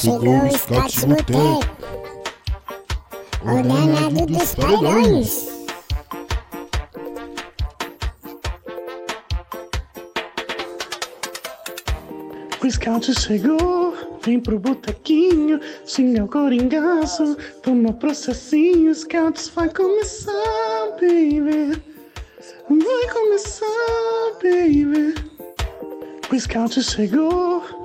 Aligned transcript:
Chegou 0.00 0.46
o 0.46 0.50
Scott 0.56 1.06
Boteco, 1.06 1.60
o 3.42 3.62
danado 3.62 4.24
dos 4.24 4.54
paredões. 4.54 5.48
O 12.64 12.70
scout 12.70 13.20
chegou, 13.20 13.94
vem 14.24 14.40
pro 14.40 14.58
botequinho, 14.58 15.60
xinga 15.84 16.24
o 16.24 16.28
coringaço, 16.28 17.36
toma 17.62 17.92
processinho, 17.92 18.94
scouts 18.94 19.50
vai 19.50 19.68
começar, 19.68 20.32
baby. 20.92 21.78
Vai 22.70 23.12
começar, 23.12 23.66
baby. 24.42 25.14
O 26.32 26.40
scout 26.40 26.82
chegou, 26.82 27.59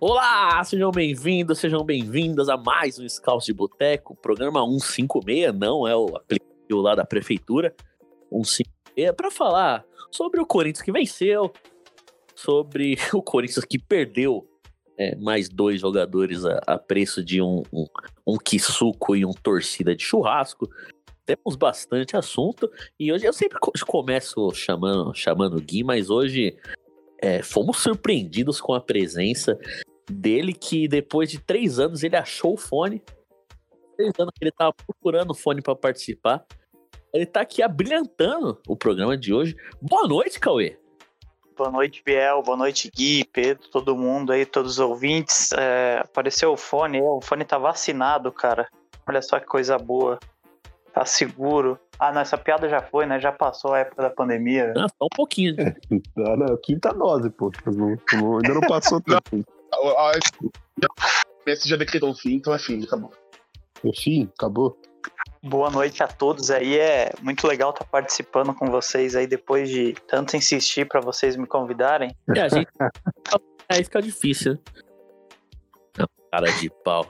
Olá, 0.00 0.64
sejam 0.64 0.90
bem-vindos, 0.90 1.58
sejam 1.58 1.84
bem-vindas 1.84 2.48
a 2.48 2.56
mais 2.56 2.98
um 2.98 3.06
Scout 3.06 3.44
de 3.44 3.52
Boteco, 3.52 4.16
programa 4.16 4.60
156, 4.64 5.52
não 5.54 5.86
é 5.86 5.94
o 5.94 6.16
aplicativo 6.16 6.80
lá 6.80 6.94
da 6.94 7.04
prefeitura, 7.04 7.74
156, 8.32 9.12
para 9.14 9.30
falar 9.30 9.84
sobre 10.10 10.40
o 10.40 10.46
Corinthians 10.46 10.82
que 10.82 10.90
venceu, 10.90 11.52
sobre 12.34 12.96
o 13.12 13.22
Corinthians 13.22 13.66
que 13.66 13.78
perdeu 13.78 14.48
é, 14.98 15.14
mais 15.16 15.50
dois 15.50 15.82
jogadores 15.82 16.46
a, 16.46 16.60
a 16.66 16.78
preço 16.78 17.22
de 17.22 17.42
um, 17.42 17.62
um, 17.70 17.84
um 18.26 18.38
Kisuko 18.38 19.14
e 19.14 19.26
um 19.26 19.32
torcida 19.32 19.94
de 19.94 20.02
churrasco. 20.02 20.66
Temos 21.26 21.56
bastante 21.56 22.16
assunto 22.16 22.70
e 22.98 23.12
hoje 23.12 23.26
eu 23.26 23.32
sempre 23.32 23.58
co- 23.60 23.72
começo 23.86 24.50
chamando, 24.52 25.14
chamando 25.14 25.58
o 25.58 25.60
Gui, 25.60 25.84
mas 25.84 26.08
hoje 26.10 26.56
é, 27.20 27.42
fomos 27.42 27.78
surpreendidos 27.78 28.60
com 28.60 28.72
a 28.72 28.80
presença 28.80 29.58
dele 30.10 30.52
que 30.52 30.88
depois 30.88 31.30
de 31.30 31.38
três 31.38 31.78
anos 31.78 32.02
ele 32.02 32.16
achou 32.16 32.54
o 32.54 32.58
fone. 32.58 33.02
Três 33.96 34.12
anos 34.18 34.32
que 34.36 34.44
ele 34.44 34.52
tava 34.52 34.72
procurando 34.72 35.30
o 35.30 35.34
fone 35.34 35.60
para 35.62 35.76
participar. 35.76 36.44
Ele 37.12 37.26
tá 37.26 37.40
aqui 37.40 37.62
abrilhantando 37.62 38.60
o 38.66 38.76
programa 38.76 39.16
de 39.16 39.34
hoje. 39.34 39.56
Boa 39.80 40.06
noite, 40.06 40.40
Cauê. 40.40 40.78
Boa 41.56 41.70
noite, 41.70 42.02
Biel. 42.04 42.42
Boa 42.42 42.56
noite, 42.56 42.90
Gui, 42.90 43.24
Pedro, 43.24 43.68
todo 43.68 43.96
mundo 43.96 44.32
aí, 44.32 44.46
todos 44.46 44.72
os 44.72 44.78
ouvintes. 44.78 45.52
É, 45.52 46.00
apareceu 46.02 46.52
o 46.52 46.56
fone, 46.56 46.98
é, 46.98 47.02
o 47.02 47.20
fone 47.20 47.44
tá 47.44 47.58
vacinado, 47.58 48.32
cara. 48.32 48.68
Olha 49.06 49.20
só 49.20 49.38
que 49.38 49.46
coisa 49.46 49.76
boa. 49.76 50.18
Tá 50.92 51.04
seguro. 51.04 51.78
Ah, 52.00 52.10
não, 52.12 52.22
essa 52.22 52.38
piada 52.38 52.66
já 52.68 52.80
foi, 52.80 53.04
né? 53.04 53.20
Já 53.20 53.30
passou 53.30 53.74
a 53.74 53.80
época 53.80 54.00
da 54.02 54.08
pandemia. 54.10 54.72
Ah, 54.76 54.86
só 54.88 55.04
um 55.04 55.14
pouquinho. 55.14 55.54
Tá 56.14 56.36
na 56.36 56.56
quinta 56.62 56.94
dose, 56.94 57.28
pô. 57.30 57.50
Não- 57.66 57.96
não- 58.14 58.34
ainda 58.36 58.54
não 58.54 58.60
passou. 58.62 59.02
A- 59.10 60.10
a- 60.10 60.12
Messi 61.46 61.68
já 61.68 61.76
decretou 61.76 62.10
o 62.10 62.14
fim, 62.14 62.34
então 62.36 62.54
é 62.54 62.58
fim, 62.58 62.82
acabou. 62.82 63.12
Enfim, 63.84 64.30
acabou. 64.38 64.78
Boa 65.42 65.70
noite 65.70 66.02
a 66.02 66.08
todos 66.08 66.50
aí. 66.50 66.78
É 66.78 67.12
muito 67.22 67.46
legal 67.46 67.70
estar 67.70 67.84
participando 67.84 68.52
com 68.54 68.66
vocês 68.70 69.14
aí 69.16 69.26
depois 69.26 69.68
de 69.70 69.94
tanto 70.06 70.36
insistir 70.36 70.86
pra 70.86 71.00
vocês 71.00 71.36
me 71.36 71.46
convidarem. 71.46 72.14
É, 72.34 72.40
a 72.40 72.48
gente. 72.48 72.68
Aí 73.72 73.84
fica 73.84 74.02
difícil. 74.02 74.58
Não, 75.96 76.06
cara 76.32 76.50
de 76.50 76.68
pau. 76.82 77.06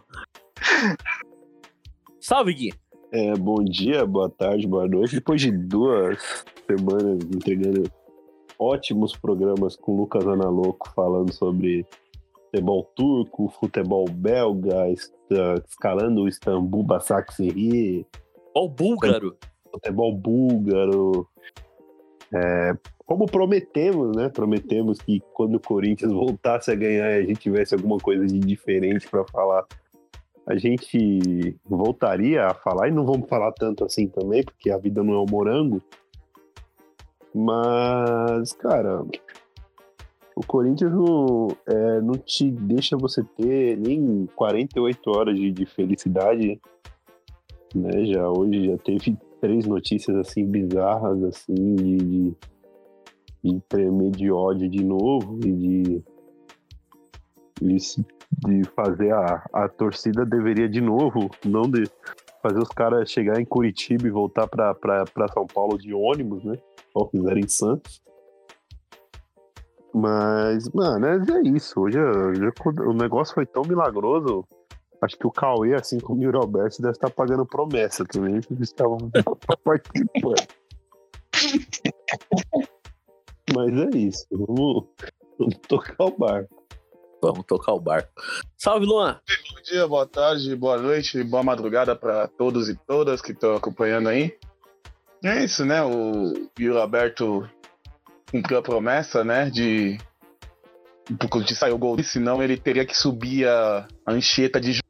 Salve, 2.21 2.53
Gui. 2.53 2.75
É, 3.13 3.35
bom 3.35 3.65
dia, 3.65 4.07
boa 4.07 4.31
tarde, 4.31 4.69
boa 4.69 4.87
noite. 4.87 5.17
Depois 5.17 5.41
de 5.41 5.51
duas 5.51 6.45
semanas 6.65 7.19
entregando 7.25 7.91
ótimos 8.57 9.17
programas 9.17 9.75
com 9.75 9.95
o 9.95 9.97
Lucas 9.97 10.25
Analoco 10.29 10.89
falando 10.95 11.33
sobre 11.33 11.85
futebol 12.45 12.85
turco, 12.95 13.49
futebol 13.49 14.09
belga, 14.09 14.89
escalando 15.67 16.23
o 16.23 16.29
Istambul 16.29 16.85
Basaksehir, 16.85 18.07
o 18.55 18.69
búlgaro. 18.69 19.37
futebol 19.73 20.17
búlgaro. 20.17 21.27
É, 22.33 22.75
como 23.05 23.27
prometemos, 23.27 24.17
né? 24.17 24.29
Prometemos 24.29 25.01
que 25.01 25.21
quando 25.35 25.57
o 25.57 25.61
Corinthians 25.61 26.13
voltasse 26.13 26.71
a 26.71 26.77
ganhar 26.77 27.11
e 27.11 27.25
a 27.25 27.27
gente 27.27 27.41
tivesse 27.41 27.75
alguma 27.75 27.99
coisa 27.99 28.25
de 28.25 28.39
diferente 28.39 29.09
para 29.09 29.25
falar, 29.25 29.67
a 30.51 30.57
gente 30.57 31.57
voltaria 31.65 32.47
a 32.47 32.55
falar 32.55 32.89
e 32.89 32.93
não 32.93 33.05
vamos 33.05 33.29
falar 33.29 33.53
tanto 33.53 33.85
assim 33.85 34.09
também, 34.09 34.43
porque 34.43 34.71
a 34.71 34.79
vida 34.79 35.03
não 35.03 35.15
é 35.15 35.21
um 35.21 35.27
morango. 35.31 35.81
Mas, 37.33 38.53
cara, 38.55 39.03
o 40.35 40.45
Corinthians 40.47 40.93
não, 40.93 41.49
é, 41.67 42.01
não 42.01 42.15
te 42.15 42.51
deixa 42.51 42.97
você 42.97 43.23
ter 43.37 43.79
nem 43.79 44.27
48 44.35 45.11
horas 45.11 45.37
de, 45.37 45.53
de 45.53 45.67
felicidade 45.67 46.61
né? 47.75 48.05
Já 48.05 48.29
hoje 48.29 48.67
já 48.67 48.79
teve 48.79 49.17
três 49.41 49.67
notícias 49.67 50.17
assim 50.17 50.45
bizarras 50.45 51.23
assim 51.25 51.75
de, 51.77 51.97
de, 51.97 52.37
de 53.45 53.61
tremer 53.69 54.11
de 54.11 54.31
ódio 54.31 54.69
de 54.69 54.85
novo 54.85 55.39
e 55.45 55.53
de 55.53 56.03
de 58.31 58.65
fazer 58.75 59.13
a, 59.13 59.45
a 59.53 59.69
torcida 59.69 60.25
deveria 60.25 60.69
de 60.69 60.81
novo, 60.81 61.31
não 61.45 61.63
de 61.63 61.85
fazer 62.43 62.59
os 62.59 62.69
caras 62.69 63.11
chegar 63.11 63.41
em 63.41 63.45
Curitiba 63.45 64.07
e 64.07 64.11
voltar 64.11 64.47
pra 64.47 65.29
São 65.33 65.47
Paulo 65.47 65.79
de 65.79 65.93
ônibus, 65.93 66.45
né? 66.45 66.57
Ou 66.95 67.09
fizeram 67.09 67.39
em 67.39 67.49
Santos. 67.49 68.03
Mas, 69.93 70.69
mano, 70.71 71.07
é 71.07 71.43
isso. 71.49 71.81
Hoje, 71.81 71.99
o 71.99 72.93
negócio 72.93 73.35
foi 73.35 73.45
tão 73.45 73.63
milagroso. 73.63 74.45
Acho 75.03 75.17
que 75.19 75.27
o 75.27 75.33
Cauê, 75.33 75.75
assim 75.75 75.99
como 75.99 76.21
o 76.21 76.25
Yuri 76.25 76.37
Alberto, 76.37 76.81
deve 76.81 76.93
estar 76.93 77.11
pagando 77.11 77.47
promessa 77.47 78.05
também, 78.05 78.35
eles 78.35 78.45
estavam 78.61 78.99
participando. 79.65 80.47
Mas 83.55 83.73
é 83.73 83.99
isso. 83.99 84.27
Vamos, 84.31 84.87
vamos 85.39 85.57
tocar 85.67 86.05
o 86.05 86.17
bar. 86.17 86.47
Vamos 87.23 87.45
tocar 87.47 87.73
o 87.73 87.81
barco. 87.81 88.11
Salve, 88.57 88.87
Luan. 88.87 89.21
Bom 89.53 89.63
dia, 89.63 89.87
boa 89.87 90.07
tarde, 90.07 90.57
boa 90.57 90.79
noite, 90.79 91.23
boa 91.23 91.43
madrugada 91.43 91.95
para 91.95 92.27
todos 92.29 92.69
e 92.69 92.75
todas 92.75 93.21
que 93.21 93.33
estão 93.33 93.55
acompanhando 93.55 94.09
aí. 94.09 94.35
É 95.23 95.45
isso, 95.45 95.65
né? 95.65 95.83
O 95.83 96.49
Yuri 96.59 96.79
Alberto 96.79 97.49
cumpriu 98.31 98.59
a 98.59 98.63
promessa, 98.63 99.23
né? 99.23 99.51
De. 99.51 99.99
De 101.45 101.57
sair 101.57 101.73
o 101.73 101.79
gol, 101.79 102.01
senão 102.05 102.41
ele 102.41 102.57
teria 102.57 102.87
que 102.87 102.97
subir 102.97 103.47
a, 103.47 103.89
a 104.07 104.13
anchieta 104.13 104.61
de 104.61 104.81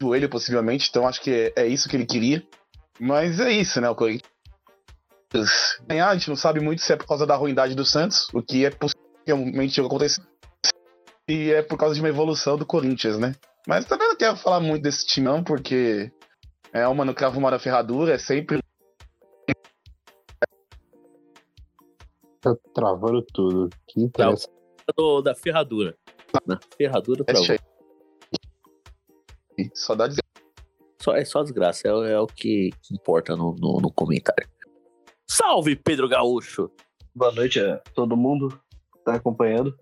joelho, 0.00 0.28
possivelmente. 0.28 0.88
Então 0.88 1.08
acho 1.08 1.20
que 1.20 1.52
é, 1.56 1.64
é 1.64 1.66
isso 1.66 1.88
que 1.88 1.96
ele 1.96 2.06
queria. 2.06 2.46
Mas 3.00 3.40
é 3.40 3.50
isso, 3.50 3.80
né? 3.80 3.90
O 3.90 3.94
Corinthians. 3.94 4.22
A 5.88 6.14
gente 6.14 6.28
não 6.28 6.36
sabe 6.36 6.60
muito 6.60 6.82
se 6.82 6.92
é 6.92 6.96
por 6.96 7.06
causa 7.06 7.26
da 7.26 7.34
ruindade 7.34 7.74
do 7.74 7.84
Santos, 7.84 8.28
o 8.32 8.40
que 8.40 8.64
é 8.64 8.70
possivelmente 8.70 9.80
acontecer. 9.80 10.22
E 11.28 11.50
é 11.50 11.60
por 11.60 11.76
causa 11.76 11.94
de 11.94 12.00
uma 12.00 12.08
evolução 12.08 12.56
do 12.56 12.64
Corinthians, 12.64 13.18
né? 13.18 13.34
Mas 13.66 13.84
também 13.84 14.08
não 14.08 14.16
quero 14.16 14.36
falar 14.36 14.60
muito 14.60 14.84
desse 14.84 15.04
time, 15.04 15.26
não, 15.26 15.42
porque 15.42 16.12
é 16.72 16.86
uma 16.86 17.04
no 17.04 17.12
cravo, 17.12 17.38
uma 17.38 17.50
na 17.50 17.58
ferradura, 17.58 18.14
é 18.14 18.18
sempre. 18.18 18.60
Tá 22.40 22.54
travando 22.72 23.22
tudo. 23.34 23.68
Que 23.88 24.02
interessa. 24.02 24.48
Do, 24.96 25.20
da 25.20 25.34
ferradura. 25.34 25.96
Na 26.46 26.60
ferradura 26.76 27.24
É 27.26 27.32
travou. 27.32 27.56
Só 29.74 29.96
dá 29.96 30.06
dizer. 30.06 30.22
Só, 31.02 31.16
é 31.16 31.24
só 31.24 31.42
desgraça, 31.42 31.88
é, 31.88 32.12
é 32.12 32.20
o 32.20 32.26
que 32.26 32.70
importa 32.92 33.34
no, 33.34 33.56
no, 33.58 33.80
no 33.80 33.92
comentário. 33.92 34.48
Salve, 35.28 35.74
Pedro 35.74 36.08
Gaúcho! 36.08 36.70
Boa 37.12 37.32
noite 37.32 37.58
a 37.58 37.78
todo 37.94 38.16
mundo 38.16 38.48
que 38.92 39.04
tá 39.04 39.14
acompanhando. 39.14 39.76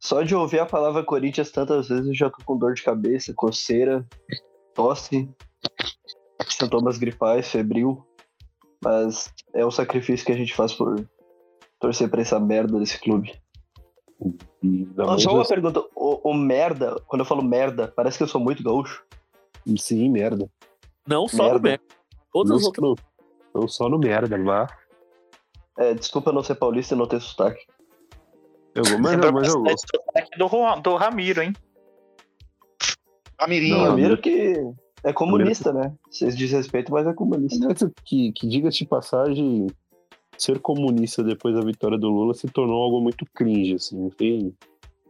Só 0.00 0.22
de 0.22 0.34
ouvir 0.34 0.60
a 0.60 0.66
palavra 0.66 1.02
Corinthians 1.04 1.50
tantas 1.50 1.88
vezes 1.88 2.06
eu 2.06 2.14
já 2.14 2.30
tô 2.30 2.44
com 2.44 2.56
dor 2.58 2.74
de 2.74 2.82
cabeça, 2.82 3.32
coceira, 3.34 4.06
tosse, 4.74 5.28
sintomas 6.48 6.98
gripais, 6.98 7.48
febril. 7.50 8.06
Mas 8.84 9.32
é 9.54 9.64
o 9.64 9.70
sacrifício 9.70 10.24
que 10.24 10.32
a 10.32 10.36
gente 10.36 10.54
faz 10.54 10.72
por 10.72 11.08
torcer 11.80 12.08
pra 12.10 12.20
essa 12.20 12.38
merda 12.38 12.78
desse 12.78 13.00
clube. 13.00 13.32
Mãe 14.62 15.18
só 15.18 15.30
uma 15.32 15.40
dos- 15.40 15.48
pergunta, 15.48 15.80
o, 15.94 16.30
o 16.30 16.34
merda, 16.34 17.00
quando 17.06 17.20
eu 17.20 17.26
falo 17.26 17.42
merda, 17.42 17.92
parece 17.94 18.16
que 18.18 18.24
eu 18.24 18.28
sou 18.28 18.40
muito 18.40 18.62
gaúcho. 18.62 19.04
Sim, 19.78 20.10
merda. 20.10 20.48
Não 21.06 21.26
só 21.26 21.44
Merda. 21.44 21.58
no 21.58 21.62
merda. 21.62 21.84
Todas 22.32 22.50
Não, 22.50 22.56
as 22.58 22.64
outras. 22.64 22.82
não, 22.84 22.94
não 23.62 23.68
só 23.68 23.88
no 23.88 23.98
merda, 23.98 24.36
mas 24.38 24.70
É, 25.78 25.94
desculpa 25.94 26.32
não 26.32 26.42
ser 26.42 26.54
paulista 26.54 26.94
e 26.94 26.98
não 26.98 27.06
ter 27.06 27.20
sotaque. 27.20 27.66
Mas, 29.00 29.12
Lembra 29.12 29.32
mas 29.32 29.54
bastante 29.54 29.82
sotaque 29.94 30.38
do, 30.38 30.80
do 30.82 30.96
Ramiro, 30.96 31.42
hein? 31.42 31.52
Amirinho. 33.38 33.76
Não, 33.76 33.84
Ramiro 33.84 34.18
que 34.18 34.54
é 35.04 35.12
comunista, 35.12 35.72
né? 35.72 35.94
Vocês 36.10 36.34
desrespeitam, 36.34 36.94
mas 36.94 37.06
é 37.06 37.12
comunista. 37.12 37.66
Mas 37.68 37.84
Que, 38.04 38.32
que 38.32 38.48
diga-se 38.48 38.78
de 38.78 38.86
passagem, 38.86 39.66
ser 40.38 40.58
comunista 40.58 41.22
depois 41.22 41.54
da 41.54 41.60
vitória 41.60 41.98
do 41.98 42.08
Lula 42.08 42.34
se 42.34 42.46
tornou 42.48 42.82
algo 42.82 43.00
muito 43.00 43.24
cringe, 43.34 43.74
assim. 43.74 43.98
Não 43.98 44.10
tem, 44.10 44.54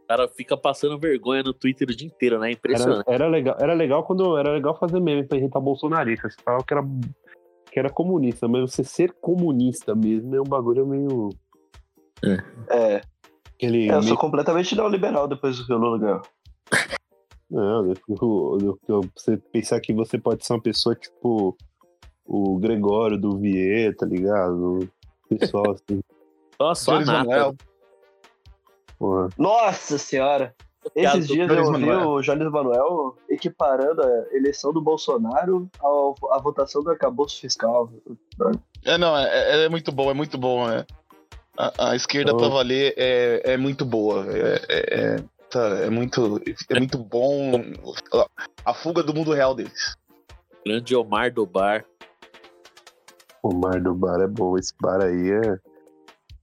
O 0.03 0.07
cara 0.07 0.27
fica 0.27 0.57
passando 0.57 0.99
vergonha 0.99 1.43
no 1.43 1.53
Twitter 1.53 1.89
o 1.89 1.95
dia 1.95 2.07
inteiro, 2.07 2.39
né? 2.39 2.47
Era, 2.47 2.53
Impressionante. 2.53 3.05
era, 3.07 3.27
legal, 3.27 3.57
era 3.59 3.73
legal 3.73 4.03
quando 4.03 4.37
era 4.37 4.51
legal 4.51 4.77
fazer 4.77 4.99
meme 4.99 5.23
pra 5.23 5.37
irritar 5.37 5.59
bolsonarista. 5.59 6.29
Você 6.29 6.37
falava 6.43 6.63
que 6.63 6.73
era, 6.73 6.83
que 7.71 7.79
era 7.79 7.89
comunista, 7.89 8.47
mas 8.47 8.69
você 8.69 8.83
ser 8.83 9.13
comunista 9.13 9.95
mesmo 9.95 10.35
é 10.35 10.41
um 10.41 10.45
bagulho 10.45 10.85
meio. 10.85 11.29
É, 12.69 13.01
Aquele. 13.57 13.85
é, 13.87 13.91
eu 13.91 13.95
meio- 13.99 14.03
sou 14.03 14.17
completamente 14.17 14.75
neoliberal 14.75 15.27
depois 15.27 15.57
do 15.57 15.65
que 15.65 15.73
o 15.73 15.77
Lula 15.77 15.97
ganhou. 15.99 16.21
Não, 17.49 17.85
eu 17.87 17.95
eu- 18.61 18.79
eu- 18.87 19.01
você 19.15 19.37
pensar 19.37 19.79
que 19.79 19.93
você 19.93 20.17
pode 20.17 20.45
ser 20.45 20.53
uma 20.53 20.61
pessoa 20.61 20.93
tipo 20.95 21.57
o 22.25 22.57
Gregório 22.59 23.17
do 23.17 23.37
Vier, 23.37 23.95
tá 23.95 24.05
ligado? 24.05 24.79
O 25.29 25.37
pessoal 25.37 25.71
assim, 25.71 26.01
Nossa. 26.59 26.99
Manuel. 26.99 27.55
porra. 28.99 29.29
Nossa 29.37 29.97
senhora! 29.97 30.53
Esses 30.95 31.27
dias 31.27 31.49
eu 31.49 31.65
ouvi 31.65 31.85
Manuel. 31.85 32.09
o 32.09 32.21
Jones 32.21 32.49
Manuel 32.51 33.15
equiparando 33.29 34.01
a 34.03 34.35
eleição 34.35 34.71
do 34.73 34.81
Bolsonaro 34.81 35.69
à 36.31 36.39
votação 36.39 36.81
do 36.81 36.89
arcabouço 36.91 37.39
fiscal. 37.41 37.89
É, 38.85 38.97
não, 38.97 39.17
é, 39.17 39.23
é- 39.25 39.65
é 39.65 39.69
muito 39.69 39.91
bom, 39.91 40.09
é 40.09 40.13
muito 40.13 40.37
bom. 40.37 40.69
É. 40.69 40.85
A, 41.57 41.89
a 41.89 41.95
esquerda 41.95 42.33
Oh. 42.33 42.37
pra 42.37 42.47
valer 42.49 42.93
é, 42.95 43.53
é 43.53 43.57
muito 43.57 43.83
boa. 43.83 44.25
É, 44.29 44.61
é, 44.69 44.99
é, 44.99 45.23
tá, 45.49 45.67
é 45.79 45.89
muito, 45.89 46.39
é 46.69 46.77
muito 46.77 46.97
bom 46.99 47.51
a 48.63 48.73
fuga 48.73 49.01
do 49.01 49.13
mundo 49.13 49.33
real 49.33 49.55
deles. 49.55 49.95
Grande 50.65 50.95
Omar 50.95 51.33
do 51.33 51.45
Bar. 51.45 51.83
O 53.41 53.53
mar 53.53 53.79
do 53.81 53.95
bar 53.95 54.19
é 54.21 54.27
bom. 54.27 54.57
Esse 54.57 54.73
bar 54.81 55.01
aí 55.01 55.31
é. 55.31 55.53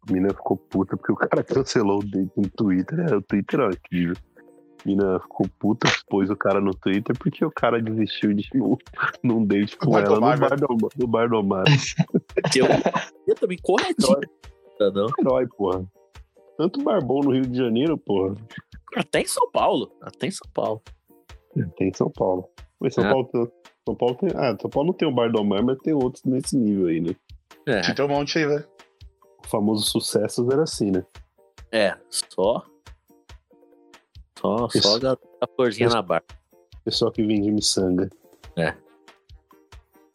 A 0.09 0.13
mina 0.13 0.31
ficou 0.31 0.57
puta 0.57 0.97
porque 0.97 1.13
o 1.13 1.17
cara 1.17 1.43
cancelou 1.45 2.01
o 2.01 2.05
date 2.05 2.33
no 2.37 2.49
Twitter. 2.51 3.01
É, 3.01 3.17
o 3.17 3.23
Twitter 3.23 3.61
é 3.61 3.69
incrível. 3.69 4.17
A 4.85 4.89
mina 4.89 5.21
ficou 5.21 5.47
puta, 5.59 5.89
pôs 6.09 6.31
o 6.31 6.37
cara 6.37 6.61
no 6.61 6.73
Twitter 6.75 7.17
porque 7.19 7.45
o 7.45 7.51
cara 7.51 7.81
desistiu 7.81 8.33
de 8.33 8.49
não, 8.55 8.79
não 9.23 9.45
date 9.45 9.77
com 9.77 9.99
ela 9.99 10.09
no 10.09 10.17
Omar, 10.17 10.39
bar 10.39 10.57
do, 10.57 10.67
no 10.97 11.07
bar 11.07 11.29
do 11.29 11.37
Omar. 11.37 11.65
Eu, 12.57 12.67
eu 13.27 13.35
também 13.35 13.59
corretor. 14.79 14.93
Não. 14.95 15.11
Herói, 15.19 15.47
porra. 15.49 15.85
Tanto 16.57 16.83
barbão 16.83 17.21
no 17.21 17.33
Rio 17.33 17.47
de 17.47 17.57
Janeiro, 17.59 17.99
porra. 17.99 18.35
Até 18.97 19.21
em 19.23 19.27
São 19.27 19.51
Paulo. 19.51 19.91
Até 20.01 20.27
em 20.29 20.31
São 20.31 20.49
Paulo. 20.53 20.83
Tem 21.77 21.89
em 21.89 21.95
São 21.95 22.11
Paulo. 22.11 22.49
Mas 22.81 22.95
São 22.95 23.05
É. 23.05 23.11
Paulo 23.11 23.29
tem. 23.29 23.53
São 23.87 23.95
Paulo 23.97 24.15
tem. 24.17 24.29
Ah, 24.35 24.57
São 24.61 24.71
Paulo 24.71 24.87
não 24.89 24.95
tem 24.95 25.09
o 25.09 25.13
bar 25.13 25.31
do 25.31 25.41
Omar, 25.41 25.65
mas 25.65 25.79
tem 25.79 25.93
outros 25.95 26.23
nesse 26.25 26.57
nível 26.57 26.87
aí, 26.87 27.01
né? 27.01 27.15
É, 27.67 27.81
Tem 27.95 28.05
um 28.05 28.09
monte 28.09 28.39
aí, 28.39 28.47
velho. 28.47 28.67
O 29.45 29.49
famoso 29.49 29.85
sucessos 29.87 30.49
era 30.51 30.63
assim, 30.63 30.91
né? 30.91 31.05
é 31.73 31.97
só. 32.09 32.65
Só, 34.39 34.69
só 34.69 34.79
Isso. 34.79 34.97
a 34.97 34.99
ga- 34.99 35.19
a 35.41 35.47
florzinha 35.47 35.87
Isso. 35.89 35.97
na 35.97 36.03
barra. 36.03 36.23
Pessoal 36.85 37.11
que 37.11 37.23
vende 37.25 37.51
miçanga. 37.51 38.09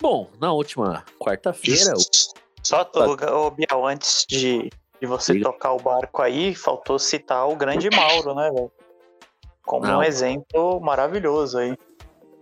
Bom, 0.02 0.30
na 0.40 0.54
última 0.54 1.04
quarta-feira, 1.20 1.94
o- 1.94 2.39
Só, 2.64 2.90
ô, 2.96 3.48
ô, 3.48 3.52
Biel, 3.52 3.86
antes 3.88 4.26
de, 4.28 4.70
de 5.02 5.08
você 5.08 5.40
tocar 5.40 5.74
o 5.74 5.80
barco 5.80 6.22
aí, 6.22 6.54
faltou 6.54 7.00
citar 7.00 7.48
o 7.50 7.56
grande 7.56 7.90
Mauro, 7.90 8.36
né, 8.36 8.52
velho? 8.52 8.72
Como 9.66 9.86
Não. 9.86 10.00
um 10.00 10.04
exemplo 10.04 10.80
maravilhoso 10.82 11.58
aí. 11.58 11.76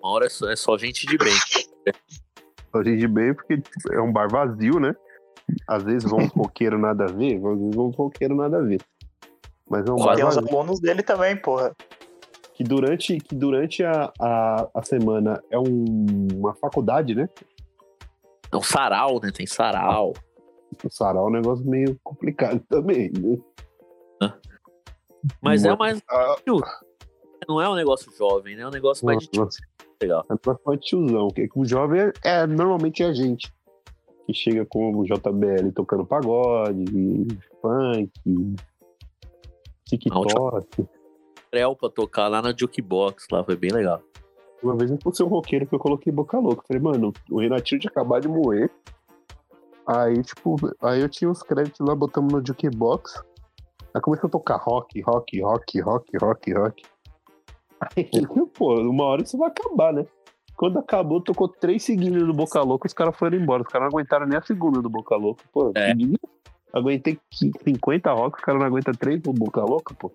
uma 0.02 0.12
hora 0.12 0.26
é 0.26 0.30
só, 0.30 0.50
é 0.50 0.56
só 0.56 0.78
gente 0.78 1.06
de 1.06 1.18
bem. 1.18 1.34
A 2.74 2.84
gente 2.84 3.08
bem 3.08 3.34
porque 3.34 3.62
é 3.92 4.00
um 4.02 4.12
bar 4.12 4.30
vazio, 4.30 4.80
né? 4.80 4.96
Às 5.68 5.84
vezes 5.84 6.10
vão 6.10 6.20
um 6.24 6.28
roqueiro 6.28 6.78
nada 6.78 7.06
a 7.06 7.08
ver, 7.08 7.36
às 7.38 7.42
vezes 7.60 7.76
vão 7.76 7.88
um 7.88 7.92
roqueiro 7.92 8.36
nada 8.36 8.58
a 8.58 8.62
ver. 8.62 8.82
Mas 9.70 9.86
é 9.86 9.92
um 9.92 9.96
bar 9.98 10.16
Tem 10.16 10.26
os 10.26 10.36
vazio 10.36 10.50
alunos 10.50 10.80
dele 10.80 11.04
também, 11.04 11.36
porra. 11.36 11.76
que 12.54 12.64
durante, 12.64 13.18
que 13.20 13.36
durante 13.36 13.84
a, 13.84 14.12
a, 14.20 14.68
a 14.74 14.84
semana 14.84 15.42
é 15.52 15.60
um- 15.60 16.28
uma 16.34 16.54
faculdade, 16.56 17.14
né? 17.14 17.30
É 18.52 18.56
um 18.56 18.62
sarau, 18.62 19.20
né? 19.22 19.32
Tem 19.32 19.46
sarau. 19.46 20.14
O 20.84 20.90
sarau 20.90 21.26
é 21.26 21.30
um 21.30 21.34
negócio 21.34 21.66
meio 21.66 22.00
complicado 22.04 22.62
também, 22.70 23.12
né? 23.12 23.38
Mas 25.42 25.66
é 25.66 25.76
mais. 25.76 26.02
Não 27.48 27.62
é 27.62 27.70
um 27.70 27.76
negócio 27.76 28.12
jovem, 28.18 28.56
né? 28.56 28.64
É 28.64 28.68
um 28.68 28.72
negócio 28.72 29.06
mais 29.06 29.20
de 29.20 29.30
legal. 30.02 30.26
É 30.30 30.34
um 30.34 30.38
negócio 30.38 30.80
de 30.80 30.88
tiozão, 30.88 31.28
que 31.30 31.50
o 31.56 31.66
jovem 31.66 32.02
é, 32.02 32.14
é 32.24 32.48
normalmente 32.48 33.04
é 33.04 33.08
a 33.08 33.14
gente. 33.14 33.54
Que 34.26 34.34
chega 34.34 34.66
com 34.66 34.94
o 34.94 35.06
JBL 35.06 35.72
tocando 35.74 36.06
pagode, 36.06 36.86
funk, 37.62 38.12
TikTok. 39.86 40.88
Trel 41.50 41.76
pra 41.78 41.90
tocar 41.90 42.28
lá 42.28 42.42
na 42.42 42.54
Jukebox, 42.58 43.28
lá 43.32 43.44
foi 43.44 43.56
bem 43.56 43.72
legal. 43.72 44.02
Uma 44.62 44.76
vez 44.76 44.90
eu 44.90 44.98
fui 45.02 45.26
um 45.26 45.30
roqueiro 45.30 45.68
que 45.68 45.76
eu 45.76 45.80
coloquei 45.80 46.12
boca 46.12 46.38
louca. 46.40 46.64
Falei, 46.68 46.82
mano, 46.82 47.14
o 47.30 47.40
Renatinho 47.40 47.80
tinha 47.80 47.92
acabado 47.92 48.24
de 48.24 48.28
morrer. 48.28 48.72
Aí, 49.86 50.22
tipo, 50.24 50.56
aí 50.82 51.00
eu 51.02 51.08
tinha 51.10 51.30
os 51.30 51.42
créditos 51.42 51.86
lá, 51.88 51.96
botamos 51.96 52.34
no 52.34 52.46
jukebox. 52.46 53.24
Aí 53.94 54.02
começou 54.02 54.28
a 54.28 54.32
tocar 54.32 54.58
rock, 54.58 55.00
rock, 55.02 55.42
rock, 55.42 55.80
rock, 55.80 56.18
rock, 56.18 56.54
rock. 56.54 56.84
Aí, 57.80 58.10
pô, 58.58 58.76
uma 58.82 59.06
hora 59.06 59.24
isso 59.24 59.38
vai 59.38 59.50
acabar, 59.50 59.94
né? 59.94 60.06
Quando 60.56 60.80
acabou, 60.80 61.22
tocou 61.22 61.48
três 61.48 61.84
seguidas 61.84 62.26
do 62.26 62.34
Boca 62.34 62.60
Louca, 62.62 62.88
os 62.88 62.94
caras 62.94 63.16
foram 63.16 63.38
embora. 63.38 63.62
Os 63.62 63.68
caras 63.68 63.90
não 63.92 64.00
aguentaram 64.00 64.26
nem 64.26 64.38
a 64.38 64.42
segunda 64.42 64.82
do 64.82 64.90
Boca 64.90 65.16
Louca. 65.16 65.44
Pô, 65.54 65.72
É. 65.76 65.94
aguentei 66.74 67.20
50 67.32 68.12
rock, 68.12 68.40
os 68.40 68.44
caras 68.44 68.60
não 68.60 68.68
aguentam 68.68 68.94
três 68.96 69.22
do 69.22 69.32
Boca 69.32 69.62
Louca, 69.62 69.94
pô. 69.94 70.12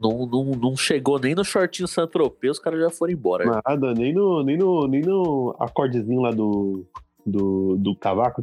Não, 0.00 0.26
não, 0.26 0.44
não 0.44 0.76
chegou 0.76 1.18
nem 1.18 1.34
no 1.34 1.44
shortinho 1.44 1.86
Saint-Tropez, 1.86 2.52
os 2.52 2.58
caras 2.58 2.80
já 2.80 2.90
foram 2.90 3.12
embora. 3.12 3.62
Nada, 3.66 3.92
nem 3.92 4.14
no, 4.14 4.42
nem 4.42 4.56
no, 4.56 4.86
nem 4.86 5.02
no 5.02 5.54
acordezinho 5.58 6.20
lá 6.22 6.30
do, 6.30 6.86
do, 7.26 7.76
do 7.76 7.94
cavaco. 7.96 8.42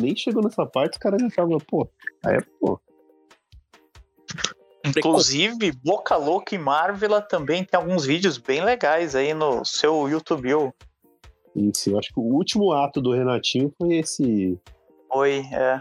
Nem 0.00 0.16
chegou 0.16 0.42
nessa 0.42 0.66
parte, 0.66 0.94
os 0.94 0.98
caras 0.98 1.20
já 1.20 1.28
estavam, 1.28 1.58
pô. 1.58 1.88
Aí, 2.24 2.38
pô, 2.60 2.80
Inclusive, 4.84 5.72
Boca 5.72 6.16
Louca 6.16 6.54
e 6.54 6.58
Marvela 6.58 7.20
também 7.20 7.64
tem 7.64 7.78
alguns 7.78 8.04
vídeos 8.04 8.36
bem 8.36 8.64
legais 8.64 9.14
aí 9.14 9.32
no 9.32 9.64
seu 9.64 10.08
YouTube. 10.08 10.48
isso, 11.54 11.90
eu 11.90 11.98
acho 11.98 12.12
que 12.12 12.18
o 12.18 12.22
último 12.22 12.72
ato 12.72 13.00
do 13.00 13.12
Renatinho 13.12 13.72
foi 13.78 13.98
esse. 13.98 14.58
Oi, 15.10 15.44
é. 15.52 15.80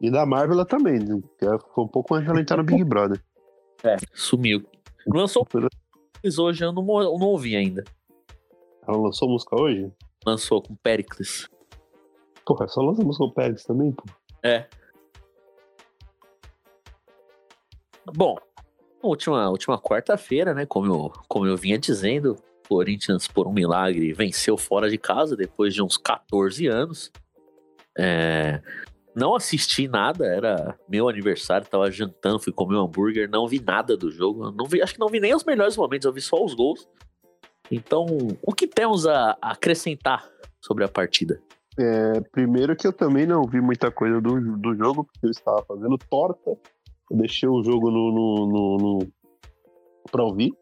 E 0.00 0.10
da 0.10 0.26
Marvel 0.26 0.64
também, 0.64 0.98
né? 0.98 1.20
que 1.38 1.46
foi 1.74 1.84
um 1.84 1.88
pouco 1.88 2.14
antes 2.14 2.26
de 2.26 2.30
ela 2.30 2.40
entrar 2.40 2.56
no 2.58 2.64
Big 2.64 2.84
Brother. 2.84 3.22
É, 3.82 3.96
sumiu. 4.12 4.64
Lançou 5.06 5.44
Pericles 5.44 6.38
hoje, 6.38 6.64
eu 6.64 6.72
não, 6.72 6.82
eu 7.02 7.18
não 7.18 7.28
ouvi 7.28 7.56
ainda. 7.56 7.84
Ela 8.86 8.96
lançou 8.96 9.28
música 9.28 9.60
hoje? 9.60 9.90
Lançou 10.24 10.62
com 10.62 10.74
Pericles. 10.76 11.48
Porra, 12.44 12.68
só 12.68 12.80
lança 12.80 13.02
música 13.02 13.24
com 13.24 13.30
o 13.30 13.34
Pérez 13.34 13.64
também, 13.64 13.92
pô. 13.92 14.04
É. 14.42 14.68
Bom, 18.14 18.36
última, 19.02 19.48
última 19.48 19.78
quarta-feira, 19.80 20.54
né? 20.54 20.66
Como 20.66 20.86
eu, 20.86 21.12
como 21.28 21.46
eu 21.46 21.56
vinha 21.56 21.78
dizendo, 21.78 22.36
o 22.64 22.68
Corinthians, 22.68 23.26
por 23.26 23.46
um 23.46 23.52
milagre, 23.52 24.12
venceu 24.12 24.56
fora 24.56 24.88
de 24.88 24.98
casa 24.98 25.36
depois 25.36 25.74
de 25.74 25.82
uns 25.82 25.96
14 25.96 26.66
anos. 26.66 27.10
É, 27.98 28.60
não 29.16 29.34
assisti 29.34 29.88
nada, 29.88 30.26
era 30.26 30.78
meu 30.86 31.08
aniversário, 31.08 31.66
tava 31.66 31.90
jantando, 31.90 32.38
fui 32.38 32.52
comer 32.52 32.76
um 32.76 32.82
hambúrguer, 32.82 33.30
não 33.30 33.48
vi 33.48 33.58
nada 33.58 33.96
do 33.96 34.10
jogo. 34.10 34.50
Não 34.50 34.66
vi, 34.66 34.82
acho 34.82 34.92
que 34.92 35.00
não 35.00 35.08
vi 35.08 35.18
nem 35.18 35.34
os 35.34 35.42
melhores 35.42 35.74
momentos, 35.74 36.04
eu 36.04 36.12
vi 36.12 36.20
só 36.20 36.44
os 36.44 36.52
gols. 36.52 36.86
Então, 37.70 38.04
o 38.42 38.52
que 38.52 38.68
temos 38.68 39.06
a 39.06 39.36
acrescentar 39.40 40.28
sobre 40.60 40.84
a 40.84 40.88
partida? 40.88 41.40
É, 41.78 42.20
primeiro 42.30 42.76
que 42.76 42.86
eu 42.86 42.92
também 42.92 43.26
não 43.26 43.42
vi 43.44 43.58
muita 43.58 43.90
coisa 43.90 44.20
do, 44.20 44.38
do 44.58 44.74
jogo, 44.76 45.04
porque 45.04 45.26
eu 45.26 45.30
estava 45.30 45.64
fazendo 45.64 45.96
torta. 46.10 46.50
Eu 47.10 47.16
deixei 47.16 47.48
o 47.48 47.64
jogo 47.64 47.90
no, 47.90 48.12
no, 48.12 48.46
no, 48.46 48.76
no 48.76 49.12
pra 50.12 50.24
ouvir. 50.24 50.52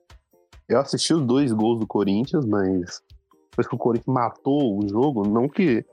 Eu 0.68 0.78
assisti 0.78 1.12
os 1.12 1.22
dois 1.22 1.52
gols 1.52 1.80
do 1.80 1.86
Corinthians, 1.88 2.46
mas 2.46 3.02
depois 3.50 3.66
que 3.66 3.74
o 3.74 3.78
Corinthians 3.78 4.14
matou 4.14 4.78
o 4.78 4.88
jogo, 4.88 5.28
não 5.28 5.48
que 5.48 5.84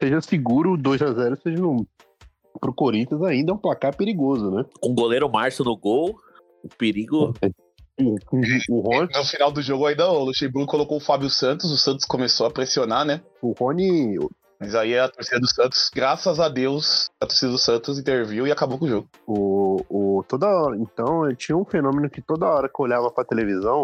seja 0.00 0.20
seguro, 0.20 0.74
o 0.74 0.78
2x0 0.78 1.40
seja 1.42 1.64
um, 1.64 1.84
pro 2.60 2.74
Corinthians 2.74 3.22
ainda 3.22 3.52
é 3.52 3.54
um 3.54 3.58
placar 3.58 3.96
perigoso, 3.96 4.50
né? 4.50 4.64
Com 4.80 4.90
o 4.90 4.94
goleiro 4.94 5.28
Márcio 5.30 5.64
no 5.64 5.76
gol, 5.76 6.18
o 6.62 6.68
perigo 6.68 7.32
O, 8.00 8.16
o, 8.70 8.80
Rony, 8.80 9.08
No 9.12 9.24
final 9.24 9.50
do 9.50 9.60
jogo 9.60 9.86
ainda 9.86 10.08
o 10.08 10.24
Luxemburgo 10.24 10.70
colocou 10.70 10.98
o 10.98 11.00
Fábio 11.00 11.28
Santos, 11.28 11.70
o 11.70 11.76
Santos 11.76 12.04
começou 12.04 12.46
a 12.46 12.50
pressionar, 12.50 13.04
né? 13.04 13.20
o 13.42 13.52
Rony, 13.52 14.16
Mas 14.60 14.74
aí 14.74 14.96
a 14.98 15.08
torcida 15.08 15.40
do 15.40 15.48
Santos, 15.48 15.90
graças 15.92 16.38
a 16.38 16.48
Deus, 16.48 17.10
a 17.20 17.26
torcida 17.26 17.50
do 17.50 17.58
Santos 17.58 17.98
interviu 17.98 18.46
e 18.46 18.52
acabou 18.52 18.78
com 18.78 18.84
o 18.84 18.88
jogo. 18.88 19.08
o, 19.26 19.84
o, 19.88 20.24
toda 20.28 20.46
hora, 20.46 20.76
então, 20.76 21.34
tinha 21.34 21.56
um 21.56 21.64
fenômeno 21.64 22.08
que 22.08 22.22
toda 22.22 22.46
hora 22.46 22.68
que 22.68 22.80
eu 22.80 22.84
olhava 22.84 23.10
pra 23.10 23.24
televisão, 23.24 23.82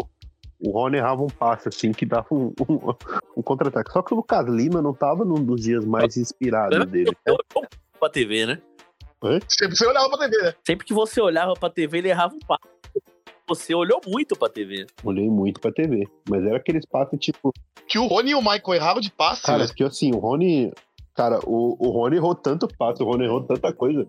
o 0.65 0.71
Rony 0.71 0.97
errava 0.97 1.23
um 1.23 1.27
passe, 1.27 1.69
assim, 1.69 1.91
que 1.91 2.05
dava 2.05 2.27
um, 2.31 2.53
um, 2.67 2.93
um 3.37 3.41
contra-ataque. 3.41 3.91
Só 3.91 4.01
que 4.01 4.13
o 4.13 4.17
Lucas 4.17 4.47
Lima 4.47 4.81
não 4.81 4.93
tava 4.93 5.23
num 5.23 5.43
dos 5.43 5.61
dias 5.61 5.85
mais 5.85 6.17
inspirados 6.17 6.85
dele. 6.87 7.11
Eu 7.25 7.33
olhava 7.35 7.69
pra 7.99 8.09
TV, 8.09 8.45
né? 8.45 8.61
Sempre 9.47 9.75
você 9.75 9.85
olhava 9.87 10.09
pra 10.09 10.17
TV, 10.29 10.43
né? 10.43 10.53
Sempre 10.65 10.85
que 10.85 10.93
você 10.93 11.21
olhava 11.21 11.53
pra 11.53 11.69
TV, 11.69 11.97
ele 11.99 12.09
errava 12.09 12.33
um 12.33 12.39
passo. 12.39 12.63
Você 13.47 13.75
olhou 13.75 14.01
muito 14.07 14.35
pra 14.35 14.49
TV. 14.49 14.87
Olhei 15.03 15.29
muito 15.29 15.61
pra 15.61 15.71
TV. 15.71 16.07
Mas 16.27 16.43
era 16.43 16.57
aqueles 16.57 16.85
passes, 16.85 17.19
tipo, 17.19 17.53
Que 17.87 17.99
o 17.99 18.07
Rony 18.07 18.31
e 18.31 18.35
o 18.35 18.39
Michael 18.41 18.73
erraram 18.73 18.99
de 19.01 19.11
passe, 19.11 19.43
Cara, 19.43 19.65
né? 19.65 19.71
que 19.75 19.83
assim, 19.83 20.11
o 20.13 20.17
Rony. 20.17 20.71
Cara, 21.13 21.39
o, 21.45 21.77
o 21.79 21.91
Rony 21.91 22.17
errou 22.17 22.35
tanto 22.35 22.67
passo, 22.67 23.03
o 23.03 23.05
Rony 23.05 23.23
errou 23.25 23.41
tanta 23.43 23.71
coisa, 23.71 24.05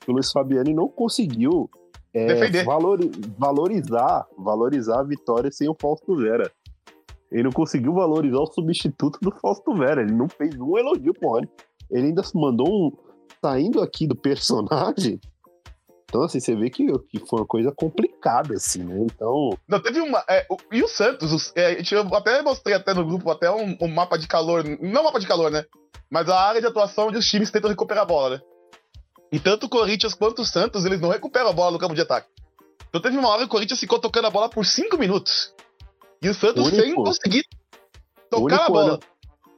que 0.00 0.10
o 0.10 0.14
Luiz 0.14 0.30
Fabiani 0.30 0.72
não 0.72 0.86
conseguiu 0.86 1.68
é, 2.14 2.26
Defender. 2.26 2.64
valori- 2.64 3.10
valorizar, 3.38 4.26
valorizar 4.38 5.00
a 5.00 5.04
vitória 5.04 5.50
sem 5.50 5.68
o 5.68 5.76
Fausto 5.80 6.16
Vera. 6.16 6.50
Ele 7.32 7.42
não 7.44 7.50
conseguiu 7.52 7.92
valorizar 7.94 8.38
o 8.38 8.46
substituto 8.46 9.18
do 9.20 9.32
Fausto 9.40 9.74
Vera. 9.74 10.02
Ele 10.02 10.12
não 10.12 10.28
fez 10.28 10.54
um 10.58 10.78
elogio 10.78 11.12
pro 11.12 11.30
Rony. 11.30 11.48
Ele 11.90 12.06
ainda 12.08 12.22
mandou 12.34 12.66
um. 12.68 12.92
Saindo 13.44 13.82
aqui 13.82 14.06
do 14.06 14.14
personagem. 14.16 15.20
Então, 16.08 16.22
assim, 16.22 16.38
você 16.38 16.54
vê 16.54 16.70
que, 16.70 16.86
que 17.08 17.18
foi 17.28 17.40
uma 17.40 17.46
coisa 17.46 17.72
complicada, 17.72 18.54
assim, 18.54 18.84
né? 18.84 19.00
Então. 19.00 19.50
Não, 19.68 19.82
teve 19.82 20.00
uma. 20.00 20.24
é, 20.30 20.46
o- 20.48 20.56
e 20.72 20.82
o 20.82 20.88
Santos? 20.88 21.32
os- 21.32 21.52
é, 21.56 21.76
eu 21.92 22.14
até 22.14 22.40
mostrei 22.40 22.74
até 22.76 22.94
no 22.94 23.04
grupo 23.04 23.28
até 23.30 23.50
um, 23.50 23.76
um 23.80 23.88
mapa 23.88 24.16
de 24.16 24.28
calor. 24.28 24.62
Não 24.80 25.02
mapa 25.04 25.18
de 25.18 25.26
calor, 25.26 25.50
né? 25.50 25.64
Mas 26.08 26.28
a 26.28 26.38
área 26.40 26.60
de 26.60 26.66
atuação 26.68 27.08
onde 27.08 27.18
os 27.18 27.26
times 27.26 27.50
tentam 27.50 27.68
recuperar 27.68 28.04
a 28.04 28.06
bola, 28.06 28.36
né? 28.36 28.40
E 29.34 29.40
tanto 29.40 29.66
o 29.66 29.68
Corinthians 29.68 30.14
quanto 30.14 30.42
o 30.42 30.44
Santos, 30.44 30.84
eles 30.84 31.00
não 31.00 31.08
recuperam 31.08 31.48
a 31.48 31.52
bola 31.52 31.72
no 31.72 31.78
campo 31.78 31.94
de 31.94 32.00
ataque. 32.02 32.28
Então 32.88 33.00
teve 33.00 33.16
uma 33.18 33.28
hora 33.28 33.40
que 33.40 33.46
o 33.46 33.48
Corinthians 33.48 33.80
ficou 33.80 33.98
tocando 33.98 34.26
a 34.26 34.30
bola 34.30 34.48
por 34.48 34.64
5 34.64 34.96
minutos. 34.96 35.52
E 36.22 36.28
o 36.28 36.34
Santos 36.34 36.66
Único- 36.68 36.82
sem 36.82 36.94
conseguir 36.94 37.44
tocar 38.30 38.66
a 38.66 38.68
bola. 38.68 38.84
ano- 38.92 39.00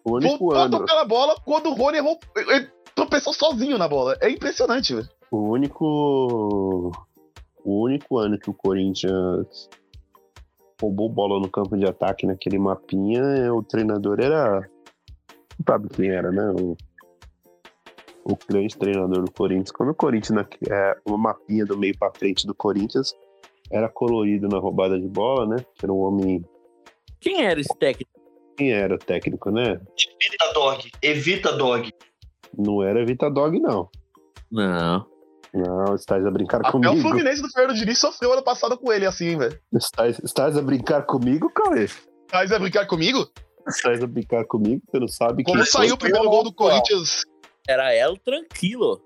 O 0.05 0.15
único 0.17 0.39
Voltou 0.39 0.57
a 0.57 0.63
ano. 0.63 0.79
tocar 0.79 0.99
a 1.01 1.05
bola 1.05 1.35
quando 1.45 1.69
o 1.69 1.75
Rony 1.75 1.99
errou. 1.99 2.19
Ele 2.37 2.69
tropeçou 2.95 3.33
sozinho 3.35 3.77
na 3.77 3.87
bola. 3.89 4.17
É 4.21 4.31
impressionante, 4.31 4.95
velho. 4.95 5.09
O 5.31 5.51
único. 5.51 5.85
O 7.65 7.83
único 7.85 8.19
ano 8.19 8.39
que 8.39 8.49
o 8.49 8.55
Corinthians 8.55 9.69
roubou 10.81 11.09
bola 11.09 11.41
no 11.41 11.51
campo 11.51 11.77
de 11.77 11.85
ataque 11.85 12.25
naquele 12.27 12.59
mapinha, 12.59 13.21
é, 13.21 13.51
o 13.51 13.63
treinador 13.63 14.21
era. 14.21 14.69
Sabe 15.69 15.89
quem 15.89 16.09
era, 16.11 16.31
né? 16.31 16.51
O, 16.61 16.77
o 18.27 18.37
grande 18.49 18.77
treinador 18.77 19.25
do 19.25 19.31
Corinthians. 19.31 19.71
Quando 19.71 19.91
o 19.91 19.95
Corinthians, 19.95 20.31
na, 20.31 20.47
é, 20.69 20.97
uma 21.07 21.17
mapinha 21.17 21.65
do 21.65 21.79
meio 21.79 21.97
pra 21.97 22.11
frente 22.11 22.47
do 22.47 22.55
Corinthians, 22.55 23.13
era 23.71 23.89
colorido 23.89 24.49
na 24.49 24.59
roubada 24.59 24.99
de 24.99 25.09
bola, 25.09 25.47
né? 25.47 25.65
Que 25.77 25.87
era 25.87 25.93
um 25.93 26.01
homem. 26.01 26.45
Quem 27.21 27.45
era 27.45 27.61
esse 27.61 27.77
técnico? 27.79 28.11
Quem 28.57 28.73
era 28.73 28.95
o 28.95 28.99
técnico, 28.99 29.51
né? 29.51 29.81
Evita 30.21 30.53
dog. 30.53 30.91
Evita 31.03 31.53
dog. 31.53 31.93
Não 32.57 32.83
era 32.83 33.05
Vita 33.05 33.31
Dog, 33.31 33.61
não. 33.61 33.89
Não. 34.51 35.07
Não, 35.53 35.95
estás 35.95 36.25
a 36.25 36.31
brincar 36.31 36.61
Até 36.61 36.69
o 36.69 36.73
comigo. 36.73 36.97
Fluminense 37.01 37.43
do 37.43 37.51
Fernando 37.51 37.77
Diniz 37.77 37.99
sofreu 37.99 38.33
ano 38.33 38.43
passado 38.43 38.79
com 38.79 38.93
ele, 38.93 39.05
assim, 39.05 39.37
velho. 39.37 39.59
Estás, 39.75 40.19
estás 40.25 40.57
a 40.57 40.63
brincar 40.63 41.03
comigo, 41.03 41.51
Cauê? 41.51 41.87
Mas 42.33 42.51
é 42.51 42.59
brincar 42.59 42.87
comigo? 42.87 43.29
Estás 43.69 44.03
a 44.03 44.07
brincar 44.07 44.45
comigo? 44.47 44.83
Você 44.89 44.99
não 44.99 45.09
sabe 45.09 45.45
Como 45.45 45.57
quem 45.57 45.67
saiu 45.67 45.89
foi? 45.89 45.95
o 45.95 45.99
primeiro 45.99 46.31
gol 46.31 46.45
do 46.45 46.53
Corinthians 46.53 47.25
Era 47.69 47.95
El 47.95 48.17
Tranquilo. 48.19 49.03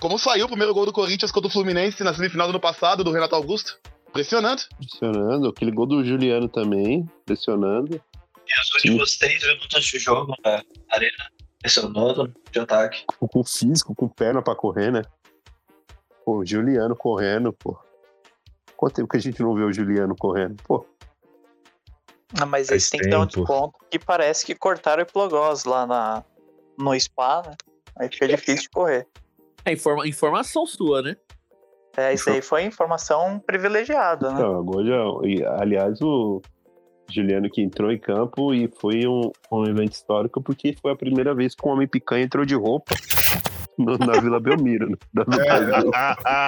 Como 0.00 0.18
saiu 0.18 0.44
o 0.44 0.48
primeiro 0.48 0.74
gol 0.74 0.84
do 0.84 0.92
Corinthians 0.92 1.32
contra 1.32 1.48
o 1.48 1.52
Fluminense 1.52 2.04
na 2.04 2.12
semifinal 2.12 2.48
do 2.48 2.50
ano 2.50 2.60
passado, 2.60 3.02
do 3.02 3.12
Renato 3.12 3.34
Augusto? 3.34 3.78
Impressionante. 4.08 4.68
Pressionando. 4.76 5.48
Aquele 5.48 5.70
gol 5.70 5.86
do 5.86 6.04
Juliano 6.04 6.48
também, 6.48 7.08
pressionando. 7.24 8.00
E 8.46 8.60
os 8.60 8.74
últimos 8.74 9.16
três 9.16 9.42
minutos 9.42 9.84
de 9.84 9.98
jogo 9.98 10.34
na 10.44 10.62
arena. 10.90 11.30
Pressionando 11.60 12.34
de 12.50 12.58
ataque. 12.58 13.04
Com, 13.06 13.26
com 13.26 13.44
físico, 13.44 13.94
com 13.94 14.08
perna 14.08 14.42
pra 14.42 14.54
correr, 14.54 14.92
né? 14.92 15.02
Pô, 16.24 16.44
Juliano 16.44 16.94
correndo, 16.94 17.52
pô. 17.52 17.78
Quanto 18.76 18.96
tempo 18.96 19.08
que 19.08 19.16
a 19.16 19.20
gente 19.20 19.42
não 19.42 19.54
vê 19.54 19.62
o 19.62 19.72
Juliano 19.72 20.14
correndo? 20.14 20.62
Pô, 20.62 20.84
Ah, 22.38 22.44
mas 22.44 22.68
Faz 22.68 22.70
eles 22.70 22.90
têm 22.90 23.00
que 23.00 23.08
dar 23.08 23.20
um 23.20 23.26
desconto 23.26 23.78
que 23.90 23.98
parece 23.98 24.44
que 24.44 24.54
cortaram 24.54 25.02
o 25.02 25.06
Plogós 25.06 25.64
lá 25.64 25.86
na, 25.86 26.24
no 26.78 26.94
spa, 27.00 27.42
né? 27.46 27.54
Aí 27.98 28.08
fica 28.10 28.28
difícil 28.28 28.62
de 28.62 28.70
correr. 28.70 29.06
É 29.64 29.72
informa- 29.72 30.06
informação 30.06 30.66
sua, 30.66 31.02
né? 31.02 31.16
É, 31.96 32.12
isso 32.12 32.28
aí 32.28 32.42
foi 32.42 32.62
informação 32.62 33.38
privilegiada, 33.46 34.30
né? 34.30 34.40
não, 34.40 34.58
agora 34.60 34.84
já. 34.86 35.02
e, 35.26 35.42
aliás, 35.62 35.98
o 36.02 36.42
Juliano 37.10 37.48
que 37.50 37.62
entrou 37.62 37.90
em 37.90 37.98
campo 37.98 38.52
e 38.52 38.68
foi 38.80 39.06
um, 39.06 39.30
um 39.50 39.64
evento 39.64 39.92
histórico 39.92 40.42
porque 40.42 40.76
foi 40.80 40.92
a 40.92 40.96
primeira 40.96 41.34
vez 41.34 41.54
que 41.54 41.66
o 41.66 41.70
Homem 41.70 41.88
Picanha 41.88 42.24
entrou 42.24 42.44
de 42.44 42.54
roupa 42.54 42.94
no- 43.78 43.96
na 43.96 44.12
Vila 44.20 44.38
Belmiro. 44.38 44.90
né? 44.90 44.96
Da 45.14 45.24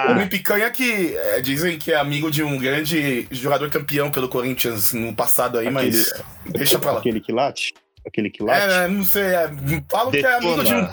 É. 0.05 0.09
O 0.09 0.11
Homem 0.11 0.27
Picanha 0.29 0.69
que 0.69 1.15
é, 1.17 1.41
dizem 1.41 1.79
que 1.79 1.91
é 1.91 1.95
amigo 1.95 2.29
de 2.29 2.43
um 2.43 2.55
grande 2.57 3.27
jogador 3.31 3.71
campeão 3.71 4.11
pelo 4.11 4.29
Corinthians 4.29 4.93
no 4.93 5.15
passado 5.15 5.57
aí, 5.57 5.71
mas 5.71 6.13
deixa 6.45 6.77
pra 6.77 6.91
lá. 6.91 6.99
Aquele 6.99 7.19
que 7.21 7.31
late? 7.31 7.73
Aquele 8.05 8.29
que 8.29 8.43
late? 8.43 8.61
É, 8.65 8.67
né, 8.67 8.87
não 8.87 9.03
sei, 9.03 9.23
é, 9.23 9.49
falam 9.89 10.11
que 10.11 10.17
é 10.19 10.35
amigo 10.35 10.63
de 10.63 10.75
um. 10.75 10.87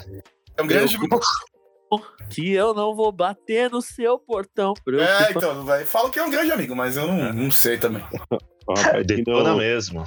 É 0.57 0.63
um 0.63 0.67
grande. 0.67 0.97
Que 2.29 2.51
eu 2.53 2.75
não 2.75 2.97
vou 2.97 3.13
bater 3.13 3.71
no 3.71 3.81
seu 3.81 4.19
portão. 4.19 4.75
É, 4.89 5.31
então, 5.31 5.65
vai. 5.65 5.85
Falam 5.85 6.11
que 6.11 6.19
é 6.19 6.25
um 6.25 6.31
grande 6.31 6.51
amigo, 6.51 6.75
mas 6.75 6.97
eu 6.97 7.07
não, 7.07 7.33
não 7.33 7.51
sei 7.51 7.79
também. 7.79 8.03
O 8.69 8.75
rapaz 8.75 9.07
Detona 9.07 9.51
não, 9.51 9.59
mesmo. 9.59 10.03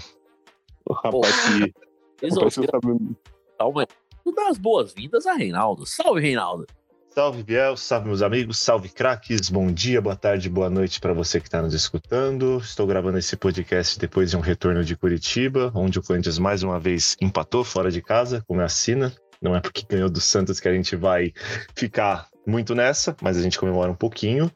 o 0.85 0.93
rapaz 0.93 1.33
que, 1.45 2.29
sabe 2.69 3.15
dar 3.57 3.67
uma- 3.67 3.87
dar 4.35 4.49
as 4.49 4.57
boas-vindas 4.57 5.25
a 5.25 5.31
Reinaldo. 5.31 5.85
Salve, 5.85 6.19
Reinaldo. 6.19 6.67
Salve, 7.15 7.41
Biel, 7.41 7.77
salve, 7.77 8.07
meus 8.07 8.21
amigos, 8.21 8.59
salve, 8.59 8.89
craques. 8.89 9.49
Bom 9.49 9.71
dia, 9.71 10.01
boa 10.01 10.17
tarde, 10.17 10.49
boa 10.49 10.69
noite 10.69 10.99
para 10.99 11.13
você 11.13 11.39
que 11.39 11.47
está 11.47 11.61
nos 11.61 11.73
escutando. 11.73 12.57
Estou 12.57 12.85
gravando 12.85 13.17
esse 13.17 13.37
podcast 13.37 13.97
depois 13.97 14.29
de 14.29 14.35
um 14.35 14.41
retorno 14.41 14.83
de 14.83 14.97
Curitiba, 14.97 15.71
onde 15.73 15.97
o 15.97 16.03
Corinthians 16.03 16.37
mais 16.37 16.61
uma 16.61 16.77
vez 16.81 17.15
empatou 17.21 17.63
fora 17.63 17.89
de 17.89 18.01
casa, 18.01 18.43
como 18.45 18.59
é 18.59 18.65
a 18.65 18.69
Sina. 18.69 19.15
Não 19.41 19.55
é 19.55 19.61
porque 19.61 19.85
ganhou 19.87 20.09
do 20.09 20.19
Santos 20.19 20.59
que 20.59 20.67
a 20.67 20.73
gente 20.73 20.95
vai 20.95 21.33
ficar 21.75 22.27
muito 22.45 22.75
nessa, 22.75 23.15
mas 23.21 23.37
a 23.37 23.41
gente 23.41 23.59
comemora 23.59 23.91
um 23.91 23.95
pouquinho. 23.95 24.51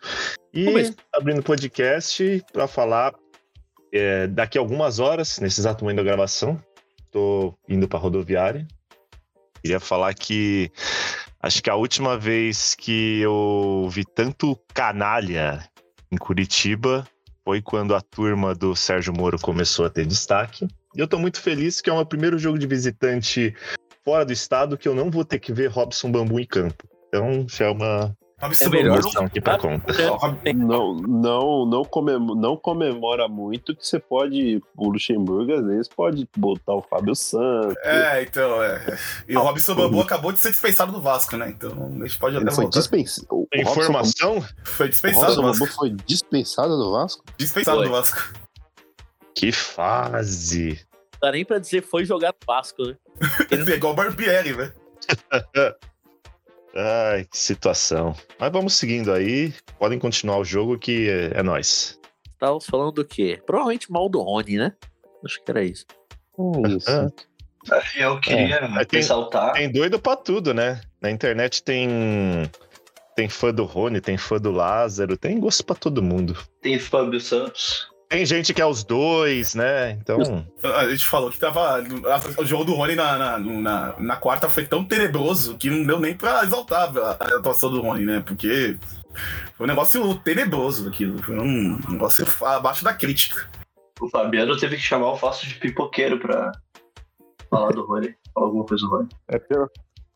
E 0.53 0.67
abrindo 1.13 1.39
o 1.39 1.43
podcast 1.43 2.43
para 2.51 2.67
falar 2.67 3.13
é, 3.93 4.27
daqui 4.27 4.57
a 4.57 4.61
algumas 4.61 4.99
horas, 4.99 5.39
nesse 5.39 5.61
exato 5.61 5.83
momento 5.83 5.97
da 5.97 6.03
gravação, 6.03 6.61
estou 7.05 7.57
indo 7.67 7.87
para 7.87 7.99
rodoviária. 7.99 8.67
Queria 9.61 9.79
falar 9.79 10.13
que 10.13 10.71
Acho 11.43 11.61
que 11.61 11.69
a 11.69 11.75
última 11.75 12.17
vez 12.17 12.73
que 12.73 13.19
eu 13.19 13.89
vi 13.91 14.05
tanto 14.05 14.57
canalha 14.73 15.61
em 16.09 16.15
Curitiba 16.15 17.05
foi 17.43 17.61
quando 17.61 17.93
a 17.93 17.99
turma 17.99 18.55
do 18.55 18.73
Sérgio 18.77 19.13
Moro 19.13 19.37
começou 19.37 19.85
a 19.85 19.89
ter 19.89 20.05
destaque. 20.05 20.65
E 20.95 21.01
eu 21.01 21.07
tô 21.07 21.19
muito 21.19 21.41
feliz 21.41 21.81
que 21.81 21.89
é 21.89 21.93
o 21.93 21.97
meu 21.97 22.05
primeiro 22.05 22.39
jogo 22.39 22.57
de 22.57 22.65
visitante 22.65 23.53
fora 24.03 24.25
do 24.25 24.33
estado 24.33 24.77
que 24.77 24.87
eu 24.87 24.95
não 24.95 25.09
vou 25.09 25.23
ter 25.25 25.39
que 25.39 25.53
ver 25.53 25.67
Robson 25.67 26.11
Bambu 26.11 26.39
em 26.39 26.45
campo. 26.45 26.87
Então 27.07 27.45
já 27.47 27.65
é 27.65 27.69
uma 27.69 28.15
Robson 28.41 28.69
melhor 28.69 28.95
Bambu. 28.95 29.07
emoção 29.07 29.25
aqui 29.25 29.39
pra 29.39 29.57
conta. 29.57 29.93
Não, 30.53 30.95
não, 30.95 31.65
não, 31.65 31.85
comemora, 31.85 32.39
não 32.41 32.57
comemora 32.57 33.27
muito 33.29 33.73
que 33.75 33.87
você 33.87 33.99
pode, 33.99 34.61
o 34.75 34.89
Luxemburgo 34.89 35.53
às 35.53 35.65
vezes 35.65 35.87
pode 35.87 36.27
botar 36.35 36.73
o 36.73 36.81
Fábio 36.81 37.15
Santos. 37.15 37.75
É, 37.83 38.23
então, 38.23 38.61
é. 38.61 38.97
E 39.29 39.37
o 39.37 39.41
Robson 39.41 39.75
Bambu 39.75 40.01
acabou 40.01 40.33
de 40.33 40.39
ser 40.39 40.51
dispensado 40.51 40.91
do 40.91 40.99
Vasco, 41.01 41.37
né? 41.37 41.49
Então 41.49 41.71
a 41.71 42.05
gente 42.05 42.17
pode 42.19 42.35
Ele 42.35 42.43
até 42.43 42.53
foi 42.55 42.63
voltar. 42.65 42.79
dispensado. 42.79 43.27
O 43.31 43.47
Robson, 43.55 43.71
informação? 43.81 44.45
Foi 44.65 44.87
o 44.87 44.89
dispensado 44.89 45.25
Robson 45.25 45.41
do 45.41 45.47
Bambu 45.47 45.59
Vasco. 45.65 45.75
foi 45.77 45.89
dispensado 45.91 46.77
do 46.77 46.91
Vasco? 46.91 47.23
Dispensado 47.37 47.77
Foi. 47.77 47.85
do 47.87 47.91
Vasco. 47.93 48.33
Que 49.35 49.51
fase! 49.51 50.81
Não 51.23 51.29
dá 51.29 51.31
nem 51.31 51.45
pra 51.45 51.57
dizer 51.57 51.81
foi 51.81 52.03
jogar 52.03 52.33
no 52.33 52.45
Vasco, 52.45 52.83
né? 52.85 52.97
Ele 53.49 53.63
pegou 53.63 53.91
o 53.91 53.93
Barbieri, 53.93 54.51
velho. 54.51 54.73
Ai, 56.75 57.23
que 57.25 57.37
situação. 57.37 58.13
Mas 58.37 58.51
vamos 58.51 58.73
seguindo 58.73 59.09
aí. 59.13 59.53
Podem 59.79 59.97
continuar 59.97 60.37
o 60.39 60.43
jogo 60.43 60.77
que 60.77 61.07
é, 61.09 61.39
é 61.39 61.43
nóis. 61.43 61.97
Estávamos 62.33 62.65
falando 62.65 62.91
do 62.91 63.05
quê? 63.05 63.41
Provavelmente 63.45 63.89
mal 63.89 64.09
do 64.09 64.19
Rony, 64.21 64.57
né? 64.57 64.73
Acho 65.23 65.41
que 65.41 65.49
era 65.49 65.63
isso. 65.63 65.85
É 66.65 66.67
isso. 66.69 66.89
Ah. 66.89 67.09
Eu 67.95 68.19
queria 68.19 68.55
É, 68.55 68.83
tem- 68.83 68.99
ressaltar. 68.99 69.53
Tem 69.53 69.71
doido 69.71 69.97
pra 69.99 70.17
tudo, 70.17 70.53
né? 70.53 70.81
Na 70.99 71.09
internet 71.09 71.63
tem. 71.63 71.87
Tem 73.15 73.29
fã 73.29 73.53
do 73.53 73.63
Rony, 73.63 74.01
tem 74.01 74.17
fã 74.17 74.37
do 74.37 74.51
Lázaro, 74.51 75.15
tem 75.15 75.39
gosto 75.39 75.63
pra 75.63 75.75
todo 75.75 76.01
mundo. 76.03 76.35
Tem 76.59 76.77
Fábio 76.79 77.21
Santos. 77.21 77.87
Tem 78.13 78.27
gente 78.27 78.53
que 78.53 78.61
é 78.61 78.65
os 78.65 78.83
dois, 78.83 79.55
né? 79.55 79.93
Então. 79.93 80.19
A 80.61 80.87
gente 80.87 81.03
falou 81.03 81.31
que 81.31 81.39
tava. 81.39 81.83
O 82.37 82.45
jogo 82.45 82.63
do 82.63 82.75
Rony 82.75 82.93
na, 82.93 83.17
na, 83.17 83.39
na, 83.39 83.95
na 83.99 84.15
quarta 84.17 84.47
foi 84.47 84.65
tão 84.65 84.85
tenebroso 84.85 85.57
que 85.57 85.67
não 85.67 85.83
deu 85.83 85.99
nem 85.99 86.15
pra 86.15 86.43
exaltar 86.43 86.95
a, 86.95 87.37
atuação 87.37 87.71
do 87.71 87.81
Rony, 87.81 88.05
né? 88.05 88.23
Porque 88.23 88.77
foi 89.55 89.65
um 89.65 89.67
negócio 89.67 90.15
tenebroso 90.19 90.89
aquilo. 90.89 91.17
Foi 91.23 91.39
um 91.39 91.79
negócio 91.89 92.23
abaixo 92.45 92.83
da 92.83 92.93
crítica. 92.93 93.49
O 93.99 94.07
Fabiano 94.07 94.55
teve 94.57 94.75
que 94.75 94.83
chamar 94.83 95.13
o 95.13 95.17
Fausto 95.17 95.47
de 95.47 95.55
pipoqueiro 95.55 96.19
pra 96.19 96.51
falar 97.49 97.71
do 97.71 97.83
Rony. 97.83 98.13
falar 98.31 98.45
alguma 98.45 98.63
coisa 98.63 98.85
do 98.85 98.91
Rony. 98.91 99.09
É 99.29 99.39
pelo, 99.39 99.71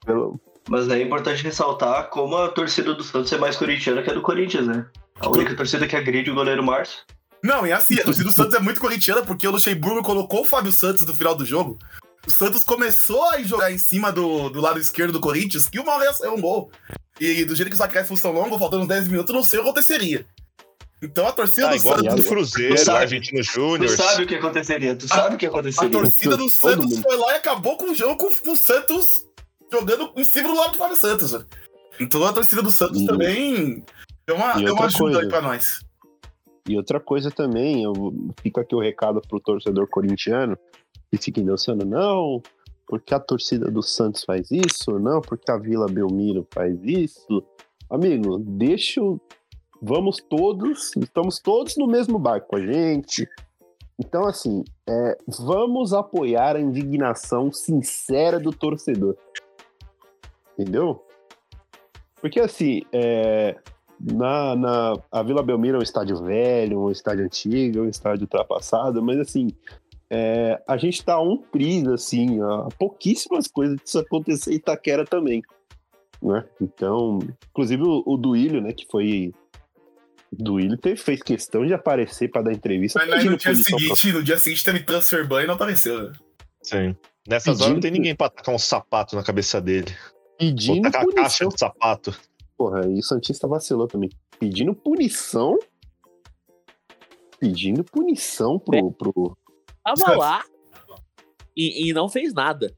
pelo, 0.06 0.39
Mas 0.70 0.88
é 0.88 1.01
importante 1.01 1.42
ressaltar 1.42 2.12
como 2.12 2.38
a 2.38 2.50
torcida 2.50 2.94
do 2.94 3.04
Santos 3.04 3.34
é 3.34 3.39
mais 3.39 3.56
corintiana 3.56 4.04
que 4.04 4.12
a 4.12 4.13
do 4.13 4.22
Corinthians, 4.22 4.68
né? 4.68 4.86
A 5.20 5.30
única 5.30 5.56
torcida 5.56 5.88
que 5.88 5.96
agride 5.96 6.30
o 6.30 6.36
goleiro 6.36 6.63
Márcio. 6.63 7.00
Não, 7.44 7.65
e 7.65 7.72
assim, 7.72 8.00
a 8.00 8.03
torcida 8.03 8.25
do 8.25 8.32
Santos 8.32 8.53
é 8.56 8.60
muito 8.60 8.79
corintiana 8.79 9.22
porque 9.22 9.48
o 9.48 9.51
Luxemburgo 9.51 10.01
colocou 10.03 10.41
o 10.41 10.46
Fábio 10.46 10.72
Santos 10.72 11.06
no 11.06 11.13
final 11.13 11.36
do 11.36 11.46
jogo. 11.46 11.77
O 12.27 12.32
Santos 12.32 12.63
começou 12.63 13.24
a 13.29 13.41
jogar 13.41 13.72
em 13.72 13.77
cima 13.77 14.12
do, 14.12 14.50
do 14.50 14.60
lado 14.60 14.79
esquerdo 14.79 15.13
do 15.13 15.20
Corinthians, 15.20 15.70
que 15.70 15.79
uma 15.79 15.94
hora 15.94 16.06
ia 16.06 16.13
sair 16.13 16.29
um 16.29 16.41
gol. 16.41 16.72
E 17.20 17.46
do 17.46 17.56
jeito 17.56 17.70
que 17.70 17.75
os 17.75 17.82
acréscimos 17.82 18.20
são 18.20 18.32
longos, 18.32 18.58
faltando 18.60 18.84
uns 18.84 18.88
10 18.88 19.08
minutos, 19.08 19.34
não 19.34 19.44
sei 19.44 19.60
o 19.60 19.63
que 19.63 19.70
aconteceria. 19.70 20.25
Então 21.01 21.27
a 21.27 21.32
torcida 21.32 21.67
Ah, 21.67 21.70
do 21.70 21.75
igual 21.77 21.96
Santos. 22.00 22.15
do 22.15 22.24
Cruzeiro, 22.29 22.75
Tu 22.75 22.84
sabe- 22.84 22.98
Argentino 23.03 23.39
Tu 23.41 23.44
Júnior. 23.53 23.89
sabe 23.96 24.24
o 24.24 24.27
que 24.27 24.36
aconteceria, 24.36 24.96
tu 24.96 25.08
sabe 25.08 25.36
o 25.36 25.38
que 25.38 25.46
A 25.46 25.50
aconteceria. 25.50 25.89
torcida 25.91 26.36
do 26.38 26.50
Santos 26.50 27.00
foi 27.00 27.15
lá 27.17 27.34
e 27.34 27.36
acabou 27.36 27.77
com 27.77 27.91
o 27.91 27.96
jogo 27.96 28.17
com 28.17 28.51
o 28.51 28.58
Santos 28.58 29.06
jogando 29.72 30.12
em 30.15 30.24
cima 30.24 30.48
do 30.50 30.56
lado 30.56 30.72
do 30.72 30.77
Fábio 30.79 30.98
Santos. 30.98 31.46
Então 32.00 32.24
a 32.25 32.34
torcida 32.34 32.63
do 32.63 32.72
Santos 32.72 33.01
E- 33.01 33.06
também 33.06 33.86
deu 34.25 34.36
uma, 34.36 34.53
deu 34.53 34.74
uma 34.74 34.86
ajuda 34.86 35.00
coisa. 35.03 35.20
aí 35.22 35.27
pra 35.29 35.41
nós. 35.41 35.79
E 36.67 36.75
outra 36.75 37.00
coisa 37.00 37.31
também, 37.31 37.83
eu 37.83 37.93
fica 38.41 38.62
aqui 38.62 38.75
o 38.75 38.79
recado 38.79 39.21
pro 39.21 39.39
torcedor 39.39 39.88
corintiano 39.88 40.57
que 41.09 41.17
fica 41.17 41.39
endossando, 41.39 41.86
não, 41.86 42.41
porque 42.86 43.13
a 43.13 43.19
torcida 43.19 43.71
do 43.71 43.81
Santos 43.81 44.24
faz 44.24 44.51
isso, 44.51 45.00
não, 45.00 45.21
porque 45.21 45.50
a 45.50 45.57
Vila 45.57 45.88
Belmiro 45.88 46.45
faz 46.53 46.77
isso. 46.83 47.43
Amigo, 47.89 48.38
deixa 48.39 49.01
o. 49.01 49.19
Vamos 49.81 50.17
todos, 50.17 50.95
estamos 50.97 51.39
todos 51.39 51.77
no 51.77 51.88
mesmo 51.88 52.17
barco 52.17 52.55
a 52.57 52.59
gente. 52.59 53.29
Então, 54.00 54.25
assim, 54.25 54.63
é, 54.88 55.17
vamos 55.27 55.93
apoiar 55.93 56.55
a 56.55 56.59
indignação 56.59 57.51
sincera 57.51 58.39
do 58.39 58.51
torcedor. 58.51 59.15
Entendeu? 60.53 61.03
Porque, 62.19 62.39
assim, 62.39 62.81
é, 62.91 63.57
na, 64.00 64.56
na, 64.56 64.94
a 65.12 65.24
Vila 65.24 65.42
Belmiro 65.44 65.77
é 65.77 65.80
um 65.80 65.84
estádio 65.84 66.24
velho, 66.24 66.80
um 66.86 66.92
estádio 66.92 67.25
antigo, 67.25 67.82
um 67.82 67.89
estádio 67.89 68.24
ultrapassado, 68.24 69.01
mas 69.04 69.20
assim, 69.20 69.48
é, 70.10 70.62
a 70.68 70.77
gente 70.77 71.04
tá 71.04 71.16
a 71.16 71.22
um 71.22 71.38
triz, 71.38 71.88
assim, 71.88 72.39
a 72.42 72.68
pouquíssimas 72.77 73.48
coisas 73.48 73.77
disso 73.84 74.00
acontecer 74.00 74.51
em 74.54 74.56
Itaquera 74.56 75.04
também, 75.06 75.42
né? 76.22 76.46
Então, 76.62 77.20
inclusive 77.50 77.84
o, 77.84 78.04
o 78.06 78.18
Duílio, 78.18 78.62
né, 78.62 78.72
que 78.74 78.86
foi... 78.89 79.34
Duílio 80.32 80.77
teve, 80.77 80.98
fez 80.98 81.22
questão 81.24 81.66
de 81.66 81.74
aparecer 81.74 82.30
para 82.30 82.42
dar 82.44 82.51
entrevista. 82.51 83.00
Mas 83.00 83.10
pedindo 83.10 83.32
no 83.32 83.38
dia 83.38 83.54
pra- 83.54 83.63
seguinte, 83.63 84.12
no 84.12 84.24
dia 84.24 84.38
seguinte 84.38 84.63
teve 84.63 84.80
transfer 84.84 85.25
ban 85.25 85.44
e 85.44 85.48
não 85.48 85.54
apareceu. 85.56 86.10
né? 86.10 86.13
Sim. 86.62 86.96
Nessas 87.27 87.62
horas 87.62 87.74
não 87.74 87.80
tem 87.80 87.92
Pedindo- 87.92 87.94
ninguém 87.94 88.16
pra 88.16 88.30
tacar 88.30 88.54
um 88.54 88.60
sapato 88.60 89.16
na 89.16 89.24
cabeça 89.24 89.62
dele. 89.62 89.88
Ou 90.34 90.38
Pedindo 90.38 90.82
tacar 90.82 91.04
a 91.10 91.13
caixa 91.13 91.48
de 91.48 91.58
sapato. 91.58 92.13
Porra, 92.58 92.88
e 92.88 93.00
o 93.00 93.04
Santista 93.04 93.48
vacilou 93.48 93.88
também. 93.88 94.10
Pedindo 94.40 94.74
punição. 94.74 95.58
Pedindo 97.40 97.84
punição 97.84 98.58
pro. 98.58 98.92
pro... 98.92 99.38
Tava 99.84 100.18
lá 100.18 100.44
e, 101.56 101.90
e 101.90 101.94
não 101.94 102.08
fez 102.08 102.34
nada. 102.34 102.74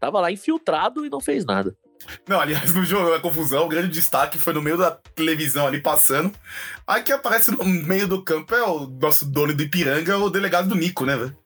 Tava 0.00 0.20
lá 0.20 0.30
infiltrado 0.30 1.06
e 1.06 1.10
não 1.10 1.20
fez 1.20 1.44
nada. 1.44 1.76
Não, 2.28 2.40
aliás, 2.40 2.74
no 2.74 2.84
jogo, 2.84 3.14
a 3.14 3.20
confusão, 3.20 3.64
o 3.64 3.68
grande 3.68 3.88
destaque 3.88 4.38
foi 4.38 4.52
no 4.52 4.60
meio 4.60 4.76
da 4.76 4.90
televisão 4.90 5.66
ali 5.66 5.80
passando. 5.80 6.32
Aí 6.86 7.02
que 7.02 7.12
aparece 7.12 7.50
no 7.50 7.64
meio 7.64 8.06
do 8.06 8.22
campo 8.22 8.54
é 8.54 8.62
o 8.62 8.86
nosso 8.86 9.24
dono 9.24 9.54
do 9.54 9.62
Ipiranga, 9.62 10.18
o 10.18 10.28
delegado 10.28 10.68
do 10.68 10.74
Nico, 10.74 11.06
né, 11.06 11.16
velho? 11.16 11.36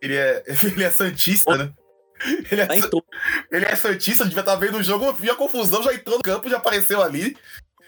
Ele 0.00 0.14
é, 0.14 0.44
ele 0.64 0.84
é 0.84 0.90
Santista, 0.90 1.56
né? 1.56 1.72
Ele 2.50 2.60
é, 2.62 2.66
Tá 2.66 2.76
em 2.76 2.80
todo. 2.80 3.04
ele 3.50 3.64
é 3.64 3.76
Santista, 3.76 4.24
devia 4.24 4.40
estar 4.40 4.56
vendo 4.56 4.78
o 4.78 4.82
jogo, 4.82 5.12
viu 5.12 5.32
a 5.32 5.36
confusão, 5.36 5.82
já 5.82 5.92
entrou 5.94 6.16
no 6.16 6.22
campo, 6.22 6.48
já 6.50 6.56
apareceu 6.56 7.02
ali. 7.02 7.36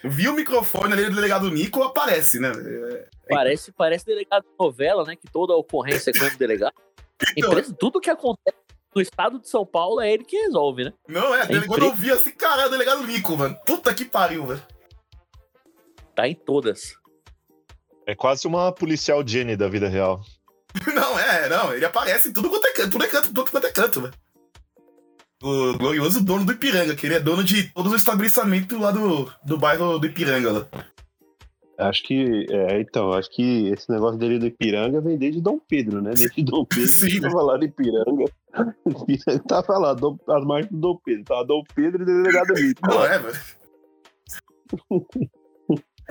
Viu 0.03 0.31
o 0.31 0.35
microfone 0.35 0.93
ali 0.93 1.05
do 1.05 1.15
delegado 1.15 1.49
Nico, 1.51 1.83
aparece, 1.83 2.39
né? 2.39 2.51
É, 2.51 3.07
Parece, 3.29 3.71
parece 3.71 4.05
delegado 4.05 4.43
de 4.43 4.49
novela, 4.59 5.03
né? 5.05 5.15
Que 5.15 5.27
toda 5.31 5.53
ocorrência 5.53 6.09
é 6.11 6.13
com 6.17 6.25
o 6.25 6.37
delegado. 6.37 6.73
Então- 7.37 7.51
Empresa, 7.51 7.75
tudo 7.79 7.99
que 8.01 8.09
acontece 8.09 8.57
no 8.95 8.99
estado 9.01 9.39
de 9.39 9.47
São 9.47 9.63
Paulo 9.63 10.01
é 10.01 10.11
ele 10.11 10.23
que 10.25 10.35
resolve, 10.37 10.85
né? 10.85 10.93
Não, 11.07 11.35
é, 11.35 11.41
É 11.41 11.45
dele- 11.45 11.67
quando 11.67 11.85
eu 11.85 11.93
vi 11.93 12.09
assim, 12.11 12.31
caralho, 12.31 12.67
o 12.67 12.71
delegado 12.71 13.05
Nico, 13.05 13.37
mano. 13.37 13.55
Puta 13.65 13.93
que 13.93 14.03
pariu, 14.05 14.47
velho. 14.47 14.61
Tá 16.15 16.27
em 16.27 16.33
todas. 16.35 16.93
É 18.07 18.15
quase 18.15 18.47
uma 18.47 18.71
policial 18.71 19.25
Jenny 19.25 19.55
da 19.55 19.67
vida 19.69 19.87
real. 19.87 20.21
Não, 20.95 21.19
é, 21.19 21.49
não, 21.49 21.73
ele 21.73 21.85
aparece 21.85 22.29
em 22.29 22.33
tudo 22.33 22.49
quanto 22.49 22.65
é 22.65 22.73
canto, 22.73 22.91
tudo 22.91 23.03
é 23.03 23.07
canto, 23.07 23.27
tudo 23.33 23.51
quanto 23.51 23.67
é 23.67 23.71
canto, 23.71 24.01
velho. 24.01 24.13
O 25.43 25.77
glorioso 25.77 26.23
dono 26.23 26.45
do 26.45 26.51
Ipiranga, 26.51 26.95
que 26.95 27.07
ele 27.07 27.15
é 27.15 27.19
dono 27.19 27.43
de 27.43 27.63
todos 27.73 27.91
os 27.91 27.99
estabelecimentos 27.99 28.79
lá 28.79 28.91
do, 28.91 29.31
do 29.43 29.57
bairro 29.57 29.97
do 29.97 30.05
Ipiranga, 30.05 30.51
lá. 30.51 30.67
Acho 31.81 32.03
que. 32.03 32.45
É, 32.49 32.79
então, 32.79 33.11
acho 33.11 33.29
que 33.31 33.69
esse 33.69 33.89
negócio 33.91 34.19
dele 34.19 34.37
do 34.37 34.45
Ipiranga 34.45 35.01
vem 35.01 35.17
desde 35.17 35.41
Dom 35.41 35.59
Pedro, 35.67 36.01
né? 36.01 36.11
Desde 36.13 36.43
Dom 36.45 36.63
Pedro. 36.63 36.87
Sim, 36.87 37.21
tava 37.21 37.41
lá 37.41 37.57
no 37.57 37.63
Ipiranga. 37.63 38.25
Ipiranga 39.07 39.43
tava 39.47 39.77
lá, 39.79 39.93
Dom, 39.93 40.17
as 40.27 40.45
marcas 40.45 40.69
do 40.69 40.77
Dom 40.77 40.97
Pedro. 41.03 41.23
Tava 41.23 41.45
Dom 41.45 41.63
Pedro 41.73 42.03
e 42.03 42.05
delegado 42.05 42.53
Nico. 42.61 42.81
Não 42.87 43.03
é, 43.03 43.17
velho. 43.17 43.39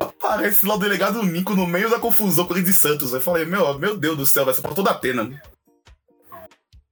Aparece 0.00 0.66
lá 0.66 0.74
o 0.74 0.78
delegado 0.78 1.22
Nico 1.22 1.54
no 1.54 1.66
meio 1.66 1.90
da 1.90 1.98
confusão 2.00 2.46
com 2.46 2.54
o 2.54 2.62
de 2.62 2.72
Santos. 2.72 3.12
Eu 3.12 3.20
falei, 3.20 3.44
meu, 3.44 3.78
meu 3.78 3.96
Deus 3.96 4.16
do 4.16 4.26
céu, 4.26 4.44
vai 4.44 4.54
ser 4.54 4.62
pra 4.62 4.74
toda 4.74 4.94
pena. 4.94 5.30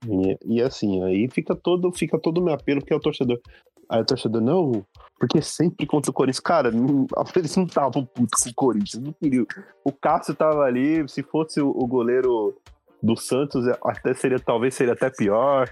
E, 0.07 0.57
e 0.59 0.63
assim, 0.63 1.03
aí 1.03 1.29
fica 1.31 1.57
todo, 1.57 1.91
fica 1.93 2.19
todo 2.19 2.39
o 2.39 2.45
meu 2.45 2.55
apelo, 2.55 2.81
porque 2.81 2.93
é 2.93 2.97
o 2.97 3.01
torcedor. 3.01 3.41
Aí 3.89 4.01
o 4.01 4.05
torcedor, 4.05 4.43
não, 4.43 4.85
porque 5.19 5.41
sempre 5.41 5.87
contra 5.87 6.11
o 6.11 6.15
Corinthians. 6.15 6.41
Cara, 6.41 6.71
não, 6.71 7.07
eles 7.35 7.57
não 7.57 7.65
estavam 7.65 8.05
putos 8.05 8.43
com 8.43 8.51
o 8.51 8.55
Corinthians, 8.55 9.03
não 9.03 9.13
queriam. 9.13 9.47
O 9.85 9.93
Cássio 9.93 10.35
tava 10.35 10.63
ali, 10.63 11.09
se 11.09 11.23
fosse 11.23 11.61
o, 11.61 11.71
o 11.71 11.87
goleiro 11.87 12.55
do 13.03 13.17
Santos, 13.17 13.67
até 13.83 14.13
seria, 14.15 14.39
talvez 14.39 14.75
seria 14.75 14.93
até 14.93 15.09
pior. 15.11 15.69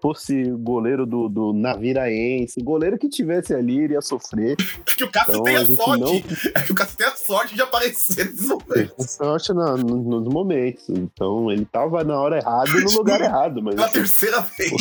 Fosse 0.00 0.44
goleiro 0.52 1.04
do, 1.04 1.28
do 1.28 1.52
Naviraense, 1.52 2.60
goleiro 2.62 2.96
que 2.96 3.08
tivesse 3.08 3.52
ali 3.52 3.80
iria 3.80 4.00
sofrer. 4.00 4.56
Porque 4.84 5.02
o 5.02 5.10
Cássio 5.10 5.32
Então 5.34 5.42
tem 5.42 5.56
a 5.56 5.66
sorte. 5.66 6.00
não 6.00 6.14
É 6.54 6.62
que 6.64 6.70
o 6.72 6.74
Cássio 6.74 6.96
tem 6.96 7.06
a 7.08 7.16
sorte 7.16 7.54
de 7.56 7.62
aparecer 7.62 8.26
nesses 8.26 8.46
momentos. 8.48 9.10
sorte 9.10 9.52
na- 9.52 9.76
no- 9.76 10.20
nos 10.20 10.32
momentos. 10.32 10.88
Então 10.88 11.50
ele 11.50 11.64
tava 11.64 12.04
na 12.04 12.16
hora 12.20 12.38
errada 12.38 12.70
e 12.70 12.84
no 12.84 12.92
lugar 12.92 13.20
errado. 13.22 13.60
Mas 13.60 13.74
Pela 13.74 13.86
assim, 13.86 13.94
terceira 13.98 14.40
vez. 14.40 14.72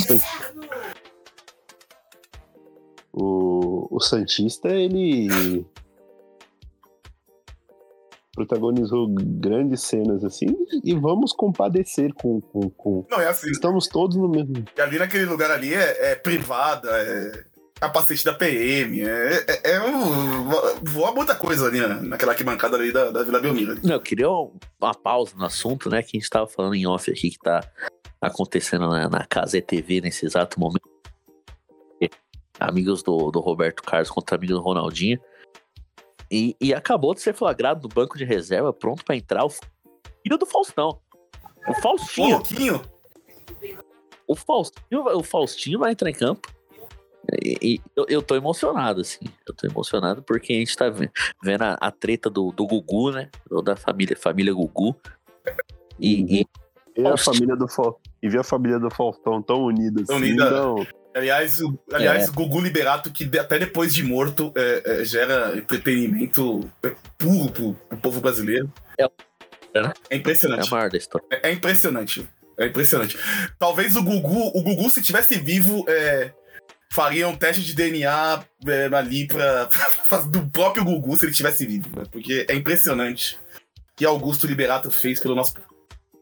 O, 3.13 3.87
o 3.89 3.99
Santista, 3.99 4.69
ele 4.69 5.65
protagonizou 8.37 9.07
grandes 9.09 9.81
cenas 9.81 10.23
assim 10.23 10.45
e 10.83 10.93
vamos 10.93 11.33
compadecer 11.33 12.13
com, 12.13 12.39
com, 12.39 12.69
com- 12.69 13.05
Não, 13.09 13.19
é 13.19 13.27
assim. 13.27 13.49
estamos 13.49 13.87
todos 13.87 14.15
no 14.15 14.29
mesmo 14.29 14.63
E 14.77 14.79
ali 14.79 14.99
naquele 14.99 15.25
lugar 15.25 15.49
ali 15.49 15.73
é, 15.73 16.11
é 16.11 16.15
privada, 16.15 16.87
é 16.91 17.45
capacete 17.79 18.23
da 18.23 18.33
PM, 18.35 19.01
é, 19.01 19.45
é, 19.63 19.71
é 19.73 19.81
um, 19.83 20.49
voa 20.83 21.11
muita 21.15 21.33
coisa 21.33 21.65
ali 21.67 21.79
né, 21.79 21.99
naquela 22.03 22.33
arquibancada 22.33 22.77
ali 22.77 22.91
da, 22.91 23.09
da 23.09 23.23
Vila 23.23 23.39
Belmiro. 23.39 23.71
ali. 23.71 23.81
Não, 23.83 23.93
eu 23.95 24.01
queria 24.01 24.29
uma 24.29 24.93
pausa 24.93 25.33
no 25.35 25.45
assunto, 25.45 25.89
né? 25.89 26.03
Que 26.03 26.17
a 26.17 26.19
gente 26.19 26.29
tava 26.29 26.47
falando 26.47 26.75
em 26.75 26.85
off 26.87 27.09
aqui, 27.09 27.31
que 27.31 27.39
tá 27.39 27.61
acontecendo 28.21 28.87
na, 28.87 29.09
na 29.09 29.25
Casa 29.25 29.59
TV 29.61 30.01
nesse 30.01 30.25
exato 30.27 30.59
momento. 30.59 30.87
Amigos 32.59 33.03
do, 33.03 33.29
do 33.29 33.39
Roberto 33.39 33.83
Carlos 33.83 34.09
contra 34.09 34.35
amigos 34.37 34.57
do 34.57 34.61
Ronaldinho. 34.63 35.19
E, 36.29 36.55
e 36.59 36.73
acabou 36.73 37.13
de 37.13 37.21
ser 37.21 37.33
flagrado 37.33 37.83
no 37.87 37.93
banco 37.93 38.17
de 38.17 38.25
reserva, 38.25 38.73
pronto 38.73 39.03
pra 39.05 39.15
entrar 39.15 39.45
o 39.45 39.49
filho 39.49 40.37
do 40.37 40.45
Faustão. 40.45 40.99
O 41.67 41.73
Faustinho. 41.75 42.35
Louquinho, 42.37 42.81
O 44.27 44.35
Faustinho, 44.35 45.05
o 45.17 45.23
Faustinho 45.23 45.79
vai 45.79 45.91
entrar 45.91 46.09
em 46.09 46.13
campo. 46.13 46.47
E, 47.43 47.57
e 47.61 47.81
eu, 47.95 48.05
eu 48.07 48.21
tô 48.21 48.35
emocionado, 48.35 49.01
assim. 49.01 49.25
Eu 49.47 49.53
tô 49.53 49.67
emocionado 49.67 50.21
porque 50.23 50.53
a 50.53 50.55
gente 50.57 50.75
tá 50.77 50.89
ve- 50.89 51.11
vendo 51.43 51.63
a, 51.63 51.73
a 51.79 51.91
treta 51.91 52.29
do, 52.29 52.51
do 52.51 52.65
Gugu, 52.65 53.11
né? 53.11 53.29
Do- 53.49 53.61
Da 53.61 53.75
família, 53.75 54.15
família 54.15 54.53
Gugu. 54.53 54.95
E, 55.99 56.39
e 56.41 56.47
e 56.95 57.01
a 57.01 57.09
Faustão. 57.09 57.33
família 57.35 57.55
do 57.55 57.67
Fa- 57.67 57.93
e 58.23 58.29
ver 58.29 58.39
a 58.39 58.43
família 58.43 58.79
do 58.79 58.89
Faustão 58.89 59.41
tão 59.41 59.63
unida 59.65 60.01
assim, 60.03 60.13
unida. 60.15 60.47
então, 60.47 60.87
aliás, 61.17 61.59
o- 61.61 61.77
É. 61.91 61.95
aliás 61.95 62.29
Gugu 62.29 62.61
Liberato, 62.61 63.11
que 63.11 63.29
até 63.37 63.59
depois 63.59 63.93
de 63.93 64.03
morto 64.03 64.51
é, 64.55 65.01
é, 65.01 65.05
gera 65.05 65.57
entretenimento 65.57 66.61
é, 66.83 66.95
puro 67.17 67.51
pro, 67.51 67.73
pro 67.73 67.97
povo 67.97 68.21
brasileiro. 68.21 68.71
né? 68.99 69.07
É 70.09 70.15
É 70.15 70.17
impressionante. 70.17 70.67
a 70.67 70.71
maior 70.71 70.89
da 70.89 70.97
história. 70.97 71.25
É, 71.31 71.49
é 71.49 71.51
impressionante. 71.53 72.27
É 72.57 72.65
impressionante. 72.65 73.17
Talvez 73.59 73.95
o 73.95 74.01
Gugu, 74.03 74.47
o 74.57 74.61
Gugu, 74.63 74.89
se 74.89 75.01
tivesse 75.03 75.35
vivo, 75.37 75.85
é, 75.87 76.31
faria 76.91 77.27
um 77.27 77.35
teste 77.35 77.61
de 77.63 77.75
DNA 77.75 78.43
é, 78.65 78.85
ali 78.95 79.27
pra, 79.27 79.69
pra- 80.09 80.21
do 80.21 80.49
próprio 80.49 80.83
Gugu 80.83 81.15
se 81.17 81.25
ele 81.25 81.33
tivesse 81.33 81.65
vivo. 81.67 81.87
né? 81.95 82.03
Porque 82.11 82.45
é 82.49 82.55
impressionante 82.55 83.35
o 83.35 83.95
que 83.95 84.05
Augusto 84.05 84.47
Liberato 84.47 84.89
fez 84.89 85.19
pelo 85.19 85.35
nosso. 85.35 85.53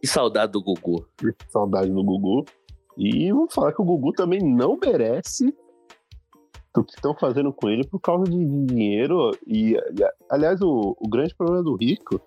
Que 0.01 0.07
saudade 0.07 0.51
do 0.51 0.61
Gugu. 0.61 1.07
Saudade 1.49 1.87
do 1.89 2.03
Gugu. 2.03 2.45
E 2.97 3.31
vou 3.31 3.49
falar 3.49 3.73
que 3.73 3.81
o 3.81 3.85
Gugu 3.85 4.13
também 4.13 4.39
não 4.41 4.77
merece 4.77 5.53
o 6.77 6.83
que 6.83 6.93
estão 6.93 7.15
fazendo 7.15 7.53
com 7.53 7.69
ele 7.69 7.87
por 7.87 7.99
causa 7.99 8.25
de, 8.25 8.65
dinheiro. 8.65 9.31
E, 9.47 9.77
aliás, 10.29 10.61
o, 10.61 10.95
o 10.99 11.09
grande 11.09 11.33
problema 11.35 11.63
do 11.63 11.75
rico 11.75 12.19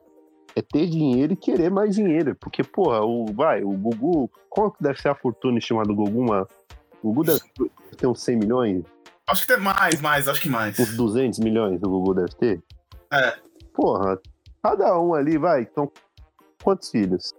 é 0.57 0.62
ter 0.62 0.87
dinheiro 0.87 1.35
e 1.35 1.37
querer 1.37 1.70
mais 1.70 1.94
dinheiro. 1.94 2.35
Porque, 2.35 2.62
porra, 2.62 3.04
o, 3.04 3.26
vai, 3.33 3.62
o 3.62 3.72
Gugu. 3.72 4.31
Qual 4.48 4.72
que 4.72 4.83
deve 4.83 5.00
ser 5.00 5.09
a 5.09 5.14
fortuna 5.14 5.59
estimada 5.59 5.88
do 5.88 5.94
Gugu? 5.94 6.20
Uma, 6.20 6.48
o 7.02 7.12
Gugu 7.12 7.24
deve 7.24 7.40
ter 7.96 8.07
uns 8.07 8.22
100 8.22 8.37
milhões, 8.37 8.85
Acho 9.28 9.42
que 9.42 9.54
tem 9.54 9.62
mais, 9.62 10.00
mais, 10.00 10.26
acho 10.26 10.40
que 10.40 10.48
mais. 10.48 10.78
uns 10.81 10.96
200 10.96 11.38
milhões 11.40 11.83
o 11.83 11.88
Gugu 11.88 12.14
deve 12.14 12.35
ter. 12.37 12.62
É. 13.12 13.37
Porra, 13.74 14.18
cada 14.62 14.98
um 14.98 15.12
ali, 15.12 15.37
vai, 15.37 15.68
são 15.74 15.92
quantos 16.62 16.90
filhos? 16.90 17.35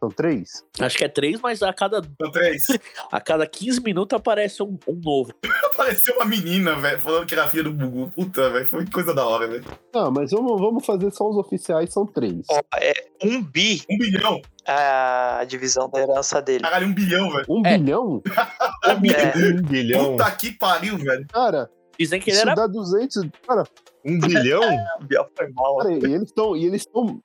São 0.00 0.08
três? 0.10 0.64
Acho 0.80 0.96
que 0.98 1.04
é 1.04 1.08
três, 1.08 1.40
mas 1.40 1.62
a 1.62 1.72
cada, 1.72 2.00
São 2.02 2.30
três. 2.30 2.62
a 3.10 3.20
cada 3.20 3.46
15 3.46 3.80
minutos 3.82 4.16
aparece 4.16 4.62
um, 4.62 4.78
um 4.88 4.94
novo. 5.02 5.32
Apareceu 5.78 6.16
uma 6.16 6.24
menina, 6.24 6.74
velho, 6.74 6.98
falando 7.00 7.24
que 7.24 7.34
era 7.34 7.46
filha 7.48 7.62
do 7.62 7.72
Gugu. 7.72 8.10
Puta, 8.10 8.50
velho, 8.50 8.66
foi 8.66 8.84
coisa 8.86 9.14
da 9.14 9.24
hora, 9.24 9.46
velho. 9.46 9.64
Não, 9.94 10.10
mas 10.10 10.32
vamos, 10.32 10.60
vamos 10.60 10.84
fazer 10.84 11.12
só 11.12 11.28
os 11.28 11.36
oficiais, 11.36 11.92
são 11.92 12.04
três. 12.04 12.44
Ó, 12.50 12.60
é 12.80 12.92
um 13.22 13.40
bi 13.42 13.80
Um 13.88 13.96
bilhão. 13.96 14.40
a 14.66 15.44
divisão 15.46 15.88
da 15.88 16.00
herança 16.00 16.42
dele. 16.42 16.62
Caralho, 16.64 16.88
um 16.88 16.92
bilhão, 16.94 17.30
velho. 17.30 17.44
Um 17.48 17.64
É. 17.64 17.78
bilhão? 17.78 18.22
Um 18.88 19.00
bilhão. 19.00 19.20
É, 19.20 19.48
Um 19.50 19.62
bilhão. 19.62 20.16
Puta 20.16 20.30
que 20.32 20.52
pariu, 20.52 20.96
velho. 20.98 21.26
Cara, 21.32 21.70
Dizem 21.98 22.20
que 22.20 22.30
ele 22.30 22.36
isso 22.38 22.46
era. 22.48 22.54
dá 22.56 22.66
200. 22.66 23.28
Cara, 23.46 23.64
Um 24.04 24.18
bilhão? 24.18 24.62
Biel 25.02 25.28
foi 25.36 25.48
mal. 25.52 25.76
cara, 25.78 25.92
e 25.92 25.96
eles 26.14 26.22
estão. 26.28 26.56
E 26.56 26.64
eles 26.64 26.82
estão. 26.82 27.20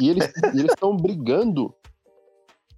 E 0.00 0.10
eles 0.10 0.32
estão 0.54 0.96
brigando. 0.96 1.74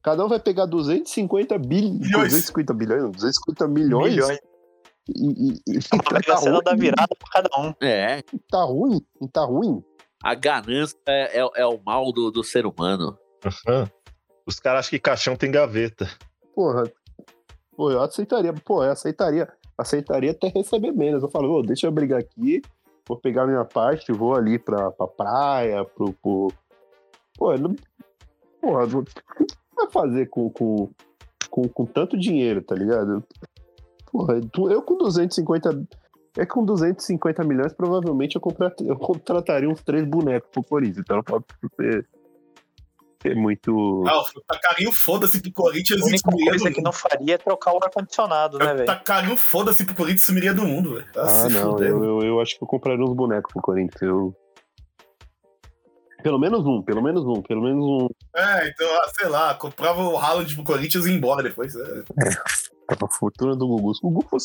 Cada 0.02 0.24
um 0.24 0.28
vai 0.28 0.40
pegar 0.40 0.66
250 0.66 1.58
bilhões. 1.58 2.00
Milhões. 2.00 2.28
250 2.28 2.74
bilhões, 2.74 3.02
não, 3.02 3.10
250 3.10 3.68
milhões. 3.68 4.14
Milhões. 4.14 4.38
E, 5.08 5.50
e, 5.50 5.62
e 5.66 5.78
Uma 5.92 6.20
tá, 6.20 6.36
cena 6.36 6.56
ruim, 6.56 6.64
da 6.64 6.74
virada 6.74 7.16
pra 7.18 7.28
cada 7.30 7.60
um. 7.60 7.74
É. 7.80 8.22
tá 8.50 8.62
ruim, 8.62 9.00
tá 9.32 9.44
ruim. 9.44 9.82
A 10.22 10.34
ganância 10.34 10.96
é, 11.06 11.40
é, 11.40 11.50
é 11.56 11.66
o 11.66 11.80
mal 11.84 12.12
do, 12.12 12.30
do 12.30 12.44
ser 12.44 12.66
humano. 12.66 13.18
Aham. 13.44 13.90
Os 14.46 14.58
caras 14.58 14.80
acham 14.80 14.90
que 14.90 14.98
caixão 14.98 15.36
tem 15.36 15.50
gaveta. 15.50 16.08
Porra. 16.54 16.90
Pô, 17.76 17.90
eu 17.90 18.02
aceitaria. 18.02 18.52
Pô, 18.52 18.82
eu 18.82 18.90
aceitaria. 18.90 19.48
Aceitaria 19.76 20.32
até 20.32 20.48
receber 20.48 20.90
menos. 20.92 21.22
Eu 21.22 21.28
falo, 21.28 21.52
ô, 21.52 21.62
deixa 21.62 21.86
eu 21.86 21.92
brigar 21.92 22.18
aqui. 22.18 22.62
Vou 23.06 23.16
pegar 23.16 23.46
minha 23.46 23.64
parte, 23.64 24.12
vou 24.12 24.34
ali 24.34 24.58
pra, 24.58 24.90
pra 24.90 25.06
praia, 25.06 25.84
pro. 25.84 26.12
pro... 26.14 26.52
Pô, 27.38 27.54
não. 27.56 27.74
Porra, 28.60 28.86
não- 28.86 29.00
o 29.00 29.04
que 29.04 29.12
você 29.38 29.56
vai 29.76 29.90
fazer 29.90 30.26
com, 30.26 30.50
com, 30.50 30.90
com, 31.48 31.68
com 31.68 31.86
tanto 31.86 32.18
dinheiro, 32.18 32.60
tá 32.62 32.74
ligado? 32.74 33.24
Porra, 34.12 34.40
eu 34.70 34.82
com 34.82 34.96
250. 34.98 35.86
É 36.36 36.44
com 36.46 36.64
250 36.64 37.42
milhões, 37.44 37.72
provavelmente 37.72 38.36
eu, 38.36 38.40
compra- 38.40 38.74
eu 38.80 38.96
contrataria 38.96 39.68
uns 39.68 39.82
três 39.82 40.04
bonecos 40.04 40.48
pro 40.52 40.62
Corinthians. 40.62 40.98
Então 40.98 41.16
não 41.16 41.24
pode 41.24 41.44
ser, 41.76 42.06
ser 43.22 43.34
muito. 43.34 44.04
Ah, 44.06 44.22
tacarinho 44.46 44.92
foda-se 44.92 45.40
pro 45.42 45.52
Corinthians 45.52 46.00
A 46.02 46.04
única 46.06 46.30
do 46.30 46.36
coisa 46.36 46.68
que 46.70 46.76
mundo. 46.76 46.84
não 46.84 46.92
faria 46.92 47.34
é 47.34 47.38
trocar 47.38 47.72
o 47.72 47.78
ar-condicionado, 47.82 48.56
né, 48.58 48.72
velho? 48.72 48.86
Tacarinho 48.86 49.36
foda-se 49.36 49.84
pro 49.84 49.96
Corinthians 49.96 50.22
sumiria 50.22 50.54
do 50.54 50.64
mundo, 50.64 50.94
velho. 50.94 51.12
Tá 51.12 51.22
Ah, 51.44 51.48
não, 51.48 51.76
eu, 51.80 52.04
eu, 52.04 52.20
eu 52.20 52.40
acho 52.40 52.56
que 52.56 52.62
eu 52.62 52.68
compraria 52.68 53.04
uns 53.04 53.14
bonecos 53.16 53.52
pro 53.52 53.62
Corinthians. 53.62 54.00
Eu... 54.02 54.32
Pelo 56.22 56.38
menos 56.38 56.66
um, 56.66 56.82
pelo 56.82 57.02
menos 57.02 57.24
um, 57.24 57.42
pelo 57.42 57.62
menos 57.62 57.84
um. 57.84 58.08
É, 58.34 58.68
então, 58.68 58.86
ah, 59.00 59.08
sei 59.16 59.28
lá, 59.28 59.54
comprava 59.54 60.02
o 60.02 60.16
Haaland 60.18 60.52
pro 60.54 60.64
Corinthians 60.64 61.06
e 61.06 61.10
ia 61.10 61.16
embora 61.16 61.42
depois. 61.42 61.74
é. 61.76 62.02
A 62.88 63.06
fortuna 63.06 63.54
do 63.54 63.68
Gugu. 63.68 63.92
O 64.02 64.10
Gugu. 64.10 64.36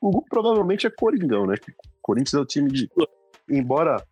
O 0.00 0.10
Gugu 0.10 0.24
provavelmente 0.28 0.86
é 0.86 0.90
Coringão, 0.90 1.46
né? 1.46 1.54
O 1.68 2.02
Corinthians 2.02 2.34
é 2.34 2.40
o 2.40 2.44
time 2.44 2.70
de. 2.70 2.90
Embora. 3.48 4.02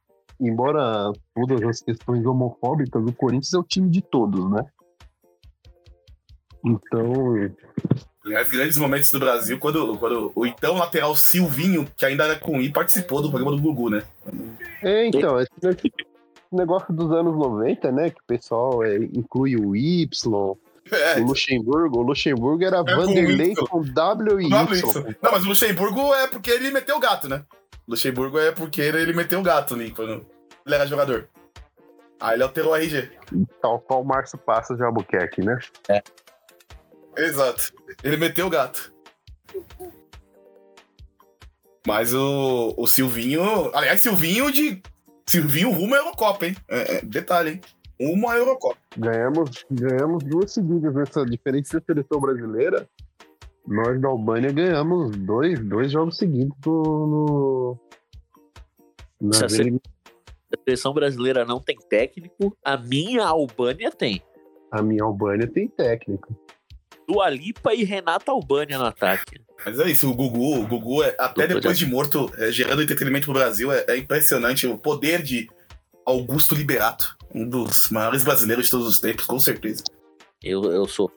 Embora 0.41 1.13
todas 1.35 1.63
as 1.63 1.83
questões 1.83 2.25
homofóbicas, 2.25 3.05
o 3.05 3.13
Corinthians 3.13 3.53
é 3.53 3.59
o 3.59 3.63
time 3.63 3.89
de 3.91 4.01
todos, 4.01 4.51
né? 4.51 4.65
Então. 6.65 7.53
Aliás, 8.25 8.49
grandes 8.49 8.77
momentos 8.77 9.11
do 9.11 9.19
Brasil, 9.19 9.59
quando, 9.59 9.99
quando 9.99 10.33
o 10.35 10.47
então 10.47 10.77
lateral 10.77 11.15
Silvinho, 11.17 11.87
que 11.97 12.07
ainda 12.07 12.25
era 12.25 12.39
com 12.39 12.61
I, 12.61 12.73
participou 12.73 13.21
do 13.21 13.31
programa 13.31 13.57
do 13.57 13.63
Gugu, 13.63 13.91
né? 13.91 14.03
É, 14.83 15.07
então, 15.07 15.41
esse 15.41 15.51
negócio 16.57 16.93
dos 16.95 17.11
anos 17.13 17.37
90, 17.37 17.93
né? 17.93 18.11
Que 18.11 18.21
o 18.21 18.25
pessoal 18.27 18.85
é, 18.85 18.97
inclui 18.97 19.57
o 19.57 19.75
Y, 19.77 20.09
É, 20.91 21.21
o 21.21 21.25
Luxemburgo. 21.25 21.99
O 21.99 22.03
Luxemburgo 22.03 22.65
era 22.65 22.79
com 22.79 22.97
Vanderlei 22.97 23.53
Y. 23.53 23.67
com 23.69 23.83
W 23.83 24.41
e 24.41 24.47
Y. 24.47 24.73
isso. 24.73 25.05
Não, 25.23 25.33
mas 25.33 25.45
o 25.45 25.49
Luxemburgo 25.49 26.15
é 26.15 26.27
porque 26.27 26.51
ele 26.51 26.71
meteu 26.71 26.97
o 26.97 27.01
gato, 27.01 27.29
né? 27.29 27.45
O 27.87 27.93
Luxemburgo 27.93 28.39
é 28.39 28.53
porque 28.53 28.81
ele 28.81 29.13
meteu 29.13 29.41
o 29.41 29.43
gato 29.43 29.75
ali 29.75 29.91
quando 29.91 30.25
ele 30.67 30.75
era 30.75 30.87
jogador. 30.87 31.29
Aí 32.21 32.35
ele 32.35 32.43
alterou 32.43 32.73
o 32.73 32.77
RG. 32.77 33.11
Tal 33.61 33.81
qual 33.81 34.03
o 34.03 34.05
Márcio 34.05 34.39
Passos 34.39 34.77
de 34.77 34.85
Albuquerque, 34.85 35.43
né? 35.43 35.59
Exato. 37.17 37.73
Ele 38.03 38.17
meteu 38.17 38.47
o 38.47 38.51
gato. 38.51 38.93
Mas 41.87 42.15
o, 42.15 42.75
o 42.77 42.87
Silvinho. 42.87 43.71
Aliás, 43.75 44.01
Silvinho 44.01 44.53
de. 44.53 44.81
Silvinho 45.33 45.71
rumo 45.71 45.95
à 45.95 45.99
Eurocopa, 45.99 46.47
hein? 46.47 46.55
É, 46.69 46.97
é, 46.97 47.03
detalhe, 47.03 47.51
hein? 47.53 47.61
Rumo 48.01 48.29
à 48.29 48.37
Eurocopa. 48.37 48.77
Ganhamos, 48.99 49.65
ganhamos 49.71 50.23
duas 50.25 50.53
seguidas 50.53 50.95
nessa 50.95 51.25
diferença 51.25 51.79
da 51.81 51.87
seleção 51.87 52.21
brasileira. 52.21 52.89
Nós 53.67 54.01
da 54.01 54.09
Albânia 54.09 54.53
ganhamos 54.53 55.17
dois, 55.17 55.59
dois 55.61 55.91
jogos 55.93 56.17
seguidos 56.19 56.55
no. 56.67 57.79
no 59.21 59.31
elim- 59.55 59.81
A 60.53 60.59
seleção 60.65 60.93
brasileira 60.93 61.45
não 61.45 61.61
tem 61.61 61.79
técnico, 61.89 62.57
a 62.65 62.77
minha 62.77 63.25
Albânia 63.25 63.91
tem. 63.91 64.21
A 64.71 64.83
minha 64.83 65.05
Albânia 65.05 65.47
tem 65.47 65.69
técnico. 65.69 66.37
Dua 67.13 67.29
Lipa 67.31 67.75
e 67.75 67.85
Renata 67.85 68.33
Albânia 68.33 68.79
no 68.79 68.85
ataque. 68.87 69.41
Mas 69.65 69.79
é 69.79 69.91
isso, 69.91 70.11
o 70.11 70.15
Gugu, 70.15 70.61
o 70.61 70.67
Gugu, 70.67 71.03
é, 71.05 71.15
até 71.19 71.47
Dupla 71.47 71.61
depois 71.61 71.79
de 71.79 71.87
morto, 71.87 72.31
é, 72.39 72.51
gerando 72.51 72.83
entretenimento 72.83 73.27
pro 73.27 73.35
Brasil, 73.35 73.71
é, 73.73 73.85
é 73.89 73.97
impressionante 73.97 74.67
o 74.67 74.77
poder 74.79 75.23
de 75.23 75.49
Augusto 76.05 76.55
Liberato, 76.55 77.17
um 77.33 77.49
dos 77.49 77.89
maiores 77.91 78.25
brasileiros 78.25 78.65
de 78.65 78.71
todos 78.73 78.87
os 78.89 78.99
tempos, 79.01 79.25
com 79.27 79.39
certeza. 79.39 79.85
Eu, 80.43 80.65
eu 80.65 80.87
sou. 80.89 81.11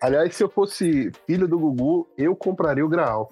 Aliás, 0.00 0.34
se 0.34 0.42
eu 0.42 0.48
fosse 0.48 1.10
filho 1.26 1.46
do 1.48 1.58
Gugu, 1.58 2.08
eu 2.16 2.34
compraria 2.34 2.84
o 2.84 2.88
Graal. 2.88 3.30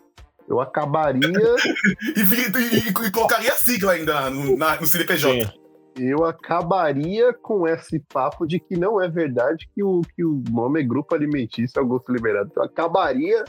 Eu 0.48 0.60
acabaria, 0.60 1.20
E, 2.16 2.20
e- 2.20 2.78
e- 2.78 2.88
e 2.88 3.10
colocaria 3.12 3.52
a 3.52 3.56
sigla 3.56 3.92
ainda 3.92 4.30
no, 4.30 4.56
na- 4.56 4.80
no 4.80 4.86
CNPJ. 4.86 5.44
Sim. 5.44 5.57
Eu 5.98 6.24
acabaria 6.24 7.32
com 7.32 7.66
esse 7.66 7.98
papo 8.00 8.46
de 8.46 8.58
que 8.60 8.76
não 8.76 9.00
é 9.02 9.08
verdade 9.08 9.68
que 9.74 9.82
o, 9.82 10.00
que 10.14 10.24
o 10.24 10.42
nome 10.50 10.80
é 10.80 10.84
Grupo 10.84 11.14
Alimentício 11.14 11.80
Augusto 11.80 12.12
Liberato. 12.12 12.52
Eu 12.56 12.62
acabaria 12.62 13.44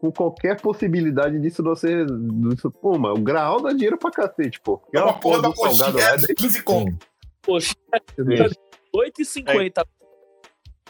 com 0.00 0.10
qualquer 0.10 0.60
possibilidade 0.60 1.38
disso 1.40 1.62
não 1.62 1.74
ser. 1.76 2.06
Disso, 2.06 2.70
pô, 2.70 2.98
mano, 2.98 3.16
o 3.16 3.22
Graal 3.22 3.60
dá 3.60 3.72
dinheiro 3.72 3.98
pra 3.98 4.10
cacete, 4.10 4.60
pô. 4.60 4.80
É 4.94 5.00
uma 5.00 5.18
porra 5.18 5.42
da 5.42 5.48
do 5.48 5.56
salgado 5.56 5.92
coxinha, 5.92 6.26
é 6.30 6.34
15 6.34 6.62
conto. 6.62 7.06
Poxa, 7.42 7.74
daí- 8.18 8.50
8,50. 8.94 9.84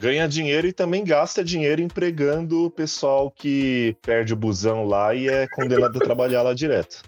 Ganha 0.00 0.26
dinheiro 0.26 0.66
e 0.66 0.72
também 0.72 1.04
gasta 1.04 1.44
dinheiro 1.44 1.82
empregando 1.82 2.64
o 2.64 2.70
pessoal 2.70 3.30
que 3.30 3.94
perde 4.00 4.32
o 4.32 4.36
busão 4.36 4.86
lá 4.86 5.14
e 5.14 5.28
é 5.28 5.46
condenado 5.48 5.98
a 5.98 6.00
trabalhar 6.00 6.42
lá 6.42 6.54
direto. 6.54 7.02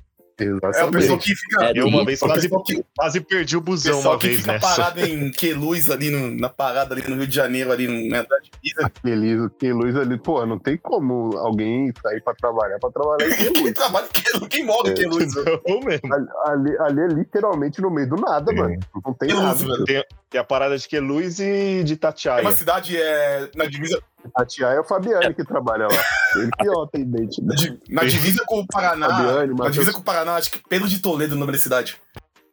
É 0.44 0.52
o 0.52 0.56
Exatamente. 0.58 0.92
pessoal 0.92 1.18
que 1.18 1.34
fica. 1.34 1.64
É, 1.64 1.72
Eu 1.74 1.86
uma 1.86 2.04
vez 2.04 2.20
quase, 2.20 2.48
que, 2.64 2.84
quase 2.96 3.20
perdi 3.20 3.56
o 3.56 3.60
busão 3.60 3.96
pessoal 3.96 4.14
uma 4.14 4.20
que 4.20 4.26
vez 4.28 4.40
fica 4.40 4.52
nessa. 4.52 4.66
parado 4.76 5.00
em 5.00 5.30
Queluz 5.32 5.90
ali 5.90 6.10
no- 6.10 6.36
na 6.38 6.48
parada 6.48 6.94
ali 6.94 7.02
no 7.08 7.16
Rio 7.16 7.26
de 7.26 7.34
Janeiro, 7.34 7.72
ali 7.72 7.86
no- 7.88 8.08
na 8.08 8.18
na 8.22 8.38
divisa. 8.38 8.86
Aquele, 8.86 9.44
aquele 9.46 9.72
luz 9.72 9.96
ali, 9.96 10.18
pô, 10.18 10.44
não 10.46 10.58
tem 10.58 10.76
como 10.76 11.36
alguém 11.38 11.92
sair 12.02 12.20
pra 12.22 12.34
trabalhar 12.34 12.78
pra 12.78 12.90
trabalhar 12.90 13.28
em 13.28 13.34
Quem 13.36 13.52
Queluz. 13.52 13.72
trabalha 13.74 14.06
em 14.06 14.22
Queluz? 14.22 14.48
Quem 14.48 14.64
mora 14.66 14.88
em 14.88 14.92
É. 14.92 14.94
Queluz? 14.94 15.34
Não 15.68 15.80
mesmo. 15.80 16.14
Ali, 16.14 16.26
ali- 16.46 16.78
ali 16.80 17.00
é 17.00 17.06
literalmente 17.14 17.80
no 17.80 17.90
meio 17.90 18.08
do 18.08 18.16
nada, 18.16 18.52
É. 18.52 18.54
mano. 18.54 18.78
Não 19.04 19.12
tem 19.14 19.28
Queluz, 19.28 19.44
nada. 19.44 19.58
velho. 19.64 19.84
Tem, 19.84 20.04
tem 20.32 20.40
a 20.40 20.44
parada 20.44 20.76
de 20.76 20.88
Queluz 20.88 21.38
e 21.38 21.84
de 21.84 21.92
É 21.92 21.96
Tatiaia. 21.96 22.40
uma 22.42 22.52
cidade 22.52 22.96
é, 23.00 23.50
na, 23.54 23.66
divisa, 23.66 24.02
A 24.34 24.44
tia 24.44 24.66
é 24.68 24.80
o 24.80 24.84
Fabiane 24.84 25.34
que 25.34 25.44
trabalha 25.44 25.86
lá. 25.86 26.04
Ele 26.36 26.50
que 26.58 26.66
é 26.66 26.70
o 26.70 26.80
atendente. 26.82 27.42
né? 27.42 27.54
na 27.90 28.02
divisa 28.04 28.42
com 28.46 28.60
o 28.60 28.66
Paraná. 28.66 29.08
Fabiane, 29.08 29.54
na 29.54 29.68
divisa 29.68 29.92
com 29.92 30.00
o 30.00 30.04
Paraná, 30.04 30.36
acho 30.36 30.50
que 30.50 30.62
Pedro 30.68 30.88
de 30.88 31.00
Toledo, 31.00 31.34
o 31.36 31.38
nome 31.38 31.52
da 31.52 31.58
cidade. 31.58 32.00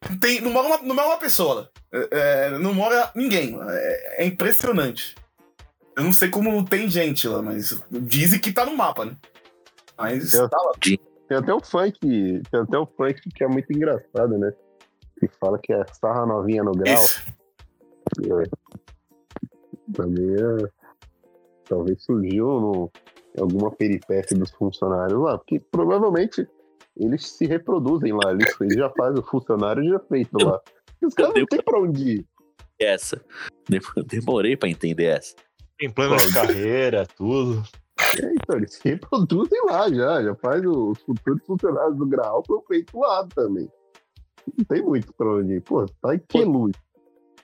Não 0.09 0.19
Tem, 0.19 0.41
não, 0.41 0.51
mora 0.51 0.67
uma, 0.67 0.77
não 0.81 0.93
mora 0.95 1.07
uma 1.07 1.17
pessoa 1.17 1.53
lá. 1.53 1.67
É, 1.93 2.07
é, 2.11 2.57
não 2.59 2.73
mora 2.73 3.09
ninguém. 3.15 3.57
É, 3.69 4.23
é 4.23 4.25
impressionante. 4.25 5.15
Eu 5.97 6.03
não 6.03 6.13
sei 6.13 6.29
como 6.29 6.63
tem 6.65 6.89
gente 6.89 7.27
lá, 7.27 7.41
mas 7.41 7.81
dizem 7.89 8.39
que 8.39 8.51
tá 8.51 8.65
no 8.65 8.75
mapa, 8.75 9.05
né? 9.05 9.13
Mas 9.97 10.33
Eu- 10.33 10.49
tá 10.49 10.57
lá. 10.57 10.71
Tem 10.81 11.37
até 11.37 11.53
o 11.53 11.59
funk, 11.61 11.99
tem 12.01 12.59
até 12.59 12.77
o 12.77 12.87
funk 12.87 13.21
que 13.35 13.43
é 13.43 13.47
muito 13.47 13.71
engraçado, 13.71 14.37
né? 14.37 14.51
Que 15.19 15.27
fala 15.39 15.59
que 15.61 15.71
é 15.71 15.85
sarra 16.01 16.25
novinha 16.25 16.63
no 16.63 16.71
grau. 16.71 16.95
Isso. 16.95 17.21
É. 18.25 18.49
Também 19.93 20.33
é. 20.35 20.69
Talvez 21.65 22.03
surgiu 22.03 22.45
no, 22.47 22.91
em 23.37 23.41
alguma 23.41 23.71
peripécia 23.71 24.35
dos 24.37 24.49
funcionários 24.51 25.19
lá, 25.21 25.37
porque 25.37 25.59
provavelmente 25.59 26.47
eles 26.97 27.27
se 27.29 27.45
reproduzem 27.45 28.11
lá. 28.13 28.31
Eles, 28.31 28.55
eles 28.61 28.75
já 28.75 28.89
fazem 28.91 29.19
o 29.19 29.25
funcionário 29.25 29.83
já 29.87 29.99
feito 29.99 30.37
lá. 30.43 30.59
E 31.01 31.05
os 31.05 31.13
caras 31.13 31.33
não 31.35 31.45
tem 31.45 31.61
pra 31.61 31.79
onde 31.79 32.09
ir. 32.17 32.25
Essa. 32.79 33.23
Dem- 33.69 33.79
Demorei 34.07 34.57
pra 34.57 34.69
entender 34.69 35.05
essa. 35.05 35.35
Tem 35.77 35.89
plano 35.89 36.17
de 36.17 36.33
carreira, 36.33 37.05
tudo. 37.15 37.61
É, 38.21 38.33
então, 38.33 38.57
eles 38.57 38.73
se 38.73 38.89
reproduzem 38.89 39.61
lá 39.65 39.87
já. 39.89 40.23
Já 40.23 40.35
faz 40.35 40.65
os 40.65 40.99
futuros 41.01 41.41
funcionários 41.45 41.97
do 41.97 42.05
grau 42.05 42.43
foram 42.47 42.63
feitos 42.63 42.93
lá 42.99 43.27
também. 43.35 43.69
Não 44.57 44.65
tem 44.65 44.81
muito 44.81 45.13
pra 45.13 45.35
onde 45.35 45.53
ir. 45.53 45.61
Pô, 45.61 45.85
tá 46.01 46.15
em 46.15 46.19
que 46.19 46.43
luz? 46.43 46.73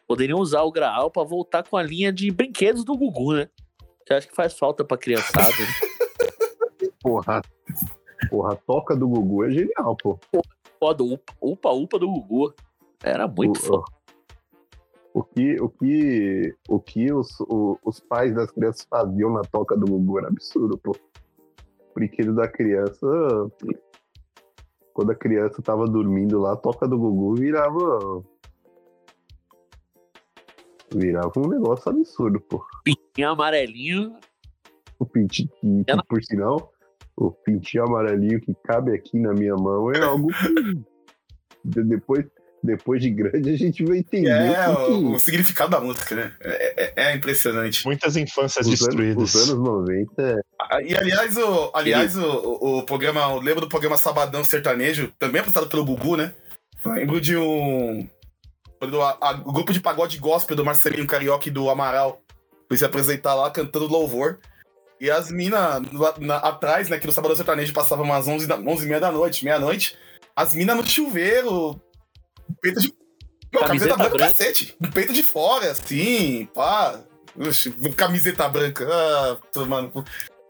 Poderiam 0.08 0.40
usar 0.40 0.62
o 0.64 0.72
Graal 0.72 1.10
pra 1.10 1.24
voltar 1.24 1.68
com 1.68 1.78
a 1.78 1.84
linha 1.84 2.12
de 2.14 2.30
brinquedos 2.32 2.84
do 2.86 2.96
Gugu, 2.98 3.34
né? 3.34 3.50
Que 4.06 4.14
acho 4.14 4.28
que 4.28 4.36
faz 4.36 4.58
falta 4.58 4.84
pra 4.86 4.98
criançada. 4.98 5.50
né? 5.50 6.90
Porra. 7.02 7.42
Porra, 8.30 8.54
a 8.54 8.56
toca 8.56 8.96
do 8.96 9.08
Gugu 9.08 9.46
é 9.46 9.52
genial, 9.52 9.96
pô. 10.02 10.20
Foda, 10.80 11.04
upa, 11.04 11.34
upa, 11.42 11.70
upa 11.72 12.00
do 12.00 12.08
Gugu. 12.08 12.54
Era 13.04 13.28
muito 13.28 13.58
o, 13.58 13.62
foda. 13.62 13.84
o 15.14 15.24
que, 15.24 15.60
o 15.62 15.70
que, 15.70 16.56
o 16.70 16.80
que 16.80 17.12
os, 17.14 17.40
o- 17.42 17.78
os 17.84 18.00
pais 18.00 18.34
das 18.36 18.52
crianças 18.52 18.86
faziam 18.90 19.32
na 19.32 19.42
toca 19.42 19.76
do 19.76 19.86
Gugu 19.86 20.20
era 20.20 20.28
absurdo, 20.28 20.78
pô. 20.78 20.92
O 20.92 21.94
brinquedo 21.96 22.34
da 22.36 22.48
criança. 22.48 23.06
Quando 24.94 25.12
a 25.12 25.16
criança 25.16 25.62
tava 25.62 25.86
dormindo 25.86 26.40
lá, 26.40 26.54
a 26.54 26.58
toca 26.58 26.88
do 26.88 26.98
Gugu 26.98 27.36
virava. 27.36 28.24
Virava 30.94 31.32
um 31.38 31.48
negócio 31.50 31.90
absurdo, 31.92 32.40
pô. 32.40 32.64
Pintinho 32.84 33.30
amarelinho. 33.30 34.16
O 35.00 35.06
pintinho, 35.06 35.50
que, 35.62 35.84
por 36.08 36.24
sinal, 36.24 36.72
o 37.18 37.32
pintinho 37.32 37.84
amarelinho 37.84 38.40
que 38.40 38.54
cabe 38.64 38.94
aqui 38.94 39.20
na 39.20 39.34
minha 39.34 39.56
mão 39.56 39.92
é 39.92 40.00
algo 40.02 40.28
que. 40.28 40.76
de- 41.66 41.84
depois, 41.84 42.26
depois 42.64 43.02
de 43.02 43.10
grande 43.10 43.50
a 43.50 43.58
gente 43.58 43.84
vai 43.84 43.98
entender. 43.98 44.30
É, 44.30 44.70
o 44.70 45.14
o, 45.14 45.20
significado 45.20 45.72
da 45.72 45.82
música, 45.82 46.16
né? 46.16 46.32
É, 46.40 46.84
é- 46.84 46.94
é 47.12 47.16
impressionante. 47.16 47.86
Muitas 47.86 48.16
infâncias 48.16 48.66
os, 48.68 48.82
anos, 48.82 48.96
destruídas. 48.96 49.36
os 49.36 49.50
anos 49.50 49.64
90 49.64 50.22
é 50.22 50.40
Ah, 50.62 50.82
E 50.82 50.96
aliás, 50.96 51.36
o, 51.38 51.72
aliás 51.74 52.16
o, 52.16 52.24
o, 52.26 52.78
o 52.80 52.84
programa, 52.86 53.22
eu 53.34 53.40
lembro 53.42 53.62
do 53.62 53.70
programa 53.70 53.98
Sabadão 53.98 54.44
Sertanejo, 54.44 55.12
também 55.20 55.40
apresentado 55.42 55.68
pelo 55.70 55.84
Gugu, 55.86 56.16
né? 56.16 56.34
Eu 56.86 56.92
Lembro 56.94 57.20
de 57.20 57.36
um. 57.36 58.08
Quando 58.86 59.02
a- 59.02 59.18
a- 59.20 59.42
o 59.44 59.52
grupo 59.52 59.74
de 59.74 59.80
pagode 59.80 60.18
gospel 60.20 60.56
do 60.56 60.64
Marcelinho 60.64 61.08
Carioca 61.08 61.48
e 61.50 61.52
do 61.52 61.70
Amaral 61.70 62.22
foi 62.68 62.78
se 62.78 62.86
apresentar 62.86 63.34
lá 63.34 63.50
cantando 63.50 63.88
louvor. 63.88 64.40
E 65.02 65.10
as 65.10 65.30
minas 65.32 65.82
atrás, 66.44 66.88
né? 66.88 67.00
Que 67.00 67.08
no 67.08 67.12
Sabadão 67.12 67.36
Sertanejo 67.36 67.74
passava 67.74 68.04
umas 68.04 68.28
11, 68.28 68.46
da, 68.48 68.58
11 68.58 68.86
e 68.86 68.88
meia 68.88 69.00
da 69.00 69.12
noite, 69.12 69.44
meia-noite. 69.44 69.98
As 70.36 70.54
minas 70.54 70.78
no 70.78 70.86
chuveiro, 70.86 71.82
peito 72.62 72.80
de. 72.80 72.94
Não, 73.52 73.62
camiseta, 73.64 73.68
Camiseta 73.68 73.96
branca, 73.98 74.18
branca. 74.18 74.34
cacete. 74.34 74.76
Um 74.82 74.92
peito 74.92 75.14
de 75.14 75.24
fora, 75.24 75.72
assim, 75.72 76.46
pá. 76.54 77.00
Camiseta 77.98 78.48
branca. 78.48 78.88
Ah, 78.90 79.38
tomando. 79.52 80.06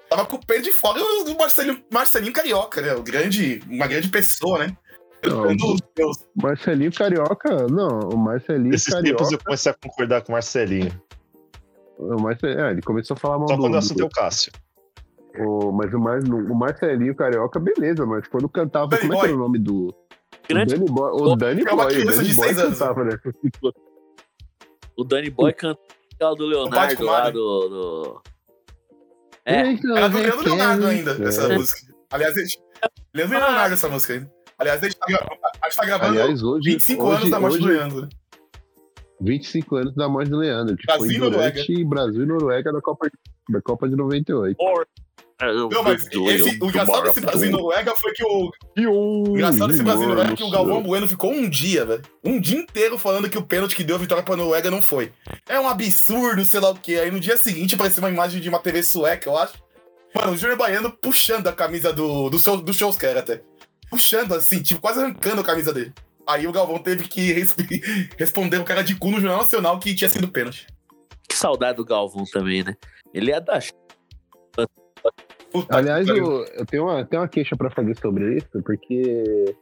Tava 0.10 0.26
com 0.26 0.36
o 0.36 0.46
peito 0.46 0.64
de 0.66 0.72
fora 0.72 1.00
o 1.02 1.32
o 1.32 1.38
Marcelinho, 1.38 1.84
Marcelinho 1.92 2.34
Carioca, 2.34 2.82
né? 2.82 2.94
O 2.94 3.02
grande, 3.02 3.64
uma 3.68 3.88
grande 3.88 4.10
pessoa, 4.10 4.60
né? 4.60 4.78
Não, 5.30 6.16
Marcelinho 6.42 6.92
Carioca, 6.94 7.68
não, 7.68 8.00
o 8.10 8.18
Marcelinho 8.18 8.74
Esses 8.76 8.94
Carioca. 8.94 9.18
tempos 9.18 9.32
eu 9.32 9.40
comecei 9.44 9.72
a 9.72 9.76
concordar 9.76 10.22
com 10.22 10.32
o 10.32 10.34
Marcelinho. 10.34 10.92
O 11.98 12.22
Marce- 12.22 12.46
é, 12.46 12.72
ele 12.72 12.82
começou 12.82 13.16
a 13.16 13.18
falar 13.18 13.40
mal 13.40 13.48
Só 13.48 13.56
do, 13.56 13.62
quando 13.62 13.72
o 13.72 13.76
do- 13.76 13.78
assunto 13.80 14.02
é 14.02 14.06
o 14.06 14.10
Cássio. 14.10 14.52
o- 15.40 15.72
mas 15.72 15.94
o, 15.94 16.00
Mar, 16.00 16.20
o 16.22 16.56
Marcelinho 16.56 17.16
Carioca, 17.16 17.60
beleza, 17.60 18.06
mas 18.06 18.28
quando 18.28 18.50
cantava, 18.50 18.88
Danny 18.88 19.02
como 19.02 19.14
é 19.14 19.16
que 19.16 19.22
Boy. 19.22 19.30
era 19.30 19.38
o 19.38 19.40
nome 19.40 19.60
do. 19.60 19.88
O 19.88 20.48
Grande 20.48 20.76
Danny 20.76 20.86
Boy, 20.92 21.12
o 21.14 21.36
Danny 21.36 21.62
É 21.62 21.66
Boy, 21.76 21.86
o 22.02 22.06
Danny 22.06 22.24
de 22.30 22.34
Boy 22.36 22.54
cantava, 22.56 23.04
né? 23.04 23.20
O 24.98 25.04
Danny 25.04 25.30
Boy 25.30 25.52
aquela 25.52 26.36
do 26.36 26.46
Leonardo 26.46 27.04
lá 27.06 27.30
do. 27.30 27.70
do... 27.70 28.22
É, 29.46 29.60
Era 29.74 30.10
do 30.10 30.18
Leandro 30.18 30.44
Leonardo 30.44 30.88
ainda, 30.88 31.12
essa 31.28 31.52
É. 31.54 31.58
música. 31.58 31.94
Aliás, 32.12 32.36
a 32.38 32.40
gente... 32.42 32.60
Leandro 33.14 33.38
Leonardo 33.38 33.74
essa 33.74 33.90
música 33.90 34.14
ainda. 34.14 34.32
Aliás, 34.58 34.82
a 34.82 34.86
gente 34.86 34.98
tá, 34.98 35.06
a 35.62 35.66
gente 35.70 35.76
tá 35.76 35.86
gravando 35.86 36.12
Aliás, 36.12 36.44
hoje. 36.44 36.72
25 36.72 37.04
hoje, 37.04 37.18
anos 37.18 37.30
da 37.30 37.40
morte 37.40 37.58
do 37.58 37.66
hoje, 37.66 37.74
Leandro. 37.74 38.02
né? 38.02 38.10
25 39.22 39.76
anos 39.76 39.96
da 39.96 40.10
morte 40.10 40.30
do 40.30 40.38
Leandro, 40.38 40.76
que 40.76 40.86
Brasil 40.86 41.12
e 41.12 41.20
foi 41.20 41.30
durante 41.30 41.84
Brasil 41.86 42.24
e 42.24 42.26
Noruega 42.26 42.72
da 42.72 42.82
Copa, 42.82 43.10
da 43.50 43.62
Copa 43.62 43.88
de 43.88 43.96
98. 43.96 44.58
Não, 45.70 45.84
mas 45.84 46.06
esse, 46.06 46.60
o 46.62 46.68
engraçado 46.68 47.04
desse 47.04 47.20
Brasil 47.22 47.50
e 47.50 47.52
Noruega 47.52 47.94
foi 47.96 48.14
que 48.14 48.24
o. 48.24 48.50
O 48.90 49.36
engraçado 49.36 49.68
desse 49.68 49.84
Brasil 49.84 50.04
e 50.04 50.08
Noruega 50.08 50.34
é 50.34 50.36
que 50.36 50.44
o 50.44 50.50
Galvão 50.50 50.82
Bueno 50.82 51.08
ficou 51.08 51.32
um 51.32 51.50
dia, 51.50 51.86
velho. 51.86 52.02
Um 52.24 52.40
dia 52.40 52.58
inteiro 52.58 52.98
falando 52.98 53.30
que 53.30 53.38
o 53.38 53.44
pênalti 53.44 53.76
que 53.76 53.84
deu 53.84 53.98
a 53.98 54.00
vitória 54.00 54.24
pra 54.24 54.38
Noruega 54.38 54.72
não 54.72 54.82
foi. 54.82 55.12
É 55.48 55.60
um 55.60 55.68
absurdo, 55.68 56.44
sei 56.46 56.62
lá 56.62 56.70
o 56.70 56.76
quê. 56.76 56.96
Aí 56.96 57.12
no 57.12 57.20
dia 57.20 57.36
seguinte 57.36 57.76
apareceu 57.76 58.02
uma 58.02 58.10
imagem 58.10 58.40
de 58.40 58.48
uma 58.48 58.60
TV 58.60 58.82
sueca, 58.82 59.30
eu 59.30 59.38
acho. 59.38 59.54
Mano, 60.16 60.32
o 60.32 60.38
Júnior 60.38 60.58
Baiano 60.58 60.90
puxando 60.90 61.48
a 61.48 61.52
camisa 61.52 61.92
do, 61.92 62.30
do, 62.30 62.38
do 62.62 62.74
Shows 62.74 62.98
até. 62.98 63.42
Puxando 63.96 64.34
assim, 64.34 64.62
tipo, 64.62 64.82
quase 64.82 65.00
arrancando 65.00 65.40
a 65.40 65.44
camisa 65.44 65.74
dele. 65.74 65.94
Aí 66.28 66.46
o 66.46 66.52
Galvão 66.52 66.80
teve 66.80 67.08
que 67.08 67.32
resp- 67.32 67.62
responder 68.20 68.58
o 68.58 68.66
cara 68.66 68.84
de 68.84 68.94
cu 68.94 69.10
no 69.10 69.22
Jornal 69.22 69.38
Nacional 69.40 69.80
que 69.80 69.96
tinha 69.96 70.10
sido 70.10 70.28
pênalti. 70.28 70.68
Que 71.30 71.36
saudade 71.36 71.78
do 71.78 71.86
Galvão 71.86 72.26
também, 72.26 72.62
né? 72.62 72.76
Ele 73.14 73.32
é 73.32 73.40
da. 73.40 73.60
Puta 75.50 75.78
Aliás, 75.78 76.06
eu, 76.10 76.44
eu 76.44 76.66
tenho, 76.66 76.84
uma, 76.84 77.06
tenho 77.06 77.22
uma 77.22 77.28
queixa 77.30 77.56
pra 77.56 77.70
fazer 77.70 77.98
sobre 77.98 78.36
isso, 78.38 78.62
porque. 78.66 79.56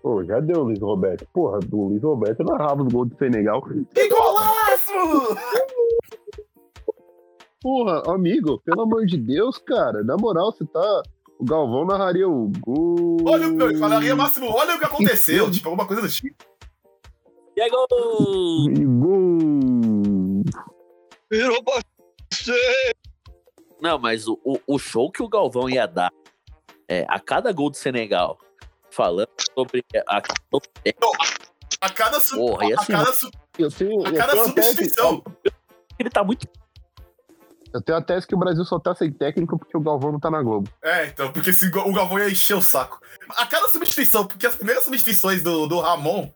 Pô, 0.00 0.22
já 0.22 0.38
deu 0.38 0.60
o 0.60 0.64
Luiz 0.64 0.80
Roberto. 0.80 1.26
Porra, 1.32 1.58
do 1.58 1.88
Luiz 1.88 2.02
Roberto 2.02 2.44
narrava 2.44 2.82
os 2.84 2.92
gols 2.92 3.08
do 3.08 3.16
Senegal. 3.16 3.60
Que 3.92 4.08
golaço! 4.08 5.36
Porra, 7.60 8.02
amigo, 8.14 8.60
pelo 8.64 8.82
amor 8.82 9.06
de 9.06 9.16
Deus, 9.16 9.58
cara. 9.58 10.04
Na 10.04 10.16
moral, 10.16 10.52
você 10.52 10.64
tá. 10.66 11.02
O 11.38 11.44
Galvão 11.44 11.84
narraria 11.84 12.28
o 12.28 12.50
gol. 12.60 13.16
Olha 13.26 13.48
o 13.48 13.60
eu 13.60 13.78
falaria 13.78 14.14
máximo, 14.16 14.46
olha 14.50 14.76
o 14.76 14.78
que 14.78 14.84
aconteceu. 14.84 15.50
tipo, 15.50 15.68
alguma 15.68 15.86
coisa 15.86 16.00
do 16.02 16.08
tipo. 16.08 16.44
E 17.56 17.60
é 17.60 17.68
gol! 17.68 17.86
E 18.70 18.84
gol. 18.84 20.42
Virou 21.30 21.62
você! 21.64 22.92
Não, 23.80 23.98
mas 23.98 24.26
o, 24.26 24.38
o, 24.44 24.58
o 24.66 24.78
show 24.78 25.10
que 25.10 25.22
o 25.22 25.28
Galvão 25.28 25.68
ia 25.68 25.86
dar 25.86 26.12
é, 26.88 27.04
a 27.08 27.18
cada 27.20 27.52
gol 27.52 27.70
do 27.70 27.76
Senegal, 27.76 28.38
falando 28.90 29.28
sobre 29.54 29.84
a 30.08 30.22
A 31.80 31.90
cada, 31.90 32.18
su- 32.20 32.36
Porra, 32.36 32.66
a 32.78 32.82
ser 32.84 32.92
cada, 32.92 33.12
su- 33.12 33.30
Eu 33.58 33.70
tenho, 33.70 34.06
a 34.06 34.12
cada 34.12 34.32
tese, 34.32 34.44
substituição. 34.44 35.22
ele 35.98 36.08
tá 36.10 36.24
muito. 36.24 36.48
Eu 37.74 37.82
tenho 37.82 37.98
a 37.98 38.00
tese 38.02 38.26
que 38.26 38.34
o 38.34 38.38
Brasil 38.38 38.64
só 38.64 38.78
tá 38.78 38.94
sem 38.94 39.10
técnico 39.12 39.58
porque 39.58 39.76
o 39.76 39.80
Galvão 39.80 40.12
não 40.12 40.20
tá 40.20 40.30
na 40.30 40.40
Globo. 40.42 40.70
É, 40.82 41.06
então, 41.06 41.30
porque 41.32 41.50
go- 41.68 41.88
o 41.88 41.92
Galvão 41.92 42.18
ia 42.20 42.30
encher 42.30 42.54
o 42.54 42.62
saco. 42.62 43.00
A 43.30 43.44
cada 43.46 43.68
substituição, 43.68 44.26
porque 44.26 44.46
as 44.46 44.54
primeiras 44.54 44.84
substituições 44.84 45.42
do, 45.42 45.66
do 45.66 45.80
Ramon 45.80 46.30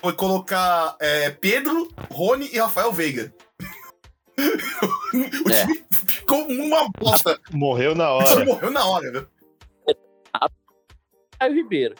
foi 0.00 0.12
colocar 0.12 0.96
é, 1.00 1.30
Pedro, 1.30 1.88
Rony 2.10 2.48
e 2.52 2.58
Rafael 2.58 2.92
Veiga. 2.92 3.34
o 4.38 5.50
É. 5.50 5.64
time 5.66 5.84
ficou 5.90 6.46
uma 6.46 6.88
bosta. 6.98 7.40
Morreu 7.50 7.94
na 7.94 8.14
O 8.14 8.18
time 8.24 8.36
hora. 8.36 8.44
morreu 8.44 8.70
na 8.70 8.84
hora, 8.86 9.10
viu? 9.10 9.26
Caio 11.38 11.54
Ribeiro. 11.54 11.94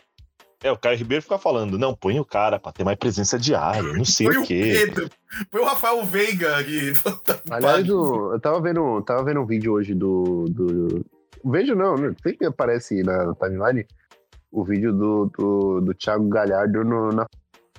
É, 0.63 0.73
o 0.73 0.77
Caio 0.79 0.97
Ribeiro 0.97 1.23
fica 1.23 1.39
falando, 1.39 1.79
não, 1.79 1.95
põe 1.95 2.19
o 2.19 2.25
cara 2.25 2.59
pra 2.59 2.73
ter 2.73 2.83
mais 2.83 2.97
presença 2.99 3.39
diária, 3.39 3.83
não 3.93 4.05
sei 4.05 4.27
o 4.29 4.43
quê. 4.43 4.73
Pedro. 4.87 5.11
Foi 5.51 5.61
o 5.61 5.65
Rafael 5.65 6.03
Veiga 6.05 6.65
que. 6.65 6.93
Aliás, 7.51 7.89
o- 7.91 8.33
eu 8.33 8.41
tava 8.41 8.61
vendo, 8.61 9.03
tava 9.03 9.23
vendo 9.23 9.41
um 9.41 9.47
vídeo 9.47 9.73
hoje 9.75 9.95
do. 9.95 10.47
do... 10.49 11.05
Vejo 11.45 11.75
não, 11.75 11.95
né? 11.97 12.15
sempre 12.23 12.47
aparece 12.47 13.03
na 13.03 13.35
timeline 13.35 13.87
o 14.51 14.65
vídeo 14.65 14.93
do, 14.93 15.31
do, 15.39 15.81
do 15.83 15.95
Thiago 15.95 16.27
Galhardo 16.29 16.83
no- 16.83 17.13
na 17.13 17.27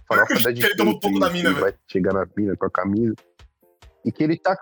farofa 0.08 0.36
da 0.44 0.52
ele 0.52 0.76
toma 0.76 0.92
um 0.92 1.00
pouco 1.00 1.20
da 1.20 1.30
mina, 1.32 1.54
que 1.54 1.60
vai 1.60 1.74
chegar 1.88 2.14
na 2.14 2.28
mina 2.38 2.56
com 2.56 2.66
a 2.68 2.70
camisa. 2.70 3.16
E 4.06 4.12
que 4.12 4.24
ele 4.24 4.38
tá, 4.38 4.56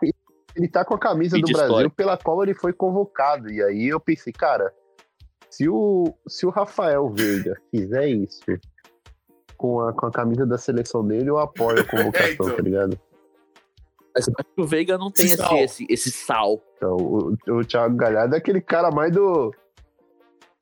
ele 0.55 0.67
tá 0.69 0.85
com 0.85 0.95
a 0.95 0.99
camisa 0.99 1.37
do 1.37 1.41
Brasil 1.45 1.65
histórico. 1.67 1.95
pela 1.95 2.17
qual 2.17 2.41
ele 2.41 2.55
foi 2.55 2.71
convocado. 2.71 3.51
E 3.51 3.61
aí 3.61 3.89
eu 3.89 3.99
pensei, 3.99 4.31
cara, 4.33 4.73
se 5.55 5.69
o, 5.69 6.13
se 6.27 6.45
o 6.45 6.49
Rafael 6.49 7.09
Veiga 7.09 7.55
fizer 7.71 8.07
isso 8.09 8.41
com 9.57 9.79
a, 9.81 9.93
com 9.93 10.05
a 10.07 10.11
camisa 10.11 10.45
da 10.45 10.57
seleção 10.57 11.05
dele, 11.05 11.29
eu 11.29 11.37
apoio 11.37 11.79
a 11.81 11.85
convocação, 11.85 12.25
É, 12.27 12.33
então. 12.33 12.55
tá 12.55 12.61
ligado? 12.61 12.99
Mas 14.13 14.27
eu 14.27 14.33
acho 14.39 14.49
que 14.55 14.61
o 14.61 14.65
Veiga 14.67 14.97
não 14.97 15.11
tem 15.11 15.25
Esse 15.25 15.33
esse, 15.35 15.43
sal. 15.43 15.57
esse, 15.57 15.85
esse 15.89 16.11
sal. 16.11 16.61
Então, 16.77 16.95
o, 16.95 17.35
o 17.49 17.65
Thiago 17.65 17.95
Galhardo 17.95 18.35
é 18.35 18.37
aquele 18.37 18.61
cara 18.61 18.89
mais 18.91 19.11
do. 19.13 19.47
O 19.49 19.51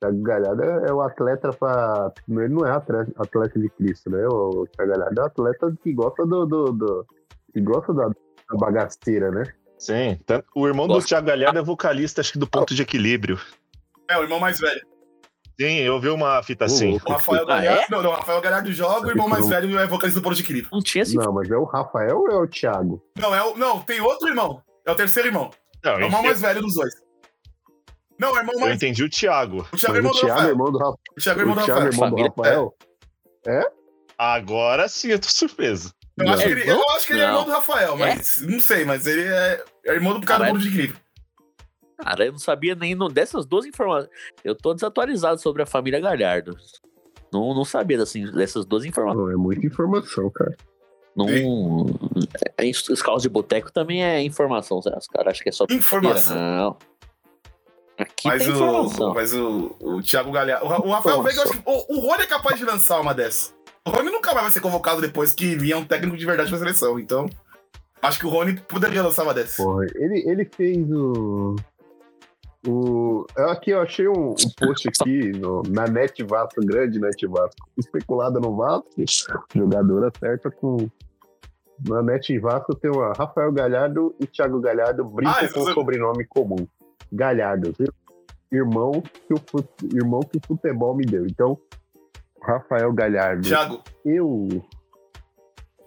Thiago 0.00 0.22
Galhardo 0.22 0.62
é, 0.62 0.86
é 0.88 0.92
o 0.92 1.00
atleta 1.00 1.50
pra. 1.52 2.12
Ele 2.28 2.48
não 2.48 2.66
é 2.66 2.70
atleta, 2.72 3.12
atleta 3.16 3.58
de 3.60 3.68
Cristo, 3.70 4.10
né? 4.10 4.26
O 4.26 4.66
Thiago 4.76 4.90
Galhardo 4.92 5.20
é 5.20 5.22
o 5.22 5.26
atleta 5.26 5.76
que 5.82 5.92
gosta 5.92 6.26
do. 6.26 6.46
do, 6.46 6.64
do- 6.72 7.06
que 7.52 7.60
gosta 7.60 7.94
da, 7.94 8.08
da 8.08 8.56
bagaceira, 8.58 9.30
né? 9.30 9.44
Sim. 9.78 10.18
tanto- 10.26 10.46
O 10.56 10.66
irmão 10.66 10.88
Gosto. 10.88 11.02
do 11.06 11.08
Thiago 11.08 11.26
Galhardo 11.28 11.58
é 11.60 11.62
vocalista, 11.62 12.20
acho 12.20 12.32
que 12.32 12.38
do 12.40 12.48
ponto 12.48 12.74
de 12.74 12.82
equilíbrio. 12.82 13.38
É, 14.10 14.18
o 14.18 14.22
irmão 14.22 14.38
mais 14.40 14.58
velho. 14.58 14.80
Sim, 15.60 15.78
eu 15.78 16.00
vi 16.00 16.08
uma 16.08 16.42
fita 16.42 16.64
assim. 16.64 16.94
O 17.06 17.12
Rafael 17.12 17.42
Ah, 17.42 17.46
Galhardo. 17.60 17.80
é? 17.82 17.86
Não, 17.88 18.02
não, 18.02 18.10
o 18.10 18.14
Rafael 18.14 18.40
Galhardo 18.40 18.72
joga, 18.72 19.06
o 19.06 19.10
irmão 19.10 19.28
mais 19.28 19.48
velho 19.48 19.78
é 19.78 19.86
vocalista 19.86 20.20
do 20.20 20.24
Ponto 20.24 20.34
de 20.34 20.42
Equilíbrio. 20.42 20.70
Não 20.72 20.82
tinha 20.82 21.02
esse. 21.02 21.14
Não, 21.14 21.32
mas 21.32 21.48
é 21.50 21.56
o 21.56 21.64
Rafael 21.64 22.18
ou 22.18 22.28
é 22.30 22.34
o 22.36 22.46
Thiago? 22.48 23.00
Não, 23.18 23.32
é 23.34 23.42
o, 23.44 23.56
não, 23.56 23.80
tem 23.80 24.00
outro 24.00 24.28
irmão. 24.28 24.60
É 24.84 24.90
o 24.90 24.94
terceiro 24.96 25.28
irmão. 25.28 25.50
Não, 25.84 25.92
É 25.92 25.96
o 25.96 26.00
irmão 26.00 26.20
eu, 26.20 26.26
mais 26.26 26.40
velho 26.40 26.60
dos 26.60 26.74
dois. 26.74 26.92
Não, 28.18 28.28
é 28.30 28.32
o 28.32 28.36
irmão 28.38 28.54
eu 28.54 28.60
mais. 28.60 28.74
entendi 28.76 29.04
o 29.04 29.08
Thiago. 29.08 29.66
O 29.72 29.76
Thiago 29.76 29.94
é 29.94 29.98
irmão 29.98 30.10
o 30.10 30.14
do 30.14 30.20
Thiago 30.20 30.32
é 30.32 30.34
Rafael. 30.34 30.50
irmão 30.50 30.72
do 30.72 30.78
Rafael. 30.78 30.96
O 31.16 31.20
Thiago 31.20 31.38
é 31.38 31.42
irmão 31.42 31.54
O 31.54 31.58
do 31.60 31.64
Thiago 31.64 31.80
é 31.80 31.84
Rafael. 31.84 32.04
irmão 32.06 32.10
do 32.10 32.22
Rafael? 32.42 32.74
Agora 34.18 34.88
sim, 34.88 35.08
eu 35.08 35.18
tô 35.18 35.28
surpreso. 35.28 35.92
Eu 36.16 36.28
acho, 36.28 36.42
É 36.42 36.46
que 36.46 36.50
ele, 36.52 36.70
eu 36.70 36.88
acho 36.90 37.06
que 37.06 37.12
ele 37.12 37.22
é 37.22 37.24
irmão 37.26 37.44
do 37.44 37.50
Rafael, 37.50 37.96
mas 37.96 38.38
não 38.38 38.60
sei, 38.60 38.84
mas 38.84 39.04
ele 39.06 39.22
é, 39.24 39.64
é 39.86 39.92
irmão 39.94 40.18
do 40.18 40.24
cara 40.26 40.44
do. 40.44 40.50
Ponto 40.52 40.60
de 40.62 40.68
Equilíbrio. 40.68 41.00
Cara, 41.98 42.26
eu 42.26 42.32
não 42.32 42.38
sabia 42.38 42.74
nem 42.74 42.94
no- 42.94 43.08
dessas 43.08 43.46
duas 43.46 43.64
informações. 43.66 44.08
Eu 44.42 44.54
tô 44.54 44.74
desatualizado 44.74 45.40
sobre 45.40 45.62
a 45.62 45.66
família 45.66 46.00
Galhardo. 46.00 46.56
Não, 47.32 47.54
não 47.54 47.64
sabia 47.64 48.00
assim, 48.02 48.30
dessas 48.32 48.64
duas 48.64 48.84
informações. 48.84 49.24
Não, 49.24 49.30
é 49.32 49.36
muita 49.36 49.66
informação, 49.66 50.30
cara. 50.30 50.56
Não, 51.16 51.28
é, 51.28 52.70
os 52.90 53.00
carros 53.02 53.22
de 53.22 53.28
boteco 53.28 53.70
também 53.72 54.04
é 54.04 54.20
informação. 54.22 54.78
Os 54.78 55.06
caras 55.08 55.32
acham 55.32 55.42
que 55.44 55.48
é 55.48 55.52
só 55.52 55.64
Informação. 55.70 56.34
Não. 56.36 56.76
Aqui 57.96 58.26
Mas, 58.26 58.42
tem 58.42 58.50
o, 58.52 58.54
informação. 58.56 59.14
mas 59.14 59.32
o, 59.32 59.76
o 59.80 60.02
Thiago 60.02 60.32
Galhardo. 60.32 60.64
O, 60.66 60.68
Ra- 60.68 60.80
o 60.80 60.90
Rafael 60.90 61.22
Veiga, 61.22 61.38
eu 61.38 61.44
acho 61.44 61.52
que. 61.52 61.62
O, 61.64 61.96
o 61.96 62.00
Rony 62.00 62.24
é 62.24 62.26
capaz 62.26 62.58
de 62.58 62.64
lançar 62.64 63.00
uma 63.00 63.14
dessa. 63.14 63.52
O 63.86 63.90
Rony 63.90 64.10
nunca 64.10 64.32
mais 64.32 64.42
vai 64.44 64.50
ser 64.52 64.60
convocado 64.60 65.00
depois 65.00 65.32
que 65.32 65.54
vier 65.54 65.76
um 65.76 65.84
técnico 65.84 66.16
de 66.16 66.26
verdade 66.26 66.50
pra 66.50 66.58
seleção. 66.58 66.98
Então, 66.98 67.26
acho 68.02 68.18
que 68.18 68.26
o 68.26 68.30
Rony 68.30 68.60
poderia 68.62 69.00
lançar 69.02 69.22
uma 69.22 69.32
dessa. 69.34 69.62
Porra, 69.62 69.86
ele, 69.94 70.28
ele 70.28 70.44
fez 70.44 70.90
o. 70.90 71.54
O, 72.66 73.26
eu 73.36 73.48
aqui 73.50 73.70
eu 73.72 73.80
achei 73.82 74.08
um, 74.08 74.30
um 74.30 74.34
post 74.58 74.88
aqui 74.88 75.32
no- 75.32 75.62
na 75.68 75.86
Net 75.86 76.22
Vasco, 76.24 76.60
grande 76.64 76.98
Net 76.98 77.26
Vasco, 77.26 77.68
especulada 77.76 78.40
no 78.40 78.56
Vasco, 78.56 78.88
jogadora 79.54 80.10
certa 80.18 80.50
com. 80.50 80.88
Na 81.86 82.02
Net 82.02 82.38
Vasco 82.38 82.74
tem 82.76 82.90
uma 82.90 83.12
Rafael 83.12 83.52
Galhardo 83.52 84.14
e 84.20 84.26
Thiago 84.26 84.60
Galhardo 84.60 85.04
brincam 85.04 85.34
Ah, 85.36 85.48
com 85.52 85.60
você- 85.60 85.74
sobrenome 85.74 86.24
comum. 86.26 86.66
Galhardo, 87.12 87.72
irmão 88.50 88.92
que, 89.02 89.34
o, 89.34 89.40
irmão 89.94 90.20
que 90.20 90.38
o 90.38 90.40
futebol 90.46 90.94
me 90.96 91.04
deu. 91.04 91.26
Então, 91.26 91.58
Rafael 92.40 92.92
Galhardo, 92.92 93.42
Thiago, 93.46 93.82
eu 94.04 94.46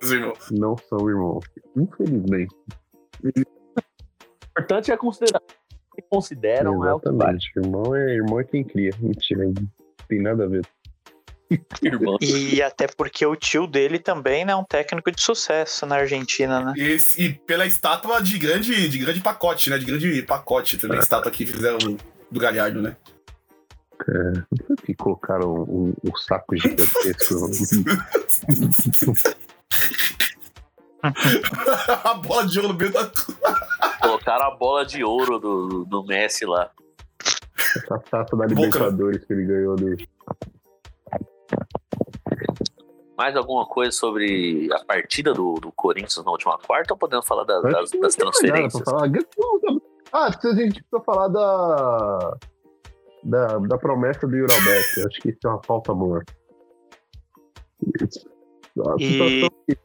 os 0.04 0.12
irmãos. 0.12 0.52
não 0.52 0.76
sou 0.78 1.10
irmão. 1.10 1.40
Infelizmente. 1.76 2.54
O 3.24 3.30
importante 4.52 4.92
é 4.92 4.98
considerar. 4.98 5.42
Se 5.98 6.06
consideram 6.12 6.86
é 6.86 6.94
o 6.94 7.00
que 7.00 7.10
vale. 7.12 7.40
Irmão 7.56 7.96
é, 7.96 8.14
irmão 8.14 8.40
é 8.40 8.44
quem 8.44 8.64
cria. 8.64 8.92
Mentira, 9.00 9.46
não 9.46 9.54
tem 10.08 10.22
nada 10.22 10.44
a 10.44 10.48
ver. 10.48 10.62
Irmão. 11.82 12.18
E 12.22 12.62
até 12.62 12.86
porque 12.88 13.26
o 13.26 13.36
tio 13.36 13.66
dele 13.66 13.98
também 13.98 14.46
né, 14.46 14.52
é 14.52 14.56
um 14.56 14.64
técnico 14.64 15.12
de 15.12 15.20
sucesso 15.22 15.88
na 15.88 15.96
Argentina, 15.96 16.60
né? 16.64 16.74
E, 16.76 16.82
esse- 16.84 17.20
e 17.20 17.34
pela 17.34 17.66
estátua 17.66 18.22
de 18.22 18.38
grande, 18.38 18.88
de 18.88 18.98
grande 19.00 19.22
pacote, 19.22 19.72
né? 19.72 19.78
De 19.80 19.86
grande 19.86 20.22
pacote 20.22 20.78
também, 20.78 20.98
a 20.98 21.02
estátua 21.02 21.32
que 21.32 21.46
fizeram 21.48 21.78
do, 21.80 21.98
do 22.30 22.40
Galhardo, 22.40 22.80
né? 22.82 22.96
Não 24.08 24.46
foi 24.68 24.76
que 24.86 24.94
colocaram 24.94 25.64
um, 25.64 25.94
um 26.04 26.16
saco 26.16 26.56
gigantesco. 26.56 27.50
a 32.04 32.14
bola 32.16 32.46
de 32.48 32.60
ouro 32.60 32.74
no 32.74 32.80
meio 32.80 32.92
da. 32.92 33.12
Colocaram 34.08 34.46
a 34.46 34.56
bola 34.56 34.86
de 34.86 35.04
ouro 35.04 35.40
do, 35.40 35.86
do 35.86 36.04
Messi 36.04 36.46
lá. 36.46 36.72
a 37.92 37.98
taça 38.00 38.36
da. 38.36 38.46
Libertadores 38.46 39.26
que 39.26 39.34
ele 39.34 39.46
ganhou 39.46 39.76
do. 39.76 39.96
Mais 43.18 43.36
alguma 43.36 43.66
coisa 43.66 43.92
sobre 43.92 44.70
a 44.72 44.86
partida 44.86 45.34
do, 45.34 45.56
do 45.56 45.72
Corinthians 45.72 46.24
na 46.24 46.32
última 46.32 46.58
quarta 46.60 46.94
ou 46.94 46.98
podemos 47.00 47.26
falar 47.28 47.44
da- 47.46 47.62
das, 47.62 47.90
das 47.92 48.16
transferências? 48.16 48.84
falar. 48.84 49.10
Ah, 50.14 50.28
a 50.28 50.32
gente 50.56 50.84
precisa 50.84 51.02
falar 51.04 51.28
da. 51.28 52.38
Da, 53.24 53.58
da 53.58 53.78
promessa 53.78 54.26
do 54.28 54.36
Alberto. 54.38 55.08
Acho 55.08 55.20
que 55.22 55.30
isso 55.30 55.40
é 55.46 55.48
uma 55.50 55.62
falta 55.64 55.94
boa. 55.94 56.22
A 57.82 58.96
E- 59.00 59.08
situação 59.10 59.50
que- 59.68 59.78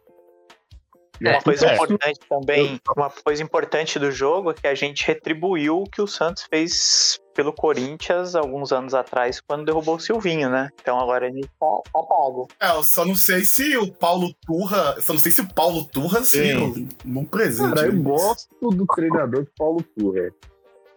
Uma 1.31 1.43
coisa 1.43 1.67
É. 1.67 1.75
importante 1.75 2.21
também, 2.29 2.81
uma 2.97 3.11
coisa 3.11 3.43
importante 3.43 3.99
do 3.99 4.11
jogo 4.11 4.51
é 4.51 4.55
que 4.55 4.67
a 4.67 4.75
gente 4.75 5.07
retribuiu 5.07 5.83
o 5.83 5.85
que 5.85 6.03
o 6.03 6.07
Santos 6.07 6.45
fez 6.49 7.21
pelo 7.35 7.53
Corinthians 7.53 8.35
alguns 8.35 8.73
anos 8.73 8.93
atrás, 8.93 9.41
quando 9.41 9.65
derrubou 9.65 9.97
o 9.97 10.01
Silvinho, 10.01 10.51
né? 10.51 10.69
Então 10.81 10.99
agora 10.99 11.27
a 11.27 11.31
gente 11.31 11.49
tá, 11.59 11.67
tá 11.93 12.03
pago. 12.03 12.49
É, 12.61 12.71
eu 12.77 12.83
só 12.83 13.05
não 13.05 13.15
sei 13.15 13.45
se 13.45 13.77
o 13.77 13.91
Paulo 13.93 14.35
Turra. 14.47 15.01
Só 15.01 15.13
não 15.13 15.21
sei 15.21 15.33
se 15.33 15.41
o 15.41 15.49
Paulo 15.55 15.85
Turra 15.87 16.21
um 16.21 16.89
bom 17.05 17.25
presente. 17.25 17.75
Cara, 17.75 17.87
eu 17.87 18.03
gosto 18.03 18.71
do 18.71 18.87
treinador 18.87 19.47
Paulo 19.57 19.83
Turra. 19.99 20.31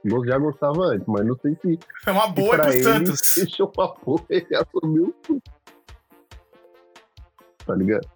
Eu 0.04 0.24
já 0.26 0.38
gostava 0.38 0.80
antes, 0.84 1.08
mas 1.08 1.26
não 1.26 1.36
sei 1.42 1.58
se 1.62 1.80
É 2.06 2.12
uma 2.12 2.28
boa 2.28 2.58
pro 2.60 2.72
ele, 2.72 2.84
Santos. 2.84 3.22
Fechou 3.34 3.72
uma 3.76 3.94
porra, 3.94 4.26
ele 4.30 4.56
assumiu. 4.56 5.16
Tá 7.66 7.74
ligado? 7.76 8.08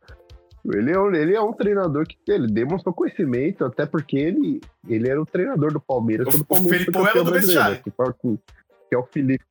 Ele 0.65 0.91
é, 0.91 0.99
um, 0.99 1.13
ele 1.15 1.35
é 1.35 1.41
um 1.41 1.53
treinador 1.53 2.05
que 2.05 2.17
ele 2.31 2.47
demonstrou 2.47 2.93
conhecimento, 2.93 3.63
até 3.65 3.85
porque 3.85 4.17
ele, 4.17 4.59
ele 4.87 5.09
era 5.09 5.21
o 5.21 5.25
treinador 5.25 5.71
do 5.71 5.79
Palmeiras. 5.79 6.33
O- 6.33 6.37
o 6.41 6.45
Palmeiras 6.45 6.83
foi 6.85 6.93
Felipão 6.93 7.07
era 7.07 7.23
do 7.23 7.31
vestiário. 7.31 7.81
Que, 7.83 7.91
foi 7.91 8.09
o- 8.09 8.37
que 8.89 8.95
é 8.95 8.97
o 8.97 9.03
Felipe. 9.05 9.43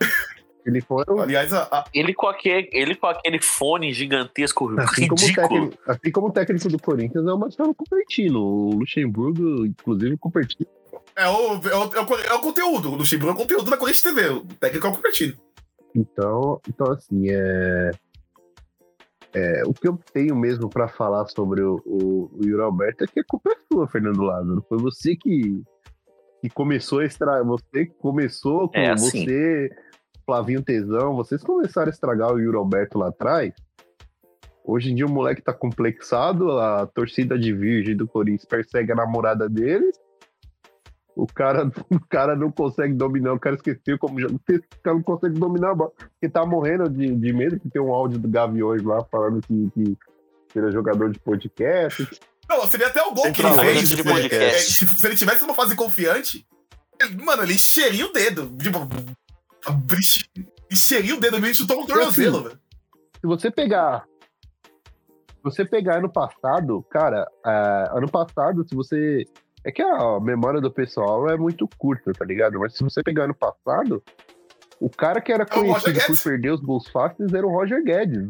Felipão 0.64 1.00
era 1.00 1.12
o, 1.14 1.20
Aliás, 1.20 1.52
a, 1.52 1.62
a- 1.70 1.84
Ele 1.94 2.12
com, 2.14 2.26
aquele, 2.26 2.68
ele 2.72 2.94
com 2.96 3.06
aquele 3.06 3.40
fone 3.40 3.92
gigantesco, 3.92 4.68
assim, 4.80 5.06
como 5.06 5.20
o 5.20 5.24
ridículo. 5.24 5.48
técnico, 5.48 5.82
assim 5.86 6.10
como 6.10 6.26
o 6.28 6.32
técnico 6.32 6.68
do 6.68 6.78
Corinthians 6.80 7.26
é 7.26 7.32
o 7.32 7.38
Marcelo 7.38 7.74
Cupertino. 7.74 8.40
O 8.42 8.70
Luxemburgo, 8.74 9.64
inclusive, 9.66 10.14
o 10.14 10.18
Cupertino. 10.18 10.68
é, 11.14 11.28
o, 11.28 11.54
é, 11.54 11.76
o, 11.76 11.82
é, 11.94 12.00
o, 12.00 12.14
é 12.30 12.34
o 12.34 12.40
conteúdo. 12.40 12.90
O 12.92 12.96
Luxemburgo 12.96 13.32
é 13.32 13.34
o 13.34 13.38
conteúdo 13.42 13.70
da 13.70 13.76
Corinthians 13.76 14.02
TV. 14.14 14.28
O 14.30 14.44
técnico 14.58 14.86
é 14.86 14.90
o 14.90 14.94
Cupertino. 14.94 15.34
Então, 15.94 16.60
então 16.68 16.92
assim, 16.92 17.30
é, 17.30 17.90
é, 19.36 19.62
o 19.66 19.74
que 19.74 19.86
eu 19.86 20.00
tenho 20.14 20.34
mesmo 20.34 20.70
pra 20.70 20.88
falar 20.88 21.26
sobre 21.26 21.60
o, 21.60 21.82
o, 21.84 22.30
o 22.32 22.40
Yuri 22.42 22.62
Alberto 22.62 23.04
é 23.04 23.06
que 23.06 23.20
a 23.20 23.24
culpa 23.24 23.50
é 23.52 23.56
sua, 23.70 23.86
Fernando 23.86 24.22
Lázaro. 24.22 24.64
Foi 24.66 24.78
você 24.78 25.14
que, 25.14 25.62
que 26.40 26.48
começou 26.48 27.00
a 27.00 27.04
estragar. 27.04 27.44
Você 27.44 27.84
que 27.84 27.94
começou 27.98 28.70
com 28.70 28.78
É, 28.78 28.92
assim. 28.92 29.26
você, 29.26 29.70
Flavinho 30.24 30.62
Tesão, 30.62 31.14
vocês 31.14 31.42
começaram 31.42 31.88
a 31.88 31.92
estragar 31.92 32.32
o 32.32 32.38
Yuri 32.38 32.56
Alberto 32.56 32.98
lá 32.98 33.08
atrás. 33.08 33.52
Hoje 34.64 34.90
em 34.90 34.94
dia 34.94 35.04
o 35.04 35.10
moleque 35.10 35.42
tá 35.42 35.52
complexado, 35.52 36.58
a 36.58 36.86
torcida 36.86 37.38
de 37.38 37.52
virgem 37.52 37.94
do 37.94 38.08
Corinthians 38.08 38.46
persegue 38.46 38.90
a 38.90 38.96
namorada 38.96 39.50
dele. 39.50 39.92
O 41.16 41.26
cara, 41.26 41.66
o 41.90 41.98
cara 42.10 42.36
não 42.36 42.52
consegue 42.52 42.92
dominar, 42.92 43.32
o 43.32 43.40
cara 43.40 43.56
esqueceu 43.56 43.98
como 43.98 44.20
joga. 44.20 44.34
O 44.34 44.40
cara 44.82 44.96
não 44.96 45.02
consegue 45.02 45.38
dominar 45.40 45.70
a 45.70 45.74
bola. 45.74 45.90
Porque 45.96 46.28
tá 46.28 46.44
morrendo 46.44 46.90
de, 46.90 47.14
de 47.16 47.32
medo, 47.32 47.58
que 47.58 47.70
tem 47.70 47.80
um 47.80 47.90
áudio 47.90 48.18
do 48.18 48.28
Gaviões 48.28 48.82
lá 48.82 49.02
falando 49.10 49.40
que, 49.40 49.70
que 49.74 50.58
ele 50.58 50.68
é 50.68 50.70
jogador 50.70 51.10
de 51.10 51.18
podcast. 51.18 52.06
Não, 52.48 52.66
seria 52.66 52.88
até 52.88 53.02
o 53.02 53.14
gol 53.14 53.32
que 53.32 53.40
ele 53.42 53.54
fez. 53.54 53.88
de 53.88 53.96
se- 53.96 54.04
podcast. 54.04 54.34
é, 54.44 54.58
se, 54.58 54.86
se 54.86 55.06
ele 55.06 55.16
tivesse 55.16 55.42
uma 55.42 55.54
fase 55.54 55.74
confiante, 55.74 56.46
ele- 57.00 57.24
mano, 57.24 57.42
ele 57.44 57.54
encheria 57.54 58.06
o 58.06 58.12
dedo. 58.12 58.54
Tipo, 58.58 58.86
encheria 60.70 61.14
o 61.16 61.20
dedo, 61.20 61.36
ele 61.38 61.54
chutou 61.54 61.76
com 61.78 61.84
o 61.84 61.86
tornozelo, 61.86 62.42
velho. 62.44 62.60
Se 63.20 63.26
você 63.26 63.50
pegar. 63.50 64.04
Se 65.28 65.42
você 65.42 65.64
pegar 65.64 65.98
ano 65.98 66.10
passado, 66.12 66.82
cara, 66.90 67.26
ah, 67.44 67.92
ano 67.94 68.08
passado, 68.10 68.66
se 68.68 68.74
você. 68.74 69.24
É 69.66 69.72
que 69.72 69.82
a 69.82 70.20
memória 70.20 70.60
do 70.60 70.70
pessoal 70.70 71.28
é 71.28 71.36
muito 71.36 71.68
curta, 71.76 72.12
tá 72.12 72.24
ligado? 72.24 72.58
Mas 72.60 72.74
se 72.76 72.84
você 72.84 73.02
pegar 73.02 73.24
ano 73.24 73.34
passado, 73.34 74.00
o 74.80 74.88
cara 74.88 75.20
que 75.20 75.32
era 75.32 75.42
É 75.42 75.46
conhecido 75.46 75.98
por 76.06 76.22
perder 76.22 76.52
os 76.52 76.60
gols 76.60 76.86
fáceis 76.88 77.32
era 77.34 77.44
o 77.44 77.50
Roger 77.50 77.82
Guedes. 77.82 78.28